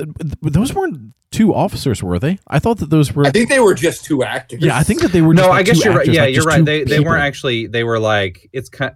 those 0.43 0.75
weren't 0.75 1.15
two 1.33 1.55
officers, 1.55 2.03
were 2.03 2.19
they? 2.19 2.39
I 2.49 2.59
thought 2.59 2.79
that 2.79 2.91
those 2.91 3.13
were. 3.15 3.27
I 3.27 3.31
think 3.31 3.49
they 3.49 3.61
were 3.61 3.75
just 3.75 4.05
two 4.05 4.23
actors. 4.23 4.63
yeah, 4.63 4.77
I 4.77 4.83
think 4.83 5.01
that 5.03 5.13
they 5.13 5.23
were. 5.23 5.35
no, 5.35 5.43
just 5.45 5.53
I 5.53 5.63
guess 5.63 5.79
two 5.81 5.89
you're 5.89 5.99
right. 5.99 6.07
Yeah, 6.07 6.21
like 6.23 6.35
you're 6.35 6.45
right. 6.45 6.59
two 6.59 6.65
They 6.65 6.85
they 6.85 7.01
weren't 7.01 7.23
actually. 7.23 7.67
They 7.69 7.85
were 7.85 7.99
like 7.99 8.49
it's 8.53 8.69
kind. 8.69 8.93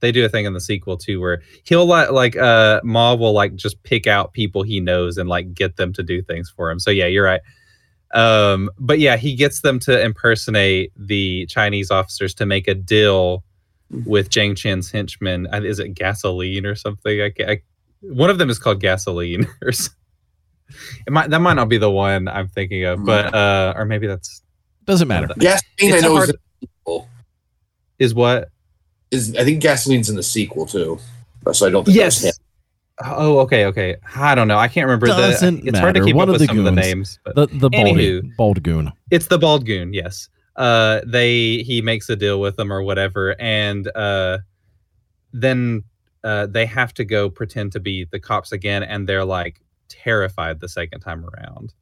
They 0.00 0.10
do 0.10 0.24
a 0.24 0.28
thing 0.28 0.44
in 0.46 0.52
the 0.52 0.60
sequel 0.60 0.96
too, 0.96 1.20
where 1.20 1.42
he'll 1.62 1.86
like 1.86 2.10
like 2.10 2.36
uh 2.36 2.80
Ma 2.82 3.14
will 3.14 3.32
like 3.32 3.54
just 3.54 3.80
pick 3.84 4.08
out 4.08 4.32
people 4.32 4.64
he 4.64 4.80
knows 4.80 5.16
and 5.16 5.28
like 5.28 5.54
get 5.54 5.76
them 5.76 5.92
to 5.92 6.02
do 6.02 6.20
things 6.22 6.52
for 6.54 6.68
him. 6.70 6.80
So 6.80 6.90
yeah, 6.90 7.06
you're 7.06 7.24
right. 7.24 7.40
Um, 8.12 8.70
but 8.78 8.98
yeah, 8.98 9.16
he 9.16 9.34
gets 9.34 9.60
them 9.62 9.78
to 9.80 10.00
impersonate 10.02 10.92
the 10.96 11.46
Chinese 11.46 11.90
officers 11.90 12.34
to 12.34 12.46
make 12.46 12.68
a 12.68 12.74
deal 12.74 13.42
with 14.04 14.28
Jang 14.30 14.54
Chen's 14.54 14.90
henchmen. 14.90 15.46
Is 15.52 15.78
it 15.78 15.90
gasoline 15.94 16.66
or 16.66 16.74
something? 16.74 17.20
I, 17.22 17.30
ca- 17.30 17.46
I 17.50 17.62
one 18.00 18.30
of 18.30 18.38
them 18.38 18.50
is 18.50 18.58
called 18.58 18.80
gasoline 18.80 19.46
or. 19.62 19.68
s- 19.68 19.90
It 21.06 21.12
might 21.12 21.30
that 21.30 21.40
might 21.40 21.54
not 21.54 21.68
be 21.68 21.78
the 21.78 21.90
one 21.90 22.28
I'm 22.28 22.48
thinking 22.48 22.84
of, 22.84 23.04
but 23.04 23.34
uh, 23.34 23.74
or 23.76 23.84
maybe 23.84 24.06
that's 24.06 24.42
Doesn't 24.86 25.08
matter. 25.08 25.28
Gasoline, 25.38 25.94
I 25.94 26.00
know, 26.00 26.16
hard- 26.16 26.28
is, 26.30 26.34
in 26.34 26.36
the 26.60 26.66
sequel. 26.68 27.08
is 27.98 28.14
what 28.14 28.48
is 29.10 29.36
I 29.36 29.44
think 29.44 29.62
Gasoline's 29.62 30.08
in 30.10 30.16
the 30.16 30.22
sequel 30.22 30.66
too. 30.66 30.98
So 31.52 31.66
I 31.66 31.70
don't 31.70 31.84
think 31.84 31.96
that's 31.98 32.20
him. 32.22 32.26
Yes. 32.26 32.38
Oh, 33.04 33.38
okay, 33.40 33.64
okay. 33.66 33.96
I 34.14 34.34
don't 34.34 34.48
know. 34.48 34.58
I 34.58 34.68
can't 34.68 34.86
remember. 34.86 35.06
Doesn't 35.06 35.62
the, 35.62 35.68
it's 35.68 35.78
hard 35.78 35.94
to 35.94 36.00
matter. 36.00 36.06
keep 36.06 36.16
One 36.16 36.28
up 36.28 36.32
with 36.32 36.40
the 36.42 36.46
some 36.46 36.58
of 36.58 36.64
the 36.64 36.70
names, 36.70 37.18
but 37.24 37.34
The 37.34 37.46
the 37.46 37.70
baldy 37.70 38.20
Anywho. 38.22 38.36
bald 38.36 38.62
goon. 38.62 38.92
it's 39.10 39.26
the 39.28 39.38
bald 39.38 39.64
goon. 39.66 39.92
Yes. 39.94 40.28
Uh, 40.56 41.00
they 41.06 41.62
he 41.62 41.80
makes 41.80 42.08
a 42.10 42.16
deal 42.16 42.38
with 42.40 42.56
them 42.56 42.70
or 42.72 42.82
whatever, 42.82 43.34
and 43.40 43.88
uh, 43.96 44.38
then 45.32 45.82
uh, 46.24 46.46
they 46.46 46.66
have 46.66 46.92
to 46.94 47.04
go 47.04 47.30
pretend 47.30 47.72
to 47.72 47.80
be 47.80 48.04
the 48.10 48.20
cops 48.20 48.52
again, 48.52 48.82
and 48.82 49.08
they're 49.08 49.24
like 49.24 49.60
terrified 49.88 50.60
the 50.60 50.68
second 50.68 51.00
time 51.00 51.24
around, 51.24 51.72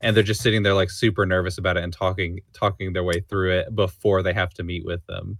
and 0.00 0.14
they're 0.16 0.22
just 0.22 0.40
sitting 0.40 0.62
there 0.62 0.74
like 0.74 0.90
super 0.90 1.26
nervous 1.26 1.58
about 1.58 1.76
it 1.76 1.82
and 1.82 1.92
talking 1.92 2.40
talking 2.52 2.92
their 2.92 3.04
way 3.04 3.20
through 3.28 3.50
it 3.58 3.74
before 3.74 4.22
they 4.22 4.32
have 4.32 4.54
to 4.54 4.62
meet 4.62 4.84
with 4.86 5.04
them. 5.06 5.36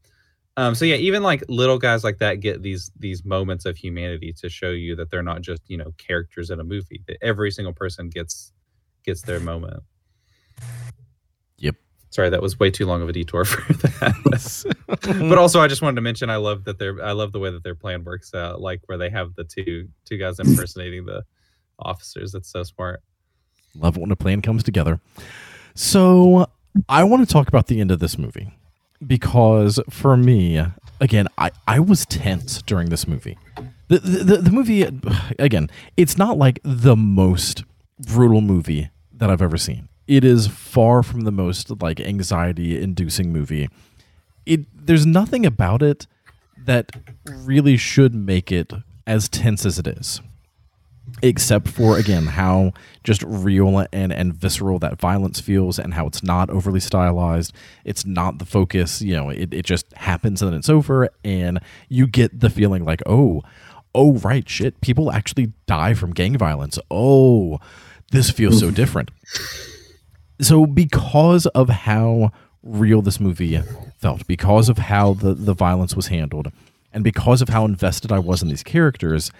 Um, 0.56 0.74
so 0.74 0.84
yeah, 0.84 0.96
even 0.96 1.22
like 1.22 1.42
little 1.48 1.78
guys 1.78 2.04
like 2.04 2.18
that 2.18 2.40
get 2.40 2.62
these 2.62 2.90
these 2.98 3.24
moments 3.24 3.64
of 3.64 3.76
humanity 3.76 4.34
to 4.34 4.50
show 4.50 4.70
you 4.70 4.94
that 4.96 5.10
they're 5.10 5.22
not 5.22 5.40
just 5.40 5.62
you 5.68 5.78
know 5.78 5.92
characters 5.96 6.50
in 6.50 6.60
a 6.60 6.64
movie. 6.64 7.02
That 7.06 7.16
every 7.22 7.50
single 7.50 7.72
person 7.72 8.10
gets 8.10 8.52
gets 9.04 9.22
their 9.22 9.40
moment. 9.40 9.82
Yep. 11.56 11.76
Sorry, 12.10 12.28
that 12.28 12.42
was 12.42 12.60
way 12.60 12.70
too 12.70 12.84
long 12.84 13.00
of 13.00 13.08
a 13.08 13.12
detour 13.14 13.44
for 13.46 13.72
that. 13.72 15.28
but 15.30 15.38
also, 15.38 15.60
I 15.60 15.68
just 15.68 15.80
wanted 15.80 15.96
to 15.96 16.02
mention 16.02 16.28
I 16.28 16.36
love 16.36 16.64
that 16.64 16.78
they're 16.78 17.02
I 17.02 17.12
love 17.12 17.32
the 17.32 17.38
way 17.38 17.50
that 17.50 17.64
their 17.64 17.74
plan 17.74 18.04
works 18.04 18.34
out, 18.34 18.60
like 18.60 18.82
where 18.86 18.98
they 18.98 19.08
have 19.08 19.34
the 19.34 19.44
two 19.44 19.88
two 20.04 20.18
guys 20.18 20.38
impersonating 20.38 21.06
the 21.06 21.24
officers. 21.78 22.32
That's 22.32 22.50
so 22.50 22.62
smart. 22.62 23.02
Love 23.74 23.96
it 23.96 24.00
when 24.00 24.10
a 24.10 24.16
plan 24.16 24.42
comes 24.42 24.62
together. 24.62 25.00
So 25.74 26.46
I 26.90 27.04
want 27.04 27.26
to 27.26 27.32
talk 27.32 27.48
about 27.48 27.68
the 27.68 27.80
end 27.80 27.90
of 27.90 28.00
this 28.00 28.18
movie 28.18 28.50
because 29.06 29.80
for 29.90 30.16
me, 30.16 30.64
again, 31.00 31.28
I, 31.38 31.50
I 31.66 31.80
was 31.80 32.06
tense 32.06 32.62
during 32.62 32.90
this 32.90 33.06
movie. 33.06 33.38
The, 33.88 33.98
the, 33.98 34.36
the, 34.38 34.50
movie, 34.50 34.88
again, 35.38 35.68
it's 35.96 36.16
not 36.16 36.38
like 36.38 36.60
the 36.62 36.96
most 36.96 37.64
brutal 37.98 38.40
movie 38.40 38.90
that 39.12 39.30
I've 39.30 39.42
ever 39.42 39.58
seen. 39.58 39.88
It 40.06 40.24
is 40.24 40.46
far 40.46 41.02
from 41.02 41.22
the 41.22 41.32
most 41.32 41.82
like 41.82 42.00
anxiety 42.00 42.80
inducing 42.80 43.32
movie. 43.32 43.68
It 44.46 44.60
there's 44.74 45.06
nothing 45.06 45.46
about 45.46 45.82
it 45.82 46.06
that 46.64 46.90
really 47.26 47.76
should 47.76 48.14
make 48.14 48.50
it 48.50 48.72
as 49.06 49.28
tense 49.28 49.64
as 49.64 49.78
it 49.78 49.86
is 49.86 50.20
except 51.22 51.68
for 51.68 51.98
again 51.98 52.26
how 52.26 52.72
just 53.04 53.22
real 53.22 53.86
and 53.92 54.12
and 54.12 54.34
visceral 54.34 54.78
that 54.78 54.98
violence 54.98 55.40
feels 55.40 55.78
and 55.78 55.94
how 55.94 56.06
it's 56.06 56.22
not 56.22 56.50
overly 56.50 56.80
stylized. 56.80 57.52
It's 57.84 58.06
not 58.06 58.38
the 58.38 58.46
focus 58.46 59.02
you 59.02 59.14
know 59.14 59.30
it, 59.30 59.52
it 59.52 59.64
just 59.64 59.92
happens 59.94 60.42
and 60.42 60.50
then 60.52 60.58
it's 60.58 60.68
over 60.68 61.10
and 61.24 61.60
you 61.88 62.06
get 62.06 62.40
the 62.40 62.50
feeling 62.50 62.84
like 62.84 63.02
oh 63.06 63.42
oh 63.94 64.14
right 64.14 64.48
shit 64.48 64.80
people 64.80 65.12
actually 65.12 65.52
die 65.66 65.94
from 65.94 66.12
gang 66.12 66.36
violence. 66.38 66.78
Oh 66.90 67.58
this 68.10 68.30
feels 68.30 68.60
so 68.60 68.70
different. 68.70 69.10
So 70.40 70.66
because 70.66 71.46
of 71.46 71.68
how 71.68 72.32
real 72.62 73.02
this 73.02 73.18
movie 73.18 73.60
felt 73.98 74.26
because 74.26 74.68
of 74.68 74.78
how 74.78 75.14
the 75.14 75.34
the 75.34 75.54
violence 75.54 75.96
was 75.96 76.06
handled 76.08 76.52
and 76.92 77.02
because 77.02 77.42
of 77.42 77.48
how 77.48 77.64
invested 77.64 78.12
I 78.12 78.18
was 78.18 78.42
in 78.42 78.48
these 78.48 78.62
characters 78.62 79.32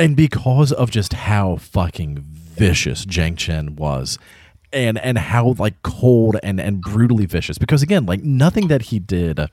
and 0.00 0.16
because 0.16 0.72
of 0.72 0.90
just 0.90 1.12
how 1.12 1.56
fucking 1.56 2.18
vicious 2.20 3.04
Jang 3.04 3.36
Chen 3.36 3.76
was 3.76 4.18
and 4.72 4.98
and 4.98 5.18
how 5.18 5.54
like 5.58 5.82
cold 5.82 6.36
and 6.42 6.60
and 6.60 6.80
brutally 6.80 7.26
vicious 7.26 7.58
because 7.58 7.82
again 7.82 8.06
like 8.06 8.22
nothing 8.22 8.68
that 8.68 8.82
he 8.82 8.98
did 8.98 9.48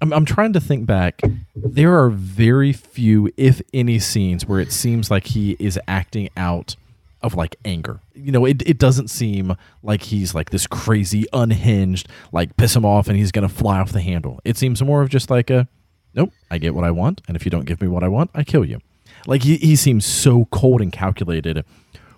I'm, 0.00 0.12
I'm 0.12 0.24
trying 0.24 0.52
to 0.52 0.60
think 0.60 0.86
back. 0.86 1.22
There 1.56 1.98
are 1.98 2.10
very 2.10 2.72
few 2.74 3.30
if 3.38 3.62
any 3.72 3.98
scenes 3.98 4.46
where 4.46 4.60
it 4.60 4.70
seems 4.72 5.10
like 5.10 5.28
he 5.28 5.56
is 5.58 5.78
acting 5.88 6.28
out 6.36 6.76
of 7.22 7.34
like 7.34 7.56
anger. 7.64 8.00
You 8.14 8.32
know 8.32 8.44
it, 8.44 8.62
it 8.66 8.78
doesn't 8.78 9.08
seem 9.08 9.56
like 9.82 10.02
he's 10.02 10.34
like 10.34 10.50
this 10.50 10.66
crazy 10.66 11.24
unhinged 11.32 12.08
like 12.32 12.56
piss 12.58 12.76
him 12.76 12.84
off 12.84 13.08
and 13.08 13.16
he's 13.16 13.32
gonna 13.32 13.48
fly 13.48 13.80
off 13.80 13.92
the 13.92 14.02
handle. 14.02 14.40
It 14.44 14.58
seems 14.58 14.82
more 14.82 15.00
of 15.00 15.08
just 15.08 15.30
like 15.30 15.48
a 15.48 15.68
nope 16.14 16.30
i 16.50 16.58
get 16.58 16.74
what 16.74 16.84
i 16.84 16.90
want 16.90 17.20
and 17.28 17.36
if 17.36 17.44
you 17.44 17.50
don't 17.50 17.64
give 17.66 17.80
me 17.80 17.88
what 17.88 18.02
i 18.04 18.08
want 18.08 18.30
i 18.34 18.42
kill 18.44 18.64
you 18.64 18.80
like 19.26 19.42
he, 19.42 19.56
he 19.56 19.74
seems 19.76 20.04
so 20.04 20.44
cold 20.46 20.80
and 20.80 20.92
calculated 20.92 21.64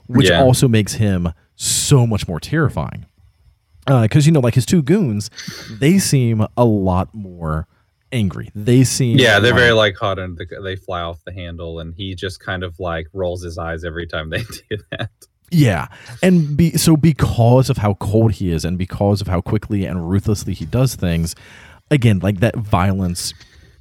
which 0.06 0.28
Yeah. 0.31 0.40
also 0.43 0.68
makes 0.68 0.94
him 0.94 1.32
so 1.56 2.06
much 2.06 2.27
more 2.28 2.39
terrifying 2.40 3.06
uh, 3.86 4.02
because 4.02 4.27
you 4.27 4.32
know 4.32 4.40
like 4.40 4.55
his 4.55 4.66
two 4.66 4.82
goons 4.82 5.31
they 5.70 5.98
seem 5.98 6.47
a 6.56 6.64
lot 6.64 7.14
more 7.14 7.66
angry 8.12 8.51
they 8.55 8.85
seem 8.85 9.18
Yeah, 9.18 9.39
they're 9.40 9.52
like- 9.52 9.60
very 9.60 9.73
like 9.73 9.97
hot 9.97 10.18
and 10.18 10.36
the, 10.36 10.47
they 10.62 10.77
fly 10.77 11.01
off 11.01 11.18
the 11.24 11.32
handle, 11.32 11.81
and 11.81 11.93
he 11.94 12.14
just 12.14 12.40
kind 12.40 12.62
of 12.62 12.78
like 12.81 13.06
rolls 13.12 13.43
his 13.43 13.59
eyes 13.59 13.85
every 13.85 14.06
time 14.06 14.31
they 14.31 14.43
do 14.70 14.78
that. 14.93 15.10
Yeah. 15.51 15.89
And 16.23 16.56
be, 16.56 16.73
so 16.78 16.97
because 16.97 17.68
of 17.68 17.78
how 17.78 17.94
cold 17.94 18.32
he 18.32 18.51
is 18.52 18.64
and 18.64 18.78
because 18.78 19.20
of 19.20 19.27
how 19.28 19.40
quickly 19.40 19.85
and 19.85 20.09
ruthlessly 20.09 20.55
he 20.55 20.64
does 20.66 20.94
things, 20.94 21.35
again, 21.90 22.20
like 22.20 22.40
that 22.40 22.56
violence 22.56 23.35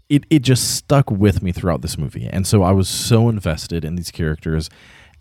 it 0.10 0.26
it 0.30 0.40
just 0.40 0.76
stuck 0.76 1.10
with 1.10 1.42
me 1.42 1.52
throughout 1.52 1.82
this 1.82 1.98
movie. 1.98 2.28
And 2.32 2.46
so 2.46 2.64
I 2.64 2.72
was 2.72 2.88
so 2.90 3.30
invested 3.30 3.84
in 3.84 3.96
these 3.96 4.12
characters 4.12 4.70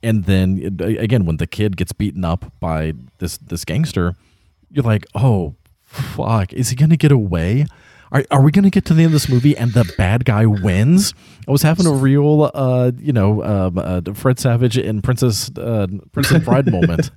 and 0.04 0.24
then 0.24 0.76
again 0.80 1.24
when 1.24 1.38
the 1.38 1.46
kid 1.46 1.76
gets 1.76 1.92
beaten 1.92 2.24
up 2.24 2.52
by 2.60 2.92
this 3.18 3.38
this 3.38 3.64
gangster, 3.64 4.14
you're 4.70 4.84
like, 4.84 5.06
"Oh, 5.14 5.56
fuck, 5.82 6.52
is 6.52 6.68
he 6.68 6.76
going 6.76 6.90
to 6.90 6.96
get 6.96 7.10
away?" 7.10 7.66
Are, 8.12 8.22
are 8.30 8.42
we 8.42 8.52
going 8.52 8.64
to 8.64 8.70
get 8.70 8.84
to 8.84 8.94
the 8.94 9.02
end 9.02 9.06
of 9.06 9.12
this 9.12 9.28
movie 9.28 9.56
and 9.56 9.72
the 9.72 9.92
bad 9.98 10.24
guy 10.24 10.46
wins? 10.46 11.14
I 11.48 11.50
was 11.50 11.62
having 11.62 11.84
a 11.86 11.90
real, 11.92 12.48
uh, 12.54 12.92
you 12.96 13.12
know, 13.12 13.42
um, 13.42 13.76
uh, 13.78 14.02
Fred 14.14 14.38
Savage 14.38 14.76
and 14.76 15.02
Princess 15.02 15.50
uh, 15.58 15.88
Princess 16.12 16.44
Bride 16.44 16.70
moment, 16.70 17.10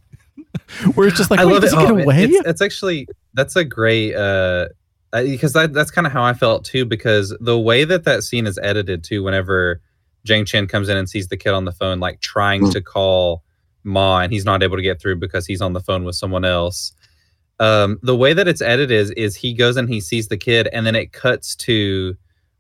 where 0.96 1.08
it's 1.08 1.18
just 1.18 1.30
like, 1.30 1.40
I 1.40 1.44
love 1.44 1.64
it. 1.64 1.70
he 1.70 1.76
Oh, 1.76 1.82
get 1.96 2.04
away? 2.04 2.24
It's, 2.24 2.48
it's 2.48 2.62
actually 2.62 3.08
that's 3.34 3.56
a 3.56 3.66
great 3.66 4.16
uh, 4.16 4.70
because 5.12 5.54
that, 5.54 5.74
that's 5.74 5.92
kind 5.92 6.06
of 6.08 6.14
how 6.14 6.24
I 6.24 6.34
felt 6.34 6.66
too. 6.66 6.86
Because 6.86 7.36
the 7.40 7.58
way 7.60 7.84
that 7.86 8.04
that 8.06 8.24
scene 8.24 8.46
is 8.48 8.58
edited 8.62 9.04
too, 9.04 9.24
whenever 9.24 9.82
Jang 10.26 10.46
Chen 10.46 10.68
comes 10.68 10.90
in 10.90 10.98
and 10.98 11.10
sees 11.10 11.28
the 11.30 11.38
kid 11.38 11.54
on 11.54 11.66
the 11.66 11.72
phone, 11.72 12.00
like 12.00 12.20
trying 12.22 12.64
Mm. 12.64 12.72
to 12.74 12.82
call 12.82 13.44
Ma, 13.84 14.20
and 14.20 14.34
he's 14.34 14.44
not 14.46 14.62
able 14.64 14.76
to 14.76 14.84
get 14.84 15.00
through 15.00 15.16
because 15.16 15.46
he's 15.46 15.62
on 15.62 15.74
the 15.74 15.80
phone 15.80 16.04
with 16.04 16.16
someone 16.16 16.44
else. 16.44 16.92
Um, 17.60 17.98
the 18.04 18.16
way 18.16 18.34
that 18.34 18.48
it's 18.48 18.62
edited 18.62 18.92
is 18.92 19.12
is 19.12 19.36
he 19.36 19.54
goes 19.54 19.78
and 19.78 19.88
he 19.90 20.02
sees 20.02 20.28
the 20.28 20.38
kid, 20.38 20.68
and 20.74 20.86
then 20.86 20.96
it 20.96 21.14
cuts 21.14 21.56
to 21.58 22.16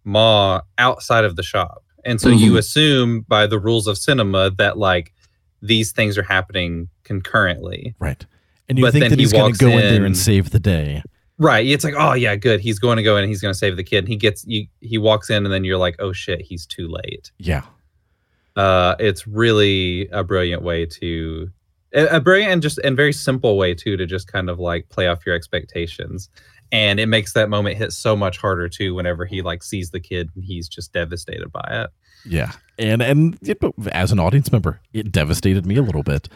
Ma 0.05 0.61
outside 0.77 1.25
of 1.25 1.35
the 1.35 1.43
shop, 1.43 1.83
and 2.05 2.21
so 2.21 2.29
you 2.29 2.53
Mhm. 2.53 2.57
assume 2.59 3.25
by 3.27 3.45
the 3.45 3.59
rules 3.59 3.87
of 3.87 3.97
cinema 3.97 4.49
that 4.57 4.77
like 4.77 5.13
these 5.61 5.91
things 5.91 6.17
are 6.17 6.23
happening 6.23 6.87
concurrently. 7.03 7.93
right. 7.99 8.25
And 8.69 8.77
you 8.77 8.85
But 8.85 8.93
think 8.93 9.09
that 9.09 9.19
he's 9.19 9.31
going 9.33 9.53
to 9.53 9.59
go 9.59 9.69
in 9.71 9.79
there 9.79 10.05
and 10.05 10.15
save 10.17 10.49
the 10.51 10.59
day. 10.59 11.01
Right. 11.39 11.65
It's 11.67 11.83
like, 11.83 11.93
oh 11.97 12.13
yeah, 12.13 12.35
good. 12.35 12.59
He's 12.59 12.79
going 12.79 12.97
to 12.97 13.03
go 13.03 13.15
in 13.15 13.23
and 13.23 13.29
he's 13.29 13.41
going 13.41 13.53
to 13.53 13.57
save 13.57 13.75
the 13.75 13.83
kid. 13.83 13.99
And 13.99 14.07
he 14.07 14.15
gets 14.15 14.45
you. 14.47 14.65
He 14.81 14.97
walks 14.97 15.29
in 15.29 15.45
and 15.45 15.53
then 15.53 15.63
you're 15.63 15.77
like, 15.77 15.95
oh 15.99 16.11
shit, 16.11 16.41
he's 16.41 16.65
too 16.65 16.87
late. 16.87 17.31
Yeah. 17.37 17.63
Uh, 18.55 18.95
it's 18.97 19.27
really 19.27 20.07
a 20.11 20.23
brilliant 20.23 20.63
way 20.63 20.83
to, 20.83 21.51
a, 21.93 22.19
brilliant 22.19 22.51
and 22.51 22.61
just 22.61 22.79
and 22.79 22.97
very 22.97 23.13
simple 23.13 23.55
way 23.55 23.75
too 23.75 23.95
to 23.97 24.07
just 24.07 24.31
kind 24.31 24.49
of 24.49 24.59
like 24.59 24.89
play 24.89 25.07
off 25.07 25.25
your 25.27 25.35
expectations. 25.35 26.29
And 26.71 26.99
it 26.99 27.05
makes 27.05 27.33
that 27.33 27.49
moment 27.49 27.77
hit 27.77 27.93
so 27.93 28.15
much 28.15 28.39
harder 28.39 28.67
too 28.67 28.95
whenever 28.95 29.25
he 29.25 29.43
like 29.43 29.63
sees 29.63 29.91
the 29.91 29.99
kid 29.99 30.31
and 30.33 30.43
he's 30.43 30.67
just 30.67 30.91
devastated 30.91 31.51
by 31.51 31.67
it. 31.69 31.89
Yeah. 32.25 32.51
And 32.79 33.01
and 33.01 33.37
it, 33.43 33.59
as 33.91 34.11
an 34.11 34.19
audience 34.19 34.51
member, 34.51 34.81
it 34.91 35.11
devastated 35.11 35.65
me 35.65 35.75
a 35.75 35.83
little 35.83 36.03
bit. 36.03 36.27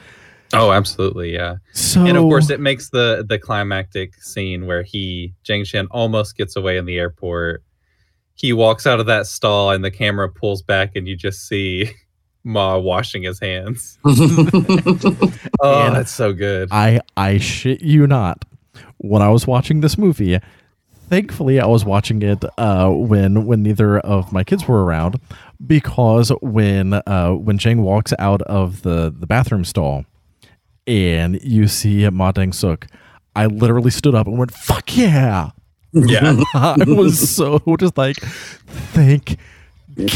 Oh, 0.54 0.72
absolutely, 0.72 1.34
yeah. 1.34 1.58
So 1.74 2.06
and 2.06 2.18
of 2.18 2.24
course 2.24 2.50
it 2.50 2.60
makes 2.60 2.90
the 2.90 3.26
the 3.28 3.40
climactic 3.40 4.16
scene 4.22 4.66
where 4.66 4.84
he 4.84 5.34
Jang 5.44 5.64
Chen 5.66 5.88
almost 5.92 6.38
gets 6.38 6.56
away 6.56 6.78
in 6.78 6.86
the 6.86 6.98
airport 6.98 7.64
he 8.42 8.54
walks 8.54 8.88
out 8.88 9.00
of 9.00 9.06
that 9.06 9.28
stall 9.28 9.70
and 9.70 9.86
the 9.86 9.92
camera 9.92 10.28
pulls 10.28 10.64
back 10.64 10.96
and 10.96 11.08
you 11.08 11.16
just 11.16 11.48
see 11.48 11.92
ma 12.44 12.76
washing 12.76 13.22
his 13.22 13.40
hands 13.40 14.00
oh 14.06 14.18
And 15.62 15.96
that's 15.96 16.12
so 16.12 16.34
good 16.34 16.70
I 16.72 17.02
I 17.16 17.38
shit 17.38 17.82
you 17.82 18.08
not. 18.08 18.46
When 18.98 19.22
I 19.22 19.30
was 19.30 19.46
watching 19.46 19.82
this 19.82 19.98
movie, 19.98 20.40
thankfully 21.08 21.60
I 21.60 21.66
was 21.68 21.86
watching 21.86 22.22
it 22.24 22.44
uh, 22.58 22.90
when 22.90 23.46
when 23.46 23.62
neither 23.62 24.00
of 24.00 24.32
my 24.32 24.44
kids 24.44 24.68
were 24.68 24.84
around 24.84 25.20
because 25.66 26.32
when 26.42 26.94
uh, 26.94 27.32
when 27.32 27.60
Jang 27.60 27.84
walks 27.84 28.14
out 28.18 28.42
of 28.44 28.82
the 28.82 29.14
the 29.16 29.28
bathroom 29.28 29.66
stall 29.66 30.06
and 30.88 31.42
you 31.44 31.68
see 31.68 32.10
Ma 32.10 32.32
Dong 32.32 32.54
Suk, 32.54 32.88
I 33.36 33.46
literally 33.46 33.92
stood 33.92 34.16
up 34.16 34.28
and 34.28 34.38
went 34.38 34.52
"fuck 34.52 34.96
yeah." 34.98 35.52
yeah 35.94 36.42
I 36.54 36.76
was 36.88 37.30
so 37.36 37.62
just 37.80 37.98
like, 37.98 38.16
thank 38.18 39.38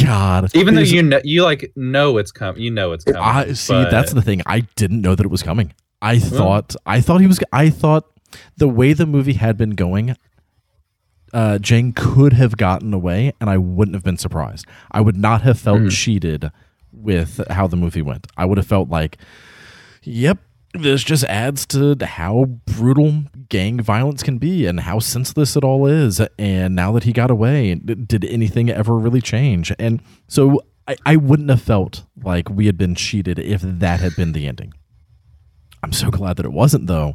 God. 0.04 0.56
even 0.56 0.76
though 0.76 0.82
you 0.82 1.04
know 1.04 1.20
you 1.24 1.44
like 1.44 1.72
know 1.76 2.18
it's 2.18 2.32
coming 2.32 2.62
you 2.62 2.72
know 2.72 2.94
it's 2.94 3.04
coming 3.04 3.22
I 3.22 3.52
see. 3.54 3.74
but- 3.74 3.92
That's 3.92 4.14
the 4.14 4.22
thing. 4.22 4.42
I 4.46 4.62
didn't 4.76 5.02
know 5.02 5.16
that 5.16 5.26
it 5.26 5.30
was 5.30 5.44
coming. 5.44 5.74
I 6.02 6.20
thought. 6.20 6.76
I 6.86 7.02
thought 7.02 7.20
he 7.22 7.28
was. 7.28 7.40
I 7.52 7.70
thought 7.70 8.06
the 8.58 8.68
way 8.68 8.94
the 8.94 9.06
movie 9.06 9.34
had 9.34 9.58
been 9.58 9.72
going, 9.72 10.16
uh, 11.34 11.58
Jane 11.58 11.94
could 11.94 12.34
have 12.34 12.58
gotten 12.58 12.94
away, 12.94 13.34
and 13.42 13.50
I 13.50 13.58
wouldn't 13.58 13.96
have 13.96 14.04
been 14.04 14.18
surprised. 14.18 14.66
I 14.92 15.02
would 15.02 15.18
not 15.18 15.42
have 15.42 15.60
felt 15.60 15.80
Mm-hmm. 15.80 15.90
cheated 15.90 16.52
with 16.92 17.42
how 17.50 17.68
the 17.68 17.76
movie 17.78 18.02
went. 18.02 18.28
I 18.38 18.46
would 18.46 18.58
have 18.58 18.68
felt 18.68 18.90
like, 18.90 19.18
yep. 20.04 20.38
This 20.78 21.04
just 21.04 21.24
adds 21.26 21.66
to 21.68 21.98
how 22.06 22.46
brutal 22.66 23.24
gang 23.50 23.80
violence 23.82 24.24
can 24.24 24.38
be 24.38 24.66
and 24.66 24.82
how 24.82 25.00
senseless 25.00 25.56
it 25.56 25.64
all 25.64 25.86
is. 25.86 26.22
And 26.38 26.76
now 26.76 26.92
that 26.94 27.04
he 27.04 27.14
got 27.14 27.32
away, 27.32 27.76
did 27.76 28.26
anything 28.26 28.70
ever 28.70 28.96
really 28.98 29.22
change? 29.22 29.72
And 29.80 30.02
so 30.28 30.62
I, 30.88 30.96
I 31.06 31.16
wouldn't 31.16 31.50
have 31.50 31.62
felt 31.62 32.04
like 32.24 32.50
we 32.50 32.66
had 32.66 32.78
been 32.78 32.96
cheated 32.96 33.40
if 33.40 33.62
that 33.62 34.00
had 34.00 34.16
been 34.16 34.34
the 34.34 34.48
ending. 34.48 34.74
I'm 35.84 35.94
so 35.94 36.10
glad 36.10 36.38
that 36.38 36.46
it 36.46 36.52
wasn't 36.52 36.88
though, 36.88 37.14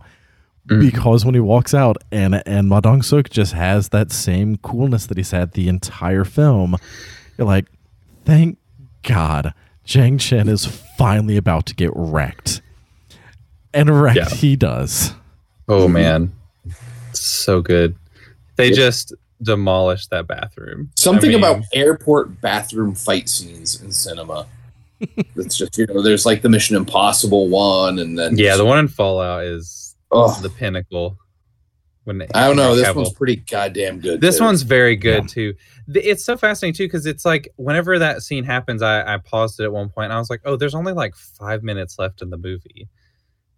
mm. 0.68 0.80
because 0.80 1.24
when 1.24 1.34
he 1.34 1.40
walks 1.40 1.74
out 1.74 1.96
and 2.12 2.40
and 2.46 2.68
Ma 2.68 2.80
Dong 2.80 3.02
Suk 3.02 3.28
just 3.28 3.52
has 3.52 3.88
that 3.88 4.12
same 4.12 4.56
coolness 4.56 5.06
that 5.06 5.16
he's 5.16 5.32
had 5.32 5.52
the 5.52 5.68
entire 5.68 6.24
film, 6.24 6.76
you're 7.36 7.46
like, 7.46 7.66
thank 8.24 8.58
God, 9.02 9.54
Jang 9.84 10.18
Chen 10.18 10.48
is 10.48 10.66
finally 10.96 11.36
about 11.36 11.66
to 11.66 11.74
get 11.74 11.90
wrecked, 11.94 12.62
and 13.74 14.00
wrecked 14.02 14.16
Yeah. 14.16 14.28
he 14.28 14.56
does. 14.56 15.12
oh 15.68 15.88
man 15.88 16.32
so 17.12 17.60
good 17.60 17.94
they 18.56 18.70
just 18.70 19.14
demolished 19.42 20.10
that 20.10 20.26
bathroom 20.26 20.90
Something 20.96 21.30
I 21.30 21.34
mean, 21.34 21.44
about 21.44 21.64
airport 21.72 22.40
bathroom 22.40 22.94
fight 22.94 23.28
scenes 23.28 23.80
in 23.80 23.90
cinema. 23.92 24.46
It's 25.34 25.56
just 25.56 25.78
you 25.78 25.86
know, 25.86 26.02
there's 26.02 26.26
like 26.26 26.42
the 26.42 26.50
Mission 26.50 26.76
Impossible 26.76 27.48
one, 27.48 27.98
and 27.98 28.18
then 28.18 28.36
yeah 28.36 28.56
the 28.56 28.66
one 28.66 28.78
in 28.78 28.86
fallout 28.88 29.44
is 29.44 29.96
oh, 30.10 30.38
the 30.42 30.50
pinnacle 30.50 31.16
when 32.04 32.20
I 32.34 32.46
don't 32.46 32.56
know. 32.56 32.76
This 32.76 32.86
Cavill- 32.88 32.96
one's 32.96 33.12
pretty 33.14 33.36
goddamn 33.36 34.00
good. 34.00 34.20
This 34.20 34.36
too. 34.38 34.44
one's 34.44 34.60
very 34.60 34.96
good 34.96 35.26
too. 35.26 35.54
It's 35.88 36.22
so 36.22 36.36
fascinating 36.36 36.74
too 36.76 36.84
because 36.84 37.06
it's 37.06 37.24
like 37.24 37.48
whenever 37.56 37.98
that 37.98 38.20
scene 38.22 38.44
happens, 38.44 38.82
I, 38.82 39.14
I 39.14 39.16
paused 39.16 39.58
it 39.58 39.64
at 39.64 39.72
one 39.72 39.88
point 39.88 40.06
and 40.06 40.12
I 40.12 40.18
was 40.18 40.28
like, 40.28 40.42
oh, 40.44 40.56
there's 40.56 40.74
only 40.74 40.92
like 40.92 41.14
five 41.16 41.62
minutes 41.62 41.98
left 41.98 42.20
in 42.20 42.28
the 42.28 42.36
movie. 42.36 42.86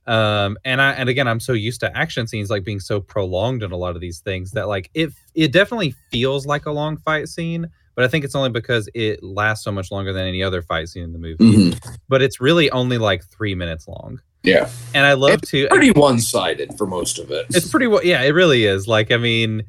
Um, 0.06 0.58
and 0.64 0.82
I 0.82 0.92
and 0.92 1.08
again, 1.08 1.28
I'm 1.28 1.38
so 1.40 1.52
used 1.52 1.80
to 1.80 1.96
action 1.96 2.26
scenes 2.26 2.50
like 2.50 2.64
being 2.64 2.80
so 2.80 3.00
prolonged 3.00 3.62
in 3.62 3.70
a 3.70 3.76
lot 3.76 3.94
of 3.94 4.00
these 4.00 4.18
things 4.20 4.50
that 4.52 4.66
like 4.68 4.90
it 4.94 5.10
it 5.34 5.52
definitely 5.52 5.94
feels 6.10 6.44
like 6.46 6.66
a 6.66 6.72
long 6.72 6.96
fight 6.96 7.28
scene, 7.28 7.68
but 7.94 8.04
I 8.04 8.08
think 8.08 8.24
it's 8.24 8.34
only 8.34 8.50
because 8.50 8.88
it 8.94 9.22
lasts 9.22 9.64
so 9.64 9.70
much 9.70 9.92
longer 9.92 10.12
than 10.12 10.26
any 10.26 10.42
other 10.42 10.60
fight 10.60 10.88
scene 10.88 11.04
in 11.04 11.12
the 11.12 11.18
movie. 11.20 11.44
Mhm. 11.70 11.98
But 12.08 12.20
it's 12.20 12.40
really 12.40 12.68
only 12.72 12.98
like 12.98 13.22
three 13.26 13.54
minutes 13.54 13.86
long, 13.86 14.20
yeah, 14.42 14.68
and 14.92 15.06
I 15.06 15.12
love 15.12 15.34
It's 15.34 15.50
to 15.52 15.68
pretty 15.68 15.92
one 15.92 16.18
sided 16.18 16.76
for 16.76 16.86
most 16.86 17.20
of 17.20 17.30
it. 17.30 17.46
it's 17.50 17.68
pretty 17.70 17.86
well 17.86 18.02
yeah 18.04 18.22
it 18.22 18.30
really 18.34 18.64
is 18.64 18.88
like 18.88 19.12
i 19.12 19.16
mean 19.16 19.62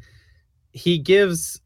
he 0.72 0.98
gives 0.98 1.62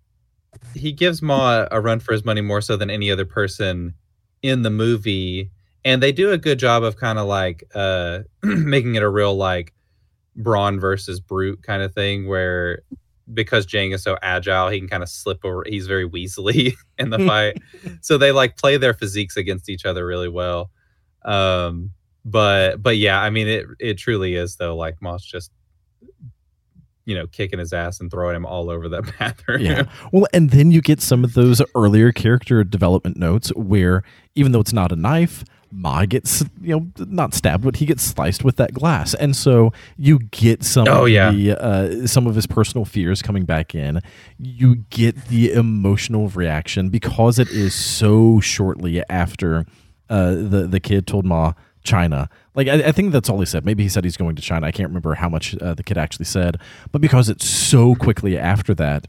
he 0.73 0.91
gives 0.91 1.21
ma 1.21 1.67
a 1.71 1.79
run 1.79 1.99
for 2.01 2.11
his 2.11 2.25
money 2.25 2.41
more 2.41 2.59
so 2.59 2.75
than 2.75 2.89
any 2.89 3.09
other 3.09 3.25
person 3.25 3.93
in 4.43 4.63
the 4.63 4.69
movie 4.69 5.51
and 5.87 6.03
they 6.03 6.11
do 6.11 6.33
a 6.33 6.37
good 6.37 6.59
job 6.59 6.83
of 6.83 6.97
kind 6.97 7.17
of 7.17 7.27
like 7.27 7.63
uh 7.73 8.19
making 8.43 8.95
it 8.95 9.03
a 9.03 9.09
real 9.09 9.35
like 9.35 9.73
brawn 10.35 10.79
versus 10.79 11.21
brute 11.21 11.63
kind 11.63 11.81
of 11.81 11.93
thing 11.93 12.27
where 12.27 12.81
because 13.33 13.65
Jang 13.65 13.91
is 13.91 14.03
so 14.03 14.17
agile, 14.21 14.69
he 14.69 14.79
can 14.79 14.87
kind 14.87 15.03
of 15.03 15.09
slip 15.09 15.43
over. 15.43 15.63
He's 15.67 15.87
very 15.87 16.09
weaselly 16.09 16.73
in 16.97 17.09
the 17.09 17.19
fight, 17.27 17.57
so 18.01 18.17
they 18.17 18.31
like 18.31 18.57
play 18.57 18.77
their 18.77 18.93
physiques 18.93 19.37
against 19.37 19.69
each 19.69 19.85
other 19.85 20.05
really 20.05 20.29
well. 20.29 20.71
Um, 21.23 21.91
but 22.25 22.83
but 22.83 22.97
yeah, 22.97 23.21
I 23.21 23.29
mean 23.29 23.47
it 23.47 23.65
it 23.79 23.97
truly 23.97 24.35
is 24.35 24.57
though. 24.57 24.75
Like 24.75 25.01
Moss 25.01 25.23
just 25.23 25.51
you 27.05 27.15
know 27.15 27.27
kicking 27.27 27.59
his 27.59 27.71
ass 27.71 28.01
and 28.01 28.11
throwing 28.11 28.35
him 28.35 28.45
all 28.45 28.69
over 28.69 28.89
that 28.89 29.13
bathroom. 29.19 29.61
Yeah. 29.61 29.83
Well, 30.11 30.27
and 30.33 30.49
then 30.49 30.71
you 30.71 30.81
get 30.81 31.01
some 31.01 31.23
of 31.23 31.33
those 31.33 31.61
earlier 31.75 32.11
character 32.11 32.63
development 32.65 33.15
notes 33.15 33.49
where 33.55 34.03
even 34.35 34.51
though 34.51 34.59
it's 34.59 34.73
not 34.73 34.91
a 34.91 34.95
knife, 34.97 35.45
Ma 35.71 36.05
gets 36.05 36.43
you 36.61 36.79
know 36.79 36.87
not 36.97 37.33
stabbed, 37.33 37.63
but 37.63 37.75
he 37.77 37.85
gets 37.85 38.03
sliced 38.03 38.43
with 38.43 38.55
that 38.57 38.73
glass, 38.73 39.13
and 39.13 39.35
so 39.35 39.73
you 39.97 40.19
get 40.31 40.63
some 40.63 40.87
Oh, 40.87 41.03
of 41.03 41.09
yeah. 41.09 41.31
the 41.31 41.61
uh, 41.63 42.07
some 42.07 42.25
of 42.27 42.35
his 42.35 42.47
personal 42.47 42.85
fears 42.85 43.21
coming 43.21 43.45
back 43.45 43.75
in. 43.75 43.99
You 44.39 44.77
get 44.89 45.25
the 45.27 45.51
emotional 45.53 46.29
reaction 46.29 46.89
because 46.89 47.39
it 47.39 47.49
is 47.49 47.73
so 47.75 48.39
shortly 48.39 49.03
after 49.09 49.65
uh, 50.09 50.31
the 50.31 50.67
the 50.69 50.79
kid 50.79 51.05
told 51.07 51.25
Ma 51.25 51.53
China. 51.83 52.29
Like 52.55 52.67
I, 52.67 52.87
I 52.87 52.91
think 52.91 53.11
that's 53.11 53.29
all 53.29 53.39
he 53.39 53.45
said. 53.45 53.65
Maybe 53.65 53.83
he 53.83 53.89
said 53.89 54.03
he's 54.03 54.17
going 54.17 54.35
to 54.35 54.41
China. 54.41 54.65
I 54.67 54.71
can't 54.71 54.89
remember 54.89 55.13
how 55.15 55.29
much 55.29 55.55
uh, 55.61 55.73
the 55.73 55.83
kid 55.83 55.97
actually 55.97 56.25
said, 56.25 56.57
but 56.91 57.01
because 57.01 57.29
it's 57.29 57.45
so 57.47 57.93
quickly 57.95 58.37
after 58.37 58.73
that, 58.75 59.05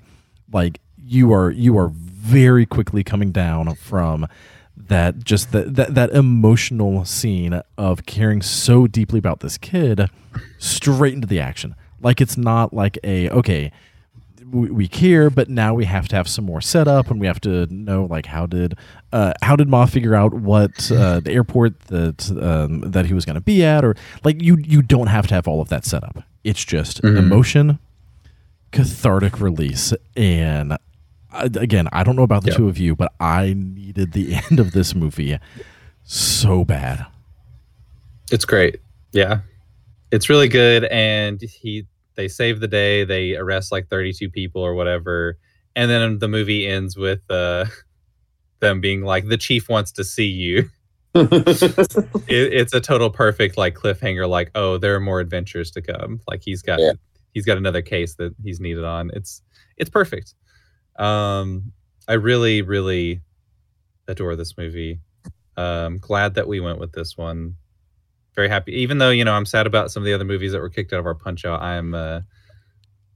like 0.53 0.81
you 0.97 1.33
are 1.33 1.51
you 1.51 1.79
are 1.79 1.89
very 1.95 2.67
quickly 2.67 3.03
coming 3.03 3.33
down 3.33 3.75
from 3.77 4.27
that 4.87 5.25
just 5.25 5.53
that 5.53 5.75
that, 5.77 5.95
that 5.95 6.11
emotional 6.11 7.05
scene 7.05 7.61
of 7.77 8.07
caring 8.07 8.43
so 8.43 8.87
deeply 8.87 9.19
about 9.19 9.41
this 9.41 9.59
kid 9.59 10.09
straight 10.59 11.15
into 11.15 11.27
the 11.27 11.41
action. 11.41 11.75
Like 12.01 12.21
it's 12.21 12.37
not 12.37 12.73
like 12.73 12.99
a 13.03 13.29
okay 13.31 13.73
we, 14.51 14.71
we 14.71 14.89
care 14.89 15.31
but 15.31 15.49
now 15.49 15.75
we 15.75 15.85
have 15.85 16.09
to 16.09 16.17
have 16.17 16.29
some 16.29 16.45
more 16.45 16.61
setup 16.61 17.11
and 17.11 17.21
we 17.21 17.27
have 17.27 17.41
to 17.41 17.67
know 17.67 18.05
like 18.05 18.27
how 18.27 18.47
did 18.47 18.77
uh, 19.13 19.33
how 19.43 19.57
did 19.57 19.69
ma 19.69 19.87
figure 19.87 20.15
out 20.15 20.33
what 20.35 20.91
uh, 20.91 21.21
the 21.25 21.33
airport 21.33 21.79
that 21.87 22.31
um, 22.41 22.81
that 22.81 23.07
he 23.07 23.15
was 23.15 23.25
going 23.25 23.35
to 23.35 23.41
be 23.41 23.65
at 23.65 23.85
or 23.85 23.95
like 24.25 24.43
you 24.43 24.57
you 24.59 24.83
don't 24.83 25.09
have 25.09 25.27
to 25.27 25.35
have 25.35 25.47
all 25.47 25.61
of 25.61 25.69
that 25.69 25.85
setup. 25.85 26.23
It's 26.45 26.65
just 26.65 27.03
emotion 27.05 27.79
cathartic 28.71 29.41
release 29.41 29.93
and 30.17 30.77
again 31.33 31.89
i 31.93 32.03
don't 32.03 32.17
know 32.17 32.23
about 32.23 32.43
the 32.43 32.49
Yep. 32.51 32.57
two 32.57 32.69
of 32.69 32.79
you 32.79 32.97
but 32.97 33.13
i 33.21 33.55
needed 33.57 34.13
the 34.13 34.35
end 34.51 34.59
of 34.61 34.73
this 34.73 34.95
movie 34.95 35.39
so 36.05 36.65
bad 36.65 37.05
It's 38.31 38.45
great. 38.45 38.81
Yeah. 39.13 39.41
It's 40.11 40.29
really 40.31 40.49
good 40.49 40.85
and 40.85 41.41
he 41.41 41.87
they 42.15 42.29
save 42.29 42.61
the 42.61 42.69
day, 42.69 43.05
they 43.05 43.37
arrest 43.37 43.71
like 43.73 43.89
32 43.89 44.29
people 44.31 44.61
or 44.63 44.75
whatever. 44.75 45.37
And 45.77 45.91
then 45.91 46.19
the 46.19 46.29
movie 46.29 46.67
ends 46.67 46.97
with 46.97 47.21
uh 47.31 47.67
them 48.61 48.81
being 48.81 49.03
like 49.03 49.29
the 49.29 49.37
chief 49.37 49.69
wants 49.69 49.93
to 49.93 50.05
see 50.05 50.27
you. 50.27 50.69
It, 51.15 52.53
it's 52.53 52.75
a 52.75 52.81
total 52.81 53.11
perfect 53.11 53.57
like 53.57 53.75
cliffhanger 53.75 54.29
like 54.29 54.51
oh 54.55 54.79
there 54.79 54.95
are 54.95 55.01
more 55.01 55.21
adventures 55.21 55.71
to 55.73 55.83
come. 55.83 56.21
Like 56.29 56.43
he's 56.43 56.63
got 56.63 56.81
Yeah. 56.81 56.93
he's 57.33 57.45
got 57.47 57.57
another 57.59 57.83
case 57.83 58.15
that 58.17 58.35
he's 58.43 58.61
needed 58.61 58.85
on. 58.85 59.11
It's 59.15 59.43
it's 59.77 59.91
perfect. 59.91 60.35
Um 60.99 61.73
I 62.07 62.15
really 62.15 62.63
really 62.63 63.21
adore 64.07 64.37
this 64.37 64.57
movie. 64.59 65.01
Um 65.57 65.99
glad 65.99 66.35
that 66.35 66.49
we 66.49 66.61
went 66.61 66.79
with 66.79 66.93
this 66.93 67.17
one 67.17 67.57
very 68.39 68.49
happy. 68.49 68.73
Even 68.73 68.99
though 68.99 69.11
you 69.11 69.25
know 69.25 69.33
I'm 69.33 69.45
sad 69.45 69.67
about 69.67 69.91
some 69.91 70.03
of 70.03 70.05
the 70.05 70.13
other 70.15 70.25
movies 70.25 70.53
that 70.53 70.61
were 70.61 70.69
kicked 70.69 70.93
out 70.93 71.01
of 71.01 71.07
our 71.07 71.15
punch 71.15 71.45
out, 71.45 71.61
I'm 71.61 71.93
uh, 71.93 72.21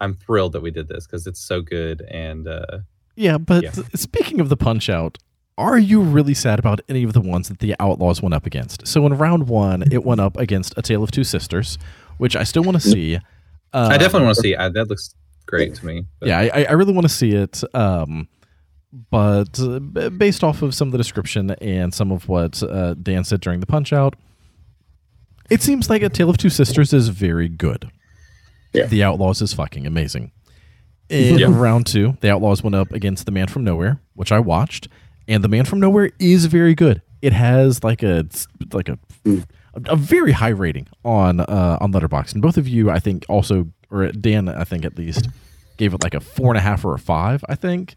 I'm 0.00 0.14
thrilled 0.14 0.52
that 0.54 0.62
we 0.62 0.72
did 0.72 0.88
this 0.88 1.06
because 1.06 1.28
it's 1.28 1.38
so 1.38 1.62
good 1.62 2.02
and 2.10 2.48
uh, 2.48 2.78
Yeah, 3.14 3.38
but 3.38 3.62
Yeah. 3.62 3.70
speaking 3.94 4.40
of 4.40 4.48
the 4.48 4.56
punch 4.56 4.88
out, 4.90 5.18
are 5.56 5.78
you 5.78 6.00
really 6.00 6.34
sad 6.34 6.58
about 6.58 6.80
any 6.88 7.04
of 7.04 7.12
the 7.12 7.20
ones 7.20 7.48
that 7.48 7.60
the 7.60 7.76
Outlaws 7.78 8.20
went 8.20 8.34
up 8.34 8.46
against? 8.46 8.88
So 8.88 9.06
in 9.06 9.16
round 9.16 9.46
one, 9.48 9.84
it 9.92 10.04
went 10.04 10.20
up 10.20 10.36
against 10.36 10.74
A 10.76 10.82
Tale 10.82 11.04
of 11.04 11.12
Two 11.12 11.22
Sisters, 11.22 11.78
which 12.18 12.34
I 12.34 12.42
still 12.42 12.64
want 12.64 12.82
to 12.82 12.88
see. 12.88 13.16
Uh, 13.72 13.90
I 13.92 13.98
definitely 13.98 14.24
want 14.26 14.36
to 14.38 14.42
see. 14.42 14.56
Uh, 14.56 14.70
that 14.70 14.88
looks 14.88 15.14
great 15.46 15.74
to 15.76 15.86
me. 15.86 16.04
but- 16.20 16.28
Yeah, 16.28 16.38
I, 16.38 16.64
I 16.68 16.72
really 16.72 16.92
want 16.92 17.06
to 17.06 17.12
see 17.12 17.32
it. 17.32 17.62
Um, 17.74 18.28
but 19.10 19.58
uh, 19.60 19.78
based 20.10 20.44
off 20.44 20.62
of 20.62 20.74
some 20.74 20.88
of 20.88 20.92
the 20.92 20.98
description 20.98 21.50
and 21.62 21.94
some 21.94 22.12
of 22.12 22.28
what 22.28 22.62
uh, 22.62 22.94
Dan 22.94 23.24
said 23.24 23.40
during 23.40 23.60
the 23.60 23.66
punch 23.66 23.92
out, 23.92 24.16
it 25.50 25.62
seems 25.62 25.90
like 25.90 26.02
A 26.02 26.08
Tale 26.08 26.30
of 26.30 26.38
Two 26.38 26.50
Sisters 26.50 26.92
is 26.92 27.08
very 27.08 27.48
good. 27.48 27.90
Yeah. 28.72 28.86
The 28.86 29.02
Outlaws 29.02 29.42
is 29.42 29.52
fucking 29.52 29.86
amazing. 29.86 30.32
In 31.08 31.38
Yeah. 31.38 31.48
round 31.50 31.86
two, 31.86 32.16
the 32.20 32.30
Outlaws 32.30 32.62
went 32.62 32.74
up 32.74 32.92
against 32.92 33.26
The 33.26 33.32
Man 33.32 33.46
from 33.48 33.64
Nowhere, 33.64 34.00
which 34.14 34.32
I 34.32 34.38
watched, 34.40 34.88
and 35.28 35.44
The 35.44 35.48
Man 35.48 35.64
from 35.64 35.80
Nowhere 35.80 36.10
is 36.18 36.46
very 36.46 36.74
good. 36.74 37.02
It 37.20 37.32
has 37.32 37.84
like 37.84 38.02
a 38.02 38.24
like 38.72 38.88
a 38.88 38.98
a 39.74 39.96
very 39.96 40.32
high 40.32 40.48
rating 40.50 40.88
on 41.04 41.40
uh, 41.40 41.78
on 41.80 41.92
Letterboxd, 41.92 42.32
and 42.34 42.42
both 42.42 42.56
of 42.56 42.66
you, 42.68 42.90
I 42.90 42.98
think, 42.98 43.24
also 43.28 43.68
or 43.90 44.10
Dan, 44.12 44.48
I 44.48 44.64
think 44.64 44.84
at 44.84 44.96
least, 44.98 45.28
gave 45.76 45.94
it 45.94 46.02
like 46.02 46.14
a 46.14 46.20
four 46.20 46.48
and 46.50 46.58
a 46.58 46.60
half 46.60 46.84
or 46.84 46.94
a 46.94 46.98
five. 46.98 47.44
I 47.48 47.54
think. 47.54 47.94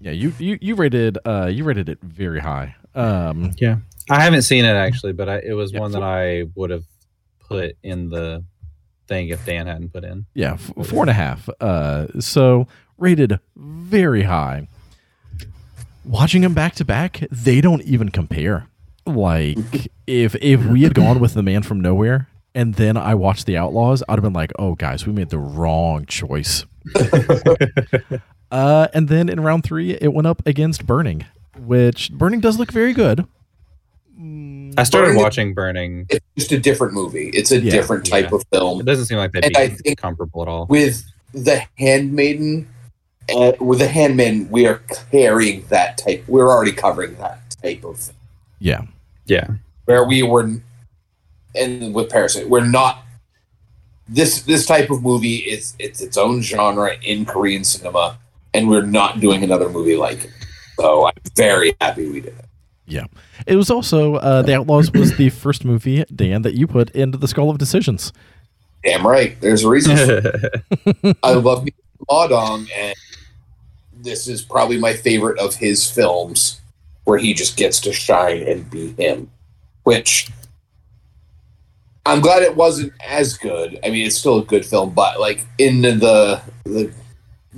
Yeah, 0.00 0.12
you 0.12 0.32
you 0.38 0.58
you 0.60 0.74
rated 0.74 1.16
uh 1.24 1.46
you 1.46 1.64
rated 1.64 1.88
it 1.88 1.98
very 2.02 2.40
high. 2.40 2.76
Um, 2.94 3.52
Yeah, 3.58 3.76
I 4.10 4.22
haven't 4.22 4.42
seen 4.42 4.64
it 4.66 4.74
actually, 4.74 5.12
but 5.14 5.28
I, 5.28 5.36
it 5.38 5.52
was 5.54 5.72
Yeah, 5.72 5.80
one 5.80 5.92
for- 5.92 6.00
that 6.00 6.04
I 6.06 6.44
would 6.54 6.68
have 6.70 6.84
put 7.48 7.76
in 7.82 8.10
the 8.10 8.44
thing 9.08 9.28
if 9.28 9.44
Dan 9.46 9.66
hadn't 9.68 9.92
put 9.94 10.04
in. 10.04 10.26
yeah, 10.34 10.54
f- 10.54 10.86
four 10.86 11.02
and 11.02 11.10
a 11.10 11.14
half. 11.14 11.48
Uh, 11.60 12.08
so 12.20 12.66
rated 12.98 13.38
very 13.56 14.22
high. 14.24 14.68
Watching 16.04 16.42
them 16.42 16.54
back 16.54 16.74
to 16.76 16.84
back, 16.84 17.22
they 17.30 17.60
don't 17.60 17.82
even 17.82 18.10
compare. 18.10 18.66
Like 19.06 19.58
if 20.06 20.34
if 20.36 20.64
we 20.66 20.82
had 20.82 20.94
gone 20.94 21.20
with 21.20 21.34
the 21.34 21.42
man 21.42 21.62
from 21.62 21.80
nowhere 21.80 22.28
and 22.54 22.74
then 22.74 22.96
I 22.96 23.14
watched 23.14 23.46
the 23.46 23.56
Outlaws, 23.56 24.02
I'd 24.08 24.14
have 24.14 24.22
been 24.22 24.32
like, 24.32 24.52
"Oh, 24.58 24.74
guys, 24.74 25.06
we 25.06 25.12
made 25.12 25.30
the 25.30 25.38
wrong 25.38 26.06
choice." 26.06 26.64
uh, 28.50 28.88
and 28.94 29.08
then 29.08 29.28
in 29.28 29.40
round 29.40 29.64
three, 29.64 29.92
it 30.00 30.12
went 30.12 30.26
up 30.26 30.42
against 30.46 30.86
Burning, 30.86 31.24
which 31.58 32.12
Burning 32.12 32.40
does 32.40 32.58
look 32.58 32.70
very 32.72 32.92
good. 32.92 33.26
I 34.78 34.82
started 34.84 35.08
Burning- 35.08 35.22
watching 35.22 35.54
Burning. 35.54 36.06
It's 36.08 36.24
just 36.38 36.52
a 36.52 36.58
different 36.58 36.94
movie. 36.94 37.28
It's 37.34 37.50
a 37.52 37.60
Yeah. 37.60 37.70
different 37.70 38.06
type 38.06 38.30
Yeah. 38.30 38.36
of 38.36 38.44
film. 38.52 38.80
It 38.80 38.86
doesn't 38.86 39.06
seem 39.06 39.18
like 39.18 39.32
they'd 39.32 39.44
And 39.44 39.54
be 39.54 39.60
I 39.60 39.68
think- 39.68 39.98
comparable 39.98 40.42
at 40.42 40.48
all. 40.48 40.66
With 40.66 41.04
the 41.32 41.62
Handmaiden, 41.78 42.66
uh, 43.34 43.52
with 43.60 43.80
the 43.80 43.88
Handmaiden, 43.88 44.48
we 44.50 44.66
are 44.66 44.80
carrying 45.10 45.64
that 45.68 45.98
type. 45.98 46.24
We're 46.26 46.48
already 46.48 46.72
covering 46.72 47.16
that 47.16 47.56
type 47.62 47.84
of 47.84 47.98
thing. 47.98 48.14
Yeah, 48.58 48.82
Yeah, 49.26 49.48
where 49.84 50.04
we 50.04 50.22
were, 50.22 50.50
and 51.54 51.94
with 51.94 52.10
Parasite, 52.10 52.48
we're 52.48 52.64
not. 52.64 53.02
This 54.08 54.42
this 54.42 54.66
type 54.66 54.90
of 54.90 55.02
movie 55.02 55.36
is 55.36 55.74
it's 55.78 56.00
its 56.00 56.16
own 56.16 56.40
genre 56.40 56.96
in 57.02 57.24
Korean 57.26 57.64
cinema, 57.64 58.18
and 58.54 58.68
we're 58.68 58.86
not 58.86 59.20
doing 59.20 59.42
another 59.42 59.68
movie 59.68 59.96
like 59.96 60.24
it. 60.24 60.30
So 60.78 61.06
I'm 61.06 61.14
very 61.34 61.74
happy 61.80 62.08
we 62.10 62.20
did 62.20 62.38
it. 62.38 62.44
yeah. 62.86 63.06
It 63.46 63.56
was 63.56 63.70
also 63.70 64.16
uh, 64.16 64.42
the 64.42 64.54
Outlaws 64.54 64.92
was 64.92 65.16
the 65.16 65.30
first 65.30 65.64
movie 65.64 66.04
Dan 66.14 66.42
that 66.42 66.54
you 66.54 66.66
put 66.66 66.90
into 66.90 67.18
the 67.18 67.26
Skull 67.28 67.50
of 67.50 67.58
Decisions. 67.58 68.12
Damn 68.84 69.06
right. 69.06 69.40
There's 69.40 69.64
a 69.64 69.68
reason. 69.68 69.96
I 71.22 71.32
love 71.32 71.66
Ma 72.08 72.26
Dong, 72.28 72.66
and 72.76 72.94
this 73.94 74.28
is 74.28 74.42
probably 74.42 74.78
my 74.78 74.92
favorite 74.92 75.38
of 75.40 75.56
his 75.56 75.90
films, 75.90 76.60
where 77.06 77.18
he 77.18 77.32
just 77.32 77.56
gets 77.56 77.80
to 77.80 77.92
shine 77.92 78.42
and 78.42 78.68
be 78.68 78.92
him. 78.98 79.30
Which 79.84 80.28
I'm 82.04 82.20
glad 82.20 82.42
it 82.42 82.56
wasn't 82.56 82.92
as 83.04 83.38
good. 83.38 83.78
I 83.84 83.90
mean, 83.90 84.06
it's 84.06 84.16
still 84.16 84.38
a 84.38 84.44
good 84.44 84.66
film, 84.66 84.90
but 84.90 85.18
like 85.18 85.44
in 85.56 85.82
the 85.82 86.42
the, 86.64 86.92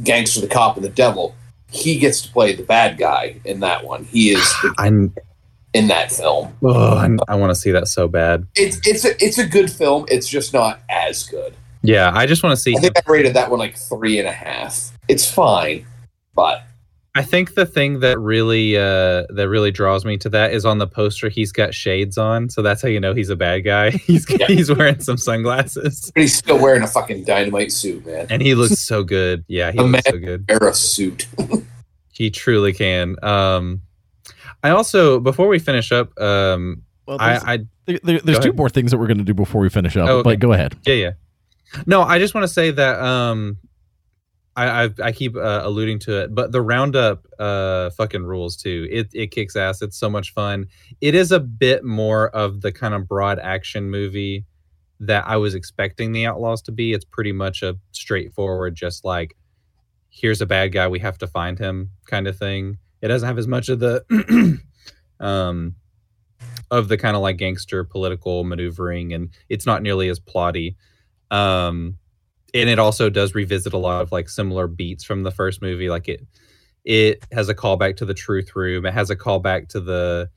gangster, 0.04 0.40
the 0.40 0.46
cop, 0.46 0.76
and 0.76 0.84
the 0.84 0.90
devil, 0.90 1.34
he 1.70 1.98
gets 1.98 2.22
to 2.22 2.30
play 2.30 2.54
the 2.54 2.62
bad 2.62 2.98
guy 2.98 3.40
in 3.44 3.60
that 3.60 3.84
one. 3.84 4.04
He 4.04 4.30
is 4.30 4.40
the, 4.62 4.74
I'm. 4.78 5.14
in 5.72 5.88
that 5.88 6.12
film. 6.12 6.54
Oh, 6.62 6.96
I'm, 6.96 7.18
I 7.28 7.34
want 7.34 7.50
to 7.50 7.54
see 7.54 7.70
that 7.72 7.88
so 7.88 8.06
bad. 8.06 8.46
It's 8.54 8.78
it's 8.86 9.04
a 9.04 9.22
it's 9.22 9.38
a 9.38 9.46
good 9.46 9.70
film. 9.70 10.04
It's 10.08 10.28
just 10.28 10.52
not 10.52 10.80
as 10.88 11.24
good. 11.24 11.54
Yeah, 11.82 12.10
I 12.14 12.26
just 12.26 12.42
want 12.42 12.54
to 12.54 12.60
see. 12.60 12.76
I 12.76 12.80
think 12.80 12.96
I 12.98 13.02
rated 13.10 13.34
that 13.34 13.50
one 13.50 13.58
like 13.58 13.76
three 13.76 14.18
and 14.18 14.28
a 14.28 14.32
half. 14.32 14.92
It's 15.08 15.30
fine, 15.30 15.86
but 16.34 16.64
I 17.14 17.22
think 17.22 17.54
the 17.54 17.66
thing 17.66 18.00
that 18.00 18.18
really 18.20 18.76
uh 18.76 19.24
that 19.30 19.48
really 19.48 19.70
draws 19.72 20.04
me 20.04 20.18
to 20.18 20.28
that 20.28 20.52
is 20.52 20.64
on 20.64 20.78
the 20.78 20.86
poster 20.86 21.28
he's 21.28 21.50
got 21.50 21.74
shades 21.74 22.16
on, 22.18 22.48
so 22.50 22.62
that's 22.62 22.80
how 22.82 22.88
you 22.88 23.00
know 23.00 23.12
he's 23.14 23.30
a 23.30 23.34
bad 23.36 23.64
guy. 23.64 23.90
He's 24.06 24.26
Yeah. 24.30 24.46
he's 24.46 24.70
wearing 24.72 25.00
some 25.00 25.16
sunglasses. 25.16 26.12
But 26.14 26.20
he's 26.20 26.36
still 26.36 26.58
wearing 26.60 26.82
a 26.82 26.86
fucking 26.86 27.24
dynamite 27.24 27.72
suit, 27.72 28.06
man. 28.06 28.26
And 28.30 28.40
he 28.42 28.54
looks 28.54 28.78
so 28.80 29.02
good. 29.02 29.44
Yeah, 29.48 29.72
he 29.72 29.78
A 29.78 29.82
looks 29.82 30.04
so 30.08 30.18
good. 30.18 30.44
Wear 30.48 30.68
a 30.68 30.74
suit. 30.74 31.26
He 32.12 32.30
truly 32.30 32.72
can. 32.72 33.16
Um 33.22 33.82
I 34.62 34.70
also 34.70 35.20
before 35.20 35.46
we 35.48 35.58
finish 35.60 35.92
up, 35.92 36.16
um 36.20 36.82
Well, 37.06 37.18
there's, 37.18 37.42
I 37.44 37.52
I 37.54 37.58
there, 37.86 37.98
there- 38.02 38.20
there's 38.20 38.38
two 38.38 38.48
ahead. 38.50 38.56
more 38.56 38.68
things 38.68 38.90
that 38.90 38.98
we're 38.98 39.06
going 39.06 39.18
to 39.18 39.24
do 39.24 39.34
before 39.34 39.60
we 39.62 39.68
finish 39.70 39.96
up. 39.96 40.08
Oh, 40.08 40.16
okay. 40.18 40.30
But 40.30 40.40
go 40.40 40.52
ahead. 40.52 40.76
Yeah, 40.84 40.94
yeah. 40.94 41.10
No, 41.86 42.02
I 42.02 42.18
just 42.18 42.34
want 42.34 42.42
to 42.44 42.52
say 42.52 42.70
that 42.72 42.98
um, 43.00 43.56
I 44.58 44.84
I, 44.84 44.90
I 45.04 45.12
keep 45.12 45.36
uh, 45.36 45.60
alluding 45.62 46.00
to 46.00 46.22
it, 46.22 46.34
but 46.34 46.52
the 46.52 46.60
roundup 46.62 47.26
uh 47.38 47.90
fucking 47.90 48.24
rules 48.24 48.56
too. 48.56 48.88
It 48.90 49.08
it 49.12 49.30
kicks 49.30 49.56
ass. 49.56 49.82
It's 49.82 49.98
so 49.98 50.10
much 50.10 50.32
fun. 50.32 50.66
It 51.00 51.14
is 51.14 51.32
a 51.32 51.40
bit 51.40 51.84
more 51.84 52.30
of 52.30 52.60
the 52.60 52.72
kind 52.72 52.94
of 52.94 53.06
broad 53.08 53.38
action 53.38 53.90
movie 53.90 54.44
that 55.00 55.24
I 55.26 55.36
was 55.36 55.54
expecting 55.54 56.12
the 56.12 56.26
Outlaws 56.26 56.62
to 56.62 56.72
be. 56.72 56.92
It's 56.92 57.04
pretty 57.04 57.32
much 57.32 57.62
a 57.62 57.76
straightforward, 57.92 58.74
just 58.74 59.04
like 59.04 59.36
here's 60.10 60.40
a 60.40 60.46
bad 60.46 60.72
guy, 60.72 60.88
we 60.88 60.98
have 60.98 61.18
to 61.18 61.26
find 61.26 61.58
him 61.58 61.90
kind 62.06 62.26
of 62.26 62.36
thing. 62.36 62.78
It 63.02 63.08
doesn't 63.08 63.26
have 63.26 63.38
as 63.38 63.46
much 63.46 63.68
of 63.68 63.78
the 63.78 64.58
um 65.20 65.74
of 66.70 66.88
the 66.88 66.96
kind 66.98 67.16
of 67.16 67.22
like 67.22 67.36
gangster 67.36 67.84
political 67.84 68.44
maneuvering 68.44 69.12
and 69.12 69.30
it's 69.48 69.66
not 69.66 69.82
nearly 69.82 70.08
as 70.08 70.20
plotty 70.20 70.76
um 71.30 71.97
and 72.54 72.68
it 72.68 72.78
also 72.78 73.10
does 73.10 73.34
revisit 73.34 73.72
a 73.72 73.78
lot 73.78 74.02
of 74.02 74.12
like 74.12 74.28
similar 74.28 74.66
beats 74.66 75.04
from 75.04 75.22
the 75.22 75.30
first 75.30 75.60
movie 75.62 75.90
like 75.90 76.08
it 76.08 76.26
it 76.84 77.24
has 77.32 77.48
a 77.48 77.54
callback 77.54 77.96
to 77.96 78.04
the 78.04 78.14
truth 78.14 78.56
room 78.56 78.86
it 78.86 78.94
has 78.94 79.10
a 79.10 79.16
callback 79.16 79.68
to 79.68 79.80
the 79.80 80.30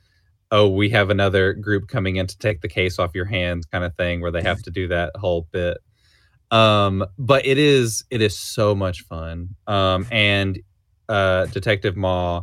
oh 0.52 0.68
we 0.68 0.90
have 0.90 1.10
another 1.10 1.54
group 1.54 1.88
coming 1.88 2.18
in 2.18 2.28
to 2.28 2.38
take 2.38 2.62
the 2.62 2.68
case 2.68 3.00
off 3.00 3.16
your 3.16 3.26
hands 3.26 3.66
kind 3.66 3.84
of 3.84 3.96
thing 3.96 4.22
where 4.22 4.32
they 4.32 4.42
have 4.42 4.62
to 4.62 4.70
do 4.70 4.88
that 4.90 5.16
whole 5.16 5.48
bit. 5.52 5.78
Um 6.52 7.06
but 7.18 7.46
it 7.46 7.58
is 7.58 8.04
it 8.12 8.22
is 8.22 8.38
so 8.38 8.76
much 8.76 9.02
fun. 9.04 9.56
Um 9.66 10.06
and 10.12 10.60
uh 11.10 11.46
detective 11.48 11.96
Ma 11.96 12.42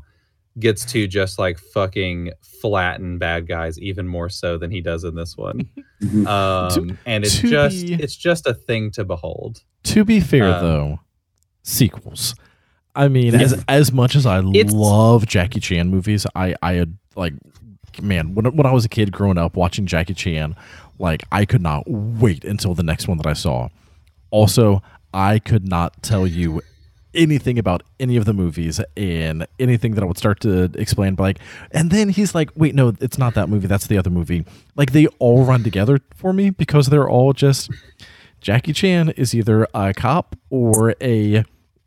gets 0.61 0.85
to 0.87 1.07
just 1.07 1.39
like 1.39 1.59
fucking 1.59 2.31
flatten 2.43 3.19
bad 3.19 3.47
guys 3.47 3.79
even 3.81 4.07
more 4.09 4.29
so 4.29 4.59
than 4.59 4.71
he 4.71 4.81
does 4.81 5.05
in 5.05 5.15
this 5.15 5.37
one 5.37 5.69
um 6.27 6.99
and 7.07 7.25
it's 7.25 7.39
just 7.39 7.87
be- 7.87 7.95
it's 7.95 8.17
just 8.17 8.47
a 8.47 8.55
thing 8.55 8.91
to 8.91 9.05
behold 9.05 9.63
To 9.85 10.05
be 10.05 10.21
fair, 10.21 10.45
Um, 10.55 10.63
though, 10.65 11.01
sequels. 11.63 12.35
I 12.95 13.09
mean, 13.09 13.33
Yeah. 13.35 13.41
as 13.43 13.65
as 13.69 13.93
much 13.93 14.17
as 14.17 14.27
I 14.27 14.41
It's- 14.41 14.73
love 14.73 15.27
Jackie 15.27 15.61
Chan 15.61 15.89
movies, 15.89 16.27
I 16.35 16.55
I 16.63 16.73
had 16.75 16.97
like, 17.15 17.35
man, 18.03 18.35
when 18.35 18.45
when 18.57 18.67
I 18.67 18.73
was 18.73 18.85
a 18.85 18.89
kid 18.89 19.13
growing 19.13 19.39
up 19.39 19.57
watching 19.57 19.87
Jackie 19.87 20.15
Chan, 20.15 20.57
like 20.99 21.23
I 21.31 21.45
could 21.45 21.63
not 21.63 21.85
wait 21.87 22.45
until 22.45 22.75
the 22.75 22.83
next 22.83 23.07
one 23.07 23.17
that 23.19 23.27
I 23.27 23.35
saw. 23.35 23.69
Also, 24.31 24.83
I 25.15 25.39
could 25.39 25.67
not 25.69 26.03
tell 26.03 26.27
you 26.27 26.61
anything 27.19 27.59
about 27.59 27.83
any 28.01 28.17
of 28.17 28.25
the 28.25 28.33
movies 28.33 28.81
and 28.97 29.47
anything 29.59 29.95
that 29.95 30.03
I 30.03 30.07
would 30.07 30.17
start 30.17 30.41
to 30.41 30.71
explain. 30.75 31.17
But 31.17 31.23
like, 31.25 31.39
and 31.73 31.91
then 31.91 32.09
he's 32.09 32.35
like, 32.35 32.51
"Wait, 32.55 32.75
no, 32.75 32.95
it's 33.01 33.19
not 33.19 33.35
that 33.35 33.51
movie. 33.51 33.67
That's 33.67 33.87
the 33.87 33.99
other 33.99 34.09
movie." 34.09 34.47
Like 34.77 34.93
they 34.93 35.07
all 35.19 35.45
run 35.45 35.63
together 35.63 35.99
for 36.15 36.33
me 36.33 36.49
because 36.49 36.87
they're 36.87 37.09
all 37.09 37.35
just 37.35 37.71
Jackie 38.41 38.73
Chan 38.73 39.11
is 39.11 39.35
either 39.35 39.67
a 39.75 39.93
cop 39.93 40.37
or 40.49 40.95
a, 41.01 41.19
you 41.19 41.45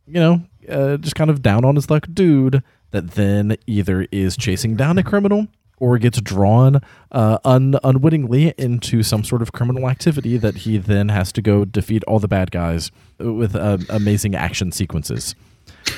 know, 0.08 0.44
uh, 0.70 0.98
just 0.98 1.16
kind 1.16 1.30
of 1.30 1.42
down 1.42 1.66
on 1.66 1.76
his 1.76 1.90
luck 1.90 2.08
dude 2.14 2.62
that 2.92 3.12
then 3.12 3.56
either 3.66 4.06
is 4.12 4.36
chasing 4.36 4.76
down 4.76 4.98
a 4.98 5.04
criminal 5.04 5.48
or 5.82 5.98
gets 5.98 6.22
drawn 6.22 6.80
uh, 7.12 7.40
un- 7.44 7.80
unwittingly 7.84 8.54
into 8.58 9.04
some 9.04 9.24
sort 9.24 9.42
of 9.42 9.52
criminal 9.52 9.90
activity 9.90 10.38
that 10.38 10.58
he 10.58 10.78
then 10.78 11.10
has 11.10 11.32
to 11.34 11.42
go 11.42 11.66
defeat 11.66 12.04
all 12.06 12.20
the 12.20 12.28
bad 12.28 12.52
guys 12.52 12.92
with 13.20 13.56
uh, 13.56 13.78
amazing 13.90 14.36
action 14.36 14.72
sequences. 14.72 15.36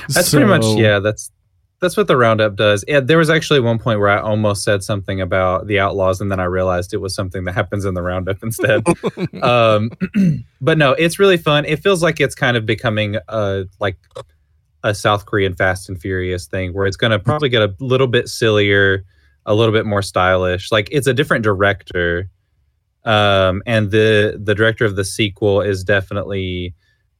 that's 0.09 0.31
pretty 0.31 0.45
much 0.45 0.65
yeah 0.77 0.99
that's 0.99 1.29
That's 1.81 1.97
what 1.97 2.07
the 2.07 2.15
roundup 2.15 2.55
does. 2.55 2.85
Yeah, 2.87 3.01
there 3.01 3.17
was 3.17 3.29
actually 3.29 3.59
one 3.59 3.77
point 3.77 3.99
where 3.99 4.07
I 4.07 4.21
almost 4.21 4.63
said 4.63 4.83
something 4.83 5.19
about 5.19 5.67
the 5.67 5.79
outlaws, 5.81 6.21
and 6.21 6.31
then 6.31 6.39
I 6.39 6.45
realized 6.45 6.93
it 6.93 7.01
was 7.01 7.13
something 7.13 7.43
that 7.43 7.55
happens 7.55 7.83
in 7.83 7.93
the 7.93 8.01
roundup 8.01 8.41
instead. 8.41 8.87
um, 9.43 9.91
but 10.61 10.77
no, 10.77 10.93
it's 10.93 11.19
really 11.19 11.35
fun. 11.35 11.65
It 11.65 11.79
feels 11.83 12.01
like 12.01 12.21
it's 12.21 12.35
kind 12.35 12.55
of 12.55 12.65
becoming 12.65 13.17
a 13.27 13.65
like 13.81 13.97
a 14.85 14.95
South 14.95 15.25
Korean 15.25 15.55
Fast 15.55 15.89
and 15.89 15.99
Furious 15.99 16.47
thing, 16.47 16.71
where 16.73 16.85
it's 16.85 16.95
going 16.95 17.11
to 17.11 17.19
probably 17.19 17.49
get 17.49 17.61
a 17.61 17.75
little 17.81 18.07
bit 18.07 18.29
sillier, 18.29 19.03
a 19.45 19.53
little 19.53 19.73
bit 19.73 19.85
more 19.85 20.01
stylish. 20.01 20.71
Like 20.71 20.89
it's 20.91 21.07
a 21.07 21.13
different 21.13 21.43
director, 21.43 22.29
um, 23.03 23.61
and 23.65 23.91
the 23.91 24.39
the 24.41 24.55
director 24.55 24.85
of 24.85 24.95
the 24.95 25.05
sequel 25.05 25.61
is 25.61 25.83
definitely 25.83 26.73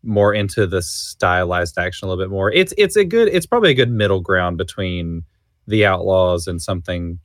more 0.04 0.34
into 0.34 0.68
the 0.68 0.82
stylized 0.82 1.78
action 1.78 2.08
a 2.08 2.10
little 2.10 2.24
bit 2.24 2.30
more. 2.30 2.52
It's 2.52 2.74
it's 2.78 2.96
a 2.96 3.06
good 3.06 3.28
it's 3.30 3.46
probably 3.46 3.72
a 3.72 3.76
good 3.76 3.92
middle 3.92 4.22
ground 4.22 4.58
between 4.58 5.24
the 5.68 5.86
Outlaws 5.86 6.48
and 6.48 6.62
something, 6.62 7.20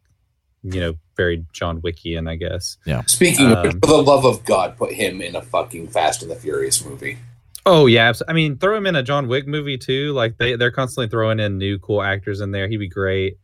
you 0.63 0.81
know, 0.81 0.95
very 1.17 1.45
John 1.53 1.81
Wickian, 1.81 2.29
I 2.31 2.37
guess. 2.37 2.77
Yeah. 2.87 3.03
Speaking 3.07 3.51
of, 3.51 3.67
Um, 3.67 3.81
for 3.81 3.89
the 3.89 4.03
love 4.03 4.25
of 4.25 4.45
God, 4.45 4.77
put 4.77 4.93
him 4.93 5.21
in 5.21 5.35
a 5.35 5.43
fucking 5.43 5.89
Fast 5.89 6.23
and 6.23 6.31
the 6.31 6.37
Furious 6.37 6.85
movie. 6.85 7.19
Oh 7.67 7.87
yeah, 7.87 8.13
I 8.29 8.33
mean, 8.33 8.57
throw 8.57 8.77
him 8.77 8.87
in 8.87 8.97
a 8.97 9.03
John 9.03 9.29
Wick 9.29 9.47
movie 9.47 9.77
too. 9.77 10.13
Like 10.13 10.39
they 10.39 10.57
they're 10.57 10.71
constantly 10.71 11.09
throwing 11.09 11.41
in 11.41 11.59
new 11.59 11.79
cool 11.79 12.03
actors 12.03 12.41
in 12.41 12.53
there. 12.53 12.69
He'd 12.69 12.79
be 12.79 12.89
great 12.89 13.39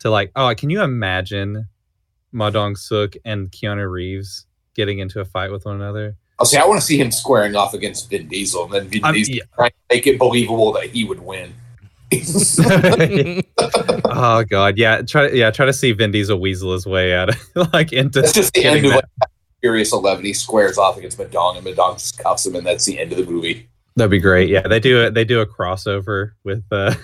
to 0.00 0.10
like. 0.10 0.32
Oh, 0.36 0.54
can 0.56 0.70
you 0.70 0.82
imagine 0.82 1.68
Ma 2.32 2.50
Dong 2.50 2.76
Suk 2.76 3.14
and 3.24 3.50
Keanu 3.50 3.90
Reeves 3.90 4.46
getting 4.74 4.98
into 4.98 5.20
a 5.20 5.24
fight 5.24 5.50
with 5.50 5.64
one 5.64 5.76
another? 5.76 6.16
I'll 6.38 6.46
say 6.46 6.58
I 6.58 6.66
want 6.66 6.80
to 6.80 6.86
see 6.86 6.98
him 6.98 7.10
squaring 7.10 7.56
off 7.56 7.72
against 7.72 8.10
Vin 8.10 8.28
Diesel, 8.28 8.64
and 8.64 8.72
then 8.72 8.88
Vin 8.88 9.12
Diesel 9.12 9.36
yeah. 9.36 9.42
trying 9.54 9.70
to 9.70 9.76
make 9.94 10.06
it 10.06 10.18
believable 10.18 10.72
that 10.72 10.90
he 10.90 11.04
would 11.04 11.20
win. 11.20 11.54
oh 14.04 14.44
god, 14.44 14.78
yeah. 14.78 15.02
Try 15.02 15.28
yeah, 15.30 15.50
try 15.50 15.66
to 15.66 15.72
see 15.72 15.92
Vin 15.92 16.12
Diesel 16.12 16.38
weasel 16.38 16.72
his 16.72 16.86
way 16.86 17.14
out 17.14 17.30
of 17.30 17.36
like 17.72 17.92
into 17.92 18.20
That's 18.20 18.32
just 18.32 18.54
the 18.54 18.62
getting 18.62 18.84
end 18.84 18.94
of 18.94 19.02
like, 19.20 19.30
Furious 19.60 19.92
Eleven. 19.92 20.24
He 20.24 20.32
squares 20.32 20.78
off 20.78 20.98
against 20.98 21.18
Ma 21.18 21.24
Dong, 21.24 21.56
and 21.56 21.64
Ma 21.64 21.72
Dong 21.72 21.94
just 21.94 22.18
cuffs 22.18 22.46
him, 22.46 22.54
and 22.54 22.66
that's 22.66 22.84
the 22.84 22.98
end 22.98 23.12
of 23.12 23.18
the 23.18 23.24
movie. 23.24 23.68
That'd 23.96 24.10
be 24.10 24.20
great. 24.20 24.50
Yeah, 24.50 24.68
they 24.68 24.78
do 24.78 25.02
it. 25.02 25.14
They 25.14 25.24
do 25.24 25.40
a 25.40 25.46
crossover 25.46 26.32
with 26.44 26.64
uh 26.70 26.94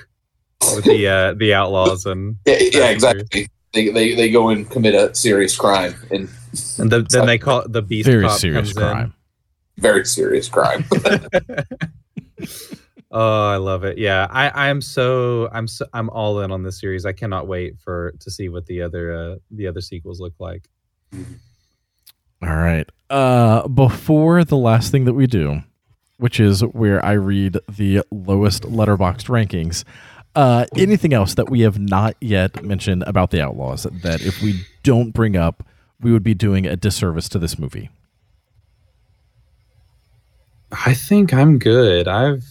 with 0.75 0.85
the 0.85 1.09
uh 1.09 1.35
the 1.35 1.55
Outlaws 1.55 2.07
and 2.07 2.37
Yeah, 2.47 2.59
yeah, 2.73 2.91
exactly. 2.91 3.49
They, 3.73 3.89
they 3.89 4.15
they 4.15 4.31
go 4.31 4.51
and 4.51 4.69
commit 4.69 4.95
a 4.95 5.15
serious 5.15 5.57
crime, 5.57 5.95
and 6.11 6.29
and 6.79 6.91
the, 6.91 7.07
then 7.09 7.27
they 7.27 7.39
call 7.39 7.67
the 7.67 7.81
Beast 7.81 8.07
Very 8.07 8.27
Cop 8.27 8.39
serious 8.39 8.73
comes 8.73 8.77
in. 8.77 8.83
crime. 8.83 9.15
very 9.79 10.05
serious 10.05 10.49
crime. 10.49 10.85
oh, 13.11 13.49
I 13.49 13.57
love 13.57 13.85
it. 13.85 13.97
Yeah, 13.97 14.27
I 14.31 14.69
I'm 14.69 14.83
so 14.83 15.49
I'm 15.53 15.67
so 15.67 15.87
I'm 15.95 16.11
all 16.11 16.41
in 16.41 16.53
on 16.53 16.63
this 16.63 16.79
series. 16.79 17.07
I 17.07 17.13
cannot 17.13 17.47
wait 17.47 17.79
for 17.79 18.13
to 18.21 18.31
see 18.31 18.51
what 18.51 18.67
the 18.67 18.83
other 18.83 19.15
uh 19.15 19.37
the 19.51 19.67
other 19.67 19.81
sequels 19.81 20.21
look 20.21 20.35
like. 20.39 20.69
All 22.43 22.57
right. 22.57 22.89
Uh, 23.09 23.69
before 23.69 24.45
the 24.45 24.57
last 24.57 24.91
thing 24.91 25.05
that 25.05 25.13
we 25.13 25.27
do, 25.27 25.63
which 26.19 26.41
is 26.41 26.63
where 26.63 27.05
I 27.05 27.13
read 27.13 27.59
the 27.69 28.03
lowest 28.11 28.65
Letterboxd 28.65 29.29
rankings, 29.29 29.85
uh, 30.35 30.67
anything 30.77 31.13
else 31.13 31.35
that 31.35 31.51
we 31.51 31.61
have 31.61 31.79
not 31.79 32.17
yet 32.21 32.65
mentioned 32.65 33.05
about 33.07 33.31
the 33.31 33.41
Outlaws 33.41 33.85
that 34.03 34.23
if 34.23 34.43
we 34.43 34.65
don't 34.83 35.13
bring 35.13 35.37
up, 35.37 35.65
we 36.01 36.13
would 36.13 36.23
be 36.23 36.35
doing 36.35 36.67
a 36.67 36.77
disservice 36.77 37.29
to 37.31 37.39
this 37.39 37.59
movie? 37.59 37.91
I 40.87 40.95
think 40.95 41.35
I'm 41.35 41.59
good. 41.59 42.09
I've 42.09 42.45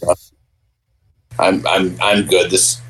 I'm 1.38 1.66
I'm 1.66 1.96
I'm 2.00 2.26
good. 2.26 2.50
This 2.50 2.80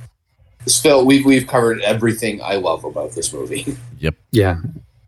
this 0.64 0.80
Phil, 0.80 1.06
we've 1.06 1.24
we've 1.24 1.46
covered 1.46 1.80
everything 1.82 2.42
I 2.42 2.56
love 2.56 2.84
about 2.84 3.12
this 3.12 3.32
movie. 3.32 3.76
Yep. 3.98 4.16
yeah, 4.32 4.56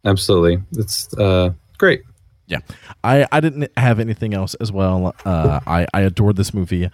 absolutely. 0.04 0.62
It's 0.76 1.12
uh 1.14 1.52
great. 1.78 2.02
Yeah. 2.46 2.60
I, 3.02 3.26
I 3.32 3.40
didn't 3.40 3.70
have 3.76 3.98
anything 3.98 4.34
else 4.34 4.54
as 4.54 4.70
well. 4.70 5.14
Uh, 5.24 5.60
I, 5.66 5.86
I 5.94 6.02
adored 6.02 6.36
this 6.36 6.52
movie. 6.54 6.90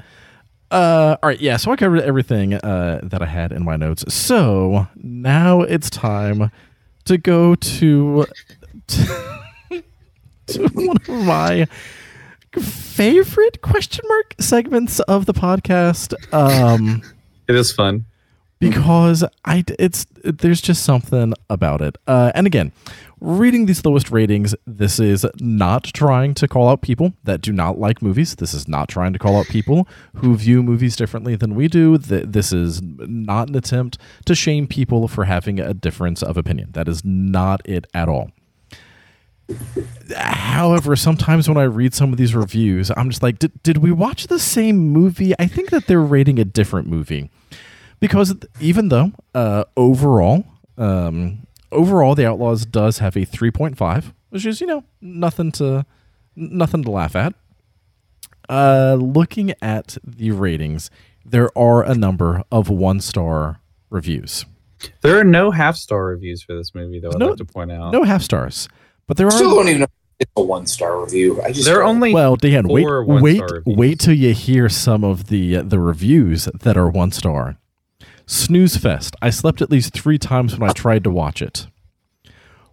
Uh, 0.71 1.17
all 1.23 1.29
right, 1.29 1.41
yeah. 1.41 1.57
So 1.57 1.73
I 1.73 1.77
covered 1.77 2.03
everything 2.03 2.55
uh, 2.55 3.01
that 3.03 3.23
I 3.23 3.27
had 3.27 3.53
in 3.53 3.65
my 3.65 3.77
notes. 3.77 4.05
So 4.13 4.87
now 4.97 5.63
it's 5.63 5.91
time 5.91 6.51
to 7.07 7.19
go 7.19 7.55
to 7.57 8.27
to, 8.87 9.43
to 10.47 10.69
one 10.69 10.97
of 10.97 11.09
my 11.09 11.67
favorite 12.59 13.63
question 13.63 14.05
mark 14.09 14.35
segments 14.41 15.01
of 15.01 15.27
the 15.27 15.35
podcast. 15.35 16.15
Um, 16.33 17.03
It 17.49 17.57
is 17.57 17.73
fun. 17.73 18.05
Because 18.61 19.24
I 19.45 19.65
it's 19.78 20.07
there's 20.23 20.61
just 20.61 20.85
something 20.85 21.32
about 21.49 21.81
it. 21.82 21.97
Uh, 22.07 22.31
and 22.35 22.47
again, 22.47 22.73
reading 23.20 23.66
these 23.66 23.85
lowest 23.85 24.11
ratings, 24.11 24.55
this 24.66 25.01
is 25.01 25.27
not 25.41 25.85
trying 25.85 26.35
to 26.35 26.47
call 26.47 26.69
out 26.69 26.82
people 26.82 27.15
that 27.24 27.41
do 27.41 27.53
not 27.53 27.78
like 27.78 28.03
movies. 28.03 28.37
This 28.37 28.55
is 28.55 28.69
not 28.69 28.89
trying 28.89 29.12
to 29.15 29.19
call 29.19 29.39
out 29.39 29.47
people 29.47 29.89
who 30.16 30.37
view 30.37 30.62
movies 30.62 30.95
differently 30.95 31.35
than 31.37 31.55
we 31.55 31.66
do. 31.69 31.99
Th- 31.99 32.27
This 32.27 32.53
is 32.53 32.81
not 32.82 33.49
an 33.49 33.57
attempt 33.57 33.99
to 34.27 34.35
shame 34.35 34.66
people 34.66 35.09
for 35.09 35.24
having 35.24 35.59
a 35.59 35.74
difference 35.74 36.23
of 36.23 36.37
opinion. 36.37 36.70
That 36.73 36.87
is 36.87 37.03
not 37.05 37.62
it 37.65 37.87
at 37.95 38.09
all. 38.09 38.31
However, 40.15 40.95
sometimes 40.97 41.49
when 41.49 41.57
I 41.59 41.65
read 41.65 41.93
some 41.95 42.12
of 42.12 42.19
these 42.19 42.35
reviews, 42.37 42.91
I'm 42.97 43.11
just 43.11 43.23
like, 43.23 43.39
did, 43.41 43.61
did 43.62 43.78
we 43.78 43.91
watch 43.91 44.28
the 44.28 44.39
same 44.39 44.78
movie? 44.78 45.32
I 45.41 45.47
think 45.47 45.70
that 45.70 45.87
they're 45.87 46.01
rating 46.01 46.39
a 46.39 46.45
different 46.45 46.87
movie 46.89 47.31
because 48.01 48.35
even 48.61 48.89
though 48.89 49.13
uh, 49.35 49.65
overall, 49.77 50.45
um, 50.79 51.47
overall, 51.71 52.15
The 52.15 52.27
Outlaws 52.27 52.67
does 52.67 52.99
have 52.99 53.17
a 53.17 53.27
3.5, 53.27 54.13
which 54.31 54.47
is 54.47 54.61
you 54.61 54.67
know 54.67 54.85
nothing 55.01 55.53
to 55.53 55.85
nothing 56.37 56.83
to 56.85 56.91
laugh 56.91 57.15
at. 57.17 57.35
Uh, 58.49 58.97
looking 59.01 59.55
at 59.63 59.97
the 60.05 60.33
ratings, 60.33 60.91
there 61.25 61.57
are 61.57 61.85
a 61.85 61.95
number 61.95 62.43
of 62.51 62.69
one 62.69 63.01
star 63.01 63.61
reviews. 63.91 64.45
There 65.03 65.19
are 65.19 65.25
no 65.25 65.51
half 65.51 65.77
star 65.77 66.07
reviews 66.07 66.43
for 66.43 66.57
this 66.57 66.75
movie, 66.75 66.99
though. 67.01 67.11
I'd 67.11 67.19
No- 67.19 67.29
like 67.29 67.37
to 67.37 67.45
point 67.45 67.71
out. 67.71 67.93
No 67.93 68.03
half 68.03 68.23
stars, 68.23 68.69
but 69.07 69.17
there 69.17 69.31
Still 69.31 69.51
are. 69.53 69.55
don't 69.57 69.69
even 69.69 69.81
know 69.83 69.87
it's 70.19 70.33
a 70.37 70.43
one 70.43 70.67
star 70.67 71.01
review. 71.03 71.41
I 71.43 71.53
just 71.53 71.65
There 71.67 71.79
are 71.81 71.83
only 71.85 72.13
Well, 72.13 72.37
Dan, 72.37 72.67
wait, 72.69 72.83
four 72.83 73.05
wait, 73.05 73.39
one-star 73.41 73.57
reviews. 73.59 73.77
wait 73.77 74.01
till 74.01 74.15
you 74.15 74.35
hear 74.35 74.69
some 74.69 75.05
of 75.05 75.29
the 75.29 75.57
the 75.63 75.79
reviews 75.79 76.47
that 76.47 76.77
are 76.77 76.89
one 76.91 77.13
star. 77.13 77.57
Snooze 78.31 78.77
Fest. 78.77 79.16
I 79.20 79.31
slept 79.31 79.61
at 79.61 79.73
least 79.73 79.93
three 79.93 80.16
times 80.16 80.57
when 80.57 80.70
I 80.70 80.73
tried 80.73 81.02
to 81.02 81.11
watch 81.11 81.43
it. 81.43 81.66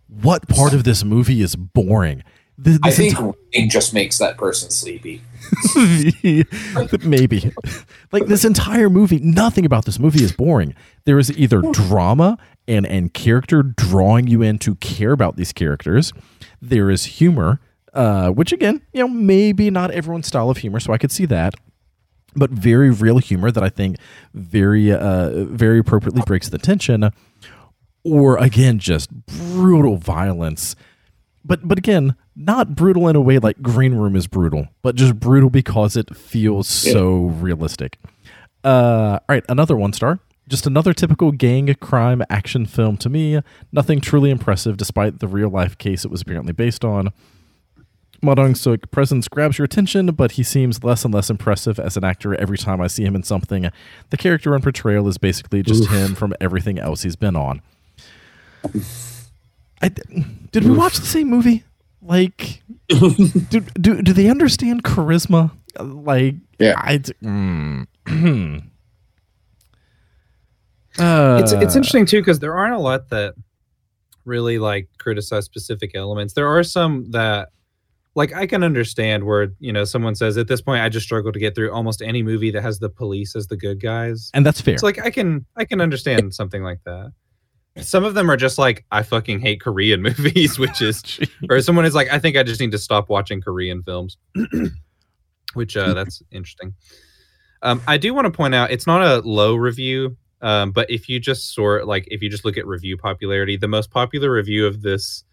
What 0.07 0.47
part 0.47 0.73
of 0.73 0.83
this 0.83 1.03
movie 1.03 1.41
is 1.41 1.55
boring? 1.55 2.23
This, 2.59 2.77
I 2.83 2.91
think 2.91 3.15
enti- 3.15 3.35
reading 3.53 3.69
just 3.69 3.93
makes 3.93 4.19
that 4.19 4.37
person 4.37 4.69
sleepy. 4.69 5.23
maybe 7.03 7.53
like 8.11 8.25
this 8.25 8.43
entire 8.43 8.89
movie 8.89 9.19
nothing 9.19 9.65
about 9.65 9.85
this 9.85 9.97
movie 9.97 10.21
is 10.21 10.33
boring 10.33 10.75
there 11.05 11.17
is 11.17 11.31
either 11.37 11.61
drama 11.71 12.37
and 12.67 12.85
and 12.85 13.13
character 13.13 13.63
drawing 13.63 14.27
you 14.27 14.41
in 14.41 14.57
to 14.57 14.75
care 14.75 15.13
about 15.13 15.37
these 15.37 15.53
characters 15.53 16.11
there 16.61 16.89
is 16.89 17.05
humor 17.05 17.61
uh 17.93 18.29
which 18.29 18.51
again 18.51 18.81
you 18.91 18.99
know 18.99 19.07
maybe 19.07 19.69
not 19.69 19.89
everyone's 19.91 20.27
style 20.27 20.49
of 20.49 20.57
humor 20.57 20.81
so 20.81 20.91
i 20.91 20.97
could 20.97 21.11
see 21.11 21.25
that 21.25 21.53
but 22.37 22.49
very 22.51 22.89
real 22.89 23.17
humor 23.17 23.51
that 23.51 23.63
i 23.63 23.69
think 23.69 23.97
very 24.33 24.91
uh 24.91 25.45
very 25.45 25.79
appropriately 25.79 26.21
breaks 26.25 26.49
the 26.49 26.57
tension 26.57 27.11
or 28.03 28.37
again 28.37 28.79
just 28.79 29.09
brutal 29.25 29.97
violence 29.97 30.75
but 31.47 31.65
but 31.65 31.77
again, 31.77 32.15
not 32.35 32.75
brutal 32.75 33.07
in 33.07 33.15
a 33.15 33.21
way 33.21 33.39
like 33.39 33.61
Green 33.61 33.95
Room 33.95 34.15
is 34.15 34.27
brutal, 34.27 34.67
but 34.81 34.95
just 34.95 35.19
brutal 35.19 35.49
because 35.49 35.95
it 35.95 36.15
feels 36.15 36.67
so 36.67 37.27
realistic. 37.27 37.97
Uh, 38.63 39.19
all 39.21 39.25
right, 39.29 39.45
another 39.47 39.77
one 39.77 39.93
star. 39.93 40.19
Just 40.49 40.67
another 40.67 40.93
typical 40.93 41.31
gang 41.31 41.73
crime 41.75 42.21
action 42.29 42.65
film 42.65 42.97
to 42.97 43.09
me. 43.09 43.39
Nothing 43.71 44.01
truly 44.01 44.29
impressive, 44.29 44.77
despite 44.77 45.19
the 45.19 45.27
real 45.27 45.49
life 45.49 45.77
case 45.77 46.03
it 46.05 46.11
was 46.11 46.21
apparently 46.21 46.53
based 46.53 46.83
on. 46.83 47.11
Ma 48.21 48.33
Dong 48.35 48.55
Suk 48.55 48.89
presence 48.91 49.27
grabs 49.27 49.57
your 49.57 49.65
attention, 49.65 50.07
but 50.07 50.33
he 50.33 50.43
seems 50.43 50.83
less 50.83 51.05
and 51.05 51.13
less 51.13 51.29
impressive 51.29 51.79
as 51.79 51.97
an 51.97 52.03
actor 52.03 52.33
every 52.35 52.57
time 52.57 52.81
I 52.81 52.87
see 52.87 53.03
him 53.03 53.15
in 53.15 53.23
something. 53.23 53.69
The 54.09 54.17
character 54.17 54.53
and 54.53 54.63
portrayal 54.63 55.07
is 55.07 55.17
basically 55.17 55.61
just 55.63 55.83
Oof. 55.83 55.89
him 55.91 56.15
from 56.15 56.33
everything 56.41 56.79
else 56.79 57.03
he's 57.03 57.15
been 57.15 57.35
on. 57.35 57.61
I, 59.81 59.89
did 60.51 60.63
we 60.63 60.71
watch 60.71 60.97
the 60.97 61.05
same 61.05 61.29
movie? 61.29 61.63
Like, 62.01 62.61
do, 62.87 63.59
do 63.79 64.01
do 64.01 64.13
they 64.13 64.29
understand 64.29 64.83
charisma? 64.83 65.51
Like, 65.79 66.35
Yeah. 66.59 66.73
I. 66.77 66.97
d- 66.97 67.13
mm. 67.23 68.63
uh, 70.97 71.37
it's 71.43 71.51
it's 71.51 71.75
interesting 71.75 72.05
too 72.05 72.21
because 72.21 72.39
there 72.39 72.55
aren't 72.55 72.73
a 72.75 72.79
lot 72.79 73.09
that 73.09 73.35
really 74.25 74.57
like 74.59 74.89
criticize 74.97 75.45
specific 75.45 75.91
elements. 75.95 76.33
There 76.33 76.47
are 76.47 76.63
some 76.63 77.11
that 77.11 77.49
like 78.17 78.33
I 78.33 78.47
can 78.47 78.63
understand 78.63 79.25
where 79.25 79.49
you 79.59 79.71
know 79.71 79.85
someone 79.85 80.15
says 80.15 80.37
at 80.37 80.47
this 80.47 80.59
point 80.59 80.81
I 80.81 80.89
just 80.89 81.05
struggle 81.05 81.31
to 81.31 81.39
get 81.39 81.53
through 81.53 81.71
almost 81.71 82.01
any 82.01 82.23
movie 82.23 82.49
that 82.49 82.63
has 82.63 82.79
the 82.79 82.89
police 82.89 83.35
as 83.35 83.45
the 83.45 83.55
good 83.55 83.79
guys. 83.79 84.31
and 84.33 84.43
that's 84.43 84.59
fair. 84.59 84.73
It's 84.73 84.83
like 84.83 84.99
I 84.99 85.11
can 85.11 85.45
I 85.55 85.65
can 85.65 85.79
understand 85.79 86.33
something 86.33 86.63
like 86.63 86.79
that. 86.85 87.13
Some 87.79 88.03
of 88.03 88.15
them 88.15 88.31
are 88.31 88.35
just 88.35 88.57
like 88.57 88.85
I 88.91 89.03
fucking 89.03 89.39
hate 89.39 89.61
Korean 89.61 90.01
movies, 90.01 90.57
which 90.57 90.81
is 90.81 91.19
or 91.49 91.61
someone 91.61 91.85
is 91.85 91.93
like 91.93 92.11
I 92.11 92.17
think 92.17 92.35
I 92.35 92.43
just 92.43 92.59
need 92.59 92.71
to 92.71 92.79
stop 92.79 93.07
watching 93.07 93.39
Korean 93.39 93.83
films, 93.83 94.17
which 95.53 95.77
uh, 95.77 95.93
that's 95.93 96.23
interesting. 96.31 96.73
Um, 97.61 97.81
I 97.87 97.97
do 97.97 98.15
want 98.15 98.25
to 98.25 98.31
point 98.31 98.55
out 98.55 98.71
it's 98.71 98.87
not 98.87 99.03
a 99.03 99.19
low 99.27 99.55
review, 99.55 100.17
um, 100.41 100.71
but 100.71 100.89
if 100.89 101.07
you 101.07 101.19
just 101.19 101.53
sort 101.53 101.85
like 101.85 102.07
if 102.09 102.23
you 102.23 102.31
just 102.31 102.45
look 102.45 102.57
at 102.57 102.65
review 102.65 102.97
popularity, 102.97 103.57
the 103.57 103.67
most 103.67 103.91
popular 103.91 104.31
review 104.31 104.65
of 104.65 104.81
this 104.81 105.23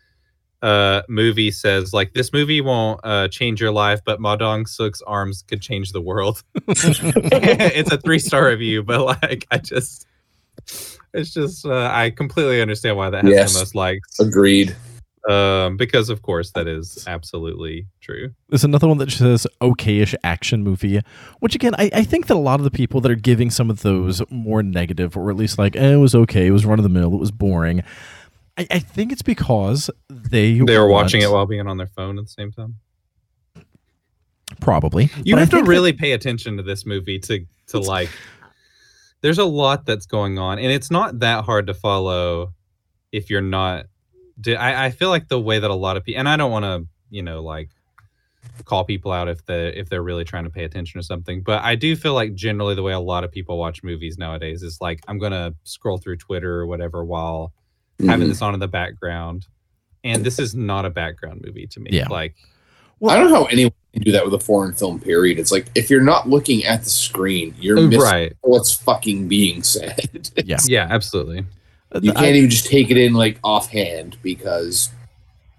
uh, 0.62 1.02
movie 1.08 1.50
says 1.50 1.92
like 1.92 2.14
this 2.14 2.32
movie 2.32 2.60
won't 2.60 3.00
uh, 3.04 3.28
change 3.28 3.60
your 3.60 3.70
life, 3.72 4.00
but 4.04 4.20
Ma 4.20 4.34
Dong 4.36 4.64
Suk's 4.66 5.02
arms 5.02 5.44
could 5.46 5.60
change 5.60 5.92
the 5.92 6.00
world. 6.00 6.42
it's 6.68 7.92
a 7.92 7.98
three 7.98 8.18
star 8.18 8.48
review, 8.48 8.82
but 8.82 9.04
like 9.22 9.46
I 9.50 9.58
just, 9.58 10.06
it's 11.12 11.32
just 11.34 11.66
uh, 11.66 11.90
I 11.92 12.10
completely 12.10 12.62
understand 12.62 12.96
why 12.96 13.10
that 13.10 13.24
has 13.24 13.32
Yes. 13.34 13.52
the 13.52 13.58
most 13.60 13.74
likes, 13.74 14.18
Agreed. 14.20 14.74
um, 15.28 15.76
because 15.76 16.08
of 16.08 16.22
course 16.22 16.50
that 16.52 16.66
is 16.66 17.04
absolutely 17.06 17.86
true. 18.00 18.30
There's 18.48 18.64
another 18.64 18.88
one 18.88 18.98
that 18.98 19.06
just 19.06 19.18
says 19.18 19.46
okayish 19.60 20.14
action 20.24 20.62
movie, 20.62 21.00
which 21.40 21.54
again, 21.54 21.74
I, 21.76 21.90
I 21.92 22.04
think 22.04 22.26
that 22.28 22.34
a 22.34 22.38
lot 22.38 22.60
of 22.60 22.64
the 22.64 22.70
people 22.70 23.00
that 23.02 23.10
are 23.10 23.16
giving 23.16 23.50
some 23.50 23.68
of 23.68 23.82
those 23.82 24.22
more 24.30 24.62
negative, 24.62 25.14
or 25.16 25.28
at 25.30 25.36
least 25.36 25.58
like, 25.58 25.76
eh, 25.76 25.92
it 25.92 25.96
was 25.96 26.14
okay, 26.14 26.46
it 26.46 26.52
was 26.52 26.64
run 26.64 26.78
of 26.78 26.82
the 26.84 26.88
mill, 26.88 27.12
it 27.12 27.18
was 27.20 27.30
boring. 27.30 27.82
I, 28.56 28.66
I 28.70 28.78
think 28.78 29.12
it's 29.12 29.22
because 29.22 29.90
they 30.08 30.58
They 30.60 30.78
were 30.78 30.88
watching 30.88 31.20
it 31.22 31.30
while 31.30 31.46
being 31.46 31.66
on 31.66 31.76
their 31.76 31.88
phone 31.88 32.18
at 32.18 32.24
the 32.24 32.30
same 32.30 32.52
time. 32.52 32.76
probably. 34.60 35.10
You 35.24 35.36
have 35.36 35.48
to 35.50 35.56
think 35.56 35.66
that- 35.66 35.70
really 35.70 35.92
pay 35.92 36.12
attention 36.12 36.56
to 36.56 36.62
this 36.62 36.86
movie 36.86 37.18
to 37.20 37.44
to 37.68 37.78
like. 37.78 38.10
There's 39.22 39.38
a 39.38 39.44
lot 39.44 39.86
that's 39.86 40.04
going 40.06 40.38
on, 40.38 40.58
and 40.58 40.70
it's 40.70 40.90
not 40.90 41.20
that 41.20 41.44
hard 41.44 41.66
to 41.68 41.74
follow 41.74 42.52
if 43.10 43.30
you're 43.30 43.40
not. 43.40 43.86
I, 44.46 44.86
I 44.86 44.90
feel 44.90 45.08
like 45.08 45.28
the 45.28 45.40
way 45.40 45.58
that 45.58 45.70
a 45.70 45.74
lot 45.74 45.96
of 45.96 46.04
people, 46.04 46.18
and 46.18 46.28
I 46.28 46.36
don't 46.36 46.50
want 46.50 46.64
to, 46.64 46.86
you 47.08 47.22
know, 47.22 47.42
like 47.42 47.70
call 48.66 48.84
people 48.84 49.10
out 49.12 49.28
if 49.28 49.44
the 49.46 49.76
if 49.78 49.88
they're 49.88 50.02
really 50.02 50.24
trying 50.24 50.44
to 50.44 50.50
pay 50.50 50.64
attention 50.64 51.00
to 51.00 51.06
something, 51.06 51.42
but 51.42 51.62
I 51.62 51.74
do 51.74 51.96
feel 51.96 52.12
like 52.12 52.34
generally 52.34 52.74
the 52.74 52.82
way 52.82 52.92
a 52.92 53.00
lot 53.00 53.24
of 53.24 53.32
people 53.32 53.56
watch 53.58 53.82
movies 53.82 54.18
nowadays 54.18 54.62
is 54.62 54.78
like 54.80 55.00
I'm 55.08 55.18
gonna 55.18 55.54
scroll 55.64 55.96
through 55.96 56.18
Twitter 56.18 56.60
or 56.60 56.66
whatever 56.66 57.02
while 57.04 57.52
having 58.06 58.26
Mhm. 58.26 58.30
this 58.30 58.42
on 58.42 58.54
in 58.54 58.60
the 58.60 58.68
background, 58.68 59.46
and 60.02 60.24
this 60.24 60.38
is 60.38 60.54
not 60.54 60.84
a 60.84 60.90
background 60.90 61.42
movie 61.44 61.66
to 61.68 61.80
me. 61.80 61.90
Yeah. 61.92 62.08
Like 62.08 62.34
well, 63.00 63.14
I 63.14 63.18
don't 63.18 63.30
know 63.30 63.36
how 63.40 63.44
anyone 63.46 63.72
can 63.92 64.02
do 64.02 64.12
that 64.12 64.24
with 64.24 64.32
a 64.34 64.38
foreign 64.38 64.72
film. 64.72 65.00
Period. 65.00 65.38
It's 65.38 65.52
like 65.52 65.66
if 65.74 65.90
you're 65.90 66.02
not 66.02 66.28
looking 66.28 66.64
at 66.64 66.84
the 66.84 66.90
screen, 66.90 67.54
you're 67.60 67.80
missing 67.80 68.00
right, 68.00 68.32
what's 68.42 68.72
fucking 68.74 69.28
being 69.28 69.62
said. 69.62 70.30
Yeah. 70.44 70.58
yeah, 70.66 70.86
absolutely. 70.90 71.44
you 72.02 72.10
I- 72.12 72.14
can't 72.14 72.36
even 72.36 72.50
just 72.50 72.66
take 72.66 72.90
it 72.90 72.96
in 72.96 73.14
like 73.14 73.38
offhand 73.44 74.16
because 74.22 74.90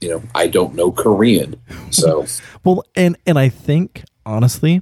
you 0.02 0.10
know 0.10 0.24
I 0.34 0.48
don't 0.48 0.76
know 0.76 0.91
Korean. 0.91 1.56
So 1.91 2.26
Well, 2.64 2.84
and 2.95 3.16
and 3.26 3.38
I 3.40 3.49
think 3.49 4.03
honestly, 4.26 4.82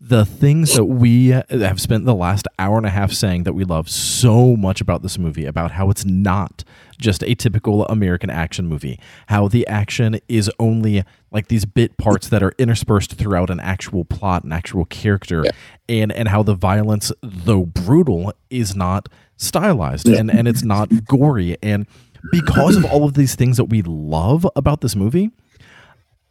the 0.00 0.24
things 0.24 0.74
that 0.76 0.84
we 0.84 1.28
have 1.28 1.80
spent 1.80 2.04
the 2.04 2.14
last 2.14 2.46
hour 2.58 2.76
and 2.76 2.86
a 2.86 2.90
half 2.90 3.10
saying 3.12 3.42
that 3.42 3.52
we 3.52 3.64
love 3.64 3.88
so 3.90 4.54
much 4.56 4.80
about 4.80 5.02
this 5.02 5.18
movie, 5.18 5.44
about 5.44 5.72
how 5.72 5.90
it's 5.90 6.04
not 6.04 6.62
just 6.98 7.22
a 7.24 7.34
typical 7.34 7.84
American 7.86 8.30
action 8.30 8.66
movie, 8.68 8.98
how 9.26 9.48
the 9.48 9.66
action 9.66 10.20
is 10.28 10.48
only 10.60 11.02
like 11.32 11.48
these 11.48 11.64
bit 11.64 11.96
parts 11.96 12.28
that 12.28 12.42
are 12.44 12.52
interspersed 12.58 13.14
throughout 13.14 13.50
an 13.50 13.58
actual 13.58 14.04
plot, 14.04 14.44
an 14.44 14.52
actual 14.52 14.84
character, 14.84 15.42
Yeah. 15.44 15.50
and 15.88 16.12
and 16.12 16.28
how 16.28 16.42
the 16.44 16.54
violence, 16.54 17.10
though 17.22 17.66
brutal, 17.66 18.32
is 18.50 18.76
not 18.76 19.08
stylized 19.36 20.06
Yeah. 20.08 20.18
and 20.18 20.30
and 20.30 20.46
it's 20.46 20.62
not 20.62 21.04
gory, 21.06 21.56
and 21.62 21.86
because 22.30 22.76
of 22.76 22.84
all 22.84 23.04
of 23.04 23.14
these 23.14 23.34
things 23.34 23.56
that 23.56 23.64
we 23.66 23.82
love 23.82 24.46
about 24.56 24.80
this 24.80 24.94
movie 24.96 25.30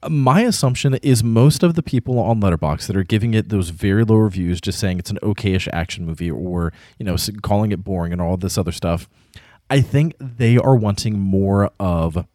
my 0.10 0.42
assumption 0.42 0.96
is 0.96 1.24
most 1.24 1.64
of 1.64 1.76
the 1.76 1.84
people 1.84 2.20
on 2.20 2.40
Letterboxd 2.40 2.88
that 2.88 2.96
are 2.96 3.04
giving 3.04 3.34
it 3.34 3.50
those 3.50 3.70
very 3.70 4.04
low 4.04 4.18
reviews, 4.18 4.62
just 4.62 4.80
saying 4.80 5.00
it's 5.00 5.10
an 5.10 5.20
okayish 5.24 5.68
action 5.74 6.06
movie, 6.06 6.30
or 6.30 6.72
you 7.00 7.06
know, 7.06 7.16
calling 7.42 7.72
it 7.72 7.84
boring 7.84 8.14
and 8.14 8.22
all 8.22 8.38
this 8.38 8.58
other 8.58 8.72
stuff. 8.72 9.10
I 9.70 9.82
think 9.82 10.16
they 10.20 10.58
are 10.58 10.76
wanting 10.76 11.20
more 11.20 11.72
of 11.80 12.26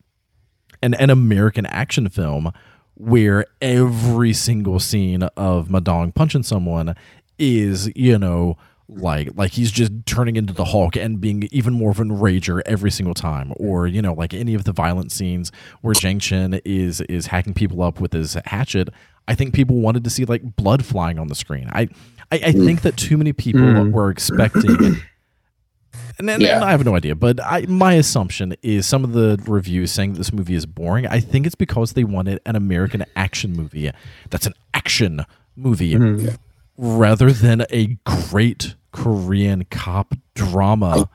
an 0.83 0.95
an 0.95 1.11
American 1.11 1.67
action 1.67 2.09
film 2.09 2.53
where 2.95 3.47
every 3.61 4.33
single 4.33 4.79
scene 4.79 5.23
of 5.37 5.71
Ma 5.71 5.81
Dong 5.81 6.13
punching 6.13 6.43
someone 6.43 6.95
is, 7.39 7.91
you 7.97 8.19
know, 8.19 8.57
like 8.97 9.31
like 9.35 9.53
he's 9.53 9.71
just 9.71 9.93
turning 10.07 10.37
into 10.37 10.53
the 10.53 10.65
Hulk 10.67 10.97
and 10.97 11.21
being 11.21 11.49
even 11.53 11.73
more 11.75 11.91
of 11.91 12.01
an 12.01 12.11
rager 12.11 12.61
every 12.67 12.91
single 12.91 13.15
time, 13.15 13.53
or 13.57 13.87
you 13.87 14.01
know, 14.03 14.13
like 14.15 14.33
any 14.35 14.55
of 14.55 14.65
the 14.65 14.73
violent 14.73 15.13
scenes 15.13 15.51
where 15.81 15.95
Jang 15.95 16.19
Chen 16.19 16.61
is 16.65 17.01
is 17.03 17.27
hacking 17.27 17.55
people 17.55 17.83
up 17.83 18.01
with 18.01 18.13
his 18.13 18.37
hatchet. 18.47 18.89
I 19.29 19.35
think 19.35 19.55
people 19.55 19.77
wanted 19.77 20.05
to 20.05 20.11
see 20.11 20.25
like 20.25 20.57
blood 20.57 20.85
flying 20.85 21.19
on 21.19 21.29
the 21.29 21.35
screen. 21.35 21.69
I 21.73 21.89
I, 22.31 22.37
I 22.47 22.53
think 22.53 22.83
that 22.83 22.97
too 22.97 23.17
many 23.17 23.33
people 23.33 23.61
Mm. 23.61 23.93
were 23.93 24.11
expecting. 24.11 24.97
And, 26.19 26.29
and, 26.31 26.43
Yeah. 26.43 26.57
and 26.57 26.65
I 26.65 26.71
have 26.71 26.85
no 26.85 26.95
idea, 26.97 27.15
but 27.15 27.41
I, 27.43 27.67
my 27.69 27.95
assumption 27.95 28.55
is 28.63 28.87
some 28.87 29.03
of 29.05 29.13
the 29.13 29.43
reviews 29.47 29.91
saying 29.93 30.13
that 30.13 30.19
this 30.19 30.33
movie 30.33 30.55
is 30.55 30.67
boring. 30.67 31.07
I 31.07 31.21
think 31.21 31.47
it's 31.47 31.55
because 31.55 31.93
they 31.95 32.05
wanted 32.05 32.41
an 32.47 32.55
American 32.57 33.05
action 33.17 33.53
movie 33.55 33.91
that's 34.31 34.47
an 34.47 34.55
action 34.75 35.25
movie 35.57 35.95
Mhm. 35.95 36.37
rather 36.79 37.33
than 37.33 37.65
a 37.71 37.99
great 38.05 38.75
Korean 38.93 39.65
cop 39.71 40.15
drama 40.35 41.09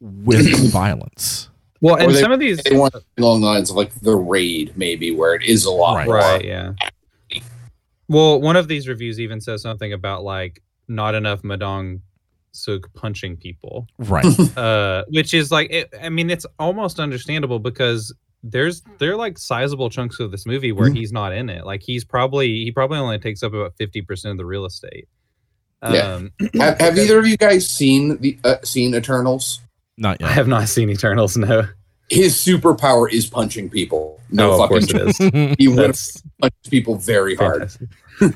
with 0.00 0.70
violence. 0.72 1.48
Well, 1.80 1.96
and 1.96 2.10
they- 2.12 2.20
some 2.20 2.32
of 2.32 2.40
these, 2.40 2.62
they 2.62 2.76
want 2.76 2.94
along 3.18 3.40
the 3.40 3.46
lines 3.46 3.70
of 3.70 3.76
like 3.76 3.92
the 4.00 4.14
raid, 4.16 4.72
maybe 4.76 5.10
where 5.10 5.34
it 5.34 5.42
is 5.42 5.64
a 5.64 5.70
lot 5.70 5.96
Right. 5.96 6.06
more. 6.06 6.16
right? 6.16 6.44
Yeah. 6.44 6.72
Well, 8.08 8.40
one 8.40 8.56
of 8.56 8.68
these 8.68 8.88
reviews 8.88 9.18
even 9.20 9.40
says 9.40 9.62
something 9.62 9.92
about 9.92 10.22
like 10.24 10.62
not 10.88 11.14
enough 11.14 11.42
Ma 11.44 11.56
Dong 11.56 12.02
Suk 12.52 12.92
punching 12.94 13.36
people, 13.38 13.86
Right. 13.98 14.24
uh, 14.58 15.04
which 15.08 15.32
is 15.34 15.50
like, 15.50 15.70
it, 15.70 15.92
I 16.02 16.08
mean, 16.08 16.28
it's 16.30 16.44
almost 16.58 17.00
understandable 17.00 17.58
because 17.58 18.14
there's 18.44 18.82
there 18.98 19.12
are 19.12 19.16
like 19.16 19.38
sizable 19.38 19.88
chunks 19.88 20.18
of 20.20 20.30
this 20.32 20.46
movie 20.46 20.72
where 20.72 20.90
Mhm. 20.90 20.96
he's 20.98 21.12
not 21.12 21.32
in 21.32 21.48
it. 21.48 21.64
Like 21.64 21.80
he's 21.82 22.04
probably 22.04 22.48
he 22.64 22.72
probably 22.72 22.98
only 22.98 23.18
takes 23.18 23.42
up 23.42 23.54
about 23.54 23.74
fifty 23.78 24.02
percent 24.02 24.32
of 24.32 24.36
the 24.38 24.44
real 24.44 24.66
estate. 24.66 25.06
Yeah. 25.82 26.14
Um, 26.14 26.32
Have, 26.54 26.78
have 26.80 26.98
either 26.98 27.18
of 27.18 27.26
you 27.26 27.36
guys 27.36 27.68
seen 27.68 28.16
the 28.18 28.38
uh, 28.44 28.56
seen 28.62 28.94
Eternals? 28.94 29.60
Not 29.98 30.20
yet. 30.20 30.30
I 30.30 30.32
have 30.32 30.48
not 30.48 30.68
seen 30.68 30.88
Eternals. 30.90 31.36
No. 31.36 31.66
His 32.08 32.34
superpower 32.36 33.10
is 33.10 33.26
punching 33.26 33.70
people. 33.70 34.20
No 34.30 34.48
No, 34.48 34.52
of 34.62 34.70
fucking. 34.70 34.86
course 34.88 35.20
it 35.20 35.34
is. 35.34 35.56
He 35.58 35.68
would 35.68 35.78
That's 35.78 36.22
punch 36.40 36.54
people 36.70 36.96
very 36.96 37.34
hard. 37.36 37.70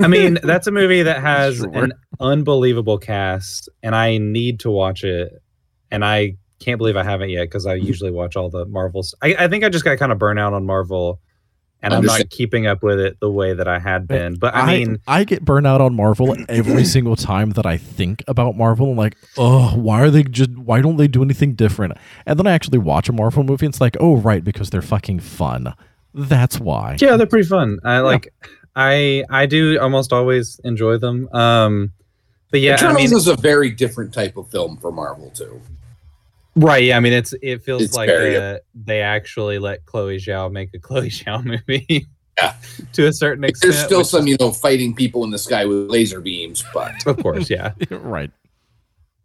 I 0.01 0.09
mean, 0.09 0.39
that's 0.43 0.67
a 0.67 0.71
movie 0.71 1.03
that 1.03 1.21
has 1.21 1.57
Sure. 1.73 1.85
an 1.85 1.93
unbelievable 2.21 2.99
cast, 2.99 3.69
and 3.83 3.95
I 3.95 4.19
need 4.19 4.61
to 4.61 4.71
watch 4.71 5.05
it. 5.05 5.41
And 5.91 6.05
I 6.05 6.37
can't 6.59 6.79
believe 6.79 6.97
I 6.97 7.03
haven't 7.05 7.31
yet 7.31 7.45
because 7.45 7.67
I 7.67 7.75
usually 7.75 8.11
watch 8.11 8.35
all 8.37 8.49
the 8.51 8.65
Marvels. 8.67 9.15
I, 9.23 9.35
I 9.39 9.49
think 9.49 9.63
I 9.63 9.69
just 9.69 9.85
got 9.85 9.99
kind 9.99 10.11
of 10.11 10.19
burnt 10.19 10.39
out 10.39 10.53
on 10.55 10.65
Marvel, 10.67 11.21
and 11.87 11.95
I'm 11.95 12.05
not 12.05 12.31
keeping 12.31 12.67
up 12.67 12.83
with 12.83 13.01
it 13.01 13.19
the 13.21 13.31
way 13.31 13.55
that 13.55 13.67
I 13.67 13.79
had 13.79 14.07
been. 14.07 14.35
But 14.35 14.55
I 14.55 14.67
mean, 14.67 15.01
I 15.07 15.25
get 15.25 15.45
burned 15.45 15.67
out 15.67 15.81
on 15.81 15.95
Marvel 15.95 16.37
every 16.49 16.85
single 16.97 17.17
time 17.17 17.51
that 17.51 17.67
I 17.67 17.77
think 17.77 18.23
about 18.29 18.57
Marvel. 18.57 18.91
I'm 18.91 18.97
like, 18.97 19.17
oh, 19.37 19.77
why 19.77 20.03
are 20.03 20.11
they 20.11 20.23
just? 20.23 20.51
Why 20.57 20.81
don't 20.81 20.97
they 20.97 21.09
do 21.09 21.23
anything 21.23 21.55
different? 21.55 21.95
And 22.27 22.39
then 22.39 22.47
I 22.47 22.53
actually 22.53 22.79
watch 22.79 23.09
a 23.09 23.13
Marvel 23.13 23.45
movie. 23.45 23.67
and 23.67 23.73
It's 23.73 23.81
like, 23.81 23.97
oh, 24.01 24.17
right, 24.17 24.45
because 24.45 24.71
they're 24.71 24.83
fucking 24.83 25.21
fun. 25.21 25.75
That's 26.15 26.59
why. 26.59 26.97
yeah, 27.01 27.17
they're 27.17 27.27
pretty 27.27 27.49
fun. 27.49 27.79
I 27.85 28.01
like. 28.01 28.33
I 28.75 29.25
I 29.31 29.47
do 29.47 29.79
almost 29.81 30.13
always 30.13 30.61
enjoy 30.63 30.99
them. 30.99 31.29
Um, 31.33 31.93
but 32.51 32.61
yeah, 32.61 32.73
I 32.73 32.75
Eternals 32.75 33.11
mean, 33.11 33.17
is 33.17 33.27
a 33.27 33.37
very 33.37 33.71
different 33.71 34.13
type 34.13 34.37
of 34.37 34.49
film 34.51 34.77
for 34.79 34.93
Marvel 34.93 35.31
too. 35.31 35.61
Right. 36.57 36.85
Yeah. 36.85 36.97
I 36.97 37.01
mean, 37.01 37.13
it's 37.13 37.35
it 37.43 37.63
feels 37.63 37.83
It's 37.83 37.95
like 37.95 38.09
very- 38.09 38.37
uh, 38.37 38.59
they 38.75 39.03
actually 39.03 39.59
let 39.59 39.85
Chloe 39.87 40.17
Zhao 40.17 40.51
make 40.51 40.71
a 40.75 40.79
Chloe 40.81 41.11
Zhao 41.11 41.45
movie. 41.45 42.07
Yeah. 42.39 42.55
to 42.93 43.07
a 43.07 43.13
certain 43.13 43.45
extent. 43.45 43.73
There's 43.73 43.85
still 43.85 43.99
which 44.01 44.09
some, 44.09 44.27
you 44.27 44.37
know, 44.41 44.51
fighting 44.53 44.95
people 44.95 45.25
in 45.25 45.31
the 45.31 45.39
sky 45.39 45.65
with 45.65 45.89
laser 45.91 46.21
beams, 46.21 46.63
but 46.75 46.93
of 47.07 47.17
course, 47.23 47.49
yeah. 47.49 47.73
right. 47.91 48.31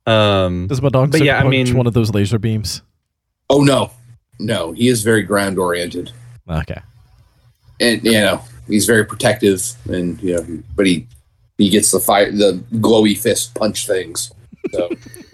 Um, 0.08 0.68
Does 0.68 0.82
my 0.82 0.90
dog 0.90 1.12
But 1.12 1.18
Suk 1.20 1.26
yeah, 1.28 1.38
I 1.40 1.42
punch 1.42 1.52
mean- 1.52 1.76
one 1.78 1.88
of 1.88 1.94
those 1.94 2.12
laser 2.14 2.40
beams? 2.40 2.82
oh 3.50 3.62
no, 3.64 3.92
no, 4.40 4.72
he 4.72 4.88
is 4.88 5.04
very 5.04 5.24
ground 5.24 5.60
oriented, 5.60 6.12
Okay. 6.50 6.80
and 7.82 8.02
you 8.04 8.14
know 8.14 8.42
he's 8.68 8.86
very 8.86 9.04
protective, 9.06 9.62
and 9.90 10.22
you 10.24 10.36
know, 10.36 10.64
but 10.76 10.86
he 10.88 11.06
he 11.58 11.70
gets 11.70 11.92
the 11.92 12.00
fire, 12.00 12.32
the 12.32 12.64
glowy 12.76 13.18
fist 13.18 13.54
punch 13.56 13.86
things. 13.88 14.32
So 14.72 14.90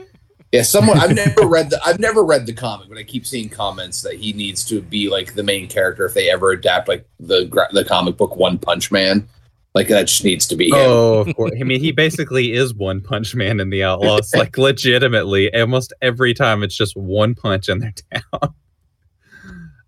Yeah, 0.51 0.61
someone 0.61 0.97
I've 0.97 1.15
never 1.25 1.45
read 1.47 1.69
the 1.69 1.79
I've 1.85 1.99
never 1.99 2.23
read 2.23 2.45
the 2.45 2.53
comic, 2.53 2.89
but 2.89 2.97
I 2.97 3.03
keep 3.03 3.25
seeing 3.25 3.49
comments 3.49 4.01
that 4.01 4.15
he 4.15 4.33
needs 4.33 4.63
to 4.65 4.81
be 4.81 5.09
like 5.09 5.33
the 5.33 5.43
main 5.43 5.67
character 5.67 6.05
if 6.05 6.13
they 6.13 6.29
ever 6.29 6.51
adapt 6.51 6.87
like 6.87 7.07
the 7.19 7.49
the 7.71 7.83
comic 7.85 8.17
book 8.17 8.35
One 8.35 8.57
Punch 8.57 8.91
Man. 8.91 9.27
Like 9.75 9.89
that 9.89 10.07
just 10.07 10.23
needs 10.23 10.47
to 10.47 10.55
be 10.55 10.69
him. 10.69 10.75
Oh, 10.75 11.19
of 11.19 11.35
course. 11.35 11.51
I 11.59 11.63
mean, 11.63 11.79
he 11.79 11.91
basically 11.91 12.53
is 12.53 12.73
One 12.73 12.99
Punch 12.99 13.35
Man 13.35 13.59
in 13.59 13.69
the 13.69 13.83
Outlaws. 13.83 14.33
like, 14.33 14.57
legitimately, 14.57 15.53
almost 15.53 15.93
every 16.01 16.33
time 16.33 16.63
it's 16.63 16.75
just 16.75 16.97
one 16.97 17.35
punch 17.35 17.69
and 17.69 17.81
they're 17.81 17.93
down. 18.11 18.55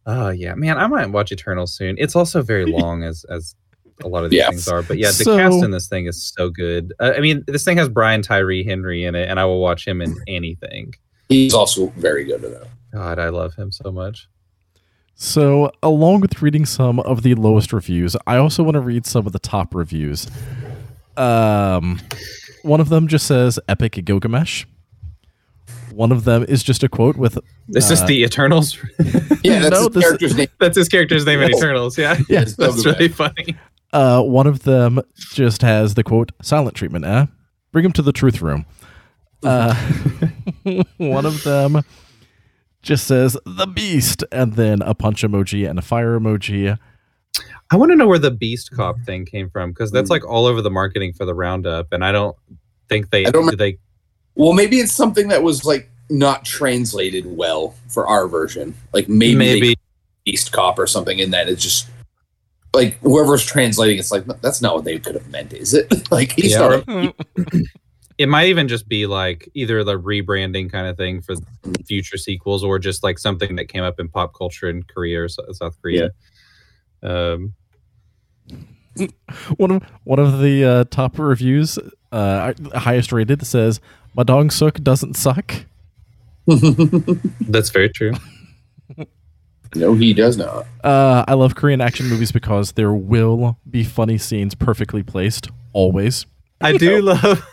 Oh 0.06 0.30
yeah, 0.30 0.56
man, 0.56 0.80
I 0.80 0.88
might 0.88 1.12
watch 1.12 1.32
Eternal 1.32 1.68
soon. 1.68 1.96
It's 2.00 2.16
also 2.16 2.42
very 2.42 2.66
long, 2.66 3.04
as 3.04 3.26
as 3.30 3.54
a 4.04 4.08
lot 4.08 4.24
of 4.24 4.30
these 4.30 4.38
Yeah. 4.40 4.50
things 4.50 4.68
are. 4.68 4.82
But 4.82 4.98
yeah, 4.98 5.08
the 5.08 5.24
So- 5.24 5.38
cast 5.38 5.64
in 5.64 5.72
this 5.72 5.88
thing 5.88 6.06
is 6.08 6.32
so 6.38 6.50
good. 6.50 6.94
Uh, 7.00 7.14
I 7.16 7.20
mean, 7.20 7.44
this 7.48 7.64
thing 7.64 7.78
has 7.78 7.90
Brian 7.90 8.22
Tyree 8.22 8.64
Henry 8.64 9.04
in 9.04 9.16
it, 9.16 9.30
and 9.30 9.40
I 9.40 9.46
will 9.46 9.60
watch 9.62 9.86
him 9.88 10.02
in 10.02 10.16
anything. 10.28 10.94
He's 11.30 11.54
also 11.54 11.88
very 11.98 12.24
good 12.24 12.44
at 12.44 12.52
that. 12.52 12.68
God, 12.94 13.20
I 13.20 13.30
love 13.30 13.54
him 13.56 13.72
so 13.72 13.92
much. 13.92 14.28
So, 15.16 15.72
along 15.84 16.22
with 16.22 16.42
reading 16.42 16.66
some 16.66 17.00
of 17.02 17.24
the 17.24 17.36
lowest 17.36 17.74
reviews, 17.74 18.16
I 18.26 18.38
also 18.38 18.64
want 18.64 18.76
to 18.76 18.80
read 18.82 19.06
some 19.06 19.28
of 19.28 19.34
the 19.34 19.40
top 19.40 19.76
reviews. 19.76 20.28
Um, 21.18 22.00
one 22.64 22.80
of 22.80 22.90
them 22.90 23.08
just 23.08 23.28
says 23.28 23.60
"Epic 23.68 24.04
Gilgamesh." 24.06 24.66
One 25.92 26.12
of 26.12 26.24
them 26.24 26.46
is 26.48 26.64
just 26.64 26.84
a 26.84 26.90
quote 26.90 27.18
with 27.18 27.38
This 27.68 27.92
is 27.92 28.02
Uh, 28.02 28.06
the 28.06 28.24
Eternals. 28.24 28.78
Yeah, 29.44 29.60
that's 29.60 29.72
No, 29.72 29.80
his 29.84 29.90
this- 29.90 30.04
character's 30.04 30.36
name. 30.36 30.48
That's 30.60 30.78
his 30.78 30.88
character's 30.90 31.26
name 31.26 31.42
in 31.42 31.52
Eternals. 31.54 31.98
Yeah, 31.98 32.18
Yeah, 32.30 32.46
that's 32.58 32.86
really 32.86 33.08
funny. 33.10 33.56
Uh, 33.94 34.22
one 34.22 34.48
of 34.48 34.64
them 34.64 35.02
just 35.16 35.62
has 35.62 35.96
the 35.96 36.04
quote 36.04 36.32
"silent 36.42 36.76
treatment." 36.76 37.06
Eh, 37.06 37.26
bring 37.72 37.86
him 37.86 37.94
to 37.94 38.02
the 38.02 38.12
truth 38.12 38.42
room. 38.42 38.66
Uh, 39.44 39.74
one 40.98 41.26
of 41.26 41.44
them 41.44 41.84
just 42.82 43.08
says 43.08 43.38
"the 43.46 43.68
beast" 43.68 44.24
and 44.32 44.54
then 44.54 44.82
a 44.82 44.94
punch 44.94 45.24
emoji 45.24 45.70
and 45.70 45.80
a 45.80 45.82
fire 45.82 46.20
emoji. 46.20 46.78
I 47.72 47.76
want 47.76 47.92
to 47.92 47.96
know 47.96 48.08
where 48.08 48.20
the 48.20 48.32
Beast 48.32 48.72
Cop 48.72 49.00
thing 49.06 49.26
came 49.26 49.50
from 49.50 49.72
because 49.72 49.92
that's 49.92 50.10
like 50.10 50.28
all 50.28 50.48
over 50.48 50.62
the 50.62 50.72
marketing 50.72 51.14
for 51.14 51.26
the 51.26 51.36
Roundup, 51.36 51.94
and 51.94 52.04
I 52.04 52.12
don't 52.12 52.36
think 52.88 53.12
they 53.12 53.26
I 53.26 53.32
don't 53.32 53.50
do 53.50 53.56
they. 53.56 53.78
Well, 54.36 54.54
maybe 54.54 54.80
it's 54.80 54.94
something 54.94 55.28
that 55.28 55.44
was 55.44 55.66
like 55.66 55.90
not 56.10 56.46
translated 56.46 57.26
well 57.26 57.76
for 57.88 58.08
our 58.08 58.28
version. 58.28 58.74
Like 58.94 59.08
maybe, 59.08 59.36
Maybe, 59.36 59.60
maybe 59.60 59.80
East 60.26 60.52
Cop 60.52 60.80
or 60.80 60.88
something 60.88 61.20
in 61.20 61.32
that. 61.32 61.48
It's 61.48 61.62
just 61.62 61.88
like 62.74 62.98
whoever's 63.00 63.46
translating. 63.46 64.00
It's 64.00 64.12
like 64.12 64.26
that's 64.42 64.62
not 64.62 64.76
what 64.76 64.86
they 64.86 65.00
could 65.00 65.16
have 65.16 65.30
meant, 65.30 65.54
is 65.54 65.74
it? 65.74 65.88
like 66.12 66.34
he's 66.34 66.52
Yeah, 66.52 66.60
not. 66.60 66.84
A, 66.88 67.14
it 68.18 68.28
might 68.28 68.48
even 68.48 68.68
just 68.68 68.88
be 68.88 69.06
like 69.06 69.50
either 69.54 69.84
the 69.84 70.00
rebranding 70.00 70.72
kind 70.72 70.88
of 70.88 70.98
thing 70.98 71.22
for 71.22 71.36
future 71.86 72.18
sequels, 72.18 72.64
or 72.64 72.78
just 72.78 73.04
like 73.04 73.18
something 73.18 73.56
that 73.56 73.66
came 73.66 73.84
up 73.84 74.00
in 74.00 74.10
pop 74.10 74.34
culture 74.38 74.70
in 74.70 74.84
Korea 74.84 75.24
or 75.24 75.30
South 75.30 75.82
Korea. 75.82 76.12
Um, 77.02 77.54
one 79.58 79.72
of 79.72 79.84
one 80.04 80.20
of 80.20 80.40
the 80.40 80.66
uh, 80.66 80.84
top 80.86 81.18
reviews, 81.18 81.80
uh, 82.12 82.54
highest 82.76 83.12
rated, 83.12 83.46
says 83.46 83.80
"Ma 84.16 84.24
Dong 84.24 84.50
Suk 84.50 84.76
doesn't 84.76 85.16
suck." 85.16 85.56
that's 87.42 87.70
very 87.70 87.90
true. 87.90 88.14
No, 89.76 89.94
he 89.94 90.14
does 90.14 90.38
not. 90.38 90.66
Uh, 90.84 91.24
I 91.28 91.34
love 91.34 91.56
Korean 91.56 91.82
action 91.82 92.08
movies 92.08 92.32
because 92.32 92.74
there 92.74 92.94
will 92.94 93.58
be 93.70 93.84
funny 93.84 94.18
scenes 94.18 94.56
perfectly 94.56 95.04
placed, 95.04 95.50
always. 95.74 96.26
I 96.62 96.78
do 96.78 97.02
love 97.02 97.46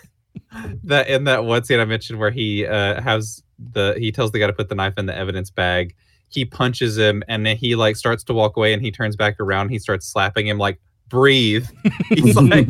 that 0.85 1.09
in 1.09 1.25
that 1.25 1.45
one 1.45 1.65
scene 1.65 1.81
I 1.81 1.85
mentioned 1.85 2.19
where 2.19 2.31
he 2.31 2.67
uh, 2.67 3.01
has 3.01 3.43
the 3.73 3.95
he 3.99 4.13
tells 4.13 4.33
the 4.33 4.39
guy 4.39 4.47
to 4.47 4.53
put 4.53 4.69
the 4.69 4.75
knife 4.75 4.95
in 4.97 5.07
the 5.07 5.17
evidence 5.17 5.51
bag. 5.51 5.95
He 6.29 6.45
punches 6.45 6.99
him 6.99 7.23
and 7.29 7.47
then 7.47 7.57
he 7.57 7.77
like 7.77 7.97
starts 7.97 8.25
to 8.25 8.35
walk 8.35 8.57
away 8.57 8.73
and 8.73 8.83
he 8.83 8.91
turns 8.91 9.17
back 9.17 9.39
around. 9.39 9.69
He 9.69 9.79
starts 9.79 10.07
slapping 10.07 10.47
him 10.47 10.59
like 10.59 10.81
breathe. 11.09 11.69
He's 12.09 12.37
like, 12.37 12.69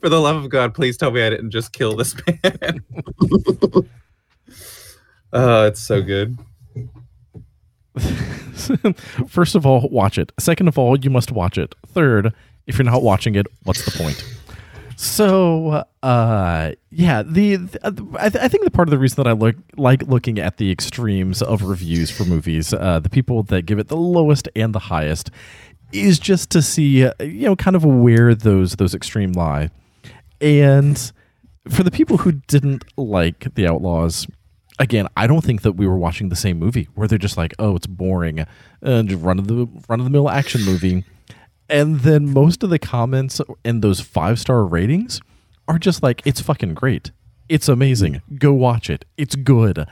for 0.00 0.08
the 0.08 0.20
love 0.20 0.36
of 0.36 0.48
God, 0.48 0.74
please 0.74 0.96
tell 0.96 1.10
me 1.10 1.22
I 1.22 1.30
didn't 1.30 1.50
just 1.50 1.72
kill 1.72 1.96
this 1.96 2.14
man. 2.26 2.80
oh, 5.32 5.66
it's 5.66 5.80
so 5.80 6.02
good. 6.02 6.38
First 9.28 9.54
of 9.54 9.66
all, 9.66 9.88
watch 9.90 10.18
it. 10.18 10.32
Second 10.38 10.68
of 10.68 10.78
all, 10.78 10.98
you 10.98 11.10
must 11.10 11.32
watch 11.32 11.58
it. 11.58 11.74
Third, 11.86 12.32
if 12.66 12.78
you're 12.78 12.84
not 12.84 13.02
watching 13.02 13.34
it, 13.34 13.46
what's 13.64 13.84
the 13.84 13.96
point? 13.96 14.22
So, 14.96 15.84
uh, 16.02 16.72
yeah, 16.90 17.22
the, 17.22 17.56
the 17.56 18.06
I, 18.18 18.30
th- 18.30 18.42
I 18.42 18.48
think 18.48 18.64
the 18.64 18.70
part 18.70 18.88
of 18.88 18.90
the 18.90 18.98
reason 18.98 19.22
that 19.22 19.28
I 19.28 19.32
look 19.32 19.56
like 19.76 20.02
looking 20.04 20.38
at 20.38 20.56
the 20.56 20.70
extremes 20.70 21.42
of 21.42 21.62
reviews 21.62 22.10
for 22.10 22.24
movies, 22.24 22.72
uh, 22.72 23.00
the 23.00 23.10
people 23.10 23.42
that 23.44 23.62
give 23.62 23.78
it 23.78 23.88
the 23.88 23.96
lowest 23.96 24.48
and 24.56 24.74
the 24.74 24.78
highest, 24.78 25.30
is 25.92 26.18
just 26.18 26.50
to 26.50 26.62
see, 26.62 27.04
uh, 27.04 27.12
you 27.20 27.42
know, 27.42 27.56
kind 27.56 27.76
of 27.76 27.84
where 27.84 28.34
those 28.34 28.76
those 28.76 28.94
extreme 28.94 29.32
lie. 29.32 29.68
And 30.40 31.12
for 31.68 31.82
the 31.82 31.90
people 31.90 32.16
who 32.18 32.32
didn't 32.32 32.84
like 32.96 33.54
the 33.54 33.66
Outlaws, 33.66 34.26
again, 34.78 35.08
I 35.16 35.26
don't 35.26 35.42
think 35.42 35.62
that 35.62 35.72
we 35.72 35.86
were 35.86 35.96
watching 35.96 36.28
the 36.28 36.36
same 36.36 36.58
movie 36.58 36.88
where 36.94 37.08
they're 37.08 37.18
just 37.18 37.36
like, 37.36 37.54
oh, 37.58 37.76
it's 37.76 37.86
boring, 37.86 38.46
and 38.82 39.12
run 39.24 39.38
of 39.38 39.46
the 39.48 39.68
run 39.88 40.00
of 40.00 40.04
the 40.04 40.10
mill 40.10 40.30
action 40.30 40.62
movie. 40.64 41.04
And 41.68 42.00
then 42.00 42.32
most 42.32 42.62
of 42.62 42.70
the 42.70 42.78
comments 42.78 43.40
and 43.64 43.82
those 43.82 44.00
five 44.00 44.38
star 44.38 44.64
ratings 44.64 45.20
are 45.66 45.78
just 45.78 46.02
like, 46.02 46.22
it's 46.24 46.40
fucking 46.40 46.74
great. 46.74 47.10
It's 47.48 47.68
amazing. 47.68 48.22
Go 48.38 48.52
watch 48.52 48.88
it. 48.88 49.04
It's 49.16 49.34
good. 49.34 49.86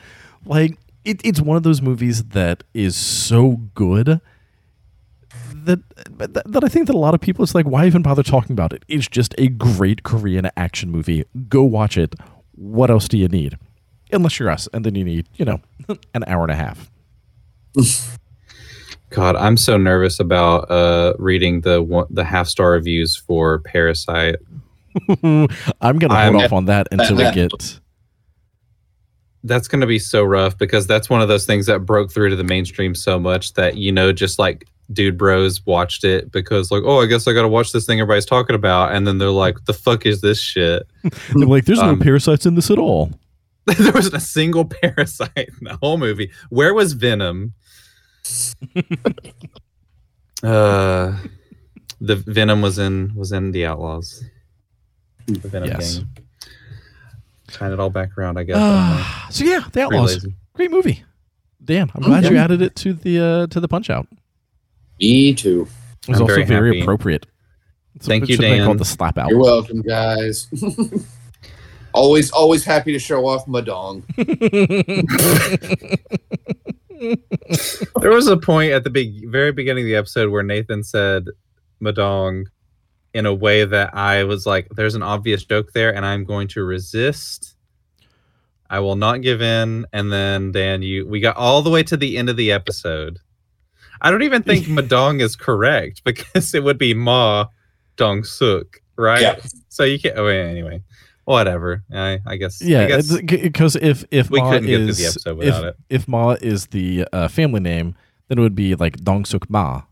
Like, 0.45 0.79
it, 1.05 1.21
it's 1.25 1.41
one 1.41 1.57
of 1.57 1.63
those 1.63 1.83
movies 1.83 2.25
that 2.25 2.63
is 2.75 2.97
so 2.97 3.59
good 3.75 4.21
that, 5.65 5.81
that 6.19 6.43
that 6.45 6.65
I 6.65 6.69
think 6.69 6.87
that 6.87 6.95
a 6.95 6.99
lot 6.99 7.15
of 7.15 7.21
people 7.21 7.43
it's 7.43 7.55
like 7.55 7.67
why 7.67 7.87
even 7.87 8.03
bother 8.03 8.23
talking 8.23 8.53
about 8.53 8.73
it? 8.73 8.85
It's 8.89 9.09
just 9.09 9.35
a 9.39 9.49
great 9.49 10.03
Korean 10.03 10.49
action 10.57 10.91
movie. 10.91 11.25
Go 11.49 11.63
watch 11.63 11.97
it. 11.97 12.15
What 12.53 12.91
else 12.91 13.09
do 13.09 13.19
you 13.19 13.29
need? 13.29 13.59
Unless 14.13 14.39
you're 14.39 14.51
us, 14.51 14.69
and 14.73 14.85
then 14.85 14.95
you 14.95 15.05
need 15.05 15.27
you 15.37 15.45
know 15.45 15.61
an 16.15 16.25
hour 16.27 16.43
and 16.43 16.53
a 16.53 16.57
half. 16.57 16.91
God, 19.11 19.37
I'm 19.37 19.57
so 19.57 19.77
nervous 19.77 20.19
about 20.19 20.71
uh, 20.71 21.15
reading 21.19 21.61
the 21.61 21.83
one, 21.83 22.07
the 22.11 22.25
half 22.25 22.49
star 22.49 22.73
reviews 22.73 23.17
for 23.17 23.61
Parasite. 23.61 24.37
I'm 25.23 25.49
gonna 25.99 26.15
I'm- 26.15 26.33
hold 26.35 26.45
off 26.45 26.53
on 26.53 26.65
that 26.67 26.89
until 26.91 27.17
we 27.17 27.31
get. 27.33 27.51
that's 29.47 29.69
going 29.69 29.83
to 29.83 29.87
be 29.87 29.99
so 29.99 30.25
rough 30.25 30.57
because 30.57 30.87
that's 30.87 31.11
one 31.11 31.21
of 31.21 31.29
those 31.29 31.45
things 31.45 31.67
that 31.67 31.81
broke 31.81 32.11
through 32.11 32.31
to 32.31 32.37
the 32.37 32.45
mainstream 32.45 32.95
so 32.95 33.19
much 33.19 33.53
that 33.55 33.77
you 33.77 33.93
know 33.93 34.11
just 34.11 34.39
like 34.39 34.67
dude 34.93 35.19
bros 35.19 35.65
watched 35.67 36.03
it 36.03 36.33
because 36.33 36.71
like 36.71 36.83
oh 36.87 37.03
i 37.03 37.07
guess 37.07 37.27
i 37.29 37.33
gotta 37.35 37.47
watch 37.49 37.71
this 37.73 37.85
thing 37.85 38.01
everybody's 38.01 38.25
talking 38.25 38.57
about 38.57 38.93
and 38.93 39.07
then 39.07 39.19
they're 39.19 39.29
like 39.31 39.57
the 39.67 39.73
fuck 39.75 40.07
is 40.07 40.23
this 40.23 40.41
shit 40.41 40.87
They're 41.35 41.47
like, 41.47 41.67
there's 41.67 41.79
Um, 41.79 41.99
no 41.99 42.03
parasites 42.05 42.47
in 42.47 42.55
this 42.55 42.71
at 42.71 42.79
all. 42.79 43.11
there 43.79 43.93
wasn't 43.93 44.15
a 44.15 44.21
single 44.21 44.65
parasite 44.65 45.31
in 45.37 45.65
the 45.65 45.77
whole 45.83 45.99
movie 45.99 46.31
where 46.51 46.75
was 46.75 46.93
venom 46.93 47.55
uh 50.43 51.17
the 52.01 52.17
venom 52.17 52.63
was 52.63 52.79
in 52.79 53.13
was 53.15 53.33
in 53.33 53.53
the 53.53 53.65
outlaws 53.67 54.25
the 55.27 55.49
venom 55.49 55.69
Yes. 55.69 55.99
gang 55.99 56.09
tying 57.49 57.73
it 57.73 57.81
all 57.81 57.91
back 57.91 58.17
around 58.19 58.39
i 58.39 58.43
guess 58.43 58.57
uh, 58.57 59.05
so 59.35 59.45
yeah, 59.45 59.65
the 59.73 59.83
Outlaws, 59.83 60.15
lazy. 60.15 60.37
great 60.53 60.71
movie. 60.71 61.03
Dan, 61.65 61.91
I'm 61.95 62.03
glad 62.03 62.23
yeah. 62.23 62.31
you 62.31 62.37
added 62.37 62.63
it 62.63 62.77
to 62.77 62.93
the 62.93 63.19
uh, 63.21 63.47
to 63.49 63.59
the 63.59 63.67
Punch 63.67 63.91
Out. 63.91 64.07
Me 65.01 65.35
too. 65.35 65.67
It 66.03 66.09
was 66.09 66.19
I'm 66.19 66.23
also 66.23 66.35
very 66.35 66.45
very, 66.45 66.81
appropriate. 66.81 67.27
So 68.01 68.09
Thank 68.09 68.25
it 68.25 68.29
you, 68.29 68.37
should 68.37 68.45
have 68.45 68.51
been 68.53 68.59
Dan. 68.59 68.67
Called 68.67 68.79
the 68.79 68.85
slap 68.85 69.19
out. 69.19 69.31
You're 69.31 69.41
welcome, 69.41 69.83
guys. 69.83 70.49
always, 71.95 72.31
always 72.31 72.65
happy 72.65 72.93
to 72.93 72.99
show 72.99 73.27
off 73.27 73.49
my 73.49 73.61
dong. 73.61 74.05
There 78.01 78.11
was 78.11 78.29
a 78.29 78.37
point 78.37 78.73
at 78.73 78.85
the 78.85 78.91
big, 78.91 79.31
very 79.31 79.53
beginning 79.53 79.85
of 79.85 79.89
the 79.89 79.97
episode 79.97 80.31
where 80.31 80.43
Nathan 80.43 80.83
said 80.83 81.27
"madong" 81.83 82.47
in 83.13 83.27
a 83.27 83.35
way 83.35 83.65
that 83.65 83.95
I 83.95 84.25
was 84.25 84.47
like, 84.47 84.69
"There's 84.71 84.95
an 84.95 85.03
obvious 85.03 85.45
joke 85.45 85.73
there, 85.73 85.95
and 85.95 86.07
I'm 86.07 86.25
going 86.25 86.49
to 86.49 86.65
resist. 86.65 87.57
I 88.71 88.81
will 88.81 88.97
not 88.97 89.23
give 89.23 89.43
in." 89.43 89.87
And 89.93 90.13
then 90.13 90.53
Dan, 90.53 90.83
you, 90.83 91.07
we 91.07 91.21
got 91.21 91.37
all 91.37 91.63
the 91.63 91.71
way 91.71 91.83
to 91.83 91.97
the 91.97 92.17
end 92.17 92.31
of 92.31 92.37
the 92.37 92.53
episode. 92.53 93.19
I 94.01 94.11
don't 94.11 94.23
even 94.23 94.43
think 94.43 94.67
"madong" 94.67 95.21
is 95.21 95.37
correct 95.37 96.03
because 96.05 96.55
it 96.55 96.65
would 96.65 96.79
be 96.79 96.95
"ma 96.95 97.47
dong 97.97 98.25
suk," 98.25 98.81
right? 98.97 99.21
Yeah. 99.21 99.37
So 99.69 99.85
you 99.85 99.99
can't. 99.99 100.17
Oh, 100.17 100.27
anyway, 100.27 100.83
whatever. 101.25 101.83
I, 101.93 102.21
I 102.27 102.37
guess. 102.37 102.63
Yeah, 102.63 103.01
because 103.23 103.77
if 103.77 104.05
if 104.11 104.31
we 104.31 104.41
Ma 104.41 104.51
couldn't 104.51 104.67
get 104.69 104.77
through 104.77 104.89
is 104.89 104.99
the 104.99 105.07
episode 105.07 105.43
if, 105.45 105.65
it. 105.65 105.77
if 105.89 106.09
Ma 106.09 106.31
is 106.41 106.67
the 106.69 107.07
uh, 107.13 107.29
family 107.29 107.61
name, 107.61 107.95
then 108.29 108.39
it 108.39 108.41
would 108.41 108.55
be 108.55 108.75
like 108.75 108.97
Dong 108.99 109.25
Suk 109.25 109.49
Ma. 109.51 109.83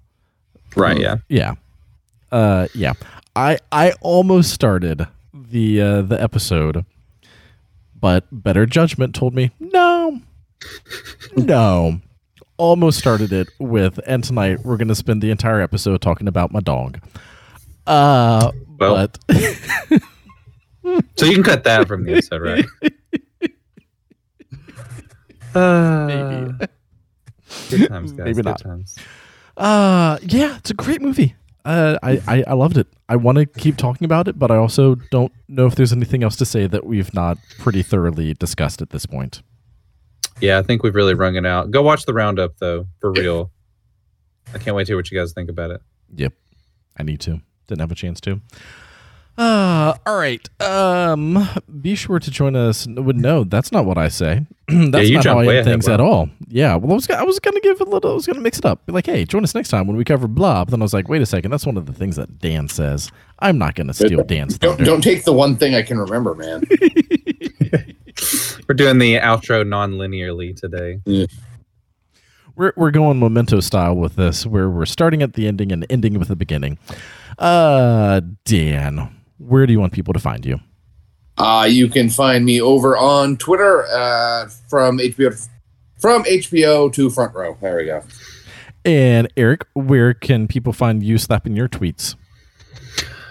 right. 0.77 0.99
Yeah. 0.99 1.17
Yeah, 1.29 1.55
uh, 2.31 2.69
yeah. 2.75 2.93
I 3.35 3.59
I 3.71 3.93
almost 4.01 4.51
started 4.53 5.07
the 5.33 5.81
uh, 5.81 6.03
the 6.03 6.21
episode, 6.23 6.85
but 7.99 8.25
better 8.31 8.67
judgment 8.67 9.15
told 9.15 9.35
me 9.35 9.51
no. 9.59 10.21
no. 11.37 12.01
Almost 12.59 12.99
started 12.99 13.33
it 13.33 13.49
with, 13.59 13.99
and 14.07 14.23
tonight 14.23 14.61
we're 14.65 14.77
going 14.77 14.87
to 14.89 14.95
spend 14.95 15.21
the 15.23 15.31
entire 15.33 15.61
episode 15.61 16.01
talking 16.01 16.29
about 16.29 16.53
my 16.53 16.61
dog. 16.61 17.01
Uh, 17.87 18.53
Well. 18.79 19.09
but 19.09 19.19
So 21.17 21.27
you 21.27 21.35
can 21.35 21.43
cut 21.43 21.65
that 21.65 21.87
from 21.87 22.05
the 22.05 22.13
episode, 22.13 22.43
right? 22.43 22.65
Uh, 25.55 26.07
maybe. 26.07 26.67
Good 27.71 27.89
times, 27.89 28.13
guys. 28.13 28.25
Maybe 28.25 28.35
good 28.35 28.45
not. 28.45 28.61
times. 28.61 28.97
Uh, 29.57 30.19
yeah, 30.23 30.57
it's 30.57 30.71
a 30.71 30.75
great 30.75 31.01
movie. 31.03 31.37
Uh, 31.65 31.99
I, 32.03 32.21
I, 32.27 32.45
I 32.49 32.53
loved 32.55 32.77
it. 32.77 32.89
I 33.09 33.17
want 33.17 33.39
to 33.39 33.47
keep 33.47 33.77
talking 33.77 34.05
about 34.05 34.27
it, 34.27 34.39
but 34.39 34.51
I 34.51 34.57
also 34.57 34.97
don't 35.11 35.33
know 35.49 35.67
if 35.67 35.77
there's 35.77 35.93
anything 35.93 36.25
else 36.25 36.35
to 36.37 36.45
say 36.45 36.67
that 36.67 36.85
we've 36.85 37.13
not 37.15 37.39
pretty 37.59 37.83
thoroughly 37.83 38.35
discussed 38.35 38.83
at 38.83 38.91
this 38.91 39.07
point. 39.07 39.43
Yeah, 40.41 40.59
I 40.59 40.63
think 40.63 40.83
we've 40.83 40.95
really 40.95 41.15
rung 41.15 41.37
it 41.37 41.47
out. 41.47 41.71
Go 41.71 41.83
watch 41.83 42.05
the 42.05 42.15
roundup 42.15 42.57
though, 42.59 42.87
for 43.01 43.13
real. 43.13 43.53
I 44.55 44.59
can't 44.59 44.75
wait 44.75 44.87
to 44.87 44.91
hear 44.91 44.97
what 44.97 45.11
you 45.11 45.19
guys 45.19 45.33
think 45.33 45.51
about 45.51 45.71
it. 45.71 45.81
Yep, 46.15 46.33
I 46.99 47.03
need 47.05 47.21
to. 47.21 47.41
Didn't 47.69 47.81
have 47.81 47.93
a 47.93 47.97
chance 47.97 48.21
to. 48.23 48.41
Uh, 49.39 49.95
all 50.07 50.17
right. 50.19 50.47
Um, 50.61 51.49
be 51.81 51.95
sure 51.95 52.19
to 52.19 52.31
join 52.31 52.55
us. 52.55 52.87
Would 52.87 53.17
no, 53.17 53.45
that's 53.45 53.73
not 53.73 53.87
what 53.87 53.97
I 53.97 54.09
say. 54.09 54.47
that's 54.69 55.09
you 55.09 55.17
not 55.17 55.25
how 55.25 55.39
I 55.39 55.47
way 55.47 55.59
end 55.59 55.67
things 55.67 55.89
wow. 55.89 55.95
at 55.95 56.01
all. 56.01 56.29
Yeah. 56.49 56.77
Well, 56.77 56.93
I 56.93 56.95
was, 56.95 57.11
I 57.11 57.23
was 57.23 57.41
gonna 57.41 57.61
give 57.61 57.81
a 57.81 57.85
little. 57.85 58.13
I 58.13 58.15
was 58.15 58.27
gonna 58.27 58.41
mix 58.41 58.59
it 58.59 58.67
up. 58.67 58.85
Be 58.85 58.93
like, 58.93 59.07
hey, 59.07 59.25
join 59.25 59.43
us 59.43 59.55
next 59.55 59.71
time 59.71 59.87
when 59.87 59.97
we 59.97 60.05
cover 60.05 60.29
blah. 60.29 60.65
But 60.65 60.73
then 60.73 60.83
I 60.83 60.85
was 60.85 60.93
like, 60.93 61.09
wait 61.09 61.23
a 61.23 61.27
second. 61.27 61.51
That's 61.51 61.65
one 61.65 61.79
of 61.79 61.87
the 61.87 61.93
things 61.93 62.17
that 62.17 62.39
Dan 62.39 62.69
says. 62.69 63.11
I'm 63.39 63.57
not 63.57 63.75
gonna 63.75 63.95
steal 63.95 64.23
Dan's 64.23 64.59
Don't 64.59 64.77
thunder. 64.77 64.85
don't 64.85 65.01
take 65.01 65.25
the 65.25 65.33
one 65.33 65.57
thing 65.57 65.75
I 65.75 65.83
can 65.83 65.99
remember, 65.99 66.35
man. 66.35 66.63
We're 68.69 68.75
doing 68.75 68.99
the 68.99 69.17
outro 69.17 69.67
non-linearly 69.67 70.55
today. 70.57 71.01
We're 72.55 72.73
we're 72.77 72.91
going 72.91 73.19
memento 73.19 73.61
style 73.61 73.95
with 73.95 74.17
this, 74.17 74.45
where 74.47 74.69
we're 74.69 74.85
starting 74.85 75.23
at 75.23 75.33
the 75.33 75.49
ending 75.49 75.73
and 75.73 75.87
ending 75.89 76.19
with 76.19 76.29
the 76.29 76.37
beginning. 76.37 76.79
Uh, 77.39 78.21
Dan, 78.45 79.22
where 79.47 79.67
do 79.67 79.73
you 79.73 79.81
want 79.81 79.93
people 79.93 80.15
to 80.15 80.21
find 80.21 80.45
you? 80.45 80.61
Uh, 81.39 81.67
you 81.69 81.89
can 81.89 82.11
find 82.11 82.45
me 82.45 82.61
over 82.61 82.97
on 82.97 83.37
Twitter 83.37 83.85
uh, 83.87 84.49
from 84.69 84.99
HBO 84.99 85.49
from 85.99 86.25
HBO 86.25 86.93
to 86.93 87.11
Front 87.11 87.35
Row. 87.35 87.57
There 87.61 87.77
we 87.77 87.85
go. 87.87 88.03
And 88.85 89.29
Eric, 89.37 89.67
where 89.75 90.13
can 90.13 90.49
people 90.49 90.73
find 90.73 91.03
you 91.03 91.17
slapping 91.17 91.57
your 91.57 91.69
tweets? 91.69 92.17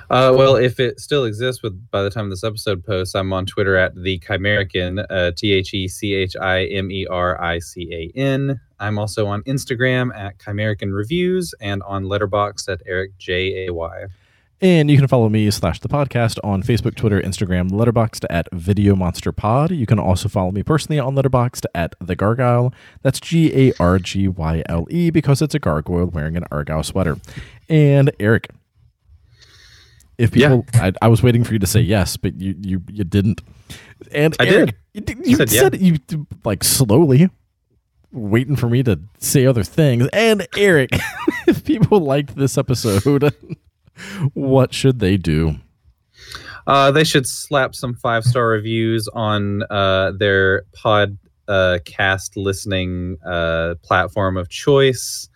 Uh, 0.09 0.33
well, 0.35 0.57
if 0.57 0.77
it 0.77 0.99
still 0.99 1.23
exists 1.23 1.63
with 1.63 1.89
by 1.89 2.03
the 2.03 2.09
time 2.09 2.29
this 2.29 2.43
episode 2.43 2.85
posts, 2.85 3.15
I'm 3.15 3.31
on 3.31 3.45
Twitter 3.45 3.77
at 3.77 3.95
the 3.95 4.19
Chimerican, 4.19 5.05
uh, 5.09 5.31
T 5.31 5.53
H 5.53 5.73
E 5.73 5.87
C 5.87 6.13
H 6.13 6.35
I 6.35 6.65
M 6.65 6.91
E 6.91 7.05
R 7.07 7.41
I 7.41 7.59
C 7.59 7.87
A 7.93 8.17
N. 8.19 8.59
I'm 8.79 8.99
also 8.99 9.27
on 9.27 9.41
Instagram 9.43 10.13
at 10.13 10.37
Chimerican 10.37 10.93
Reviews 10.93 11.53
and 11.61 11.81
on 11.83 12.05
Letterboxd 12.05 12.67
at 12.67 12.81
Eric 12.85 13.17
J 13.19 13.67
A 13.67 13.73
Y. 13.73 14.05
And 14.63 14.91
you 14.91 14.97
can 14.97 15.07
follow 15.07 15.27
me 15.27 15.49
slash 15.49 15.79
the 15.79 15.87
podcast 15.89 16.37
on 16.43 16.61
Facebook, 16.61 16.93
Twitter, 16.95 17.19
Instagram, 17.19 17.71
Letterboxd 17.71 18.25
at 18.29 18.47
Video 18.53 18.95
Monster 18.95 19.31
Pod. 19.31 19.71
You 19.71 19.87
can 19.87 19.97
also 19.97 20.29
follow 20.29 20.51
me 20.51 20.61
personally 20.61 20.99
on 20.99 21.15
Letterboxd 21.15 21.65
at 21.73 21.95
the 21.99 22.15
Gargoyle. 22.15 22.71
That's 23.01 23.19
G 23.19 23.51
A 23.69 23.73
R 23.79 23.97
G 23.97 24.27
Y 24.27 24.61
L 24.69 24.85
E 24.91 25.09
because 25.09 25.41
it's 25.41 25.55
a 25.55 25.59
gargoyle 25.59 26.05
wearing 26.05 26.37
an 26.37 26.43
argyle 26.51 26.83
sweater. 26.83 27.17
And 27.69 28.11
Eric, 28.19 28.49
if 30.19 30.35
Yeah. 30.35 30.49
people, 30.57 30.65
I, 30.75 30.93
I 31.01 31.07
was 31.07 31.23
waiting 31.23 31.43
for 31.43 31.53
you 31.53 31.59
to 31.59 31.67
say 31.67 31.81
yes, 31.81 32.15
but 32.15 32.39
you 32.39 32.55
you 32.61 32.83
you 32.87 33.03
didn't. 33.03 33.41
And 34.11 34.35
I 34.39 34.45
Eric, 34.45 34.75
did. 34.93 35.09
You, 35.09 35.23
you 35.25 35.35
said 35.37 35.49
said, 35.49 35.81
yeah. 35.81 35.97
you 36.11 36.27
like 36.45 36.63
slowly 36.63 37.31
waiting 38.11 38.55
for 38.55 38.69
me 38.69 38.83
to 38.83 38.99
say 39.17 39.47
other 39.47 39.63
things. 39.63 40.07
And 40.13 40.45
Eric, 40.55 40.91
if 41.47 41.63
people 41.65 41.99
liked 42.01 42.35
this 42.35 42.59
episode, 42.59 43.33
what 44.33 44.73
should 44.73 44.99
they 44.99 45.17
do? 45.17 45.55
Uh, 46.67 46.91
they 46.91 47.03
should 47.03 47.27
slap 47.27 47.75
some 47.75 47.95
five 47.95 48.23
star 48.23 48.47
reviews 48.47 49.07
on 49.09 49.63
uh, 49.69 50.11
their 50.11 50.63
pod 50.73 51.17
uh, 51.47 51.79
cast 51.85 52.37
listening 52.37 53.17
uh, 53.25 53.75
platform 53.83 54.37
of 54.37 54.49
choice. 54.49 55.27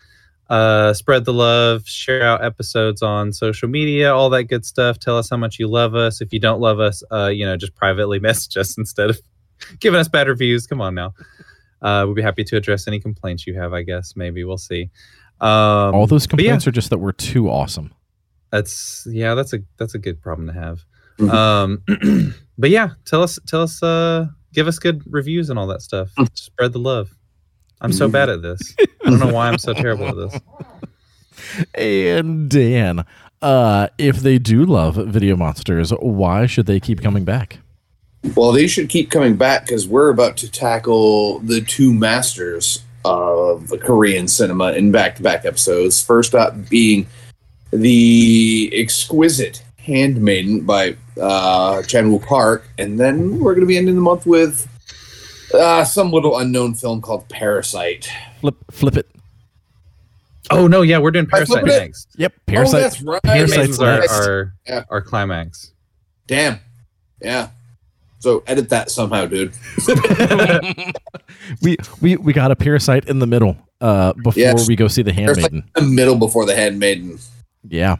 Uh, 0.49 0.93
spread 0.93 1.25
the 1.25 1.33
love, 1.33 1.87
share 1.87 2.21
out 2.21 2.43
episodes 2.43 3.01
on 3.01 3.33
social 3.33 3.67
media, 3.67 4.13
all 4.13 4.29
that 4.29 4.43
good 4.43 4.63
stuff. 4.63 4.99
Tell 4.99 5.17
us 5.17 5.29
how 5.29 5.37
much 5.37 5.57
you 5.57 5.67
love 5.67 5.95
us. 5.95 6.21
If 6.21 6.31
you 6.31 6.39
don't 6.39 6.61
love 6.61 6.79
us, 6.79 7.01
uh, 7.11 7.27
you 7.27 7.45
know, 7.45 7.57
just 7.57 7.75
privately 7.75 8.19
message 8.29 8.55
us 8.55 8.77
instead 8.77 9.09
of 9.09 9.19
giving 9.79 9.99
us 9.99 10.07
bad 10.07 10.27
reviews. 10.27 10.67
Come 10.67 10.81
on 10.81 10.93
now. 10.93 11.13
Uh, 11.81 12.05
we'd 12.07 12.15
be 12.15 12.21
happy 12.21 12.43
to 12.43 12.57
address 12.57 12.87
any 12.87 12.99
complaints 12.99 13.47
you 13.47 13.55
have. 13.55 13.73
I 13.73 13.81
guess 13.81 14.13
maybe 14.15 14.43
we'll 14.43 14.57
see. 14.57 14.91
Um, 15.41 15.95
All 15.95 16.07
those 16.07 16.27
but 16.27 16.39
yeah. 16.39 16.51
complaints 16.51 16.67
are 16.67 16.71
just 16.71 16.91
that 16.91 16.99
we're 16.99 17.11
too 17.11 17.49
awesome. 17.49 17.93
That's 18.56 19.06
yeah, 19.11 19.36
that's 19.36 19.52
a 19.52 19.60
that's 19.76 19.95
a 19.95 19.99
good 19.99 20.22
problem 20.22 20.48
to 20.48 20.53
have. 20.53 20.86
Mhm. 21.19 21.30
Um, 21.30 22.34
but 22.57 22.69
yeah, 22.69 22.91
tell 23.03 23.22
us 23.22 23.38
tell 23.45 23.61
us 23.64 23.84
uh 23.84 24.27
give 24.53 24.68
us 24.68 24.80
good 24.80 25.03
reviews 25.06 25.49
and 25.49 25.60
all 25.60 25.68
that 25.68 25.82
stuff. 25.82 26.10
Spread 26.36 26.72
the 26.72 26.80
love. 26.80 27.14
I'm 27.82 27.91
so 27.91 28.07
bad 28.07 28.30
at 28.30 28.41
this. 28.41 28.61
I 28.80 29.10
don't 29.10 29.19
know 29.19 29.34
why 29.34 29.49
I'm 29.49 29.57
so 29.57 29.73
terrible 29.73 30.07
at 30.07 30.15
this. 30.15 30.41
And 31.76 32.49
Dan, 32.49 33.06
uh, 33.41 33.90
if 33.98 34.18
they 34.18 34.40
do 34.40 34.65
love 34.65 34.95
Video 34.95 35.36
Monsters, 35.36 35.91
why 35.91 36.45
should 36.45 36.65
they 36.65 36.80
keep 36.80 37.02
coming 37.02 37.26
back? 37.26 37.60
Well, 38.36 38.53
they 38.53 38.68
should 38.68 38.90
keep 38.90 39.11
coming 39.11 39.36
back 39.36 39.65
because 39.65 39.86
we're 39.88 40.10
about 40.10 40.38
to 40.38 40.49
tackle 40.49 41.40
the 41.40 41.61
two 41.61 41.94
masters 41.94 42.84
of 43.03 43.72
Korean 43.82 44.27
cinema 44.27 44.72
in 44.72 44.91
back-to-back 44.91 45.45
episodes. 45.45 46.02
First 46.02 46.34
up 46.34 46.69
being 46.69 47.06
the 47.71 48.69
exquisite 48.73 49.63
Handmaiden 49.77 50.61
by 50.65 50.95
uh, 51.21 51.81
Chan 51.83 52.09
Wook 52.11 52.25
Park, 52.25 52.67
and 52.77 52.99
then 52.99 53.39
we're 53.39 53.53
going 53.53 53.61
to 53.65 53.67
be 53.67 53.77
ending 53.77 53.95
the 53.95 54.01
month 54.01 54.25
with 54.25 54.67
uh, 55.53 55.83
some 55.83 56.11
little 56.11 56.37
unknown 56.37 56.73
film 56.73 57.01
called 57.01 57.27
Parasite. 57.29 58.09
Flip, 58.41 58.55
flip 58.71 58.97
it. 58.97 59.07
Oh 60.51 60.67
no, 60.67 60.81
yeah, 60.83 60.97
we're 60.99 61.11
doing 61.11 61.25
Parasite 61.25 61.65
next. 61.65 62.07
Yep, 62.17 62.33
Oh, 62.35 62.41
Parasite. 62.45 62.81
that's 62.81 63.01
right. 63.01 63.21
Parasite's 63.23 63.51
Handmaidens 63.55 63.81
are, 63.81 63.99
next. 63.99 64.11
are 64.19 64.53
Yeah. 64.67 64.83
our 64.89 65.01
climax. 65.01 65.71
Damn. 66.27 66.59
Yeah. 67.21 67.49
So 68.19 68.43
edit 68.47 68.69
that 68.69 68.89
somehow, 68.91 69.25
dude. 69.27 69.53
we 71.61 71.77
we 72.01 72.15
we 72.17 72.33
got 72.33 72.51
a 72.51 72.55
Parasite 72.55 73.05
in 73.07 73.19
the 73.19 73.27
middle 73.27 73.57
uh, 73.81 74.13
before 74.13 74.33
Yes. 74.41 74.67
we 74.67 74.75
go 74.75 74.87
see 74.87 75.01
the 75.01 75.13
Handmaiden. 75.13 75.63
in 75.77 75.83
the 75.85 75.91
middle 75.91 76.15
before 76.15 76.45
the 76.45 76.55
Handmaiden. 76.55 77.17
Yeah. 77.69 77.97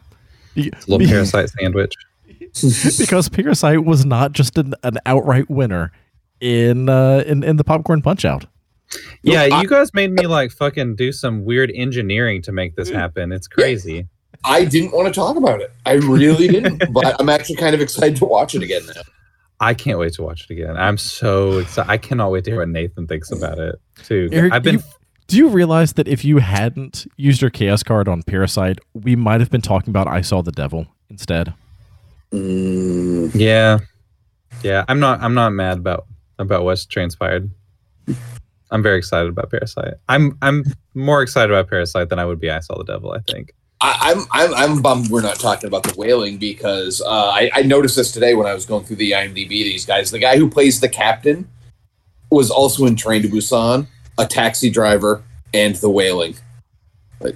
Be- 0.54 0.72
Little 0.88 1.08
Parasite 1.08 1.50
sandwich. 1.50 1.94
because 2.98 3.30
Parasite 3.30 3.84
was 3.84 4.06
not 4.06 4.32
just 4.32 4.58
an, 4.58 4.74
an 4.84 4.98
outright 5.06 5.50
winner 5.50 5.92
in 6.40 6.90
uh, 6.90 7.24
in 7.28 7.44
in 7.44 7.58
the 7.58 7.64
popcorn 7.64 8.02
punch 8.02 8.24
out. 8.26 8.46
Yeah, 9.24 9.42
I- 9.52 9.62
you 9.62 9.68
guys 9.68 9.94
made 9.94 10.12
me 10.12 10.28
like 10.28 10.52
fucking 10.52 10.96
do 10.96 11.12
some 11.12 11.44
weird 11.44 11.72
engineering 11.76 12.42
to 12.44 12.52
make 12.52 12.76
this 12.76 12.90
happen. 12.90 13.32
It's 13.32 13.48
crazy. 13.48 14.08
I 14.44 14.66
didn't 14.66 14.92
want 14.92 15.08
to 15.08 15.14
talk 15.14 15.38
about 15.38 15.62
it. 15.62 15.72
I 15.86 15.94
really 15.94 16.48
didn't. 16.48 16.84
but 16.94 17.20
I'm 17.20 17.30
actually 17.30 17.56
kind 17.56 17.74
of 17.74 17.82
excited 17.82 18.16
to 18.18 18.26
watch 18.26 18.54
it 18.54 18.62
again 18.64 18.84
now. 18.86 19.02
I 19.60 19.74
can't 19.74 19.98
wait 19.98 20.14
to 20.14 20.22
watch 20.24 20.44
it 20.44 20.54
again. 20.54 20.76
I'm 20.78 20.98
so 20.98 21.60
excited. 21.60 21.90
I 21.90 21.98
cannot 21.98 22.32
wait 22.32 22.44
to 22.46 22.52
hear 22.52 22.60
what 22.60 22.70
Nathan 22.70 23.08
thinks 23.08 23.32
about 23.32 23.58
it 23.58 23.76
too. 24.04 24.30
Eric, 24.32 24.54
I've 24.54 24.64
been 24.64 24.76
you- 24.76 24.84
Do 25.28 25.38
you 25.38 25.50
realize 25.50 25.94
that 25.94 26.08
if 26.08 26.24
you 26.24 26.38
hadn't 26.38 27.08
used 27.18 27.42
your 27.42 27.50
chaos 27.50 27.82
card 27.82 28.08
on 28.08 28.22
Parasite, 28.24 28.80
we 28.94 29.16
might 29.16 29.40
have 29.40 29.50
been 29.50 29.62
talking 29.62 29.90
about 29.90 30.08
I 30.08 30.22
Saw 30.22 30.42
the 30.42 30.52
Devil 30.52 30.88
instead? 31.10 31.54
Mm, 32.32 33.32
Yeah. 33.34 33.80
Yeah. 34.64 34.86
I'm 34.88 35.00
not 35.00 35.22
I'm 35.22 35.34
not 35.34 35.52
mad 35.52 35.78
about 35.80 36.06
about 36.40 36.64
what's 36.64 36.86
transpired. 36.86 37.50
I'm 38.72 38.84
very 38.84 38.98
excited 38.98 39.30
about 39.30 39.50
Parasite. 39.52 39.96
I'm 40.10 40.38
I'm 40.42 40.64
more 40.94 41.22
excited 41.22 41.52
about 41.52 41.70
Parasite 41.70 42.10
than 42.10 42.20
I 42.20 42.26
would 42.26 42.40
be 42.40 42.50
I 42.50 42.60
Saw 42.60 42.78
the 42.78 42.84
Devil, 42.84 43.12
I 43.12 43.20
think. 43.32 43.54
I, 43.82 43.98
I'm 44.14 44.26
I'm 44.32 44.54
I'm 44.54 44.82
bummed 44.82 45.10
we're 45.10 45.22
not 45.22 45.40
talking 45.40 45.68
about 45.68 45.84
the 45.84 45.94
Wailing 45.98 46.38
because 46.38 47.02
uh, 47.02 47.30
I, 47.30 47.50
I 47.54 47.62
noticed 47.64 47.96
this 47.96 48.12
today 48.12 48.34
when 48.34 48.48
I 48.48 48.54
was 48.54 48.66
going 48.66 48.86
through 48.86 48.96
the 48.98 49.12
IMDb. 49.12 49.50
These 49.50 49.86
guys, 49.86 50.12
the 50.12 50.20
guy 50.20 50.38
who 50.38 50.50
plays 50.50 50.80
the 50.80 50.90
captain, 50.90 51.50
was 52.32 52.50
also 52.50 52.86
in 52.86 52.96
Train 52.96 53.22
to 53.24 53.28
Busan, 53.28 53.88
a 54.18 54.26
taxi 54.26 54.70
driver, 54.70 55.24
and 55.54 55.76
the 55.78 55.90
Wailing. 55.90 56.36
Like, 57.20 57.36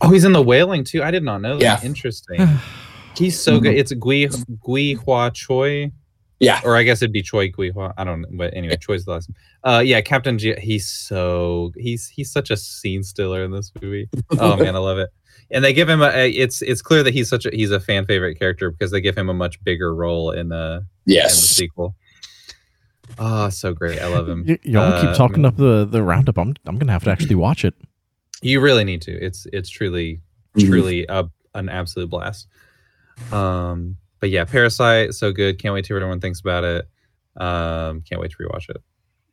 Oh, 0.00 0.10
he's 0.10 0.24
in 0.24 0.32
the 0.32 0.42
Wailing 0.42 0.84
too. 0.84 1.02
I 1.02 1.10
did 1.10 1.22
not 1.22 1.40
know 1.40 1.58
that. 1.58 1.62
Yeah. 1.62 1.80
Interesting. 1.82 2.46
He's 3.16 3.40
so 3.40 3.58
good. 3.58 3.74
It's 3.74 3.92
Gui 3.92 4.28
Gui 4.64 4.92
Hua 4.92 5.30
Choi. 5.30 5.90
yeah, 6.38 6.60
Or 6.64 6.76
I 6.76 6.84
guess 6.84 7.02
it'd 7.02 7.12
be 7.12 7.22
Choi 7.22 7.48
Gui 7.48 7.70
Hua. 7.70 7.92
I 7.98 8.04
don't 8.04 8.20
know. 8.20 8.28
But 8.30 8.54
anyway, 8.54 8.76
Choi's 8.76 9.04
the 9.06 9.10
last 9.10 9.28
name. 9.28 9.34
Uh 9.64 9.80
yeah, 9.80 10.00
Captain 10.02 10.38
G 10.38 10.54
he's 10.60 10.88
so 10.88 11.72
he's 11.76 12.06
he's 12.06 12.30
such 12.30 12.50
a 12.50 12.56
scene 12.56 13.02
stealer 13.02 13.42
in 13.42 13.50
this 13.50 13.72
movie. 13.82 14.08
Oh 14.38 14.54
man, 14.56 14.76
I 14.76 14.78
love 14.78 14.98
it. 14.98 15.10
And 15.50 15.64
they 15.64 15.72
give 15.72 15.88
him 15.88 16.00
a, 16.00 16.10
a 16.10 16.30
it's 16.30 16.62
it's 16.62 16.80
clear 16.80 17.02
that 17.02 17.12
he's 17.12 17.28
such 17.28 17.44
a 17.44 17.50
he's 17.50 17.72
a 17.72 17.80
fan 17.80 18.06
favorite 18.06 18.38
character 18.38 18.70
because 18.70 18.92
they 18.92 19.00
give 19.00 19.18
him 19.18 19.28
a 19.28 19.34
much 19.34 19.62
bigger 19.64 19.92
role 19.92 20.30
in 20.30 20.52
uh 20.52 20.76
in 20.76 20.78
the 21.06 21.14
yes. 21.14 21.36
sequel. 21.40 21.96
Oh, 23.18 23.48
so 23.48 23.74
great. 23.74 24.00
I 24.00 24.06
love 24.08 24.28
him. 24.28 24.44
Y- 24.46 24.58
y'all 24.62 24.92
Uh, 24.92 25.00
keep 25.02 25.14
talking 25.16 25.44
up 25.44 25.56
the 25.56 25.84
the 25.84 26.02
roundup. 26.02 26.38
I'm 26.38 26.54
I'm 26.66 26.78
gonna 26.78 26.92
have 26.92 27.04
to 27.04 27.10
actually 27.10 27.34
watch 27.34 27.64
it. 27.64 27.74
You 28.42 28.60
really 28.60 28.84
need 28.84 29.02
to. 29.02 29.12
It's 29.12 29.46
it's 29.52 29.68
truly 29.68 30.20
Mhm. 30.56 30.66
truly 30.68 31.06
a, 31.08 31.28
an 31.54 31.68
absolute 31.68 32.08
blast. 32.10 32.46
Um, 33.32 33.96
but 34.20 34.30
yeah, 34.30 34.44
Parasite, 34.44 35.14
so 35.14 35.32
good. 35.32 35.58
Can't 35.58 35.74
wait 35.74 35.84
to 35.84 35.88
hear 35.88 35.96
what 35.96 36.02
everyone 36.02 36.20
thinks 36.20 36.38
about 36.40 36.62
it. 36.64 36.88
Um, 37.36 38.02
can't 38.02 38.20
wait 38.20 38.30
to 38.32 38.36
rewatch 38.38 38.68
it. 38.70 38.82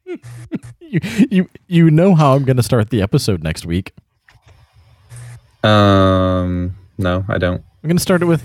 You 0.79 0.99
you 1.31 1.49
you 1.67 1.89
know 1.91 2.13
how 2.15 2.35
I'm 2.35 2.43
gonna 2.45 2.61
start 2.63 2.89
the 2.91 3.01
episode 3.01 3.41
next 3.43 3.65
week. 3.65 3.93
Um, 5.63 6.75
no, 6.97 7.25
I 7.27 7.37
don't. 7.39 7.63
I'm 7.83 7.87
gonna 7.89 7.99
start 7.99 8.21
it 8.21 8.25
with 8.25 8.43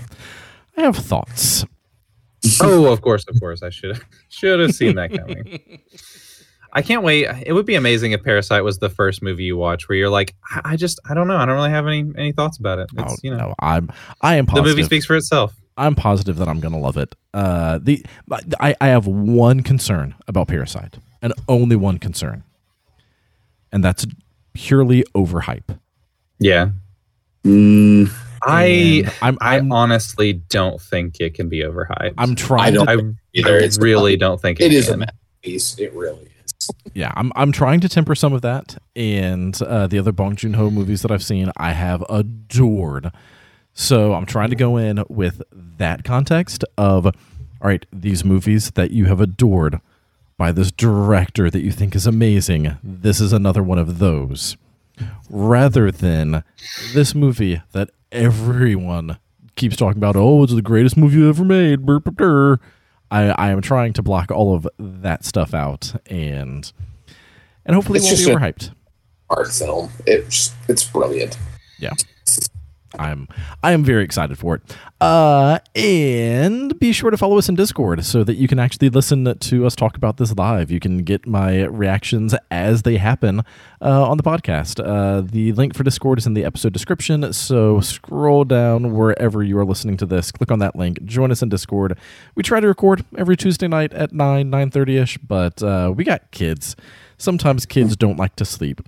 I 0.77 0.81
have 0.81 0.95
thoughts. 0.97 1.65
oh, 2.61 2.91
of 2.91 3.01
course, 3.01 3.25
of 3.27 3.39
course. 3.39 3.63
I 3.63 3.69
should 3.69 3.99
should 4.29 4.59
have 4.59 4.73
seen 4.73 4.95
that 4.95 5.11
coming. 5.11 5.59
I 6.73 6.81
can't 6.81 7.03
wait. 7.03 7.27
It 7.45 7.51
would 7.51 7.65
be 7.65 7.75
amazing 7.75 8.13
if 8.13 8.23
Parasite 8.23 8.63
was 8.63 8.79
the 8.79 8.89
first 8.89 9.21
movie 9.21 9.43
you 9.43 9.57
watch 9.57 9.89
where 9.89 9.97
you're 9.97 10.09
like, 10.09 10.35
I, 10.49 10.61
I 10.63 10.75
just, 10.77 11.01
I 11.09 11.13
don't 11.13 11.27
know. 11.27 11.35
I 11.35 11.45
don't 11.45 11.55
really 11.55 11.69
have 11.69 11.85
any 11.85 12.11
any 12.17 12.31
thoughts 12.31 12.57
about 12.59 12.79
it. 12.79 12.89
It's, 12.97 13.13
Oh, 13.13 13.17
you 13.21 13.31
know, 13.31 13.37
no, 13.37 13.55
I'm 13.59 13.91
I 14.21 14.35
am 14.35 14.45
the 14.45 14.61
movie 14.61 14.83
speaks 14.83 15.05
for 15.05 15.15
itself. 15.17 15.53
I'm 15.77 15.95
positive 15.95 16.37
that 16.37 16.47
I'm 16.47 16.59
gonna 16.59 16.79
love 16.79 16.97
it. 16.97 17.15
Uh, 17.33 17.79
the 17.81 18.05
I 18.59 18.75
I 18.79 18.87
have 18.87 19.07
one 19.07 19.63
concern 19.63 20.15
about 20.27 20.47
Parasite, 20.47 20.97
and 21.21 21.33
only 21.49 21.75
one 21.75 21.97
concern, 21.97 22.43
and 23.71 23.83
that's 23.83 24.05
purely 24.53 25.03
overhype. 25.15 25.77
Yeah, 26.39 26.69
Mm, 27.43 28.11
I, 28.43 29.11
I'm 29.21 29.37
I 29.41 29.57
I'm, 29.57 29.71
honestly 29.71 30.33
don't 30.33 30.79
think 30.81 31.19
it 31.19 31.33
can 31.33 31.49
be 31.49 31.59
overhyped. 31.59 32.13
I'm 32.17 32.31
I 32.31 32.35
trying. 32.35 32.73
don't 32.73 32.87
to, 32.87 32.91
I, 32.91 33.13
either. 33.33 33.59
I 33.59 33.63
It's 33.63 33.77
really 33.77 34.17
don't 34.17 34.41
think 34.41 34.59
it 34.59 34.73
is 34.73 34.89
a 34.89 34.97
masterpiece. 34.97 35.77
It 35.79 35.93
really 35.93 36.29
is. 36.45 36.69
yeah, 36.93 37.11
I'm 37.15 37.31
I'm 37.35 37.51
trying 37.51 37.79
to 37.81 37.89
temper 37.89 38.15
some 38.15 38.33
of 38.33 38.41
that. 38.41 38.77
And 38.95 39.59
uh, 39.61 39.87
the 39.87 39.99
other 39.99 40.11
Bong 40.11 40.35
Joon 40.35 40.53
Ho 40.55 40.69
movies 40.69 41.01
that 41.01 41.11
I've 41.11 41.23
seen, 41.23 41.51
I 41.57 41.71
have 41.71 42.03
adored. 42.09 43.11
So 43.73 44.13
I'm 44.13 44.25
trying 44.25 44.49
to 44.49 44.55
go 44.55 44.75
in 44.77 45.03
with 45.07 45.41
that 45.53 46.03
context 46.03 46.65
of, 46.77 47.05
all 47.05 47.13
right, 47.61 47.85
these 47.93 48.25
movies 48.25 48.71
that 48.71 48.91
you 48.91 49.05
have 49.05 49.21
adored 49.21 49.79
by 50.37 50.51
this 50.51 50.71
director 50.71 51.49
that 51.49 51.61
you 51.61 51.71
think 51.71 51.95
is 51.95 52.05
amazing. 52.05 52.77
This 52.83 53.21
is 53.21 53.31
another 53.31 53.63
one 53.63 53.77
of 53.77 53.99
those, 53.99 54.57
rather 55.29 55.91
than 55.91 56.43
this 56.93 57.13
movie 57.15 57.61
that 57.71 57.89
everyone 58.11 59.17
keeps 59.55 59.75
talking 59.75 59.97
about. 59.97 60.15
Oh, 60.15 60.43
it's 60.43 60.53
the 60.53 60.61
greatest 60.61 60.97
movie 60.97 61.27
ever 61.27 61.43
made. 61.43 61.85
I, 63.11 63.29
I 63.29 63.49
am 63.49 63.61
trying 63.61 63.93
to 63.93 64.01
block 64.01 64.31
all 64.31 64.55
of 64.55 64.67
that 64.79 65.25
stuff 65.25 65.53
out 65.53 65.93
and 66.05 66.71
and 67.65 67.75
hopefully 67.75 67.99
It's 67.99 68.11
it 68.11 68.27
won't 68.27 68.41
be 68.41 68.45
overhyped. 68.45 68.73
Art 69.29 69.51
film. 69.51 69.91
It's 70.05 70.53
it's 70.67 70.83
brilliant. 70.83 71.37
Yeah. 71.79 71.91
I'm 72.99 73.27
I 73.63 73.71
am 73.71 73.83
very 73.83 74.03
excited 74.03 74.37
for 74.37 74.55
it. 74.55 74.77
Uh 74.99 75.59
and 75.75 76.77
be 76.79 76.91
sure 76.91 77.09
to 77.11 77.17
follow 77.17 77.37
us 77.37 77.49
in 77.49 77.55
Discord 77.55 78.03
so 78.05 78.23
that 78.23 78.35
you 78.35 78.47
can 78.47 78.59
actually 78.59 78.89
listen 78.89 79.37
to 79.37 79.65
us 79.65 79.75
talk 79.75 79.95
about 79.97 80.17
this 80.17 80.33
live. 80.35 80.71
You 80.71 80.79
can 80.79 80.99
get 80.99 81.25
my 81.25 81.63
reactions 81.63 82.35
as 82.49 82.83
they 82.83 82.97
happen 82.97 83.41
uh, 83.81 84.09
on 84.09 84.17
the 84.17 84.23
podcast. 84.23 84.79
Uh, 84.83 85.21
the 85.21 85.53
link 85.53 85.75
for 85.75 85.83
Discord 85.83 86.19
is 86.19 86.27
in 86.27 86.33
the 86.33 86.43
episode 86.43 86.73
description. 86.73 87.33
So 87.33 87.79
scroll 87.79 88.43
down 88.43 88.93
wherever 88.93 89.41
you 89.41 89.57
are 89.57 89.65
listening 89.65 89.97
to 89.97 90.05
this. 90.05 90.31
Click 90.31 90.51
on 90.51 90.59
that 90.59 90.75
link. 90.75 91.03
Join 91.05 91.31
us 91.31 91.41
in 91.41 91.49
Discord. 91.49 91.97
We 92.35 92.43
try 92.43 92.59
to 92.59 92.67
record 92.67 93.05
every 93.17 93.37
Tuesday 93.37 93.67
night 93.67 93.93
at 93.93 94.13
9, 94.13 94.51
9.30 94.51 95.01
ish, 95.01 95.17
but 95.17 95.63
uh, 95.63 95.93
we 95.95 96.03
got 96.03 96.29
kids. 96.31 96.75
Sometimes 97.17 97.65
kids 97.65 97.95
don't 97.95 98.17
like 98.17 98.35
to 98.35 98.45
sleep 98.45 98.81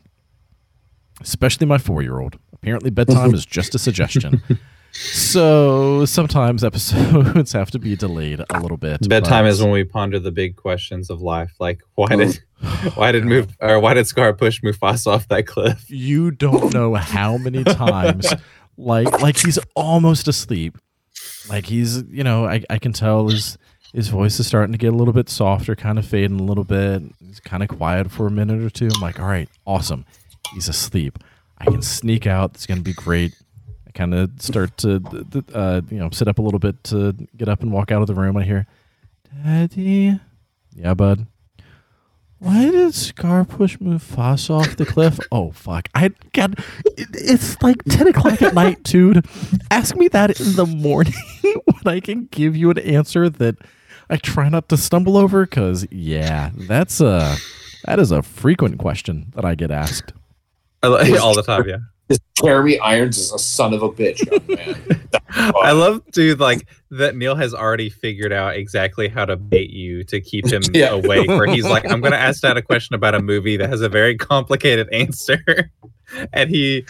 especially 1.22 1.66
my 1.66 1.78
four 1.78 2.02
year 2.02 2.20
old. 2.20 2.38
Apparently, 2.64 2.90
bedtime 2.92 3.34
is 3.34 3.46
just 3.46 3.76
a 3.76 3.80
suggestion. 3.80 4.42
So 4.96 6.06
sometimes 6.06 6.64
episodes 6.64 7.52
have 7.54 7.72
to 7.72 7.80
be 7.80 7.96
delayed 7.96 8.42
a 8.52 8.60
little 8.60 8.78
bit. 8.78 9.10
Bedtime 9.10 9.46
but- 9.46 9.50
is 9.50 9.60
when 9.60 9.72
we 9.72 9.84
ponder 9.84 10.20
the 10.20 10.32
big 10.32 10.56
questions 10.56 11.10
of 11.10 11.20
life, 11.20 11.52
like 11.60 11.82
why 11.96 12.16
did 12.16 12.40
why 12.94 13.12
did 13.12 13.26
move 13.26 13.58
or 13.60 13.80
why 13.80 13.96
did 13.96 14.06
Scar 14.06 14.34
push 14.34 14.62
Mufasa 14.62 15.08
off 15.08 15.28
that 15.30 15.48
cliff? 15.48 15.90
you 15.90 16.30
don't 16.30 16.72
know 16.76 16.94
how 16.94 17.38
many 17.40 17.64
times, 17.64 18.32
like 18.78 19.20
like 19.20 19.38
he's 19.38 19.58
almost 19.76 20.28
asleep. 20.28 20.78
Like 21.50 21.66
he's, 21.66 22.04
you 22.04 22.24
know, 22.24 22.46
I, 22.46 22.64
I 22.70 22.78
can 22.78 22.94
tell 22.94 23.30
his 23.30 23.58
his 23.94 24.10
voice 24.10 24.40
is 24.40 24.46
starting 24.46 24.74
to 24.74 24.78
get 24.78 24.94
a 24.94 24.96
little 24.96 25.14
bit 25.14 25.28
softer, 25.28 25.76
kind 25.76 25.98
of 25.98 26.06
fading 26.06 26.40
a 26.40 26.44
little 26.44 26.66
bit. 26.66 27.02
He's 27.20 27.40
kind 27.40 27.64
of 27.64 27.70
quiet 27.70 28.12
for 28.12 28.28
a 28.28 28.32
minute 28.32 28.62
or 28.62 28.70
two. 28.70 28.90
I'm 28.94 29.02
like, 29.02 29.20
all 29.20 29.26
right, 29.26 29.50
awesome. 29.66 30.06
He's 30.54 30.70
asleep. 30.70 31.18
I 31.58 31.66
can 31.66 31.82
sneak 31.82 32.28
out. 32.28 32.52
It's 32.56 32.66
gonna 32.66 32.82
be 32.82 32.94
great. 32.94 33.34
I 33.88 33.92
kind 33.92 34.14
of 34.14 34.32
start 34.40 34.78
to, 34.80 35.02
uh, 35.54 35.82
you 35.90 35.98
know, 35.98 36.10
sit 36.12 36.28
up 36.28 36.40
a 36.40 36.42
little 36.42 36.60
bit 36.60 36.84
to 36.86 37.14
get 37.38 37.48
up 37.48 37.62
and 37.62 37.72
walk 37.72 37.92
out 37.92 38.02
of 38.02 38.08
the 38.08 38.16
room. 38.16 38.36
I 38.38 38.44
hear, 38.44 38.68
Daddy, 39.44 40.20
yeah, 40.76 40.94
bud. 40.94 41.28
Why 42.40 42.70
did 42.70 42.94
Scar 42.94 43.46
push 43.46 43.78
Mufasa 43.78 44.50
off 44.50 44.76
the 44.76 44.86
cliff? 44.86 45.18
Oh 45.32 45.52
fuck! 45.52 45.88
I 45.96 46.10
got. 46.34 46.60
It, 46.86 47.08
it's 47.14 47.62
like 47.62 47.82
ten 47.86 48.08
o'clock 48.08 48.42
at 48.42 48.54
night, 48.54 48.84
dude. 48.84 49.26
Ask 49.72 49.96
me 49.96 50.10
that 50.10 50.40
in 50.42 50.54
the 50.58 50.66
morning 50.66 51.14
when 51.42 51.96
I 51.96 52.02
can 52.02 52.28
give 52.32 52.58
you 52.58 52.70
an 52.70 52.80
answer 52.80 53.30
that 53.30 53.56
I 54.10 54.18
try 54.18 54.50
not 54.50 54.68
to 54.70 54.78
stumble 54.78 55.16
over. 55.16 55.46
Cause 55.46 55.88
yeah, 55.90 56.52
that's 56.54 57.00
a 57.00 57.38
that 57.86 57.98
is 58.00 58.12
a 58.12 58.22
frequent 58.22 58.78
question 58.78 59.32
that 59.36 59.46
I 59.46 59.56
get 59.56 59.72
asked. 59.72 60.12
I 60.84 61.18
All 61.22 61.36
the 61.36 61.44
time, 61.44 61.68
yeah. 61.68 61.78
This 62.10 62.20
Jeremy 62.44 62.78
Irons 62.80 63.18
is 63.18 63.32
a 63.32 63.40
son 63.40 63.74
of 63.74 63.82
a 63.82 63.90
bitch, 63.90 64.20
young 64.30 64.58
man. 64.58 65.08
I 65.30 65.72
love, 65.72 66.02
dude, 66.12 66.40
like 66.40 66.68
that 66.92 67.16
Neil 67.16 67.36
has 67.36 67.54
already 67.54 67.90
figured 67.90 68.34
out 68.34 68.56
exactly 68.56 69.08
how 69.08 69.26
to 69.26 69.38
bait 69.38 69.70
you 69.70 70.04
to 70.06 70.20
keep 70.20 70.46
him 70.48 70.62
Yeah. 70.74 70.90
awake. 70.90 71.30
Where 71.30 71.46
he's 71.48 71.66
like, 71.66 71.90
I'm 71.90 72.02
going 72.02 72.12
to 72.12 72.20
ask 72.20 72.42
Dad 72.42 72.58
a 72.58 72.62
question 72.62 72.94
about 72.94 73.16
a 73.16 73.22
movie 73.22 73.56
that 73.58 73.70
has 73.70 73.82
a 73.82 73.90
very 73.90 74.18
complicated 74.18 74.90
answer. 74.92 75.72
and 76.34 76.50
he 76.50 76.86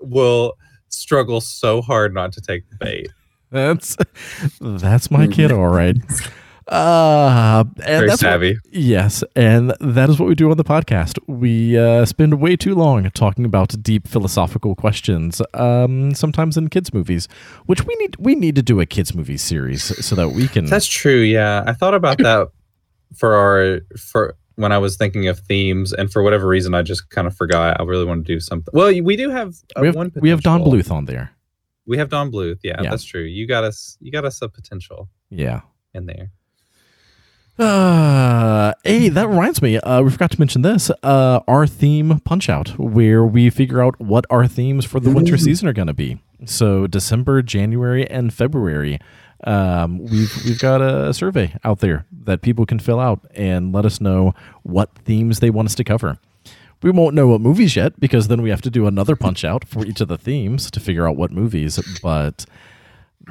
will 0.00 0.54
struggle 0.88 1.40
so 1.40 1.82
hard 1.82 2.14
not 2.14 2.32
to 2.32 2.40
take 2.40 2.68
the 2.70 2.76
bait. 2.76 3.10
That's 3.50 3.96
that's 4.60 5.10
my 5.10 5.26
kid, 5.26 5.50
mm-hmm. 5.50 5.60
all 5.60 5.68
right. 5.68 5.96
Uh, 6.66 7.64
and 7.66 7.76
Very 7.76 8.08
that's 8.08 8.22
what- 8.22 8.30
savvy. 8.30 8.56
Yes, 8.70 9.22
and 9.36 9.74
that 9.80 10.08
is 10.08 10.18
what 10.18 10.28
we 10.28 10.34
do 10.34 10.50
on 10.50 10.56
the 10.56 10.64
podcast. 10.64 11.18
We 11.26 11.78
uh, 11.78 12.04
spend 12.06 12.40
way 12.40 12.56
too 12.56 12.74
long 12.74 13.10
talking 13.10 13.44
about 13.44 13.74
deep 13.82 14.08
philosophical 14.08 14.74
questions, 14.74 15.42
um, 15.54 16.14
sometimes 16.14 16.56
in 16.56 16.68
kids' 16.68 16.92
movies, 16.94 17.28
which 17.66 17.84
we 17.84 17.94
need 17.96 18.16
we 18.18 18.34
need 18.34 18.54
to 18.56 18.62
do 18.62 18.80
a 18.80 18.86
kids' 18.86 19.14
movie 19.14 19.36
series 19.36 19.82
so 20.04 20.14
that 20.16 20.30
we 20.30 20.48
can. 20.48 20.64
That's 20.74 20.86
true. 20.86 21.20
Yeah, 21.20 21.64
I 21.66 21.72
thought 21.74 21.94
about 21.94 22.18
that 22.18 22.48
for 23.16 23.34
our 23.34 23.80
for 23.98 24.36
when 24.56 24.72
I 24.72 24.78
was 24.78 24.96
thinking 24.96 25.28
of 25.28 25.40
themes, 25.40 25.92
and 25.92 26.10
for 26.12 26.22
whatever 26.22 26.46
reason, 26.46 26.74
I 26.74 26.82
just 26.82 27.10
kind 27.10 27.26
of 27.26 27.36
forgot. 27.36 27.80
I 27.80 27.84
really 27.84 28.04
want 28.04 28.24
to 28.26 28.32
do 28.32 28.40
something. 28.40 28.72
Well, 28.72 28.88
we 29.02 29.16
do 29.16 29.28
have 29.30 29.54
uh, 29.76 29.80
we 29.82 29.88
have, 29.88 29.96
one. 29.96 30.12
we 30.16 30.30
have 30.30 30.42
Don. 30.42 30.62
Bluth 30.62 30.90
on 30.90 31.04
there. 31.04 31.30
We 31.86 31.98
have 31.98 32.08
Don 32.08 32.32
Bluth. 32.32 32.60
Yeah, 32.62 32.80
Yeah. 32.80 32.88
that's 32.90 33.04
true. 33.04 33.22
You 33.22 33.46
got 33.46 33.64
us. 33.64 33.98
You 34.00 34.10
got 34.10 34.24
us 34.24 34.40
a 34.40 34.48
potential 34.48 35.10
Yeah. 35.28 35.60
in 35.92 36.06
there. 36.06 36.30
Uh, 37.58 38.72
hey, 38.82 39.08
that 39.08 39.28
reminds 39.28 39.62
me. 39.62 39.78
Uh, 39.78 40.02
we 40.02 40.10
forgot 40.10 40.30
to 40.32 40.40
mention 40.40 40.62
this. 40.62 40.90
Uh, 41.02 41.40
our 41.46 41.66
theme 41.66 42.18
punch 42.20 42.48
out, 42.48 42.78
where 42.78 43.24
we 43.24 43.48
figure 43.48 43.82
out 43.82 43.98
what 44.00 44.24
our 44.28 44.46
themes 44.48 44.84
for 44.84 44.98
the 44.98 45.10
winter 45.10 45.36
season 45.38 45.68
are 45.68 45.72
going 45.72 45.86
to 45.86 45.94
be. 45.94 46.18
So 46.44 46.86
December, 46.86 47.42
January, 47.42 48.08
and 48.10 48.34
February. 48.34 48.98
Um, 49.44 49.98
we've 49.98 50.32
we've 50.44 50.58
got 50.58 50.80
a 50.80 51.12
survey 51.12 51.54
out 51.64 51.80
there 51.80 52.06
that 52.24 52.40
people 52.40 52.64
can 52.66 52.78
fill 52.78 52.98
out 52.98 53.20
and 53.34 53.72
let 53.72 53.84
us 53.84 54.00
know 54.00 54.34
what 54.62 54.90
themes 55.04 55.40
they 55.40 55.50
want 55.50 55.66
us 55.66 55.74
to 55.76 55.84
cover. 55.84 56.18
We 56.82 56.90
won't 56.90 57.14
know 57.14 57.28
what 57.28 57.40
movies 57.40 57.76
yet 57.76 57.98
because 58.00 58.28
then 58.28 58.42
we 58.42 58.50
have 58.50 58.62
to 58.62 58.70
do 58.70 58.86
another 58.86 59.16
punch 59.16 59.44
out 59.44 59.66
for 59.66 59.86
each 59.86 60.00
of 60.00 60.08
the 60.08 60.18
themes 60.18 60.70
to 60.70 60.80
figure 60.80 61.08
out 61.08 61.16
what 61.16 61.30
movies. 61.30 61.78
But 62.02 62.46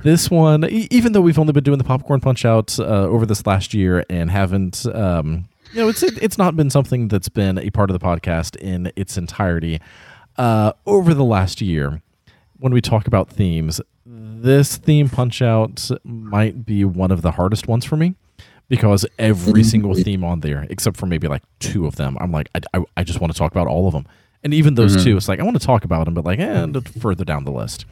this 0.03 0.31
one, 0.31 0.63
e- 0.65 0.87
even 0.91 1.11
though 1.13 1.21
we've 1.21 1.39
only 1.39 1.53
been 1.53 1.63
doing 1.63 1.77
the 1.77 1.83
popcorn 1.83 2.19
punch 2.19 2.45
out 2.45 2.77
uh, 2.79 2.83
over 2.83 3.25
this 3.25 3.45
last 3.45 3.73
year 3.73 4.03
and 4.09 4.31
haven't, 4.31 4.85
um, 4.93 5.47
you 5.73 5.81
know, 5.81 5.89
it's 5.89 6.03
it, 6.03 6.21
it's 6.21 6.37
not 6.37 6.55
been 6.55 6.69
something 6.69 7.07
that's 7.07 7.29
been 7.29 7.57
a 7.57 7.69
part 7.69 7.89
of 7.89 7.99
the 7.99 8.05
podcast 8.05 8.55
in 8.57 8.91
its 8.95 9.17
entirety. 9.17 9.79
Uh, 10.37 10.73
over 10.85 11.13
the 11.13 11.23
last 11.23 11.61
year, 11.61 12.01
when 12.59 12.73
we 12.73 12.81
talk 12.81 13.07
about 13.07 13.29
themes, 13.29 13.79
this 14.05 14.77
theme 14.77 15.09
punch 15.09 15.41
out 15.41 15.89
might 16.03 16.65
be 16.65 16.83
one 16.85 17.11
of 17.11 17.21
the 17.21 17.31
hardest 17.31 17.67
ones 17.67 17.85
for 17.85 17.95
me 17.95 18.15
because 18.69 19.05
every 19.19 19.63
single 19.73 19.93
theme 19.93 20.23
on 20.23 20.39
there, 20.41 20.65
except 20.69 20.97
for 20.97 21.05
maybe 21.05 21.27
like 21.27 21.43
two 21.59 21.85
of 21.85 21.95
them, 21.95 22.17
I'm 22.19 22.31
like, 22.31 22.49
I, 22.55 22.61
I, 22.73 22.83
I 22.97 23.03
just 23.03 23.21
want 23.21 23.31
to 23.31 23.37
talk 23.37 23.51
about 23.51 23.67
all 23.67 23.87
of 23.87 23.93
them. 23.93 24.05
And 24.43 24.53
even 24.53 24.75
those 24.75 25.01
two, 25.03 25.15
it's 25.15 25.29
like, 25.29 25.39
I 25.39 25.43
want 25.43 25.59
to 25.59 25.65
talk 25.65 25.85
about 25.85 26.03
them, 26.03 26.13
but 26.13 26.25
like, 26.25 26.39
eh, 26.39 26.67
further 26.99 27.23
down 27.23 27.45
the 27.45 27.51
list. 27.51 27.85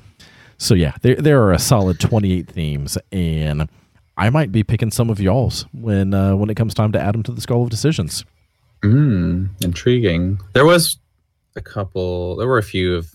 So 0.61 0.75
yeah, 0.75 0.93
there 1.01 1.15
there 1.15 1.41
are 1.41 1.51
a 1.51 1.57
solid 1.57 1.99
28 1.99 2.47
themes, 2.47 2.95
and 3.11 3.67
I 4.15 4.29
might 4.29 4.51
be 4.51 4.63
picking 4.63 4.91
some 4.91 5.09
of 5.09 5.19
y'all's 5.19 5.65
when 5.73 6.13
uh, 6.13 6.35
when 6.35 6.51
it 6.51 6.55
comes 6.55 6.75
time 6.75 6.91
to 6.91 7.01
add 7.01 7.15
them 7.15 7.23
to 7.23 7.31
the 7.31 7.41
Skull 7.41 7.63
of 7.63 7.71
Decisions. 7.71 8.23
Mm, 8.83 9.49
intriguing. 9.63 10.39
There 10.53 10.63
was 10.63 10.99
a 11.55 11.61
couple. 11.61 12.35
There 12.35 12.47
were 12.47 12.59
a 12.59 12.63
few 12.63 12.95
of 12.95 13.09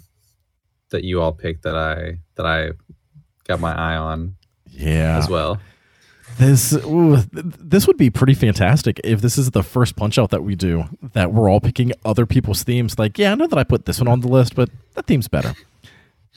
that 0.91 1.05
you 1.05 1.23
all 1.23 1.31
picked 1.31 1.63
that 1.63 1.77
I 1.77 2.19
that 2.35 2.47
I 2.47 2.73
got 3.47 3.61
my 3.61 3.73
eye 3.73 3.97
on 3.97 4.35
Yeah, 4.73 5.17
as 5.17 5.29
well. 5.29 5.61
This 6.39 6.73
ooh, 6.73 7.19
this 7.33 7.87
would 7.87 7.97
be 7.97 8.11
pretty 8.11 8.35
fantastic 8.35 9.01
if 9.05 9.21
this 9.21 9.39
is 9.39 9.53
the 9.53 9.63
first 9.63 9.95
punch 9.95 10.19
out 10.19 10.31
that 10.31 10.43
we 10.43 10.57
do 10.57 10.87
that 11.13 11.33
we're 11.33 11.49
all 11.49 11.61
picking 11.61 11.93
other 12.05 12.27
people's 12.27 12.65
themes. 12.65 12.99
Like, 12.99 13.19
yeah, 13.21 13.31
I 13.31 13.37
know 13.37 13.47
that 13.47 13.59
I 13.59 13.63
put 13.63 13.85
this 13.87 14.01
one 14.01 14.09
on 14.09 14.21
the 14.21 14.29
list, 14.29 14.57
but 14.57 14.69
that 14.95 15.07
theme's 15.07 15.29
better. 15.29 15.55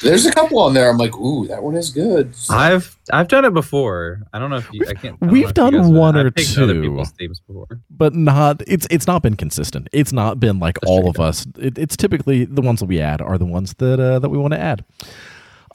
There's 0.01 0.25
a 0.25 0.31
couple 0.31 0.59
on 0.59 0.73
there. 0.73 0.89
I'm 0.89 0.97
like, 0.97 1.15
ooh, 1.17 1.47
that 1.47 1.61
one 1.61 1.75
is 1.75 1.89
good. 1.89 2.33
I've 2.49 2.97
I've 3.11 3.27
done 3.27 3.43
it 3.45 3.53
before. 3.53 4.21
I 4.31 4.39
don't 4.39 4.49
know 4.49 4.57
if 4.57 4.69
you, 4.71 4.85
I 4.87 4.93
can't. 4.93 5.17
I 5.21 5.25
we've 5.27 5.53
done 5.53 5.73
you 5.73 5.79
guys 5.79 5.89
know. 5.89 5.99
one 5.99 6.15
I've 6.15 6.25
or 6.27 6.31
picked 6.31 6.57
Other 6.57 6.73
two. 6.73 6.81
people's 6.83 7.11
themes 7.11 7.41
before. 7.41 7.67
But 7.89 8.13
not 8.13 8.61
it's 8.67 8.87
it's 8.89 9.07
not 9.07 9.21
been 9.23 9.35
consistent. 9.35 9.89
It's 9.91 10.13
not 10.13 10.39
been 10.39 10.59
like 10.59 10.79
That's 10.79 10.89
all 10.89 11.01
true. 11.01 11.09
of 11.09 11.19
us. 11.19 11.45
It, 11.57 11.77
it's 11.77 11.97
typically 11.97 12.45
the 12.45 12.61
ones 12.61 12.79
that 12.79 12.85
we 12.85 13.01
add 13.01 13.21
are 13.21 13.37
the 13.37 13.45
ones 13.45 13.73
that 13.75 13.99
uh, 13.99 14.19
that 14.19 14.29
we 14.29 14.37
want 14.37 14.53
to 14.53 14.59
add. 14.59 14.85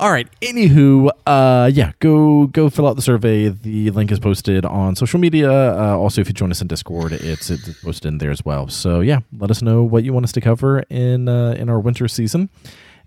All 0.00 0.10
right. 0.10 0.26
Anywho, 0.40 1.08
uh, 1.24 1.70
yeah, 1.72 1.92
go 2.00 2.46
go 2.48 2.68
fill 2.68 2.88
out 2.88 2.96
the 2.96 3.02
survey. 3.02 3.48
The 3.48 3.90
link 3.90 4.10
is 4.10 4.18
posted 4.18 4.64
on 4.66 4.96
social 4.96 5.20
media. 5.20 5.50
Uh, 5.52 5.96
also, 5.96 6.20
if 6.20 6.26
you 6.26 6.34
join 6.34 6.50
us 6.50 6.60
in 6.60 6.66
Discord, 6.66 7.12
it's 7.12 7.48
it's 7.50 7.80
posted 7.80 8.08
in 8.08 8.18
there 8.18 8.32
as 8.32 8.44
well. 8.44 8.68
So 8.68 9.00
yeah, 9.00 9.20
let 9.38 9.50
us 9.52 9.62
know 9.62 9.84
what 9.84 10.02
you 10.02 10.12
want 10.12 10.24
us 10.24 10.32
to 10.32 10.40
cover 10.40 10.80
in 10.90 11.28
uh, 11.28 11.52
in 11.58 11.68
our 11.68 11.78
winter 11.78 12.08
season, 12.08 12.48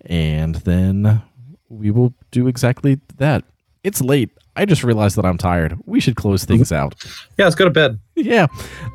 and 0.06 0.56
then 0.56 1.22
we 1.69 1.91
will 1.91 2.14
do 2.32 2.48
exactly 2.48 2.99
that. 3.18 3.44
It's 3.84 4.02
late. 4.02 4.32
I 4.56 4.65
just 4.65 4.84
realized 4.84 5.18
that 5.18 5.26
I'm 5.26 5.38
tired. 5.38 5.78
We 5.86 5.99
should 5.99 6.15
close 6.15 6.44
things 6.44 6.72
out. 6.72 6.95
Yeah, 7.38 7.45
let's 7.45 7.56
go 7.56 7.65
to 7.65 7.72
bed. 7.72 7.99
Yeah, 8.15 8.48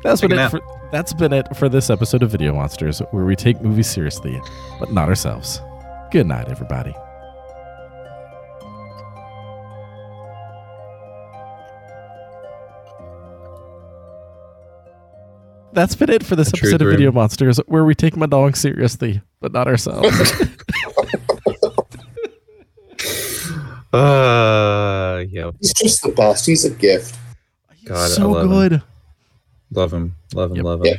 that's 0.03 0.19
Take 0.21 0.31
been 0.31 0.39
it. 0.39 0.49
For, 0.49 0.59
that's 0.91 1.13
been 1.13 1.31
it 1.31 1.55
for 1.55 1.69
this 1.69 1.89
episode 1.89 2.21
of 2.21 2.31
Video 2.31 2.53
Monsters, 2.53 2.99
where 3.11 3.25
we 3.25 3.35
take 3.35 3.61
movies 3.61 3.89
seriously, 3.89 4.41
but 4.79 4.91
not 4.91 5.07
ourselves. 5.07 5.61
Good 6.11 6.27
night, 6.27 6.49
everybody. 6.49 6.93
That's 15.73 15.95
been 15.95 16.09
it 16.09 16.23
for 16.23 16.35
this 16.35 16.51
The 16.51 16.57
episode 16.57 16.77
truth 16.77 16.81
of 16.81 16.87
Video. 16.91 17.11
Monsters, 17.11 17.57
where 17.67 17.83
we 17.85 17.95
take 17.95 18.15
my 18.15 18.25
dog 18.27 18.55
seriously, 18.55 19.21
but 19.41 19.51
not 19.51 19.67
ourselves. 19.67 20.07
Uh, 23.93 25.23
yeah, 25.29 25.51
He's 25.61 25.71
just 25.75 26.01
the 26.01 26.11
best. 26.11 26.47
He's 26.47 26.65
a 26.65 26.71
gift. 26.71 27.15
God, 27.85 27.97
I 28.05 28.07
so 28.07 28.31
love 28.31 28.71
him. 28.71 28.81
love 29.71 29.93
him, 29.93 30.15
love 30.33 30.49
him, 30.49 30.55
Yep. 30.57 30.65
love 30.65 30.79
him. 30.79 30.85
Yeah. 30.87 30.93